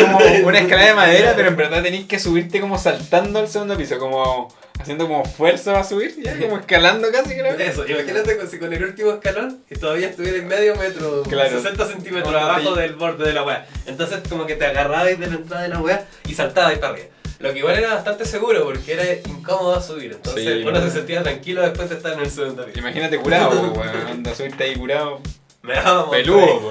como 0.00 0.18
una 0.48 0.58
escalera 0.60 0.88
de 0.88 0.94
madera, 0.94 1.32
pero 1.36 1.48
en 1.48 1.56
verdad 1.56 1.82
tenéis 1.82 2.06
que 2.06 2.18
subirte 2.18 2.60
como 2.60 2.78
saltando 2.78 3.38
al 3.38 3.48
segundo 3.48 3.76
piso, 3.76 3.98
como 3.98 4.48
haciendo 4.78 5.06
como 5.08 5.24
fuerza 5.26 5.72
para 5.72 5.84
subir, 5.84 6.14
ya, 6.22 6.38
como 6.38 6.56
escalando 6.58 7.08
casi, 7.12 7.34
creo. 7.36 7.52
Eso, 7.58 7.86
imagínate 7.86 8.36
con- 8.38 8.48
si 8.48 8.58
con 8.58 8.72
el 8.72 8.82
último 8.84 9.12
escalón 9.12 9.62
y 9.70 9.74
todavía 9.76 10.08
estuviera 10.08 10.38
en 10.38 10.48
medio 10.48 10.74
metro, 10.76 11.22
Claro. 11.24 11.50
60 11.60 11.86
centímetros 11.86 12.34
abajo 12.34 12.74
del 12.74 12.94
borde 12.94 13.26
de 13.26 13.32
la 13.34 13.42
wea. 13.42 13.66
Entonces 13.86 14.20
como 14.28 14.46
que 14.46 14.56
te 14.56 14.64
agarrabais 14.66 15.18
de 15.20 15.26
la 15.26 15.34
entrada 15.34 15.62
de 15.64 15.68
la 15.68 15.80
wea 15.80 16.06
y 16.26 16.34
saltabais 16.34 16.78
para 16.78 16.94
arriba. 16.94 17.08
Lo 17.40 17.52
que 17.52 17.58
igual 17.58 17.76
era 17.76 17.92
bastante 17.92 18.24
seguro 18.24 18.64
porque 18.64 18.94
era 18.94 19.04
incómodo 19.28 19.82
subir. 19.82 20.12
Entonces 20.12 20.42
Sí, 20.44 20.64
uno 20.66 20.80
se 20.80 20.90
sentía 20.90 21.22
tranquilo 21.22 21.60
después 21.60 21.90
de 21.90 21.96
estar 21.96 22.14
en 22.14 22.20
el 22.20 22.30
segundo 22.30 22.64
piso. 22.64 22.78
Imagínate 22.78 23.18
curado, 23.18 23.50
weón, 23.76 24.06
anda 24.10 24.34
subirte 24.34 24.64
ahí 24.64 24.74
curado, 24.76 25.20
Me 25.66 25.74
daba 25.74 26.10
peludo. 26.10 26.70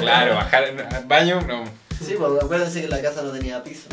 Claro, 0.00 0.34
bajar 0.36 0.64
al 0.64 1.04
baño, 1.06 1.40
no. 1.42 1.64
Sí, 2.04 2.14
pues 2.18 2.42
acuérdense 2.42 2.80
que 2.82 2.88
la 2.88 3.00
casa 3.00 3.22
no 3.22 3.30
tenía 3.30 3.62
piso. 3.62 3.88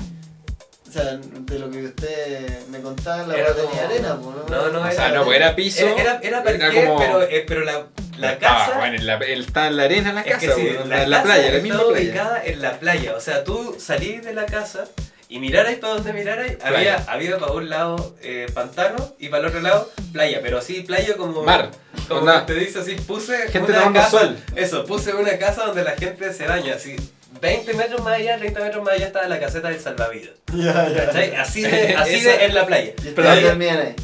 O 0.88 0.92
sea, 0.92 1.04
de 1.18 1.60
lo 1.60 1.70
que 1.70 1.86
usted 1.86 2.66
me 2.70 2.80
contaba, 2.82 3.28
la 3.28 3.36
Era 3.36 3.50
verdad 3.54 3.64
tenía 3.70 3.86
arena, 3.86 4.16
pues, 4.20 4.36
¿no? 4.50 4.56
No, 4.58 4.70
no, 4.72 4.88
O 4.88 4.92
sea, 4.92 5.10
no, 5.10 5.24
pues 5.24 5.38
era 5.38 5.56
piso. 5.56 5.86
Era, 5.86 6.02
era, 6.02 6.20
era 6.24 6.44
parqué, 6.44 6.86
como- 6.86 6.98
pero, 6.98 7.22
eh, 7.24 7.46
pero 7.48 7.64
la, 7.64 7.86
la 8.18 8.32
Estaba, 8.34 8.66
casa... 8.66 8.78
bueno, 8.80 8.96
en 8.96 9.06
la- 9.06 9.16
está 9.18 9.68
en 9.68 9.78
la 9.78 9.84
arena 9.84 10.14
la 10.14 10.22
Es 10.22 10.32
casa, 10.34 10.48
que 10.48 10.54
sí, 10.54 10.62
weón, 10.76 10.90
la, 10.90 11.04
en 11.04 11.10
la 11.12 11.18
casa 11.22 11.34
playa, 11.36 11.52
la 11.54 11.60
misma 11.60 11.80
playa. 11.84 11.92
ubicada 12.02 12.44
en 12.44 12.62
la 12.64 12.72
playa. 12.80 13.16
O 13.16 13.20
sea, 13.20 13.44
tú 13.44 13.76
salís 13.80 14.24
de 14.26 14.34
la 14.34 14.46
casa 14.48 14.86
y 15.30 15.40
mirarais 15.40 15.78
para 15.78 15.94
donde 15.94 16.12
mirarais, 16.12 16.58
había, 16.64 16.96
había 17.08 17.38
para 17.38 17.52
un 17.54 17.70
lado 17.70 18.16
eh, 18.22 18.48
pantano 18.54 19.14
y 19.20 19.30
para 19.30 19.42
el 19.44 19.46
otro 19.50 19.62
lado 19.62 19.90
playa. 20.12 20.40
Pero 20.42 20.58
así, 20.58 20.82
playa 20.82 21.16
como. 21.16 21.44
Mar. 21.44 21.70
Como 22.08 22.22
Onda. 22.22 22.46
que 22.46 22.54
te 22.54 22.60
dice 22.60 22.80
así, 22.80 22.96
puse. 22.96 23.38
Gente 23.50 23.72
una 23.72 23.80
tomando 23.80 24.00
casa, 24.00 24.10
sol. 24.20 24.38
Eso, 24.56 24.86
puse 24.86 25.14
una 25.14 25.38
casa 25.38 25.66
donde 25.66 25.84
la 25.84 25.92
gente 25.92 26.34
se 26.34 26.48
baña. 26.48 26.74
Así, 26.74 26.96
20 27.42 27.74
metros 27.76 28.02
más 28.02 28.16
allá, 28.16 28.38
30 28.40 28.60
metros 28.60 28.84
más 28.84 28.96
allá 28.96 29.06
estaba 29.06 29.28
la 29.28 29.40
caseta 29.40 29.70
del 29.70 29.80
salvavidas. 29.80 30.32
Ya, 30.56 30.90
ya. 30.90 31.06
¿Cachai? 31.06 31.36
Así 31.36 31.62
de, 31.62 31.96
así 31.98 32.16
Esa- 32.16 32.32
de 32.32 32.46
en 32.46 32.56
la 32.56 32.66
playa. 32.66 32.94
Y 33.04 33.10
Pero, 33.12 33.30
ahí. 33.30 33.42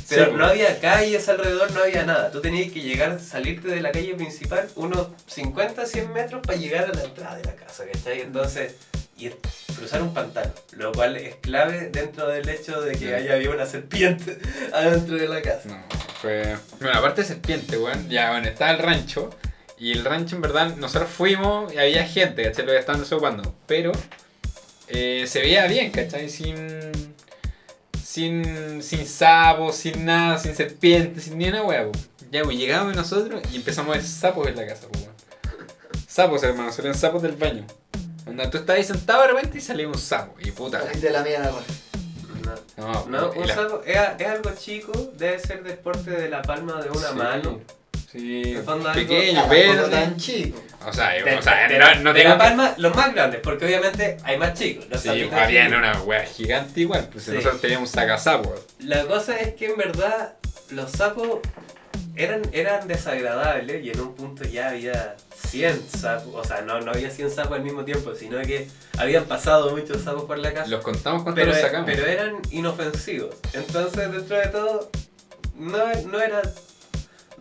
pero 0.08 0.26
Sí, 0.26 0.32
no 0.32 0.38
pues. 0.38 0.52
había 0.52 0.80
calles 0.80 1.28
alrededor, 1.28 1.72
no 1.72 1.82
había 1.82 2.04
nada. 2.04 2.30
Tú 2.30 2.40
tenías 2.40 2.72
que 2.72 2.82
llegar, 2.82 3.20
salirte 3.20 3.68
de 3.70 3.82
la 3.82 3.92
calle 3.92 4.14
principal 4.14 4.68
unos 4.76 5.08
50, 5.26 5.84
100 5.88 6.14
metros 6.14 6.42
para 6.46 6.60
llegar 6.60 6.84
a 6.84 6.94
la 6.94 7.04
entrada 7.04 7.36
de 7.38 7.44
la 7.46 7.56
casa, 7.56 7.84
¿cachai? 7.92 8.22
Entonces, 8.22 8.76
y 9.18 9.30
cruzar 9.76 10.02
un 10.02 10.14
pantano, 10.14 10.52
lo 10.74 10.92
cual 10.92 11.16
es 11.18 11.36
clave 11.36 11.90
dentro 11.92 12.28
del 12.28 12.48
hecho 12.50 12.82
de 12.82 12.92
que 12.94 12.98
Sí. 12.98 13.08
ahí 13.14 13.28
había 13.30 13.50
una 13.50 13.66
serpiente 13.66 14.40
adentro 14.74 15.16
de 15.16 15.28
la 15.28 15.42
casa. 15.42 15.70
No, 15.70 15.84
fue. 16.22 16.56
Bueno, 16.82 16.98
aparte 16.98 17.22
de 17.22 17.28
serpiente, 17.28 17.78
weón. 17.78 18.10
Ya, 18.10 18.32
bueno, 18.32 18.48
estaba 18.48 18.72
el 18.72 18.80
rancho. 18.80 19.30
Y 19.78 19.92
el 19.92 20.06
rancho, 20.06 20.36
en 20.38 20.42
verdad, 20.42 20.76
nosotros 20.78 21.10
fuimos 21.10 21.74
y 21.74 21.78
había 21.78 22.06
gente, 22.08 22.44
¿cachai? 22.44 22.66
Lo 22.66 22.72
que 22.72 22.78
estaban 22.80 23.02
desocupando. 23.02 23.56
Pero 23.68 23.92
eh, 24.88 25.26
se 25.28 25.40
veía 25.42 25.66
bien, 25.68 25.92
¿cachai? 25.92 26.30
Sin. 26.30 26.56
Sin, 28.04 28.82
sin 28.82 29.06
sapos, 29.06 29.76
sin 29.76 30.06
nada, 30.06 30.38
sin 30.38 30.56
serpientes, 30.56 31.26
sin 31.26 31.38
ni 31.38 31.50
una 31.50 31.64
hueá, 31.64 31.86
po. 31.92 31.92
Ya, 32.32 32.44
pues 32.44 32.58
llegamos 32.58 32.96
nosotros 32.96 33.42
y 33.52 33.58
empezamos 33.58 33.94
a 33.94 33.98
ver 33.98 34.08
sapos 34.08 34.48
en 34.48 34.56
la 34.56 34.66
casa, 34.68 34.88
weón. 34.94 35.10
Sapos, 36.08 36.44
hermano, 36.44 36.72
salían 36.72 36.96
sapos 36.96 37.22
del 37.22 37.34
baño. 37.36 37.66
Onda, 38.28 38.50
tú 38.50 38.58
estabas 38.58 38.80
ahí 38.80 38.84
sentado 38.84 39.22
de 39.22 39.28
repente 39.30 39.58
y 39.58 39.62
salía 39.62 39.88
un 39.88 39.98
sapo. 39.98 40.36
Y 40.40 40.52
puta. 40.52 40.82
Te 40.82 41.10
la 41.12 41.22
mía. 41.24 41.52
No, 42.78 43.06
No, 43.08 43.32
un 43.32 43.48
la- 43.48 43.56
sapo 43.56 43.82
es, 43.86 43.98
es 44.20 44.28
algo 44.28 44.52
chico, 44.60 44.92
debe 45.18 45.40
ser 45.40 45.64
del 45.64 45.78
porte 45.78 46.12
de 46.12 46.30
la 46.30 46.42
palma 46.42 46.82
de 46.82 46.90
una 46.90 47.10
Sí. 47.10 47.16
mano. 47.16 47.62
Sí, 48.12 48.58
pequeño, 48.94 49.48
verde. 49.50 49.90
tan 49.90 50.16
chico. 50.16 50.62
O 50.88 50.94
sea, 50.94 51.10
De, 51.10 51.36
o 51.36 51.42
sea, 51.42 51.68
de- 51.68 51.78
no, 51.78 51.96
no 51.96 52.14
de 52.14 52.22
tengo 52.22 52.36
la 52.36 52.42
que- 52.44 52.50
palma, 52.50 52.74
los 52.78 52.96
más 52.96 53.14
grandes, 53.14 53.42
porque 53.42 53.66
obviamente 53.66 54.18
hay 54.24 54.38
más 54.38 54.54
chicos. 54.54 54.86
Los 54.90 55.02
Sí, 55.02 55.10
sapitos 55.10 55.34
había 55.34 55.68
una 55.68 56.02
wea 56.04 56.24
gigante 56.24 56.80
igual, 56.82 57.10
pues 57.12 57.26
Sí. 57.26 57.32
nosotros 57.32 57.60
teníamos 57.60 57.90
un 57.90 57.94
sacasapo. 57.96 58.56
La 58.80 59.06
cosa 59.06 59.38
es 59.38 59.56
que 59.56 59.66
en 59.66 59.76
verdad 59.78 60.36
los 60.70 60.92
sapos 60.92 61.40
eran, 62.16 62.44
eran 62.54 62.88
desagradables 62.88 63.84
y 63.84 63.90
en 63.90 64.00
un 64.00 64.16
punto 64.16 64.46
ya 64.46 64.70
había 64.70 65.18
100 65.56 65.88
sapos, 66.00 66.34
o 66.36 66.44
sea, 66.44 66.62
no, 66.62 66.82
no 66.82 66.92
había 66.92 67.10
100 67.10 67.32
sapos 67.32 67.58
al 67.58 67.64
mismo 67.64 67.84
tiempo, 67.86 68.14
sino 68.16 68.40
que 68.42 68.68
habían 68.98 69.26
pasado 69.26 69.72
muchos 69.76 70.02
sapos 70.04 70.24
por 70.26 70.38
la 70.38 70.54
casa. 70.54 70.68
Los 70.70 70.84
contamos 70.84 71.24
cuando 71.24 71.44
los 71.46 71.58
sacamos. 71.58 71.86
pero 71.90 72.06
eran 72.06 72.42
inofensivos. 72.52 73.36
Entonces, 73.54 74.12
dentro 74.12 74.38
de 74.38 74.48
todo, 74.48 74.90
no, 75.58 75.78
no 76.08 76.20
era 76.22 76.42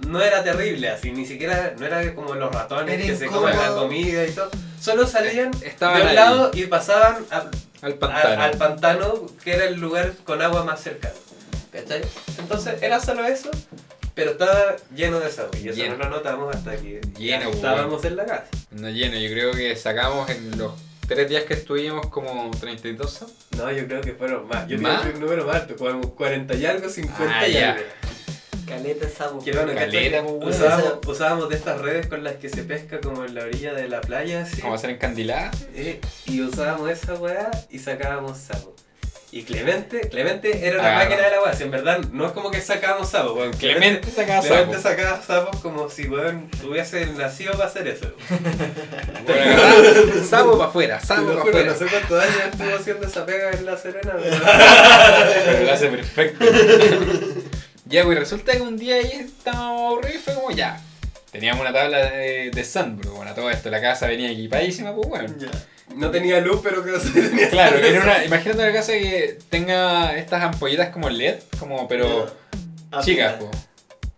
no 0.09 0.21
era 0.21 0.43
terrible, 0.43 0.91
así, 0.91 1.13
ni 1.13 1.25
siquiera, 1.25 1.75
no 1.79 1.87
era 1.87 2.15
como 2.17 2.35
los 2.35 2.53
ratones 2.53 2.95
Era 2.97 3.05
que 3.07 3.17
se 3.17 3.27
comen 3.27 3.57
la 3.57 3.69
comida 3.75 4.27
y 4.27 4.31
todo. 4.33 4.51
Solo 4.81 5.07
salían 5.07 5.53
Estaban 5.63 5.97
de 5.99 6.03
un 6.03 6.09
ahí. 6.09 6.15
lado 6.17 6.51
y 6.53 6.67
pasaban 6.67 7.25
a- 7.31 7.45
Al 7.81 7.93
a- 7.93 7.99
pantano. 7.99 8.43
al 8.43 8.57
pantano, 8.59 9.27
que 9.45 9.53
era 9.55 9.65
el 9.67 9.75
lugar 9.81 10.13
con 10.25 10.43
agua 10.43 10.65
más 10.65 10.81
cercano. 10.83 11.15
¿Cachai? 11.73 12.03
Entonces 12.39 12.83
era 12.83 12.99
solo 13.01 13.25
eso, 13.25 13.51
pero 14.15 14.33
estaba 14.33 14.77
lleno 14.95 15.19
de 15.21 15.27
agua. 15.27 15.51
Y 15.63 15.69
eso 15.69 15.77
Lleno. 15.77 15.97
no 15.97 16.05
lo 16.05 16.11
notamos 16.11 16.55
hasta 16.55 16.77
que 16.77 17.01
Lleno, 17.19 17.51
estábamos 17.51 18.05
en 18.05 18.17
la 18.17 18.25
casa. 18.27 18.47
No 18.71 18.89
lleno, 18.91 19.17
yo 19.19 19.29
creo 19.31 19.53
que 19.53 19.75
sacamos 19.77 20.29
en 20.31 20.57
los 20.59 20.73
tres 21.09 21.29
días 21.29 21.45
que 21.45 21.55
estuvimos 21.55 22.07
como 22.09 22.51
32 22.59 23.11
sabos. 23.13 23.35
No, 23.57 23.71
yo 23.73 23.87
creo 23.87 24.01
que 24.01 24.13
fueron 24.13 24.47
más. 24.49 24.67
Yo 24.69 24.79
¿Más? 24.79 25.03
tengo 25.03 25.15
un 25.17 25.21
número 25.23 25.45
más 25.47 25.57
alto, 25.57 25.77
como 25.77 26.15
40 26.15 26.55
y 26.55 26.67
algo, 26.67 26.89
50 26.89 27.39
Ah, 27.41 27.49
y 27.49 27.53
ya. 27.53 27.73
algo. 27.73 27.85
Caleta 28.67 29.09
sapo. 29.11 29.45
Que 29.45 29.53
bueno. 29.53 29.75
Caleta, 29.75 30.23
usábamos, 30.23 30.99
usábamos 31.07 31.49
de 31.51 31.57
estas 31.57 31.81
redes 31.83 32.07
con 32.07 32.25
las 32.25 32.37
que 32.37 32.49
se 32.49 32.63
pesca 32.65 32.99
como 33.01 33.25
en 33.25 33.35
la 33.35 33.43
orilla 33.43 33.75
de 33.75 33.89
la 33.89 34.01
playa, 34.01 34.43
así. 34.43 34.63
A 34.63 34.73
hacer 34.73 34.91
encandilada. 34.91 35.51
Eh, 35.75 36.01
y 36.27 36.41
usábamos 36.41 36.89
esa 36.91 37.15
weá 37.15 37.51
y 37.71 37.79
sacábamos 37.79 38.39
sapo. 38.39 38.75
Y 39.37 39.43
Clemente, 39.43 40.09
Clemente 40.11 40.65
era 40.65 40.79
una 40.79 40.93
Ah. 40.95 40.99
máquina 41.05 41.23
de 41.23 41.31
la 41.33 41.43
weá, 41.43 41.53
si 41.55 41.65
en 41.65 41.73
verdad 41.73 41.99
no 42.13 42.25
es 42.25 42.31
como 42.31 42.53
que 42.53 42.61
sacábamos 42.61 43.11
sapo, 43.11 43.33
weón. 43.33 43.53
Clemente 43.55 44.09
sacaba 44.09 44.41
Clemente 44.43 44.77
sapos. 44.77 44.83
sacaba 44.83 45.23
sapos 45.23 45.61
como 45.61 45.91
si 45.91 46.07
weón 46.07 46.49
hubiese 46.65 47.05
nacido 47.07 47.53
para 47.55 47.65
hacer 47.67 47.89
eso. 47.89 48.13
Bueno, 49.27 50.25
sapo 50.29 50.57
para 50.57 50.69
afuera, 50.71 51.01
sapo 51.01 51.27
para 51.27 51.41
afuera. 51.41 51.65
no 51.73 51.75
sé 51.75 51.87
cuántos 51.87 52.23
años 52.23 52.37
estuvo 52.53 52.77
haciendo 52.77 53.07
esa 53.09 53.27
pega 53.27 53.51
en 53.51 53.67
La 53.67 53.77
Serena, 53.77 54.15
pero... 54.23 54.37
Pero 55.47 55.65
lo 55.65 55.73
hace 55.73 55.89
perfecto. 55.89 56.45
ya, 57.87 58.05
pues 58.05 58.19
resulta 58.19 58.53
que 58.53 58.61
un 58.61 58.77
día 58.77 58.97
ahí 58.97 59.11
estábamos 59.27 59.93
aburridos 59.95 60.15
y 60.17 60.19
fue 60.19 60.35
como 60.35 60.51
ya. 60.53 60.81
Teníamos 61.33 61.61
una 61.63 61.73
tabla 61.73 61.99
de, 62.11 62.51
de 62.53 62.65
Sandburg. 62.65 63.11
Bueno, 63.17 63.35
todo 63.35 63.51
esto, 63.51 63.69
la 63.71 63.81
casa 63.81 64.07
venía 64.07 64.31
equipadísima, 64.31 64.95
pues 64.95 65.09
bueno. 65.09 65.35
Ya. 65.39 65.49
No 65.95 66.11
tenía 66.11 66.41
luz, 66.41 66.61
pero 66.63 66.83
que 66.85 66.91
no 66.93 66.99
se 66.99 67.11
tenía 67.11 67.51
Claro, 67.51 67.77
era 67.79 68.03
una, 68.03 68.25
imagínate 68.25 68.63
una 68.63 68.73
casa 68.73 68.93
que 68.93 69.39
tenga 69.51 70.17
estas 70.17 70.43
ampolletas 70.43 70.89
como 70.91 71.09
LED, 71.11 71.37
como 71.59 71.87
pero 71.89 72.27
Ya. 72.91 73.01
chicas, 73.01 73.35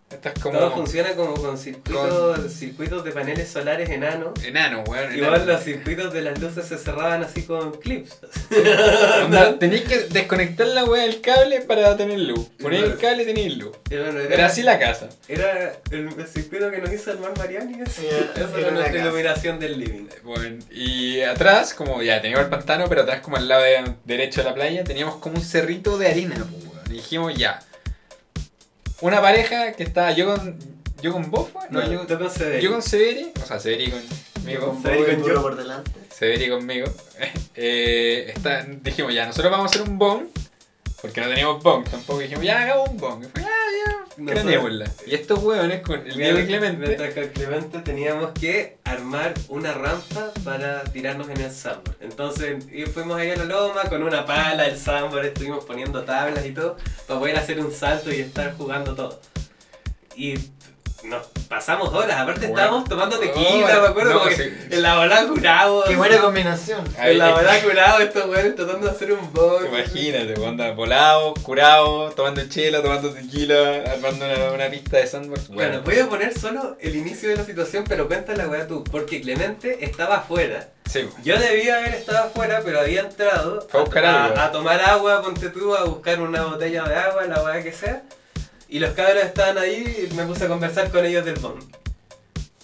Estas 0.09 0.35
Todo 0.35 0.71
funciona 0.71 1.13
como 1.15 1.33
con 1.35 1.57
circuitos, 1.57 2.53
circuitos 2.53 3.03
de 3.03 3.11
paneles 3.11 3.49
solares 3.49 3.89
enanos. 3.89 4.41
enanos, 4.41 4.87
weón. 4.87 5.13
Igual 5.13 5.45
los 5.45 5.61
circuitos 5.61 6.13
de 6.13 6.21
las 6.21 6.39
luces 6.39 6.65
se 6.65 6.77
cerraban 6.77 7.23
así 7.23 7.43
con 7.43 7.73
clips. 7.73 8.17
Onda, 9.25 9.59
tenéis 9.59 9.81
que 9.83 9.99
desconectar 10.09 10.67
la 10.67 10.85
weá 10.85 11.03
del 11.03 11.19
cable 11.19 11.59
para 11.61 11.95
tener 11.97 12.19
luz. 12.19 12.47
Ponéis 12.61 12.83
el 12.83 12.97
cable 12.97 13.23
y 13.23 13.25
tenéis 13.25 13.57
luz. 13.57 13.75
Bueno, 13.89 14.19
Era 14.21 14.45
así 14.45 14.63
la 14.63 14.79
casa. 14.79 15.09
Era 15.27 15.73
el, 15.91 16.07
el 16.17 16.27
circuito 16.27 16.71
que 16.71 16.77
nos 16.79 16.91
hizo 16.93 17.11
el 17.11 17.19
Mar 17.19 17.37
Mariani. 17.37 17.81
Esa 17.81 18.01
era 18.59 18.71
nuestra 18.71 18.99
iluminación 19.01 19.59
del 19.59 19.77
living. 19.79 20.07
Bueno, 20.23 20.57
y 20.71 21.19
atrás, 21.21 21.73
como 21.73 22.01
ya 22.01 22.21
teníamos 22.21 22.45
el 22.45 22.49
pantano, 22.49 22.85
pero 22.87 23.01
atrás, 23.01 23.19
como 23.21 23.35
al 23.37 23.47
lado 23.47 23.63
de- 23.63 23.93
derecho 24.05 24.41
de 24.41 24.49
la 24.49 24.55
playa, 24.55 24.83
teníamos 24.85 25.15
como 25.17 25.35
un 25.35 25.43
cerrito 25.43 25.97
de 25.97 26.07
arena. 26.07 26.35
pues. 26.49 26.89
Y 26.89 26.93
dijimos 26.93 27.33
ya. 27.35 27.59
Una 29.01 29.21
pareja 29.21 29.71
que 29.73 29.83
estaba 29.83 30.11
yo 30.11 30.25
con. 30.35 30.57
Yo 31.01 31.11
con 31.11 31.29
vos, 31.29 31.49
fue? 31.53 31.61
no, 31.69 31.85
yo, 31.91 32.07
tú 32.07 32.17
con 32.17 32.31
Severi. 32.31 32.63
yo 32.63 32.71
con 32.71 32.81
Severi, 32.81 33.31
o 33.41 33.45
sea, 33.45 33.59
Severi 33.59 33.93
conmigo, 34.33 34.65
Con 34.73 34.81
Severi 34.81 35.15
con 35.17 35.27
yo. 35.29 35.41
por 35.43 35.55
delante. 35.55 35.91
Severi 36.13 36.49
conmigo. 36.49 36.87
Eh, 37.59 38.31
está- 38.35 38.63
dijimos 38.63 39.11
ya, 39.15 39.25
nosotros 39.25 39.49
vamos 39.51 39.71
a 39.71 39.75
hacer 39.75 39.89
un 39.89 39.97
bong, 39.97 40.25
porque 41.01 41.21
no 41.21 41.27
teníamos 41.27 41.63
bong 41.63 41.85
tampoco. 41.89 42.19
Dijimos 42.19 42.43
ya, 42.43 42.61
hagamos 42.61 42.89
un 42.89 42.97
bong. 42.97 43.23
Y 43.23 43.27
fue, 43.29 43.41
ya, 43.41 43.47
craneémosla. 44.25 44.91
Y 45.05 45.15
estos 45.15 45.43
hueones 45.43 45.81
con 45.81 46.05
el 46.05 46.15
Diego 46.15 46.39
Clemente. 46.45 46.87
Mientras 46.87 47.13
con 47.13 47.27
Clemente 47.29 47.79
teníamos 47.79 48.31
que 48.31 48.77
armar 48.83 49.33
una 49.49 49.73
rampa 49.73 50.31
para 50.43 50.83
tirarnos 50.83 51.29
en 51.29 51.41
el 51.41 51.51
sandboard. 51.51 51.97
Entonces 52.01 52.65
y 52.71 52.85
fuimos 52.85 53.17
ahí 53.17 53.31
a 53.31 53.37
la 53.37 53.45
loma 53.45 53.83
con 53.83 54.03
una 54.03 54.25
pala, 54.25 54.67
el 54.67 54.77
sandboard, 54.77 55.25
estuvimos 55.25 55.63
poniendo 55.65 56.03
tablas 56.03 56.45
y 56.45 56.51
todo 56.51 56.77
para 57.07 57.19
poder 57.19 57.37
hacer 57.37 57.59
un 57.59 57.71
salto 57.71 58.11
y 58.11 58.19
estar 58.19 58.55
jugando 58.55 58.95
todo. 58.95 59.19
Y 60.15 60.35
nos 61.03 61.27
pasamos 61.47 61.93
horas, 61.93 62.19
aparte 62.19 62.47
Bueno. 62.47 62.55
estábamos 62.55 62.89
tomando 62.89 63.17
tequila, 63.19 63.77
Oh, 63.77 63.81
me 63.81 63.87
acuerdo, 63.87 64.13
no, 64.13 64.19
como 64.19 64.29
que 64.29 64.35
sí. 64.35 64.53
en 64.71 64.81
la 64.81 64.97
bola 64.97 65.27
curado. 65.27 65.83
Qué 65.87 65.95
buena 65.95 66.17
combinación. 66.19 66.83
En 66.99 67.17
la 67.17 67.31
bola 67.33 67.61
curado 67.61 67.99
estos 67.99 68.25
weones 68.25 68.55
tratando 68.55 68.85
de 68.87 68.91
hacer 68.91 69.11
un 69.13 69.31
box. 69.33 69.65
Imagínate, 69.67 70.33
pues, 70.33 70.47
onda 70.47 70.71
volado, 70.71 71.33
curado, 71.43 72.09
tomando 72.11 72.41
chela, 72.49 72.81
tomando 72.81 73.11
tequila, 73.11 73.83
armando 73.91 74.25
una, 74.25 74.51
una 74.53 74.69
pista 74.69 74.97
de 74.97 75.07
sandbox. 75.07 75.47
Bueno, 75.49 75.81
Bueno, 75.81 75.81
voy 75.85 75.99
a 75.99 76.09
poner 76.09 76.37
solo 76.37 76.75
el 76.79 76.95
inicio 76.95 77.29
de 77.29 77.37
la 77.37 77.45
situación, 77.45 77.85
pero 77.87 78.07
cuenta 78.07 78.33
la 78.35 78.47
weá 78.47 78.67
tú, 78.67 78.83
porque 78.83 79.21
Clemente 79.21 79.85
estaba 79.85 80.17
afuera. 80.17 80.67
sí, 80.85 81.07
pues. 81.11 81.23
Yo 81.23 81.39
debía 81.39 81.77
haber 81.77 81.93
estado 81.95 82.25
afuera, 82.25 82.61
pero 82.65 82.79
había 82.81 83.01
entrado 83.01 83.65
a 83.71 84.43
a 84.45 84.51
tomar 84.51 84.81
agua, 84.81 85.21
ponte 85.21 85.49
tú, 85.49 85.75
a 85.75 85.83
buscar 85.85 86.19
una 86.21 86.43
botella 86.43 86.83
de 86.83 86.95
agua, 86.95 87.23
la 87.25 87.41
weá 87.43 87.61
que 87.63 87.71
sea. 87.71 88.01
Y 88.69 88.79
los 88.79 88.91
cabros 88.91 89.23
estaban 89.23 89.57
ahí 89.57 90.09
y 90.09 90.13
me 90.15 90.25
puse 90.25 90.45
a 90.45 90.47
conversar 90.47 90.91
con 90.91 91.05
ellos 91.05 91.23
del 91.25 91.35
bond. 91.39 91.63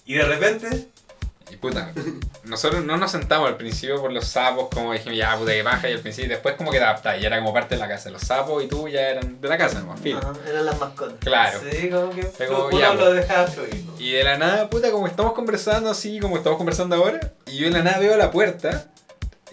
Y 0.05 0.15
de 0.15 0.23
repente, 0.23 0.87
y 1.49 1.55
puta, 1.55 1.93
nosotros 2.43 2.83
no 2.83 2.97
nos 2.97 3.11
sentamos 3.11 3.47
al 3.47 3.55
principio 3.55 4.01
por 4.01 4.11
los 4.11 4.25
sapos, 4.27 4.67
como 4.73 4.91
dijimos, 4.91 5.17
ya 5.17 5.37
puta 5.37 5.53
que 5.53 5.63
baja, 5.63 5.89
y 5.89 5.93
al 5.93 5.99
principio, 5.99 6.31
después 6.31 6.55
como 6.55 6.71
que 6.71 6.77
te 6.77 6.83
adaptás, 6.83 7.21
y 7.21 7.25
era 7.25 7.39
como 7.39 7.53
parte 7.53 7.75
de 7.75 7.79
la 7.79 7.87
casa. 7.87 8.09
Los 8.09 8.23
sapos 8.23 8.61
y 8.63 8.67
tú 8.67 8.89
ya 8.89 9.01
eran 9.09 9.39
de 9.39 9.47
la 9.47 9.57
casa, 9.57 9.79
¿no? 9.81 9.95
Fin. 9.95 10.17
Ajá, 10.17 10.33
eran 10.47 10.65
las 10.65 10.77
mascotas. 10.79 11.15
Claro. 11.19 11.59
sí, 11.71 11.89
como 11.89 12.09
que 12.09 12.23
Pero 12.37 12.67
uno 12.67 12.79
ya, 12.79 12.93
lo 12.93 12.99
pues. 13.05 13.15
dejaba 13.15 13.47
fluir. 13.47 13.85
¿no? 13.85 13.99
Y 13.99 14.11
de 14.11 14.23
la 14.25 14.37
nada, 14.37 14.69
puta, 14.69 14.91
como 14.91 15.07
estamos 15.07 15.33
conversando 15.33 15.89
así, 15.89 16.19
como 16.19 16.35
estamos 16.37 16.57
conversando 16.57 16.95
ahora, 16.97 17.33
y 17.45 17.57
yo 17.57 17.65
de 17.67 17.71
la 17.71 17.83
nada 17.83 17.99
veo 17.99 18.17
la 18.17 18.29
puerta, 18.31 18.87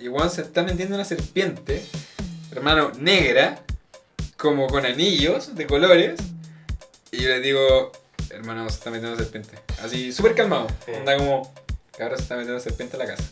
y 0.01 0.09
Juan 0.09 0.31
se 0.31 0.43
está 0.43 0.63
metiendo 0.65 0.97
una 0.97 1.05
serpiente, 1.05 1.85
hermano, 2.51 2.91
negra, 2.99 3.61
como 4.37 4.67
con 4.67 4.87
anillos 4.87 5.55
de 5.55 5.67
colores, 5.67 6.19
y 7.13 7.23
yo 7.23 7.29
le 7.29 7.41
digo, 7.41 7.93
hermano, 8.31 8.69
se 8.69 8.77
está 8.77 8.91
metiendo 8.91 9.15
una 9.15 9.23
serpiente. 9.23 9.59
Así, 9.83 10.13
súper 10.13 10.35
calmado. 10.35 10.67
Sí. 10.87 10.93
Anda 10.95 11.17
como, 11.17 11.53
cabrón, 11.97 12.19
se 12.19 12.23
está 12.25 12.35
metiendo 12.37 12.55
una 12.55 12.63
serpiente 12.63 12.97
en 12.97 13.01
la 13.09 13.15
casa. 13.17 13.25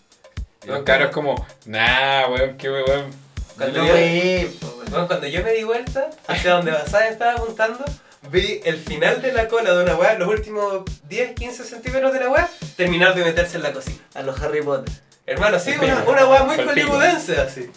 Y 0.65 0.69
los 0.69 0.83
cabros 0.83 1.11
como, 1.13 1.47
nah, 1.67 2.27
weón, 2.29 2.57
qué 2.57 2.71
weón. 2.71 3.11
Cuando 3.57 3.85
yo- 3.87 3.93
pues, 3.93 4.61
bueno. 4.91 5.07
Cuando 5.07 5.27
yo 5.27 5.43
me 5.43 5.53
di 5.53 5.65
vuelta 5.65 6.11
hacia 6.27 6.53
donde 6.55 6.71
Basada 6.73 7.09
estaba 7.09 7.33
apuntando, 7.33 7.85
vi 8.31 8.61
el 8.65 8.77
final 8.77 9.21
de 9.23 9.33
la 9.33 9.49
cola 9.49 9.73
de 9.75 9.83
una 9.85 9.95
weá, 9.97 10.15
los 10.19 10.29
últimos 10.29 10.83
10, 11.09 11.35
15 11.35 11.65
centímetros 11.65 12.13
de 12.13 12.21
la 12.21 12.29
weá, 12.31 12.49
terminar 12.77 13.15
de 13.15 13.25
meterse 13.25 13.57
en 13.57 13.63
la 13.65 13.73
cocina. 13.73 13.99
A 14.15 14.23
los 14.23 14.41
Harry 14.41 14.63
Potter. 14.63 14.93
Hermano, 15.27 15.59
sí, 15.59 15.75
una, 15.81 16.05
una 16.05 16.27
weá 16.27 16.43
muy 16.45 16.57
hollywoodense 16.57 17.37
así. 17.39 17.71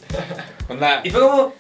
Onda, 0.69 1.01
Y 1.03 1.09
fue 1.11 1.19
como, 1.21 1.53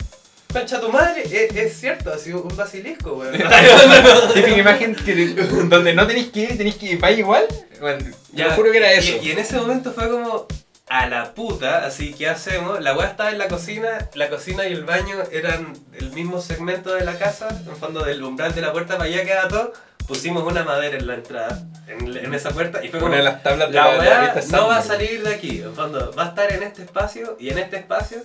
concha 0.51 0.79
tu 0.79 0.89
madre, 0.89 1.23
es, 1.23 1.55
es 1.55 1.79
cierto, 1.79 2.11
así 2.13 2.31
un 2.33 2.55
basilisco, 2.55 3.13
weón. 3.13 3.35
imagen 4.57 4.95
que, 4.95 5.27
donde 5.69 5.93
no 5.93 6.07
tenéis 6.07 6.29
que 6.29 6.39
ir, 6.41 6.57
tenéis 6.57 6.75
que 6.75 6.85
ir 6.93 6.99
para 6.99 7.13
igual. 7.13 7.45
Bueno, 7.79 8.05
Ya, 8.33 8.49
te 8.49 8.55
juro 8.55 8.71
que 8.71 8.77
era 8.77 8.93
y- 8.93 8.97
eso. 8.97 9.17
Y, 9.21 9.31
en 9.31 9.39
ese 9.39 9.57
momento 9.57 9.91
fue 9.91 10.09
como, 10.09 10.47
a 10.87 11.07
la 11.07 11.33
puta, 11.33 11.85
así, 11.85 12.13
¿qué 12.13 12.27
hacemos? 12.29 12.81
La 12.81 12.95
weá 12.95 13.07
estaba 13.07 13.31
en 13.31 13.37
la 13.37 13.47
cocina, 13.47 14.09
la 14.13 14.29
cocina 14.29 14.67
y 14.67 14.73
el 14.73 14.83
baño 14.83 15.17
eran 15.31 15.73
el 15.97 16.11
mismo 16.11 16.41
segmento 16.41 16.93
de 16.93 17.05
la 17.05 17.17
casa, 17.17 17.47
en 17.49 17.75
fondo 17.77 18.03
del 18.03 18.21
umbral 18.23 18.53
de 18.53 18.61
la 18.61 18.71
puerta 18.71 18.97
para 18.97 19.09
allá 19.09 19.23
quedaba 19.23 19.47
todo. 19.47 19.73
Pusimos 20.07 20.43
una 20.43 20.63
madera 20.63 20.97
en 20.97 21.07
la 21.07 21.13
entrada, 21.13 21.63
en, 21.87 22.17
en 22.17 22.33
esa 22.33 22.49
puerta, 22.49 22.83
y 22.83 22.89
fue 22.89 22.99
como, 22.99 23.11
Una 23.11 23.17
de 23.19 23.23
las 23.23 23.43
tablas 23.43 23.69
de 23.69 23.75
la 23.75 23.95
la, 23.95 24.41
no 24.51 24.67
va 24.67 24.77
a 24.77 24.81
salir 24.81 25.23
de 25.23 25.33
aquí, 25.33 25.61
en 25.61 25.73
fondo, 25.73 26.11
va 26.17 26.25
a 26.25 26.27
estar 26.29 26.51
en 26.51 26.63
este 26.63 26.81
espacio, 26.83 27.37
y 27.39 27.49
en 27.49 27.59
este 27.59 27.77
espacio 27.77 28.17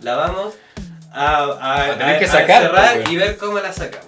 la 0.00 0.16
vamos 0.16 0.54
a, 1.12 1.36
a, 1.44 1.84
A 1.92 1.98
tener 1.98 2.16
a- 2.16 2.18
que 2.18 2.24
a 2.24 2.28
sacar, 2.28 2.62
encerrar 2.62 2.94
pues, 2.96 3.10
y 3.10 3.16
ver 3.16 3.36
cómo 3.36 3.58
la 3.58 3.72
sacamos. 3.72 4.06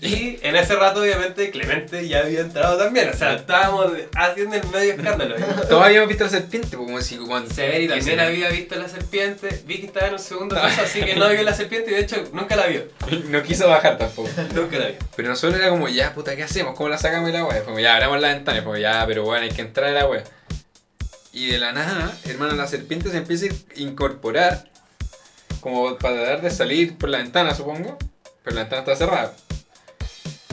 Y 0.00 0.38
en 0.42 0.54
ese 0.54 0.76
rato, 0.76 1.00
obviamente, 1.00 1.50
Clemente 1.50 2.06
ya 2.06 2.20
había 2.20 2.40
entrado 2.40 2.76
también. 2.76 3.08
O 3.08 3.14
sea, 3.16 3.32
estábamos 3.36 3.90
haciendo 4.14 4.54
el 4.56 4.66
medio 4.68 4.92
escándalo. 4.92 5.34
Todos 5.66 5.82
habíamos 5.82 6.10
visto 6.10 6.24
la 6.24 6.30
serpiente, 6.30 6.76
pues, 6.76 6.86
como 6.86 7.00
si 7.00 7.16
cuando. 7.16 7.48
Severi 7.54 7.88
también 7.88 8.18
que 8.18 8.22
había 8.22 8.50
visto 8.50 8.74
la 8.74 8.86
serpiente. 8.86 9.62
Vicky 9.64 9.86
estaba 9.86 10.08
en 10.08 10.12
un 10.12 10.18
segundo 10.18 10.56
piso, 10.56 10.82
así 10.82 11.00
que 11.00 11.16
no 11.16 11.26
vio 11.30 11.42
la 11.42 11.54
serpiente 11.54 11.90
y 11.90 11.94
de 11.94 12.00
hecho 12.00 12.22
nunca 12.34 12.54
la 12.54 12.66
vio. 12.66 12.84
No 13.30 13.42
quiso 13.42 13.66
bajar 13.66 13.96
tampoco. 13.96 14.28
Nunca 14.54 14.78
la 14.78 14.88
vio. 14.88 14.96
Pero 15.16 15.28
nosotros 15.30 15.58
era 15.58 15.70
como, 15.70 15.88
ya, 15.88 16.12
puta, 16.12 16.36
¿qué 16.36 16.42
hacemos? 16.42 16.76
¿Cómo 16.76 16.90
la 16.90 16.98
sacamos 16.98 17.28
de 17.32 17.38
la 17.38 17.46
wea? 17.46 17.62
Como, 17.64 17.80
ya, 17.80 17.94
abramos 17.94 18.20
la 18.20 18.28
ventana. 18.28 18.62
Como, 18.62 18.76
ya, 18.76 19.06
pero 19.06 19.22
bueno, 19.24 19.44
hay 19.44 19.52
que 19.52 19.62
entrar 19.62 19.88
a 19.88 19.92
la 19.92 20.06
wea. 20.06 20.22
Y 21.32 21.46
de 21.46 21.56
la 21.56 21.72
nada, 21.72 22.14
hermano, 22.26 22.52
la 22.56 22.66
serpiente 22.66 23.08
se 23.10 23.16
empieza 23.16 23.46
a 23.46 23.80
incorporar, 23.80 24.66
como 25.64 25.96
para 25.96 26.16
tratar 26.16 26.42
de 26.42 26.50
salir 26.50 26.98
por 26.98 27.08
la 27.08 27.16
ventana, 27.18 27.54
supongo. 27.54 27.96
Pero 28.44 28.54
la 28.54 28.62
ventana 28.64 28.82
está 28.82 28.94
cerrada. 28.96 29.32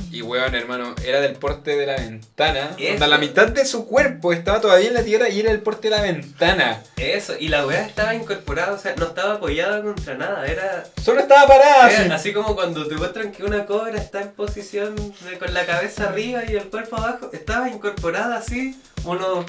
Y 0.10 0.22
weón, 0.22 0.56
hermano, 0.56 0.94
era 1.06 1.20
del 1.22 1.34
porte 1.36 1.76
de 1.76 1.86
la 1.86 1.96
ventana. 1.98 2.72
Onda, 2.94 3.08
la 3.08 3.18
mitad 3.18 3.48
de 3.48 3.66
su 3.66 3.88
cuerpo 3.88 4.32
estaba 4.34 4.60
todavía 4.62 4.88
en 4.90 4.94
la 4.94 5.04
tierra 5.04 5.28
y 5.30 5.40
era 5.42 5.52
el 5.52 5.62
porte 5.62 5.90
de 5.90 5.96
la 5.98 6.02
ventana. 6.02 6.82
Eso, 6.98 7.34
y 7.40 7.48
la 7.50 7.66
weá 7.66 7.86
estaba 7.86 8.14
incorporada, 8.16 8.74
o 8.74 8.78
sea, 8.78 8.94
no 8.98 9.06
estaba 9.08 9.34
apoyada 9.36 9.82
contra 9.82 10.16
nada, 10.16 10.46
era, 10.48 10.86
Solo 11.02 11.20
estaba 11.22 11.46
parada 11.48 12.14
así 12.16 12.32
como 12.34 12.56
cuando 12.56 12.88
te 12.88 12.96
muestran 12.96 13.32
que 13.34 13.44
una 13.44 13.66
cobra 13.66 13.98
está 13.98 14.22
en 14.22 14.32
posición 14.32 14.96
de- 14.96 15.38
con 15.40 15.54
la 15.54 15.66
cabeza 15.66 16.10
arriba 16.10 16.42
y 16.46 16.56
el 16.56 16.66
cuerpo 16.70 16.98
abajo, 16.98 17.30
estaba 17.34 17.70
incorporada 17.70 18.36
así, 18.38 18.82
unos 19.06 19.46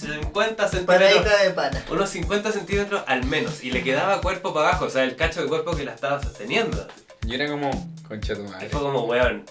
50 0.00 0.68
centímetros. 0.68 0.84
Paradita 0.86 1.42
de 1.42 1.50
pana. 1.50 1.84
Unos 1.90 2.10
50 2.10 2.52
centímetros 2.52 3.02
al 3.06 3.24
menos, 3.24 3.62
y 3.64 3.70
le 3.70 3.82
quedaba 3.82 4.20
cuerpo 4.20 4.52
para 4.52 4.68
abajo, 4.68 4.86
o 4.86 4.90
sea, 4.90 5.04
el 5.04 5.16
cacho 5.16 5.42
de 5.42 5.48
cuerpo 5.48 5.74
que 5.76 5.84
la 5.84 5.92
estaba 5.94 6.22
sosteniendo. 6.22 6.86
Y 7.26 7.34
era 7.34 7.48
como, 7.48 7.70
concha 8.06 8.34
tu 8.34 8.42
Y 8.42 8.48
madre. 8.48 8.68
fue 8.68 8.80
como, 8.80 9.04
weón, 9.04 9.44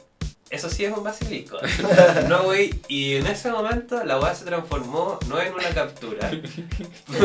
eso 0.49 0.69
sí 0.69 0.85
es 0.85 0.95
un 0.95 1.03
basilisco. 1.03 1.57
No, 2.29 2.43
wey, 2.43 2.79
y 2.87 3.15
en 3.15 3.27
ese 3.27 3.51
momento 3.51 4.03
la 4.03 4.19
weá 4.19 4.33
se 4.35 4.45
transformó 4.45 5.19
no 5.27 5.41
en 5.41 5.53
una 5.53 5.69
captura, 5.69 6.31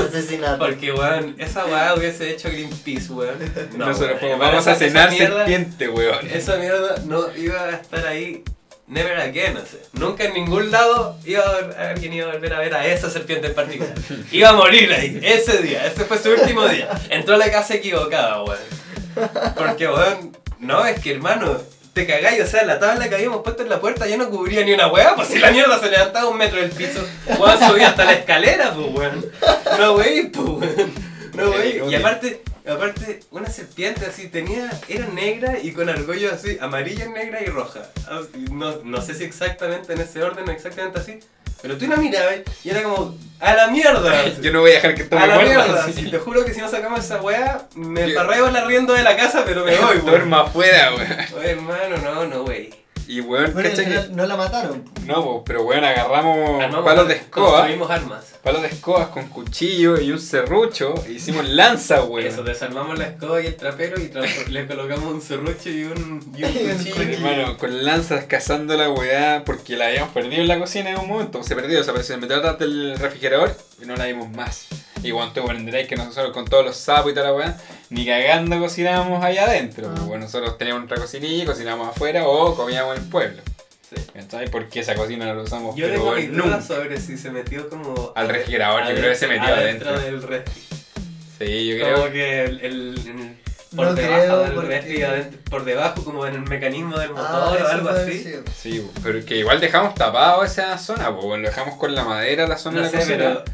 asesinato. 0.09 0.59
porque 0.59 0.93
weón, 0.93 1.37
esa 1.39 1.67
weá 1.67 1.95
hubiese 1.95 2.31
hecho 2.31 2.49
Greenpeace, 2.49 3.13
weón. 3.13 3.39
No, 3.77 3.87
Nosotros 3.87 4.21
weón, 4.23 4.39
vamos 4.39 4.67
a 4.67 4.75
cenar 4.75 5.11
mierda, 5.11 5.37
serpiente, 5.37 5.89
weón. 5.89 6.27
Esa 6.29 6.57
mierda 6.57 6.97
no 7.07 7.35
iba 7.37 7.61
a 7.65 7.71
estar 7.71 8.07
ahí. 8.07 8.43
Never 8.91 9.17
again. 9.21 9.57
Nunca 9.93 10.25
en 10.25 10.35
ningún 10.35 10.73
lado 10.73 11.17
iba 11.25 11.45
a 11.45 11.91
alguien 11.91 12.13
iba 12.13 12.29
a 12.29 12.33
volver 12.33 12.53
a 12.53 12.59
ver 12.59 12.75
a 12.75 12.87
esa 12.87 13.09
serpiente 13.09 13.47
en 13.47 13.55
particular. 13.55 13.95
Iba 14.33 14.49
a 14.49 14.53
morir 14.53 14.93
ahí, 14.93 15.21
ese 15.23 15.63
día, 15.63 15.87
ese 15.87 16.05
fue 16.05 16.19
su 16.19 16.31
último 16.31 16.67
día. 16.67 16.89
Entró 17.09 17.37
a 17.37 17.39
la 17.39 17.53
casa 17.53 17.75
equivocada, 17.75 18.43
weón. 18.43 18.59
Porque, 19.57 19.87
weón, 19.87 20.37
no, 20.59 20.85
es 20.85 20.99
que 20.99 21.13
hermano, 21.13 21.57
te 21.93 22.05
cagáis, 22.05 22.43
o 22.43 22.47
sea, 22.49 22.65
la 22.65 22.81
tabla 22.81 23.09
que 23.09 23.15
habíamos 23.15 23.43
puesto 23.45 23.63
en 23.63 23.69
la 23.69 23.81
puerta 23.81 24.09
ya 24.09 24.17
no 24.17 24.29
cubría 24.29 24.65
ni 24.65 24.73
una 24.73 24.89
weá, 24.89 25.15
pues 25.15 25.29
si 25.29 25.39
la 25.39 25.53
mierda 25.53 25.79
se 25.79 25.89
levantaba 25.89 26.29
un 26.29 26.37
metro 26.37 26.61
del 26.61 26.71
piso, 26.71 27.07
weón, 27.39 27.59
subía 27.61 27.91
hasta 27.91 28.05
la 28.05 28.15
escalera, 28.15 28.75
pues 28.75 28.89
weón. 28.93 29.25
No 29.79 29.93
wey, 29.93 30.23
pues 30.31 30.49
weón. 30.49 30.93
No 31.35 31.51
wey. 31.51 31.81
Y 31.89 31.95
aparte, 31.95 32.43
aparte, 32.73 33.21
una 33.31 33.49
serpiente 33.49 34.07
así 34.07 34.29
tenía, 34.29 34.71
era 34.89 35.07
negra 35.07 35.59
y 35.61 35.73
con 35.73 35.89
argollo 35.89 36.33
así, 36.33 36.59
amarilla, 36.61 37.07
negra 37.07 37.43
y 37.43 37.47
roja. 37.47 37.83
Así, 38.09 38.45
No, 38.51 38.77
no 38.85 39.01
sé 39.03 39.15
si 39.15 39.25
exactamente 39.25 39.93
en 39.93 40.01
ese 40.01 40.23
orden 40.23 40.49
o 40.49 40.53
exactamente 40.53 40.99
así, 41.01 41.19
pero 41.63 41.77
tú 41.77 41.87
la 41.87 41.97
mirabas 41.97 42.37
y 42.65 42.71
era 42.71 42.83
como, 42.83 43.17
a 43.39 43.55
la 43.55 43.69
mierda. 43.69 44.29
Yo 44.41 44.53
no 44.53 44.61
voy 44.61 44.73
a 44.73 44.75
dejar 44.75 44.95
que 44.95 45.03
esto 45.03 45.19
A 45.19 45.27
la 45.27 45.39
mierda, 45.39 45.87
si 45.93 46.11
te 46.11 46.19
juro 46.19 46.45
que 46.45 46.55
si 46.55 46.61
no 46.61 46.69
sacamos 46.71 47.01
esa 47.01 47.21
weá, 47.21 47.67
me 47.75 48.13
farreo 48.13 48.49
el 48.49 48.57
arriendo 48.57 48.95
de 48.95 49.03
la 49.03 49.17
casa, 49.17 49.45
pero 49.45 49.65
me 49.65 49.77
voy, 49.77 49.87
weón. 49.97 50.07
Duerma 50.07 50.43
afuera, 50.43 50.95
weón. 50.95 51.17
Oye, 51.39 51.51
hermano, 51.51 51.97
no, 51.99 52.27
no, 52.27 52.43
wey. 52.45 52.80
Y 53.11 53.21
weón, 53.21 53.53
Bueno, 53.55 53.69
¿cachai? 53.71 53.87
que- 53.87 53.91
final 53.93 54.15
no 54.17 54.25
la 54.27 54.37
mataron. 54.37 54.85
No, 55.05 55.25
po, 55.25 55.45
pero 55.45 55.63
weón, 55.65 55.83
agarramos 55.83 56.63
Armamos 56.63 56.85
palos 56.85 57.09
de 57.09 57.15
escoba. 57.15 57.51
Construimos 57.53 57.91
armas. 57.91 58.25
Palos 58.45 58.63
de 58.63 58.69
escobas 58.69 59.09
con 59.09 59.27
cuchillo 59.29 60.01
y 60.01 60.13
un 60.13 60.21
serrucho. 60.21 60.95
E 61.09 61.13
hicimos 61.15 61.45
lanza, 61.49 62.05
weón. 62.05 62.27
Eso, 62.29 62.45
desarmamos 62.45 62.97
la 62.99 63.07
escoba 63.09 63.41
y 63.43 63.47
el 63.47 63.57
trapero 63.57 64.01
y 64.01 64.11
tra- 64.11 64.47
le 64.49 64.67
colocamos 64.69 65.13
un 65.13 65.21
serrucho 65.21 65.71
y 65.71 65.85
un, 65.85 66.33
y 66.37 66.45
un 66.45 66.53
cuchillo. 66.79 67.03
Hermano, 67.03 67.59
con 67.59 67.85
lanzas 67.85 68.27
cazando 68.27 68.77
la 68.77 68.89
weá 68.91 69.43
porque 69.45 69.77
la 69.77 69.89
habíamos 69.89 70.11
perdido 70.11 70.43
en 70.43 70.49
la 70.49 70.61
cocina 70.61 70.91
en 70.91 70.99
un 71.01 71.09
momento. 71.09 71.43
Se 71.43 71.57
perdió, 71.57 71.81
o 71.81 71.83
sea, 71.85 72.01
se 72.05 72.17
metió 72.17 72.37
atrás 72.37 72.61
del 72.61 72.97
refrigerador 72.97 73.57
y 73.83 73.87
no 73.87 73.97
la 73.97 74.05
vimos 74.07 74.31
más. 74.31 74.69
Y 75.03 75.11
cuando 75.11 75.33
te 75.33 75.41
comprenderéis 75.41 75.89
que 75.89 75.97
nosotros 75.97 76.33
con 76.33 76.45
todos 76.45 76.65
los 76.65 76.77
sapos 76.77 77.11
y 77.11 77.15
toda 77.15 77.29
la 77.31 77.35
weá, 77.35 77.57
ni 77.91 78.07
cagando 78.07 78.59
cocinábamos 78.59 79.23
allá 79.25 79.45
adentro. 79.45 79.93
Ah. 79.95 80.01
Bueno, 80.07 80.25
nosotros 80.25 80.57
teníamos 80.59 80.83
nuestra 80.83 81.01
cocinilla, 81.01 81.45
cocinábamos 81.45 81.89
afuera 81.89 82.27
o 82.27 82.55
comíamos 82.55 82.97
en 82.97 83.03
el 83.03 83.09
pueblo. 83.09 83.43
Sí. 83.89 83.97
¿Cachai? 84.15 84.49
Porque 84.51 84.81
esa 84.81 84.95
cocina 84.95 85.27
no 85.27 85.35
la 85.35 85.43
usamos 85.43 85.75
Yo 85.75 85.87
pero 85.87 85.95
tengo 85.99 86.11
weón, 86.13 86.21
mis 86.21 86.31
dudas 86.31 86.47
nunca. 86.47 86.63
sobre 86.63 87.01
si 87.01 87.19
se 87.19 87.31
metió 87.31 87.69
como... 87.69 88.13
Al 88.15 88.29
refrigerador, 88.29 88.87
yo 88.89 88.95
creo 88.95 89.11
que 89.11 89.17
se 89.17 89.27
metió 89.27 89.53
adentro. 89.55 89.99
del 90.01 90.23
refri. 90.23 90.63
Sí, 91.39 91.67
yo 91.69 91.77
creo 91.85 91.97
Como 91.97 92.13
que 92.13 92.45
el... 92.45 92.61
el- 92.61 92.95
el- 93.07 93.37
por 93.75 93.87
No 93.87 93.95
debajo 93.95 94.21
creo, 94.25 94.43
del 94.43 94.53
porque- 94.53 94.69
refri, 94.81 95.03
adentro- 95.03 95.41
por 95.49 95.65
debajo 95.65 96.05
como 96.05 96.27
en 96.27 96.35
el 96.35 96.41
mecanismo 96.43 96.99
del 96.99 97.11
motor 97.11 97.27
Ah, 97.31 97.51
o 97.51 97.55
eso 97.57 97.69
algo 97.69 97.89
así. 97.91 98.33
Sí, 98.57 98.85
pero 99.03 99.25
que 99.25 99.37
igual 99.37 99.61
dejamos 99.61 99.95
tapado 99.95 100.43
esa 100.45 100.77
zona, 100.79 101.13
pues 101.15 101.25
bueno, 101.25 101.47
dejamos 101.49 101.77
con 101.77 101.95
la 101.95 102.03
madera 102.05 102.49
la 102.49 102.59
zona 102.59 102.81
No 102.81 102.87
de 102.87 102.93
la 102.93 103.01
sé, 103.05 103.07
cocina. 103.17 103.17
pero 103.19 103.45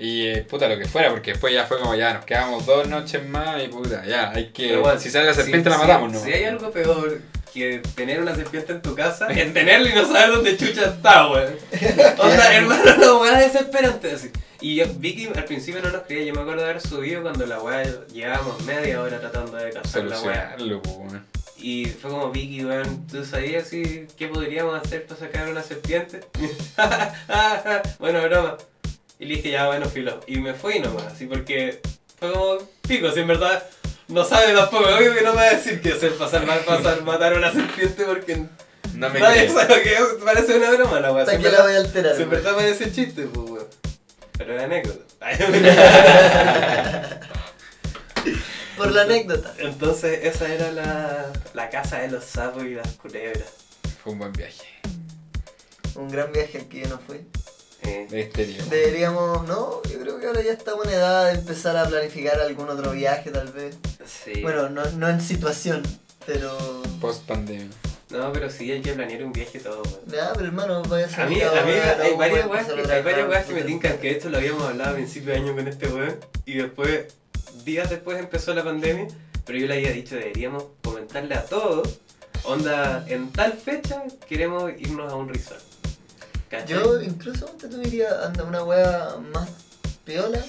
Y 0.00 0.26
eh, 0.28 0.46
puta 0.48 0.68
lo 0.68 0.78
que 0.78 0.84
fuera, 0.86 1.10
porque 1.10 1.32
después 1.32 1.52
ya 1.52 1.66
fue 1.66 1.78
como 1.80 1.94
ya, 1.94 2.14
nos 2.14 2.24
quedamos 2.24 2.64
dos 2.64 2.86
noches 2.88 3.26
más 3.28 3.62
y 3.62 3.68
puta, 3.68 4.04
ya, 4.06 4.30
hay 4.30 4.50
que. 4.50 4.68
Pero 4.68 4.82
bueno, 4.82 5.00
si 5.00 5.10
sale 5.10 5.26
la 5.26 5.34
serpiente 5.34 5.64
si- 5.68 5.70
la 5.70 5.76
si- 5.76 5.86
matamos, 5.88 6.12
¿no? 6.12 6.20
Si 6.20 6.32
hay 6.32 6.44
algo 6.44 6.70
peor 6.70 7.20
que 7.52 7.82
tener 7.96 8.20
una 8.20 8.34
serpiente 8.34 8.72
en 8.72 8.82
tu 8.82 8.94
casa, 8.94 9.26
es 9.30 9.52
tenerla 9.52 9.90
y 9.90 9.94
no 9.94 10.06
saber 10.06 10.30
dónde 10.30 10.56
chucha 10.56 10.84
está, 10.84 11.28
weón. 11.30 11.54
O 12.18 12.30
sea, 12.30 12.56
hermano, 12.56 13.20
weá 13.20 13.44
es 13.44 13.52
desesperante 13.52 14.12
así. 14.12 14.30
Y 14.60 14.76
yo, 14.76 14.86
Vicky 14.96 15.26
al 15.34 15.44
principio 15.44 15.80
no 15.82 15.90
nos 15.90 16.02
creía, 16.02 16.24
yo 16.26 16.34
me 16.34 16.40
acuerdo 16.42 16.62
de 16.62 16.70
haber 16.70 16.80
subido 16.82 17.22
cuando 17.22 17.46
la 17.46 17.60
weá 17.60 17.82
llevábamos 18.12 18.62
media 18.64 19.00
hora 19.02 19.18
tratando 19.20 19.56
de 19.56 19.70
cazar 19.70 20.04
la 20.04 20.20
weá. 20.20 20.56
Solucionarlo, 20.58 20.82
weón. 20.84 21.26
Y 21.60 21.86
fue 21.86 22.10
como 22.10 22.30
Vicky, 22.30 22.64
weón, 22.64 23.06
¿tú 23.08 23.24
sabías 23.24 23.66
si, 23.66 24.06
qué 24.16 24.28
podríamos 24.28 24.80
hacer 24.80 25.06
para 25.06 25.18
sacar 25.18 25.48
una 25.48 25.62
serpiente? 25.62 26.20
bueno, 27.98 28.22
broma. 28.22 28.56
Y 29.18 29.26
le 29.26 29.36
dije, 29.36 29.50
ya, 29.50 29.66
bueno, 29.66 29.88
filo. 29.88 30.20
Y 30.26 30.36
me 30.38 30.54
fui 30.54 30.78
nomás, 30.78 31.06
así 31.12 31.26
porque 31.26 31.80
fue 32.18 32.32
como 32.32 32.58
pico, 32.86 33.10
si 33.10 33.20
en 33.20 33.26
verdad 33.26 33.62
no 34.08 34.24
sabe 34.24 34.54
tampoco. 34.54 34.84
Obvio 34.88 35.14
que 35.14 35.22
no 35.22 35.30
me 35.32 35.36
va 35.36 35.42
a 35.48 35.54
decir 35.54 35.80
qué 35.80 35.92
hacer 35.92 36.12
pasar 36.16 36.46
mal, 36.46 36.60
pasar, 36.60 37.02
matar 37.04 37.32
a 37.34 37.36
una 37.36 37.52
serpiente 37.52 38.04
porque 38.04 38.36
No 38.94 39.10
me 39.10 39.18
nadie 39.20 39.46
crees. 39.46 39.52
sabe 39.52 39.76
lo 39.76 39.82
que 39.82 39.92
es. 39.94 40.02
Parece 40.24 40.56
una 40.56 40.70
broma 40.70 41.00
la 41.00 41.12
weá. 41.12 41.26
Si 41.26 41.32
que 41.32 41.42
la 41.42 41.50
verdad- 41.50 41.64
voy 41.64 41.74
a 41.74 41.78
alterar. 41.78 42.16
si 42.16 42.22
en 42.22 42.30
verdad 42.30 42.54
parece 42.54 42.92
chiste, 42.92 43.22
pues 43.26 43.50
weón. 43.50 43.66
Pero 44.38 44.56
es 44.56 44.62
anécdota. 44.64 45.04
Por 48.76 48.92
la 48.92 49.02
anécdota. 49.02 49.52
Entonces, 49.58 50.20
esa 50.24 50.52
era 50.52 50.70
la, 50.70 51.32
la 51.54 51.70
casa 51.70 51.98
de 51.98 52.08
los 52.08 52.24
sapos 52.24 52.62
y 52.64 52.74
las 52.74 52.92
culebras. 52.94 53.48
Fue 54.02 54.12
un 54.12 54.20
buen 54.20 54.32
viaje. 54.32 54.64
Un 55.96 56.08
gran 56.08 56.30
viaje 56.32 56.58
al 56.58 56.68
que 56.68 56.80
yo 56.82 56.88
no 56.88 56.98
fui. 57.04 57.26
De 58.10 58.20
estéreo. 58.20 58.64
Deberíamos, 58.66 59.46
no, 59.46 59.82
yo 59.84 59.98
creo 60.00 60.18
que 60.18 60.26
ahora 60.26 60.42
ya 60.42 60.52
estamos 60.52 60.86
en 60.86 60.92
edad 60.92 61.32
de 61.32 61.38
empezar 61.38 61.76
a 61.76 61.86
planificar 61.86 62.40
algún 62.40 62.68
otro 62.68 62.92
viaje 62.92 63.30
tal 63.30 63.52
vez. 63.52 63.76
sí. 64.06 64.42
Bueno, 64.42 64.68
no, 64.68 64.84
no 64.92 65.08
en 65.08 65.20
situación, 65.20 65.82
pero... 66.26 66.56
Post 67.00 67.26
pandemia. 67.26 67.68
No, 68.10 68.32
pero 68.32 68.48
sí 68.48 68.70
hay 68.72 68.80
que 68.80 68.94
planear 68.94 69.22
un 69.22 69.32
viaje 69.32 69.58
todo, 69.60 69.82
weón. 69.82 70.00
Nada, 70.06 70.32
pero 70.32 70.46
hermano, 70.46 70.82
vaya 70.84 71.04
a 71.04 71.08
A 71.08 71.12
salir 71.12 71.38
mí, 71.38 71.42
a 71.42 71.62
mí 71.62 71.72
hay 71.72 72.16
varias 72.16 72.44
a 72.44 72.48
weas 72.48 72.66
que, 72.66 72.80
a 72.80 72.94
hay 72.94 73.02
varias 73.02 73.28
weas 73.28 73.44
que 73.44 73.54
me 73.54 73.62
tincan, 73.62 73.98
que 73.98 74.10
esto 74.12 74.30
lo 74.30 74.38
habíamos 74.38 74.62
hablado 74.62 74.92
a 74.92 74.94
principio 74.94 75.32
de 75.32 75.38
año 75.38 75.54
con 75.54 75.68
este 75.68 75.88
weón, 75.88 76.16
y 76.46 76.54
después, 76.54 77.06
días 77.64 77.90
después 77.90 78.18
empezó 78.18 78.54
la 78.54 78.64
pandemia, 78.64 79.08
pero 79.44 79.58
yo 79.58 79.66
le 79.66 79.74
había 79.74 79.92
dicho, 79.92 80.14
deberíamos 80.14 80.64
comentarle 80.82 81.34
a 81.34 81.44
todos, 81.44 82.00
onda, 82.44 83.04
en 83.08 83.30
tal 83.30 83.52
fecha 83.52 84.02
queremos 84.26 84.72
irnos 84.78 85.12
a 85.12 85.16
un 85.16 85.28
resort. 85.28 85.67
¿Cachai? 86.48 86.68
Yo 86.68 87.00
incluso 87.02 87.46
te 87.46 87.68
tuviera 87.68 88.24
anda 88.26 88.44
una 88.44 88.62
wea 88.64 89.16
más 89.32 89.48
piola, 90.04 90.42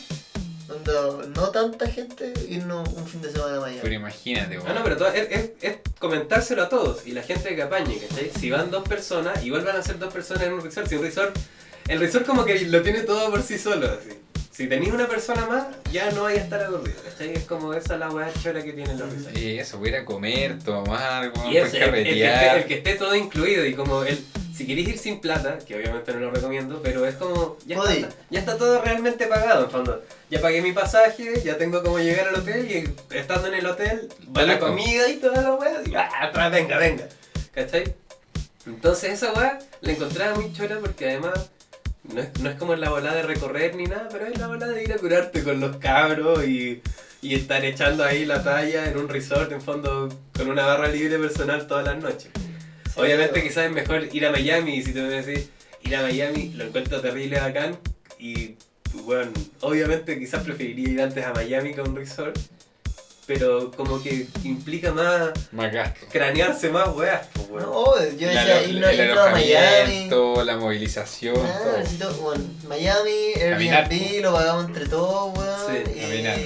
donde 0.68 1.30
no 1.36 1.50
tanta 1.50 1.88
gente, 1.88 2.32
irnos 2.48 2.88
un 2.90 3.08
fin 3.08 3.22
de 3.22 3.32
semana 3.32 3.58
a 3.58 3.70
Pero 3.82 3.94
imagínate, 3.94 4.56
Ah, 4.58 4.62
weón. 4.64 4.76
no, 4.76 4.84
pero 4.84 4.98
todo- 4.98 5.10
es, 5.10 5.28
es- 5.32 5.52
es 5.62 5.78
comentárselo 6.00 6.64
a 6.64 6.70
todos 6.70 7.06
y 7.08 7.12
la 7.12 7.24
gente 7.24 7.56
que 7.56 7.62
apañe, 7.64 7.98
¿cachai? 7.98 8.32
Si 8.40 8.50
van 8.50 8.72
dos 8.72 8.88
personas, 8.88 9.44
igual 9.44 9.64
van 9.66 9.76
a 9.78 9.84
ser 9.84 9.98
dos 10.00 10.14
personas 10.14 10.44
en 10.44 10.54
un 10.54 10.62
resort. 10.62 10.88
Si 10.88 10.96
un 10.96 11.02
resort, 11.04 11.36
el 11.88 12.00
resort 12.00 12.26
como 12.26 12.46
que 12.46 12.60
lo 12.66 12.82
tiene 12.82 13.02
todo 13.02 13.30
por 13.32 13.42
sí 13.42 13.58
solo, 13.58 13.88
así. 13.88 14.10
Si 14.52 14.68
tenéis 14.68 14.92
una 14.94 15.08
persona 15.08 15.46
más, 15.48 15.68
ya 15.92 16.12
no 16.12 16.24
vais 16.24 16.38
a 16.38 16.44
estar 16.44 16.62
aburrido, 16.62 17.02
¿cachai? 17.04 17.34
Es 17.34 17.44
como 17.46 17.74
esa 17.74 17.98
la 17.98 18.10
weá 18.12 18.30
chora 18.44 18.62
que 18.64 18.74
tienen 18.74 19.00
los 19.00 19.12
resorts. 19.12 19.40
Y 19.40 19.58
eso, 19.58 19.80
voy 19.80 19.94
a 19.96 20.06
comer, 20.06 20.60
tomar, 20.60 21.32
weón, 21.36 21.52
Y 21.52 21.58
el, 21.58 21.66
el 21.66 21.72
que 21.72 22.26
esté, 22.26 22.58
el 22.58 22.66
que 22.66 22.74
esté 22.76 22.96
todo 22.96 23.16
incluido 23.16 23.66
y 23.66 23.74
como 23.74 24.04
el, 24.04 24.22
si 24.60 24.68
queréis 24.68 24.90
ir 24.90 24.98
sin 24.98 25.22
plata, 25.22 25.58
que 25.60 25.74
obviamente 25.74 26.12
no 26.12 26.20
lo 26.20 26.32
recomiendo, 26.32 26.82
pero 26.84 27.06
es 27.06 27.16
como, 27.16 27.56
ya 27.66 27.78
está, 27.78 28.10
ya 28.30 28.40
está 28.42 28.58
todo 28.58 28.82
realmente 28.82 29.26
pagado 29.26 29.64
en 29.64 29.72
fondo. 29.72 30.04
Ya 30.30 30.42
pagué 30.42 30.62
mi 30.62 30.74
pasaje, 30.74 31.42
ya 31.42 31.58
tengo 31.58 31.82
como 31.82 31.98
llegar 31.98 32.28
al 32.28 32.36
hotel 32.36 32.70
y 32.70 33.16
estando 33.16 33.48
en 33.48 33.54
el 33.54 33.66
hotel, 33.66 34.10
va 34.36 34.42
la 34.42 34.60
comida 34.60 35.08
y 35.08 35.16
toda 35.16 35.42
la 35.42 35.54
weá, 35.54 35.82
y 35.86 35.96
ah, 35.96 36.10
atrás, 36.24 36.52
venga, 36.52 36.78
venga, 36.78 37.08
¿cachai? 37.54 37.96
Entonces 38.66 39.14
esa 39.14 39.32
weá 39.32 39.60
la 39.80 39.92
encontraba 39.94 40.36
muy 40.36 40.52
chora 40.52 40.78
porque 40.82 41.08
además 41.08 41.52
no 42.04 42.20
es, 42.20 42.38
no 42.42 42.50
es 42.50 42.58
como 42.58 42.76
la 42.76 42.90
volada 42.90 43.16
de 43.16 43.24
recorrer 43.24 43.76
ni 43.76 43.86
nada, 43.86 44.10
pero 44.12 44.26
es 44.26 44.38
la 44.38 44.48
volada 44.48 44.74
de 44.74 44.84
ir 44.84 44.92
a 44.92 44.98
curarte 44.98 45.42
con 45.42 45.62
los 45.62 45.78
cabros 45.78 46.44
y, 46.44 46.82
y 47.22 47.34
estar 47.34 47.64
echando 47.64 48.04
ahí 48.04 48.26
la 48.26 48.44
talla 48.44 48.90
en 48.90 48.98
un 48.98 49.08
resort 49.08 49.54
en 49.54 49.62
fondo 49.62 50.10
con 50.36 50.50
una 50.50 50.66
barra 50.66 50.90
libre 50.90 51.18
personal 51.18 51.66
todas 51.66 51.86
las 51.86 52.04
noches. 52.04 52.30
Obviamente 53.00 53.42
quizás 53.44 53.66
es 53.66 53.72
mejor 53.72 54.08
ir 54.14 54.26
a 54.26 54.32
Miami 54.32 54.76
y 54.76 54.84
si 54.84 54.94
tú 54.94 55.00
me 55.00 55.22
decís 55.22 55.50
ir 55.84 55.96
a 55.96 56.02
Miami 56.02 56.50
lo 56.56 56.66
encuentro 56.66 57.00
terrible 57.02 57.40
bacán 57.40 57.78
y 58.20 58.56
bueno, 59.06 59.32
obviamente 59.62 60.18
quizás 60.20 60.44
preferiría 60.44 60.90
ir 60.90 61.02
antes 61.02 61.24
a 61.26 61.34
Miami 61.34 61.74
que 61.74 61.82
a 61.82 61.84
un 61.84 61.96
resort. 61.96 62.38
pero 63.28 63.70
como 63.70 64.02
que 64.02 64.26
implica 64.44 64.92
más 64.92 65.30
Más 65.52 65.72
gasto. 65.72 66.08
cranearse 66.12 66.70
más 66.70 66.88
weas, 66.96 67.28
pues, 67.34 67.48
weón. 67.52 67.64
No, 67.70 67.96
yo 68.18 68.28
decía 68.28 68.58
alo- 68.58 68.92
irnos 68.92 69.18
a 69.20 69.30
Miami. 69.30 70.10
la 70.44 70.58
movilización, 70.58 71.36
Ah, 71.38 71.60
todo. 71.64 71.78
necesito, 71.78 72.12
bueno, 72.16 72.44
Miami, 72.68 73.34
Caminar, 73.40 73.84
Airbnb, 73.92 74.22
lo 74.24 74.34
pagamos 74.34 74.66
entre 74.66 74.88
todos, 74.88 75.38
weón. 75.38 75.60
Sí, 75.86 76.00
caminar. 76.02 76.40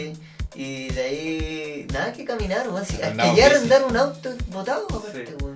y, 0.55 0.89
de 0.89 1.01
ahí, 1.01 1.87
nada 1.93 2.11
que 2.11 2.25
caminar, 2.25 2.67
weón. 2.67 2.85
Si, 2.85 2.97
bici. 2.97 3.41
arrendar 3.41 3.85
un 3.85 3.95
auto 3.95 4.33
botado, 4.49 4.85
aparte, 4.89 5.25
Sí. 5.25 5.33
weón. 5.41 5.52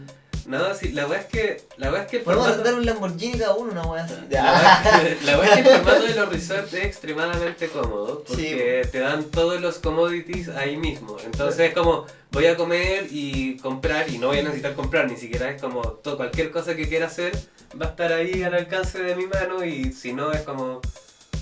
No, 0.48 0.74
sí, 0.74 0.90
la 0.94 1.06
wea 1.08 1.20
es 1.20 1.26
que, 1.26 1.62
la 1.78 1.92
wea 1.92 2.04
es 2.04 2.08
que 2.10 2.18
el 2.18 2.24
Podemos 2.24 2.48
formato- 2.48 2.76
un 2.78 2.86
Lamborghini 2.86 3.38
cada 3.38 3.54
uno, 3.56 3.72
una 3.74 3.82
weá 3.86 4.04
así. 4.06 4.14
La 4.30 5.38
verdad 5.38 5.60
es 5.60 5.64
que- 5.66 5.70
el 5.74 5.76
formato 5.82 6.04
de 6.04 6.16
los 6.16 6.30
resorts 6.30 6.74
es 6.74 6.86
extremadamente 6.86 7.68
cómodo 7.68 8.24
porque 8.26 8.88
te 8.92 9.00
dan 9.00 9.26
todos 9.26 9.60
los 9.60 9.78
commodities 9.80 10.48
ahí 10.50 10.78
mismo. 10.78 11.18
Entonces 11.26 11.60
es 11.70 11.74
como 11.74 12.06
voy 12.32 12.46
a 12.46 12.56
comer 12.56 13.08
y 13.12 13.58
comprar 13.58 14.10
y 14.10 14.18
no 14.20 14.28
voy 14.28 14.40
a 14.40 14.44
necesitar 14.44 14.74
comprar 14.74 15.10
ni 15.10 15.18
siquiera 15.18 15.50
es 15.52 15.62
como 15.62 15.82
to- 15.82 16.16
cualquier 16.18 16.50
cosa 16.52 16.76
que 16.76 16.88
quiera 16.88 17.08
hacer 17.08 17.34
va 17.80 17.88
a 17.88 17.90
estar 17.90 18.14
ahí 18.14 18.44
al 18.44 18.54
alcance 18.54 19.00
de 19.04 19.16
mi 19.16 19.26
mano 19.28 19.66
y 19.66 19.92
si 19.92 20.14
no 20.14 20.32
es 20.32 20.42
como 20.42 20.80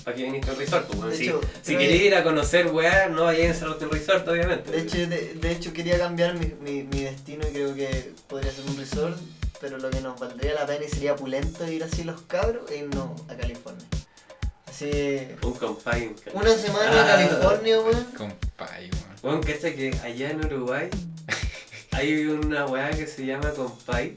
¿para 0.06 0.16
qué 0.16 0.22
viniste 0.22 0.50
al 0.52 0.56
resort? 0.56 0.86
Pues, 0.86 0.98
bueno, 1.00 1.14
si 1.14 1.24
hecho, 1.24 1.40
si 1.62 1.74
creo 1.74 1.78
querés 1.80 2.00
que- 2.00 2.06
ir 2.06 2.14
a 2.14 2.22
conocer 2.22 2.66
weá, 2.68 3.08
no 3.08 3.24
vayas 3.24 3.60
a 3.62 3.70
un 3.72 3.90
resort 3.90 4.26
obviamente. 4.28 4.70
De 4.70 4.78
hecho, 4.78 4.96
de, 4.98 5.34
de 5.34 5.50
hecho, 5.50 5.72
quería 5.72 5.98
cambiar 5.98 6.34
mi, 6.38 6.46
mi, 6.60 6.84
mi 6.84 7.02
destino 7.02 7.44
y 7.48 7.52
creo 7.52 7.74
que 7.74 8.12
podría 8.28 8.52
ser 8.52 8.64
un 8.70 8.76
resort, 8.76 9.18
pero 9.60 9.78
lo 9.78 9.90
que 9.90 10.00
nos 10.00 10.18
valdría 10.20 10.54
la 10.54 10.64
pena 10.64 10.84
y 10.84 10.88
sería 10.88 11.16
pulento 11.16 11.66
ir 11.70 11.82
así 11.82 12.04
los 12.04 12.20
cabros 12.22 12.70
e 12.70 12.78
irnos 12.78 13.20
a 13.28 13.34
California. 13.36 13.84
Así, 14.68 15.26
un 15.42 15.54
compay. 15.54 16.14
una 16.34 16.54
semana 16.56 16.92
a 16.92 17.02
Ah. 17.02 17.16
California, 17.16 17.80
weón. 17.80 18.04
Compay, 18.16 18.90
weón. 18.90 19.16
Bueno, 19.22 19.40
cacha 19.40 19.74
que 19.74 19.92
allá 20.04 20.30
en 20.30 20.44
Uruguay 20.44 20.88
hay 21.90 22.26
una 22.26 22.66
weá 22.66 22.90
que 22.90 23.06
se 23.08 23.26
llama 23.26 23.50
compay 23.50 24.14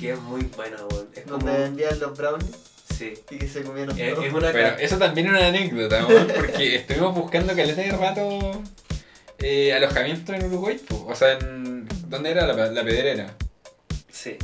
que 0.00 0.12
es 0.12 0.20
muy 0.20 0.42
buena, 0.56 0.76
weón. 0.90 1.08
Es 1.14 1.24
como. 1.24 1.38
Donde 1.38 1.58
vendían 1.58 1.98
los 2.00 2.16
brownies 2.16 2.50
Sí. 2.96 3.14
y 3.30 3.38
que 3.38 3.48
se 3.48 3.62
comieron 3.62 3.98
Es, 3.98 4.14
todos. 4.14 4.26
es 4.26 4.32
una 4.32 4.52
Pero 4.52 4.78
eso 4.78 4.98
también 4.98 5.26
es 5.28 5.32
una 5.32 5.46
anécdota, 5.48 6.06
porque 6.36 6.76
estuvimos 6.76 7.14
buscando 7.14 7.54
caleta 7.54 7.80
de 7.82 7.90
rato 7.90 8.62
eh, 9.38 9.72
alojamiento 9.72 10.32
en 10.32 10.44
Uruguay, 10.46 10.78
po. 10.78 11.06
o 11.08 11.14
sea, 11.14 11.32
en... 11.32 11.86
¿dónde 12.08 12.30
era 12.30 12.46
la, 12.46 12.54
la 12.54 12.84
pedrera? 12.84 13.34
Sí. 14.10 14.36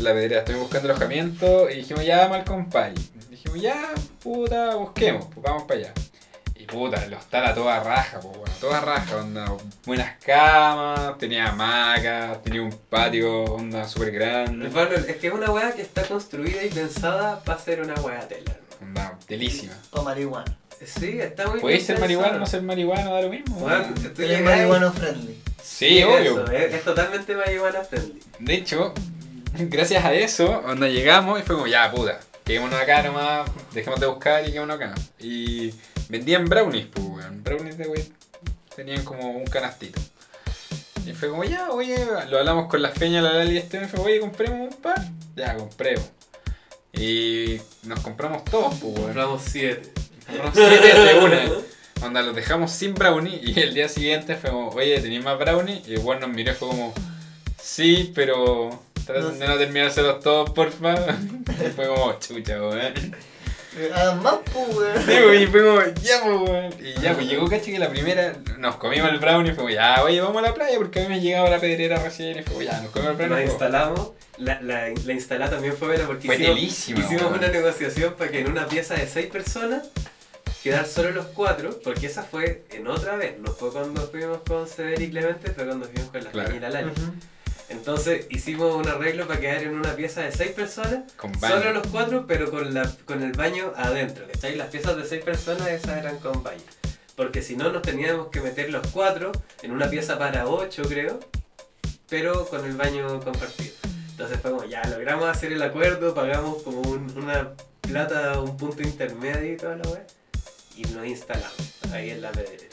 La 0.00 0.12
pedrera, 0.14 0.38
estuvimos 0.38 0.64
buscando 0.68 0.88
alojamiento 0.90 1.68
y 1.70 1.76
dijimos, 1.76 2.04
ya, 2.04 2.26
mal 2.28 2.44
compay. 2.44 2.94
Dijimos, 3.28 3.60
ya, 3.60 3.92
puta, 4.22 4.74
busquemos, 4.76 5.26
pues 5.26 5.42
vamos 5.42 5.64
para 5.64 5.80
allá. 5.80 5.92
Puta, 6.70 7.04
el 7.04 7.14
hostal 7.14 7.46
a 7.46 7.54
toda 7.54 7.80
raja, 7.82 8.20
pues 8.20 8.36
bueno, 8.36 8.54
toda 8.60 8.80
raja, 8.80 9.16
onda, 9.16 9.52
buenas 9.84 10.16
camas, 10.24 11.18
tenía 11.18 11.48
hamacas, 11.48 12.42
tenía 12.42 12.62
un 12.62 12.70
patio, 12.70 13.44
onda, 13.44 13.86
súper 13.88 14.12
grande, 14.12 14.68
Pablo, 14.68 14.96
es 14.96 15.16
que 15.16 15.26
es 15.26 15.32
una 15.32 15.50
weá 15.50 15.72
que 15.72 15.82
está 15.82 16.02
construida 16.02 16.62
y 16.64 16.68
pensada 16.68 17.40
para 17.40 17.58
ser 17.58 17.80
una 17.80 17.94
weá 17.94 18.20
tela. 18.28 18.56
onda, 18.80 19.18
delísima. 19.28 19.72
O 19.90 20.02
marihuana. 20.02 20.56
Sí, 20.84 21.20
está 21.20 21.46
muy 21.48 21.60
Puede 21.60 21.74
bien 21.74 21.86
ser 21.86 21.98
marihuana, 21.98 22.38
no 22.38 22.46
ser 22.46 22.62
marihuana, 22.62 23.10
da 23.10 23.20
lo 23.22 23.28
mismo. 23.28 23.68
Él 24.18 24.30
es 24.30 24.42
marihuana 24.42 24.90
friendly. 24.92 25.42
Sí, 25.62 26.02
obvio. 26.02 26.50
es, 26.50 26.74
es 26.74 26.84
totalmente 26.84 27.34
marihuana 27.34 27.82
friendly. 27.82 28.20
De 28.38 28.54
hecho, 28.54 28.94
gracias 29.58 30.04
a 30.04 30.14
eso, 30.14 30.62
onda 30.66 30.88
llegamos 30.88 31.38
y 31.40 31.42
fue 31.42 31.56
como, 31.56 31.66
ya, 31.66 31.90
puta, 31.90 32.20
quedémonos 32.44 32.80
acá 32.80 33.02
nomás, 33.02 33.50
dejemos 33.74 34.00
de 34.00 34.06
buscar 34.06 34.42
y 34.42 34.52
quedémonos 34.52 34.76
acá. 34.76 34.94
Y 35.18 35.74
vendían 36.10 36.44
brownies, 36.46 36.86
pues, 36.92 37.06
weón. 37.06 37.42
Brownies 37.42 37.78
de 37.78 37.86
wey, 37.86 38.12
tenían 38.74 39.04
como 39.04 39.30
un 39.30 39.44
canastito. 39.44 40.00
Y 41.06 41.12
fue 41.12 41.30
como, 41.30 41.44
ya, 41.44 41.70
oye, 41.70 41.96
lo 42.28 42.38
hablamos 42.38 42.68
con 42.68 42.82
la 42.82 42.90
feña, 42.90 43.22
la 43.22 43.32
Lali 43.32 43.54
y 43.54 43.58
este, 43.58 43.82
y 43.82 43.86
fue, 43.86 44.00
oye, 44.00 44.20
compremos 44.20 44.74
un 44.74 44.80
par. 44.80 45.02
Ya, 45.36 45.56
compremos. 45.56 46.10
Y 46.92 47.58
nos 47.84 48.00
compramos 48.00 48.44
todos, 48.44 48.74
pues, 48.74 48.92
weón. 48.92 49.04
Compramos 49.04 49.42
siete. 49.42 49.92
Compramos 50.26 50.54
siete 50.54 51.00
de 51.00 51.18
una. 51.18 51.42
Onda, 52.02 52.22
los 52.22 52.34
dejamos 52.34 52.72
sin 52.72 52.94
brownie 52.94 53.40
y 53.42 53.58
el 53.60 53.74
día 53.74 53.88
siguiente 53.88 54.34
fue 54.34 54.50
como, 54.50 54.68
oye, 54.70 55.00
¿tenéis 55.00 55.22
más 55.22 55.38
brownie? 55.38 55.82
Y 55.86 55.94
el 55.94 56.00
weón 56.00 56.20
nos 56.20 56.30
miró 56.30 56.52
y 56.52 56.54
fue 56.54 56.68
como, 56.68 56.94
sí, 57.60 58.12
pero 58.14 58.82
traten 59.06 59.24
No 59.24 59.30
de 59.38 59.48
no 59.48 59.56
terminárselos 59.58 60.20
todos, 60.20 60.50
porfa. 60.50 60.94
Y 61.66 61.70
fue 61.70 61.88
como, 61.88 62.18
chucha, 62.18 62.60
weón. 62.60 63.16
Eh, 63.76 63.90
Hagan 63.94 64.22
más, 64.22 64.34
pues, 64.52 64.76
weón. 64.76 65.04
Sí, 65.06 65.12
y 65.42 65.46
como, 65.46 65.80
ya, 66.02 66.20
pues, 66.22 66.50
weón. 66.50 66.74
Y 66.80 67.00
ya, 67.00 67.14
pues 67.14 67.28
llegó 67.28 67.48
cachi 67.48 67.72
que 67.72 67.78
la 67.78 67.88
primera, 67.88 68.34
nos 68.58 68.76
comimos 68.76 69.08
el 69.10 69.18
brownie 69.18 69.52
y 69.52 69.54
fue 69.54 69.74
ya, 69.74 70.02
oye, 70.02 70.20
vamos 70.20 70.42
a 70.42 70.46
la 70.48 70.54
playa 70.54 70.76
porque 70.76 71.00
a 71.00 71.02
mí 71.04 71.08
me 71.08 71.20
llegaba 71.20 71.48
la 71.48 71.60
pedrera 71.60 71.98
recién 72.02 72.38
y 72.38 72.42
fue 72.42 72.64
ya, 72.64 72.80
nos 72.80 72.90
comimos 72.90 73.12
el 73.12 73.16
brownie. 73.26 73.44
La 73.46 73.50
instalamos. 73.50 74.10
La, 74.38 74.60
la, 74.62 74.88
la 74.88 75.12
instalada 75.12 75.50
también 75.52 75.76
fue 75.76 75.88
buena 75.88 76.06
porque 76.06 76.26
Fue 76.26 76.36
hicimos, 76.36 77.04
una 77.36 77.48
negociación 77.48 78.14
para 78.14 78.30
que 78.30 78.40
en 78.40 78.50
una 78.50 78.66
pieza 78.66 78.94
de 78.94 79.06
seis 79.06 79.26
personas 79.26 79.82
quedar 80.62 80.86
solo 80.86 81.10
los 81.10 81.26
cuatro, 81.26 81.78
porque 81.84 82.06
esa 82.06 82.22
fue 82.22 82.64
en 82.70 82.86
otra 82.86 83.16
vez, 83.16 83.38
no 83.38 83.52
fue 83.52 83.70
cuando 83.70 84.06
fuimos 84.08 84.38
con 84.46 84.66
Sever 84.66 85.00
y 85.00 85.10
Clemente, 85.10 85.50
fue 85.52 85.64
cuando 85.66 85.86
fuimos 85.86 86.10
con 86.10 86.24
la 86.24 86.30
Claro. 86.30 86.48
Peña 86.48 86.58
y 86.58 86.60
la 86.60 86.70
Lali. 86.70 86.92
Entonces 87.70 88.26
hicimos 88.30 88.74
un 88.74 88.88
arreglo 88.88 89.26
para 89.26 89.40
quedar 89.40 89.62
en 89.62 89.74
una 89.74 89.94
pieza 89.94 90.22
de 90.22 90.32
seis 90.32 90.50
personas, 90.52 91.12
Con 91.16 91.32
baño. 91.40 91.56
solo 91.58 91.72
los 91.72 91.86
cuatro, 91.86 92.26
pero 92.26 92.50
con, 92.50 92.74
la, 92.74 92.90
con 93.06 93.22
el 93.22 93.32
baño 93.32 93.72
adentro, 93.76 94.26
¿cachai? 94.26 94.56
Las 94.56 94.68
piezas 94.68 94.96
de 94.96 95.04
seis 95.06 95.22
personas, 95.24 95.68
esas 95.68 95.96
eran 95.98 96.18
con 96.18 96.42
baño. 96.42 96.62
Porque 97.16 97.42
si 97.42 97.56
no, 97.56 97.70
nos 97.70 97.82
teníamos 97.82 98.28
que 98.28 98.40
meter 98.40 98.70
los 98.70 98.86
cuatro 98.88 99.30
en 99.62 99.70
una 99.72 99.88
pieza 99.88 100.18
para 100.18 100.46
ocho, 100.48 100.82
creo, 100.82 101.20
pero 102.08 102.46
con 102.48 102.64
el 102.64 102.76
baño 102.76 103.20
compartido. 103.20 103.72
Entonces 104.10 104.38
fue 104.40 104.50
como, 104.50 104.64
ya 104.64 104.82
logramos 104.88 105.28
hacer 105.28 105.52
el 105.52 105.62
acuerdo, 105.62 106.12
pagamos 106.14 106.62
como 106.62 106.80
un- 106.82 107.16
una 107.16 107.52
plata, 107.80 108.40
un 108.40 108.56
punto 108.56 108.82
intermedio 108.82 109.52
y 109.52 109.56
toda 109.56 109.76
la 109.76 109.88
wea, 109.90 110.06
y 110.76 110.82
nos 110.86 111.06
instalamos 111.06 111.54
ahí 111.92 112.10
en 112.10 112.20
la 112.22 112.32
pedrera. 112.32 112.64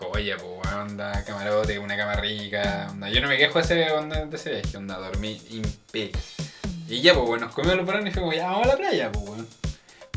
Joya, 0.00 0.36
pues, 0.38 0.72
onda, 0.72 1.24
camarote, 1.24 1.78
una 1.78 1.96
cama 1.96 2.14
rica, 2.14 2.88
onda. 2.90 3.10
Yo 3.10 3.20
no 3.20 3.28
me 3.28 3.36
quejo 3.36 3.58
de 3.58 3.64
ese, 3.64 3.90
onda, 3.92 4.24
de 4.24 4.36
ese 4.36 4.50
viaje, 4.50 4.76
onda, 4.76 4.98
dormí 4.98 5.40
imperio. 5.50 6.18
Y 6.88 7.02
ya, 7.02 7.14
pues, 7.14 7.26
bueno, 7.26 7.46
nos 7.46 7.54
comimos 7.54 7.76
los 7.76 7.86
brownies 7.86 8.12
y 8.12 8.18
fuimos, 8.18 8.34
ya, 8.34 8.46
vamos 8.46 8.66
a 8.66 8.70
la 8.70 8.76
playa, 8.76 9.12
pues, 9.12 9.28
weón. 9.28 9.48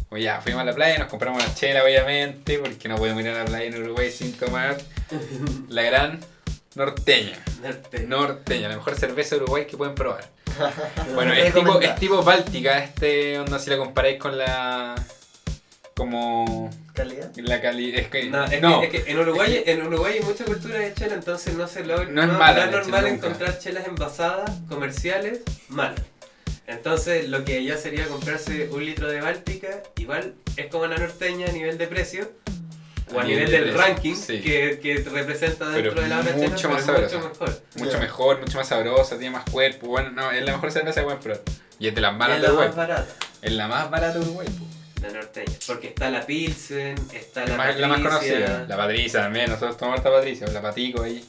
Pues 0.09 0.23
ya, 0.23 0.39
fuimos 0.41 0.61
a 0.61 0.65
la 0.65 0.73
playa, 0.73 0.99
nos 0.99 1.07
compramos 1.07 1.43
una 1.43 1.53
chela, 1.53 1.83
obviamente, 1.83 2.59
porque 2.59 2.87
no 2.87 2.95
podemos 2.95 3.21
ir 3.23 3.29
a 3.29 3.43
la 3.43 3.45
playa 3.45 3.65
en 3.65 3.83
Uruguay 3.83 4.11
sin 4.11 4.31
tomar 4.33 4.77
la 5.69 5.81
gran 5.81 6.19
norteña. 6.75 7.37
Norte. 7.61 7.99
Norteña, 8.07 8.69
la 8.69 8.75
mejor 8.75 8.95
cerveza 8.95 9.35
de 9.35 9.43
Uruguay 9.43 9.65
que 9.65 9.77
pueden 9.77 9.95
probar. 9.95 10.29
Bueno, 11.13 11.33
es 11.33 11.53
tipo, 11.53 11.81
es 11.81 11.95
tipo 11.95 12.21
báltica, 12.23 12.77
este, 12.79 13.39
onda, 13.39 13.59
si 13.59 13.69
la 13.69 13.77
comparáis 13.77 14.19
con 14.19 14.37
la... 14.37 14.95
como... 15.95 16.69
Calidad. 16.93 17.31
la 17.35 17.61
calidad... 17.61 17.99
Es 17.99 18.07
que... 18.07 18.29
No, 18.29 18.45
es, 18.45 18.61
no. 18.61 18.81
Que, 18.81 18.97
es 18.97 19.03
que 19.03 19.11
en 19.11 19.19
Uruguay, 19.19 19.63
en 19.65 19.81
Uruguay 19.85 20.15
hay 20.19 20.25
mucha 20.25 20.45
cultura 20.45 20.79
de 20.79 20.93
chela, 20.93 21.15
entonces 21.15 21.53
no 21.55 21.67
se 21.67 21.85
logra. 21.85 22.05
No 22.05 22.23
es 22.23 22.29
mala 22.29 22.65
es 22.65 22.71
normal 22.71 23.07
encontrar 23.07 23.59
chelas 23.59 23.87
envasadas, 23.87 24.51
comerciales, 24.67 25.41
malas. 25.69 26.01
Entonces 26.65 27.27
lo 27.29 27.43
que 27.43 27.63
ya 27.63 27.77
sería 27.77 28.07
comprarse 28.07 28.69
un 28.69 28.85
litro 28.85 29.07
de 29.07 29.21
Báltica, 29.21 29.83
igual 29.97 30.35
es 30.55 30.67
como 30.67 30.87
la 30.87 30.97
norteña 30.97 31.47
a 31.47 31.51
nivel 31.51 31.77
de 31.77 31.87
precio, 31.87 32.31
o 33.13 33.19
a, 33.19 33.23
nivel, 33.25 33.51
del 33.51 33.73
ranking 33.73 34.15
sí. 34.15 34.39
que, 34.39 34.79
que 34.81 34.95
representa 35.09 35.69
dentro 35.69 35.91
Pero 35.91 36.01
de 36.01 36.07
la 36.07 36.19
otra 36.21 36.33
mucho 36.33 36.55
chela, 36.55 36.73
más 36.73 36.83
pero 36.85 37.01
mucho 37.01 37.19
mejor. 37.19 37.61
Mucho 37.75 37.99
mejor, 37.99 38.39
mucho 38.39 38.57
más 38.57 38.67
sabrosa, 38.67 39.17
tiene 39.17 39.31
más 39.31 39.49
cuerpo. 39.49 39.87
Bueno, 39.87 40.11
no, 40.11 40.31
es 40.31 40.43
la 40.43 40.53
mejor 40.53 40.71
cerveza 40.71 41.01
que 41.01 41.05
pueden 41.05 41.19
probar. 41.19 41.41
Y 41.79 41.87
es 41.89 41.95
de 41.95 42.01
las 42.01 42.15
malas 42.15 42.37
es 42.37 42.41
de 42.41 42.47
la 42.47 42.53
Uruguay. 42.53 42.67
más 42.69 42.77
barata, 42.77 43.07
Es 43.41 43.51
la 43.51 43.67
más 43.67 43.91
barata 43.91 44.19
de 44.19 44.25
Uruguay. 44.25 44.47
po. 44.47 44.82
La 45.03 45.09
norteña. 45.11 45.53
Porque 45.67 45.87
está 45.87 46.09
la 46.09 46.25
Pilsen, 46.25 46.95
está 47.13 47.45
La, 47.45 47.57
la, 47.57 47.71
la 47.75 47.87
más 47.87 48.01
Patricia, 48.01 48.09
conocida. 48.09 48.65
La 48.67 48.77
Patricia 48.77 49.21
también, 49.21 49.49
nosotros 49.49 49.77
tomamos 49.77 49.99
esta 49.99 50.11
Patricia, 50.11 50.47
la 50.47 50.61
Patico 50.61 51.03
ahí. 51.03 51.23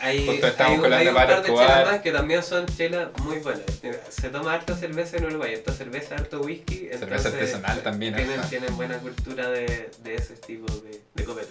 Hay, 0.00 0.26
Justo 0.26 0.46
estábamos 0.48 0.76
hay, 0.76 0.80
con 0.82 0.90
la 0.90 0.96
hay 0.98 1.08
un 1.08 1.14
par 1.14 1.42
de 1.42 1.48
chelas 1.48 1.86
más 1.92 2.00
que 2.02 2.12
también 2.12 2.42
son 2.42 2.66
chelas 2.66 3.08
muy 3.22 3.38
buenas. 3.38 3.62
Se 4.10 4.28
toma 4.28 4.52
harta 4.54 4.76
cerveza 4.76 5.16
en 5.16 5.24
Uruguay, 5.26 5.54
harta 5.54 5.72
cerveza, 5.72 6.16
harto 6.16 6.40
whisky. 6.40 6.88
Cerveza 6.98 7.28
artesanal 7.28 7.80
también, 7.82 8.14
Tienen, 8.14 8.38
harta. 8.38 8.50
tienen 8.50 8.76
buena 8.76 8.98
cultura 8.98 9.48
de, 9.48 9.90
de 10.02 10.14
ese 10.14 10.34
tipo 10.34 10.70
de, 10.80 11.00
de 11.14 11.24
copete. 11.24 11.48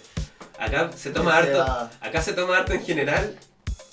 Acá 0.60 0.92
se 0.96 1.10
toma 1.10 1.38
harto, 1.38 1.64
acá 2.00 2.22
se 2.22 2.34
toma 2.34 2.58
harto 2.58 2.74
en 2.74 2.86
general, 2.86 3.36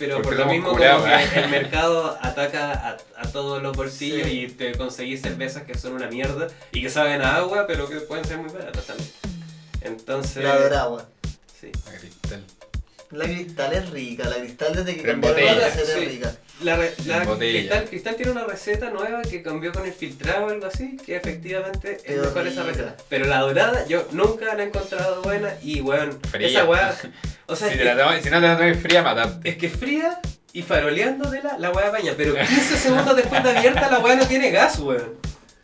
pero 0.01 0.17
Porque 0.17 0.37
por 0.37 0.47
lo 0.47 0.53
mismo 0.53 0.69
como 0.71 0.81
que 0.81 1.41
el 1.41 1.49
mercado 1.51 2.19
ataca 2.21 2.73
a, 2.73 2.97
a 3.23 3.29
todos 3.31 3.63
los 3.63 3.77
bolsillos 3.77 4.27
Sí. 4.27 4.41
y 4.41 4.49
te 4.49 4.73
conseguís 4.73 5.21
cervezas 5.23 5.63
que 5.63 5.77
son 5.79 5.93
una 5.93 6.09
mierda 6.09 6.49
y 6.73 6.81
que 6.83 6.91
saben 6.91 7.23
a 7.23 7.37
agua, 7.37 7.67
pero 7.69 7.89
que 7.89 7.97
pueden 8.01 8.25
ser 8.25 8.39
muy 8.39 8.51
baratas 8.51 8.87
también. 8.87 9.09
Entonces, 9.83 10.43
La 10.43 10.59
doragua. 10.59 11.07
sí. 11.61 11.71
La 11.87 11.99
cristal. 11.99 12.45
La 13.13 13.25
cristal 13.25 13.73
es 13.75 13.91
rica, 13.91 14.29
la 14.29 14.37
cristal 14.37 14.75
desde 14.75 14.97
que 14.97 15.03
cambiaron 15.03 15.59
la 15.59 15.71
sí. 15.71 15.81
es 15.83 15.95
rica. 15.97 16.33
La, 16.63 16.77
re- 16.77 16.93
la. 17.07 17.25
Cristal, 17.25 17.85
Cristal 17.89 18.17
tiene 18.17 18.33
una 18.33 18.45
receta 18.45 18.91
nueva 18.91 19.23
que 19.23 19.43
cambió 19.43 19.73
con 19.73 19.87
el 19.87 19.93
filtrado 19.95 20.45
o 20.47 20.51
algo 20.51 20.67
así, 20.67 20.97
que 20.99 21.17
efectivamente 21.17 21.93
es 21.97 22.03
Qué 22.03 22.17
mejor 22.17 22.47
esa 22.47 22.65
receta. 22.65 22.97
Pero 23.09 23.25
la 23.27 23.39
dorada 23.39 23.87
yo 23.87 24.07
nunca 24.13 24.55
la 24.55 24.63
he 24.63 24.67
encontrado 24.67 25.23
buena 25.23 25.55
y 25.63 25.81
weón, 25.81 26.19
Fría. 26.31 26.49
esa 26.49 26.65
weá, 26.67 26.95
o 27.47 27.57
sea, 27.57 27.69
si, 27.69 27.75
es, 27.75 27.79
te 27.79 27.85
la 27.85 27.97
que, 27.97 28.03
tomas- 28.03 28.23
si 28.23 28.31
no 28.31 28.41
te 28.41 28.47
la 28.49 28.59
tomas 28.59 28.79
fría, 28.79 29.03
mataste. 29.03 29.49
es 29.49 29.57
que 29.57 29.69
fría 29.71 30.21
y 30.53 30.63
faroleándotela 30.63 31.57
la 31.59 31.71
weá 31.71 31.91
baña, 31.91 32.13
pero 32.17 32.35
15 32.35 32.77
segundos 32.77 33.17
después 33.17 33.43
de 33.43 33.51
abierta 33.57 33.91
la 33.91 33.99
weá 34.01 34.17
no 34.17 34.27
tiene 34.27 34.51
gas, 34.51 34.79
weón. 34.81 35.19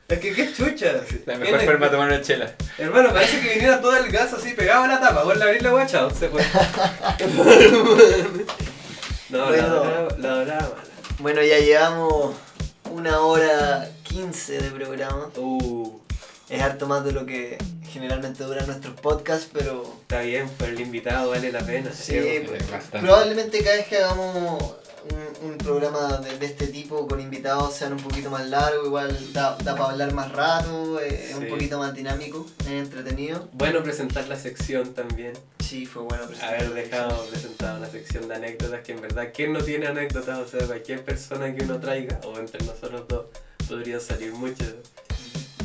Es 0.08 0.20
que 0.20 0.32
qué 0.32 0.52
chucha. 0.52 0.92
La 1.26 1.34
mejor 1.36 1.58
Tiene- 1.58 1.64
forma 1.64 1.86
de 1.86 1.92
tomar 1.92 2.08
una 2.08 2.20
chela. 2.22 2.52
Hermano, 2.78 3.12
parece 3.12 3.40
que 3.40 3.54
viniera 3.54 3.80
todo 3.80 3.96
el 3.96 4.08
gas 4.12 4.32
así 4.32 4.52
pegado 4.54 4.84
a 4.84 4.86
la 4.86 5.00
tapa. 5.00 5.24
Vuelve 5.24 5.42
a 5.42 5.46
abrir 5.48 5.62
la 5.64 5.74
weá, 5.74 5.84
chao, 5.84 6.08
se 6.10 6.28
fue. 6.28 6.42
no, 9.36 9.50
la 9.50 9.56
Bueno. 9.68 9.74
dorada, 9.74 10.08
la 10.18 10.28
dorada 10.30 10.60
mala. 10.62 10.84
Bueno, 11.18 11.42
ya 11.42 11.58
llevamos 11.58 12.34
una 12.92 13.20
hora 13.20 13.88
15 14.04 14.58
de 14.62 14.70
programa. 14.70 15.30
Uh, 15.36 15.98
Es 16.48 16.62
harto 16.62 16.86
más 16.86 17.04
de 17.04 17.10
lo 17.12 17.26
que 17.26 17.58
generalmente 17.90 18.44
duran 18.44 18.66
nuestros 18.66 18.94
podcasts, 19.00 19.48
pero 19.52 19.82
está 20.02 20.20
bien, 20.20 20.48
por 20.50 20.68
el 20.68 20.78
invitado 20.80 21.30
vale 21.30 21.50
la 21.50 21.60
pena. 21.60 21.90
sí, 21.92 22.18
Diego. 22.18 22.46
pues, 22.50 22.70
bastante. 22.70 23.06
probablemente 23.06 23.64
cada 23.64 23.76
vez 23.76 23.86
que 23.88 23.96
hagamos 23.98 24.62
un, 25.12 25.50
un 25.50 25.58
programa 25.58 26.18
de, 26.18 26.38
de 26.38 26.46
este 26.46 26.66
tipo 26.68 27.06
con 27.06 27.20
invitados 27.20 27.74
sean 27.74 27.92
un 27.92 28.00
poquito 28.00 28.30
más 28.30 28.48
largos, 28.48 28.86
igual 28.86 29.32
da, 29.32 29.56
da 29.56 29.76
para 29.76 29.90
hablar 29.90 30.12
más 30.12 30.32
rato, 30.32 31.00
eh, 31.00 31.30
es 31.30 31.36
un 31.36 31.48
poquito 31.48 31.78
más 31.78 31.94
dinámico, 31.94 32.46
es 32.60 32.66
entretenido. 32.68 33.48
Bueno 33.52 33.82
presentar 33.82 34.26
la 34.28 34.36
sección 34.36 34.94
también. 34.94 35.32
Sí, 35.58 35.84
fue 35.86 36.02
bueno 36.02 36.26
presentar 36.26 36.54
Haber 36.54 36.74
dejado 36.74 37.24
presentada 37.26 37.78
una 37.78 37.88
sección 37.88 38.28
de 38.28 38.34
anécdotas 38.36 38.80
que 38.82 38.92
en 38.92 39.00
verdad, 39.00 39.30
¿quién 39.34 39.52
no 39.52 39.60
tiene 39.60 39.86
anécdotas? 39.86 40.38
O 40.38 40.46
sea, 40.46 40.66
cualquier 40.66 41.04
persona 41.04 41.54
que 41.54 41.64
uno 41.64 41.80
traiga, 41.80 42.20
o 42.24 42.38
entre 42.38 42.64
nosotros 42.64 43.06
dos, 43.08 43.26
podría 43.68 43.98
salir 43.98 44.32
muchas 44.32 44.74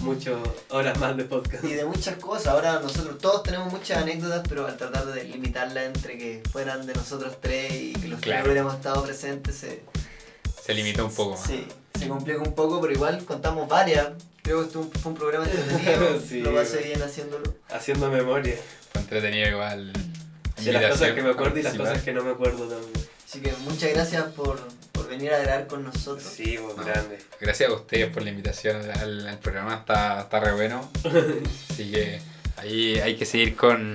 muchas 0.01 0.35
horas 0.69 0.97
más 0.99 1.15
de 1.17 1.23
podcast. 1.25 1.63
Y 1.63 1.73
de 1.73 1.85
muchas 1.85 2.15
cosas, 2.17 2.47
ahora 2.47 2.79
nosotros 2.79 3.17
todos 3.19 3.43
tenemos 3.43 3.71
muchas 3.71 3.99
anécdotas, 4.01 4.41
pero 4.47 4.67
al 4.67 4.77
tratar 4.77 5.05
de 5.05 5.23
limitarlas 5.23 5.85
entre 5.85 6.17
que 6.17 6.43
fueran 6.51 6.85
de 6.85 6.93
nosotros 6.93 7.37
tres 7.41 7.71
y 7.73 7.93
que 7.93 8.07
los 8.07 8.19
Claro. 8.19 8.43
tres 8.43 8.51
hubiéramos 8.53 8.75
estado 8.75 9.03
presentes, 9.03 9.55
se, 9.55 9.83
Se 10.63 10.73
limitó 10.73 11.05
un 11.05 11.13
poco. 11.13 11.37
Sí, 11.45 11.65
se 11.97 12.07
complica 12.07 12.39
un 12.39 12.53
poco, 12.55 12.79
pero 12.81 12.93
igual 12.93 13.23
contamos 13.25 13.67
varias. 13.67 14.09
Creo 14.43 14.63
que 14.67 14.99
fue 14.99 15.11
un 15.11 15.17
programa 15.17 15.45
entretenido, 15.45 16.19
Sí, 16.27 16.39
lo 16.41 16.53
pasé 16.55 16.79
bien 16.81 17.01
haciéndolo. 17.01 17.53
Haciendo 17.69 18.09
memoria 18.09 18.55
Fue 18.91 19.01
entretenido 19.01 19.47
igual. 19.49 19.93
de 20.63 20.71
las 20.73 20.91
cosas 20.91 21.11
que 21.13 21.21
me 21.21 21.29
acuerdo 21.29 21.59
y 21.59 21.63
las 21.63 21.75
cosas 21.75 22.01
que 22.01 22.11
no 22.13 22.23
me 22.23 22.31
acuerdo 22.31 22.67
también. 22.67 23.07
Así 23.27 23.39
que 23.39 23.53
muchas 23.63 23.91
gracias 23.93 24.23
por, 24.33 24.59
por 24.91 25.07
venir 25.07 25.33
a 25.33 25.39
grabar 25.39 25.67
con 25.67 25.83
nosotros. 25.83 26.23
Sí, 26.23 26.57
pues 26.61 26.77
No. 26.77 26.83
grande. 26.83 27.17
Gracias 27.39 27.69
a 27.69 27.73
ustedes 27.73 28.11
por 28.13 28.23
la 28.23 28.29
invitación 28.29 28.77
al, 28.91 29.27
al 29.27 29.37
programa, 29.39 29.75
está, 29.75 30.21
está 30.21 30.39
re 30.39 30.53
bueno. 30.53 30.89
Así 31.69 31.91
que 31.91 32.19
ahí 32.57 32.99
hay 32.99 33.15
que 33.15 33.25
seguir 33.25 33.55
con, 33.55 33.93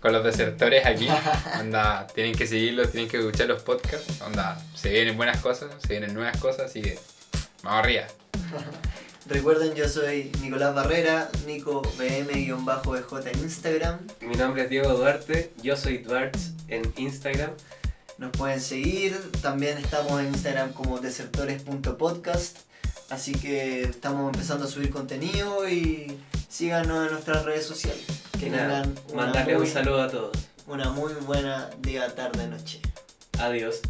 con 0.00 0.12
los 0.12 0.24
desertores 0.24 0.84
aquí. 0.86 1.08
Onda, 1.60 2.06
tienen 2.14 2.34
que 2.34 2.46
seguirlos, 2.46 2.90
tienen 2.90 3.08
que 3.10 3.18
escuchar 3.18 3.46
los 3.48 3.62
podcasts. 3.62 4.20
Onda, 4.22 4.60
se 4.74 4.90
vienen 4.90 5.16
buenas 5.16 5.40
cosas, 5.40 5.70
se 5.80 5.88
vienen 5.88 6.14
nuevas 6.14 6.36
cosas, 6.38 6.66
así 6.66 6.82
que 6.82 6.98
vamos 7.62 7.80
arriba. 7.84 8.04
Recuerden, 9.26 9.74
yo 9.74 9.88
soy 9.88 10.32
Nicolás 10.40 10.74
Barrera, 10.74 11.28
Nico 11.46 11.82
BM-BJ 11.98 13.26
en 13.32 13.38
Instagram. 13.40 13.98
Mi 14.22 14.34
nombre 14.34 14.64
es 14.64 14.70
Diego 14.70 14.88
Duarte, 14.94 15.52
yo 15.62 15.76
soy 15.76 15.98
Duarts 15.98 16.52
en 16.68 16.92
Instagram. 16.96 17.50
Nos 18.20 18.32
pueden 18.32 18.60
seguir, 18.60 19.18
también 19.40 19.78
estamos 19.78 20.20
en 20.20 20.26
Instagram 20.26 20.74
como 20.74 20.98
desertores.podcast. 20.98 22.58
Así 23.08 23.32
que 23.32 23.80
estamos 23.80 24.30
empezando 24.30 24.66
a 24.66 24.68
subir 24.68 24.90
contenido 24.90 25.66
y 25.66 26.18
síganos 26.46 27.06
en 27.06 27.14
nuestras 27.14 27.46
redes 27.46 27.64
sociales. 27.64 28.04
Que 28.32 28.50
tengan 28.50 28.94
una 29.08 29.22
mandarle 29.22 29.56
un 29.56 29.66
saludo 29.66 30.02
a 30.02 30.08
todos. 30.10 30.36
una 30.66 30.90
muy 30.90 31.14
buena 31.14 31.70
día, 31.80 32.14
tarde, 32.14 32.46
noche. 32.46 32.82
Adiós. 33.38 33.80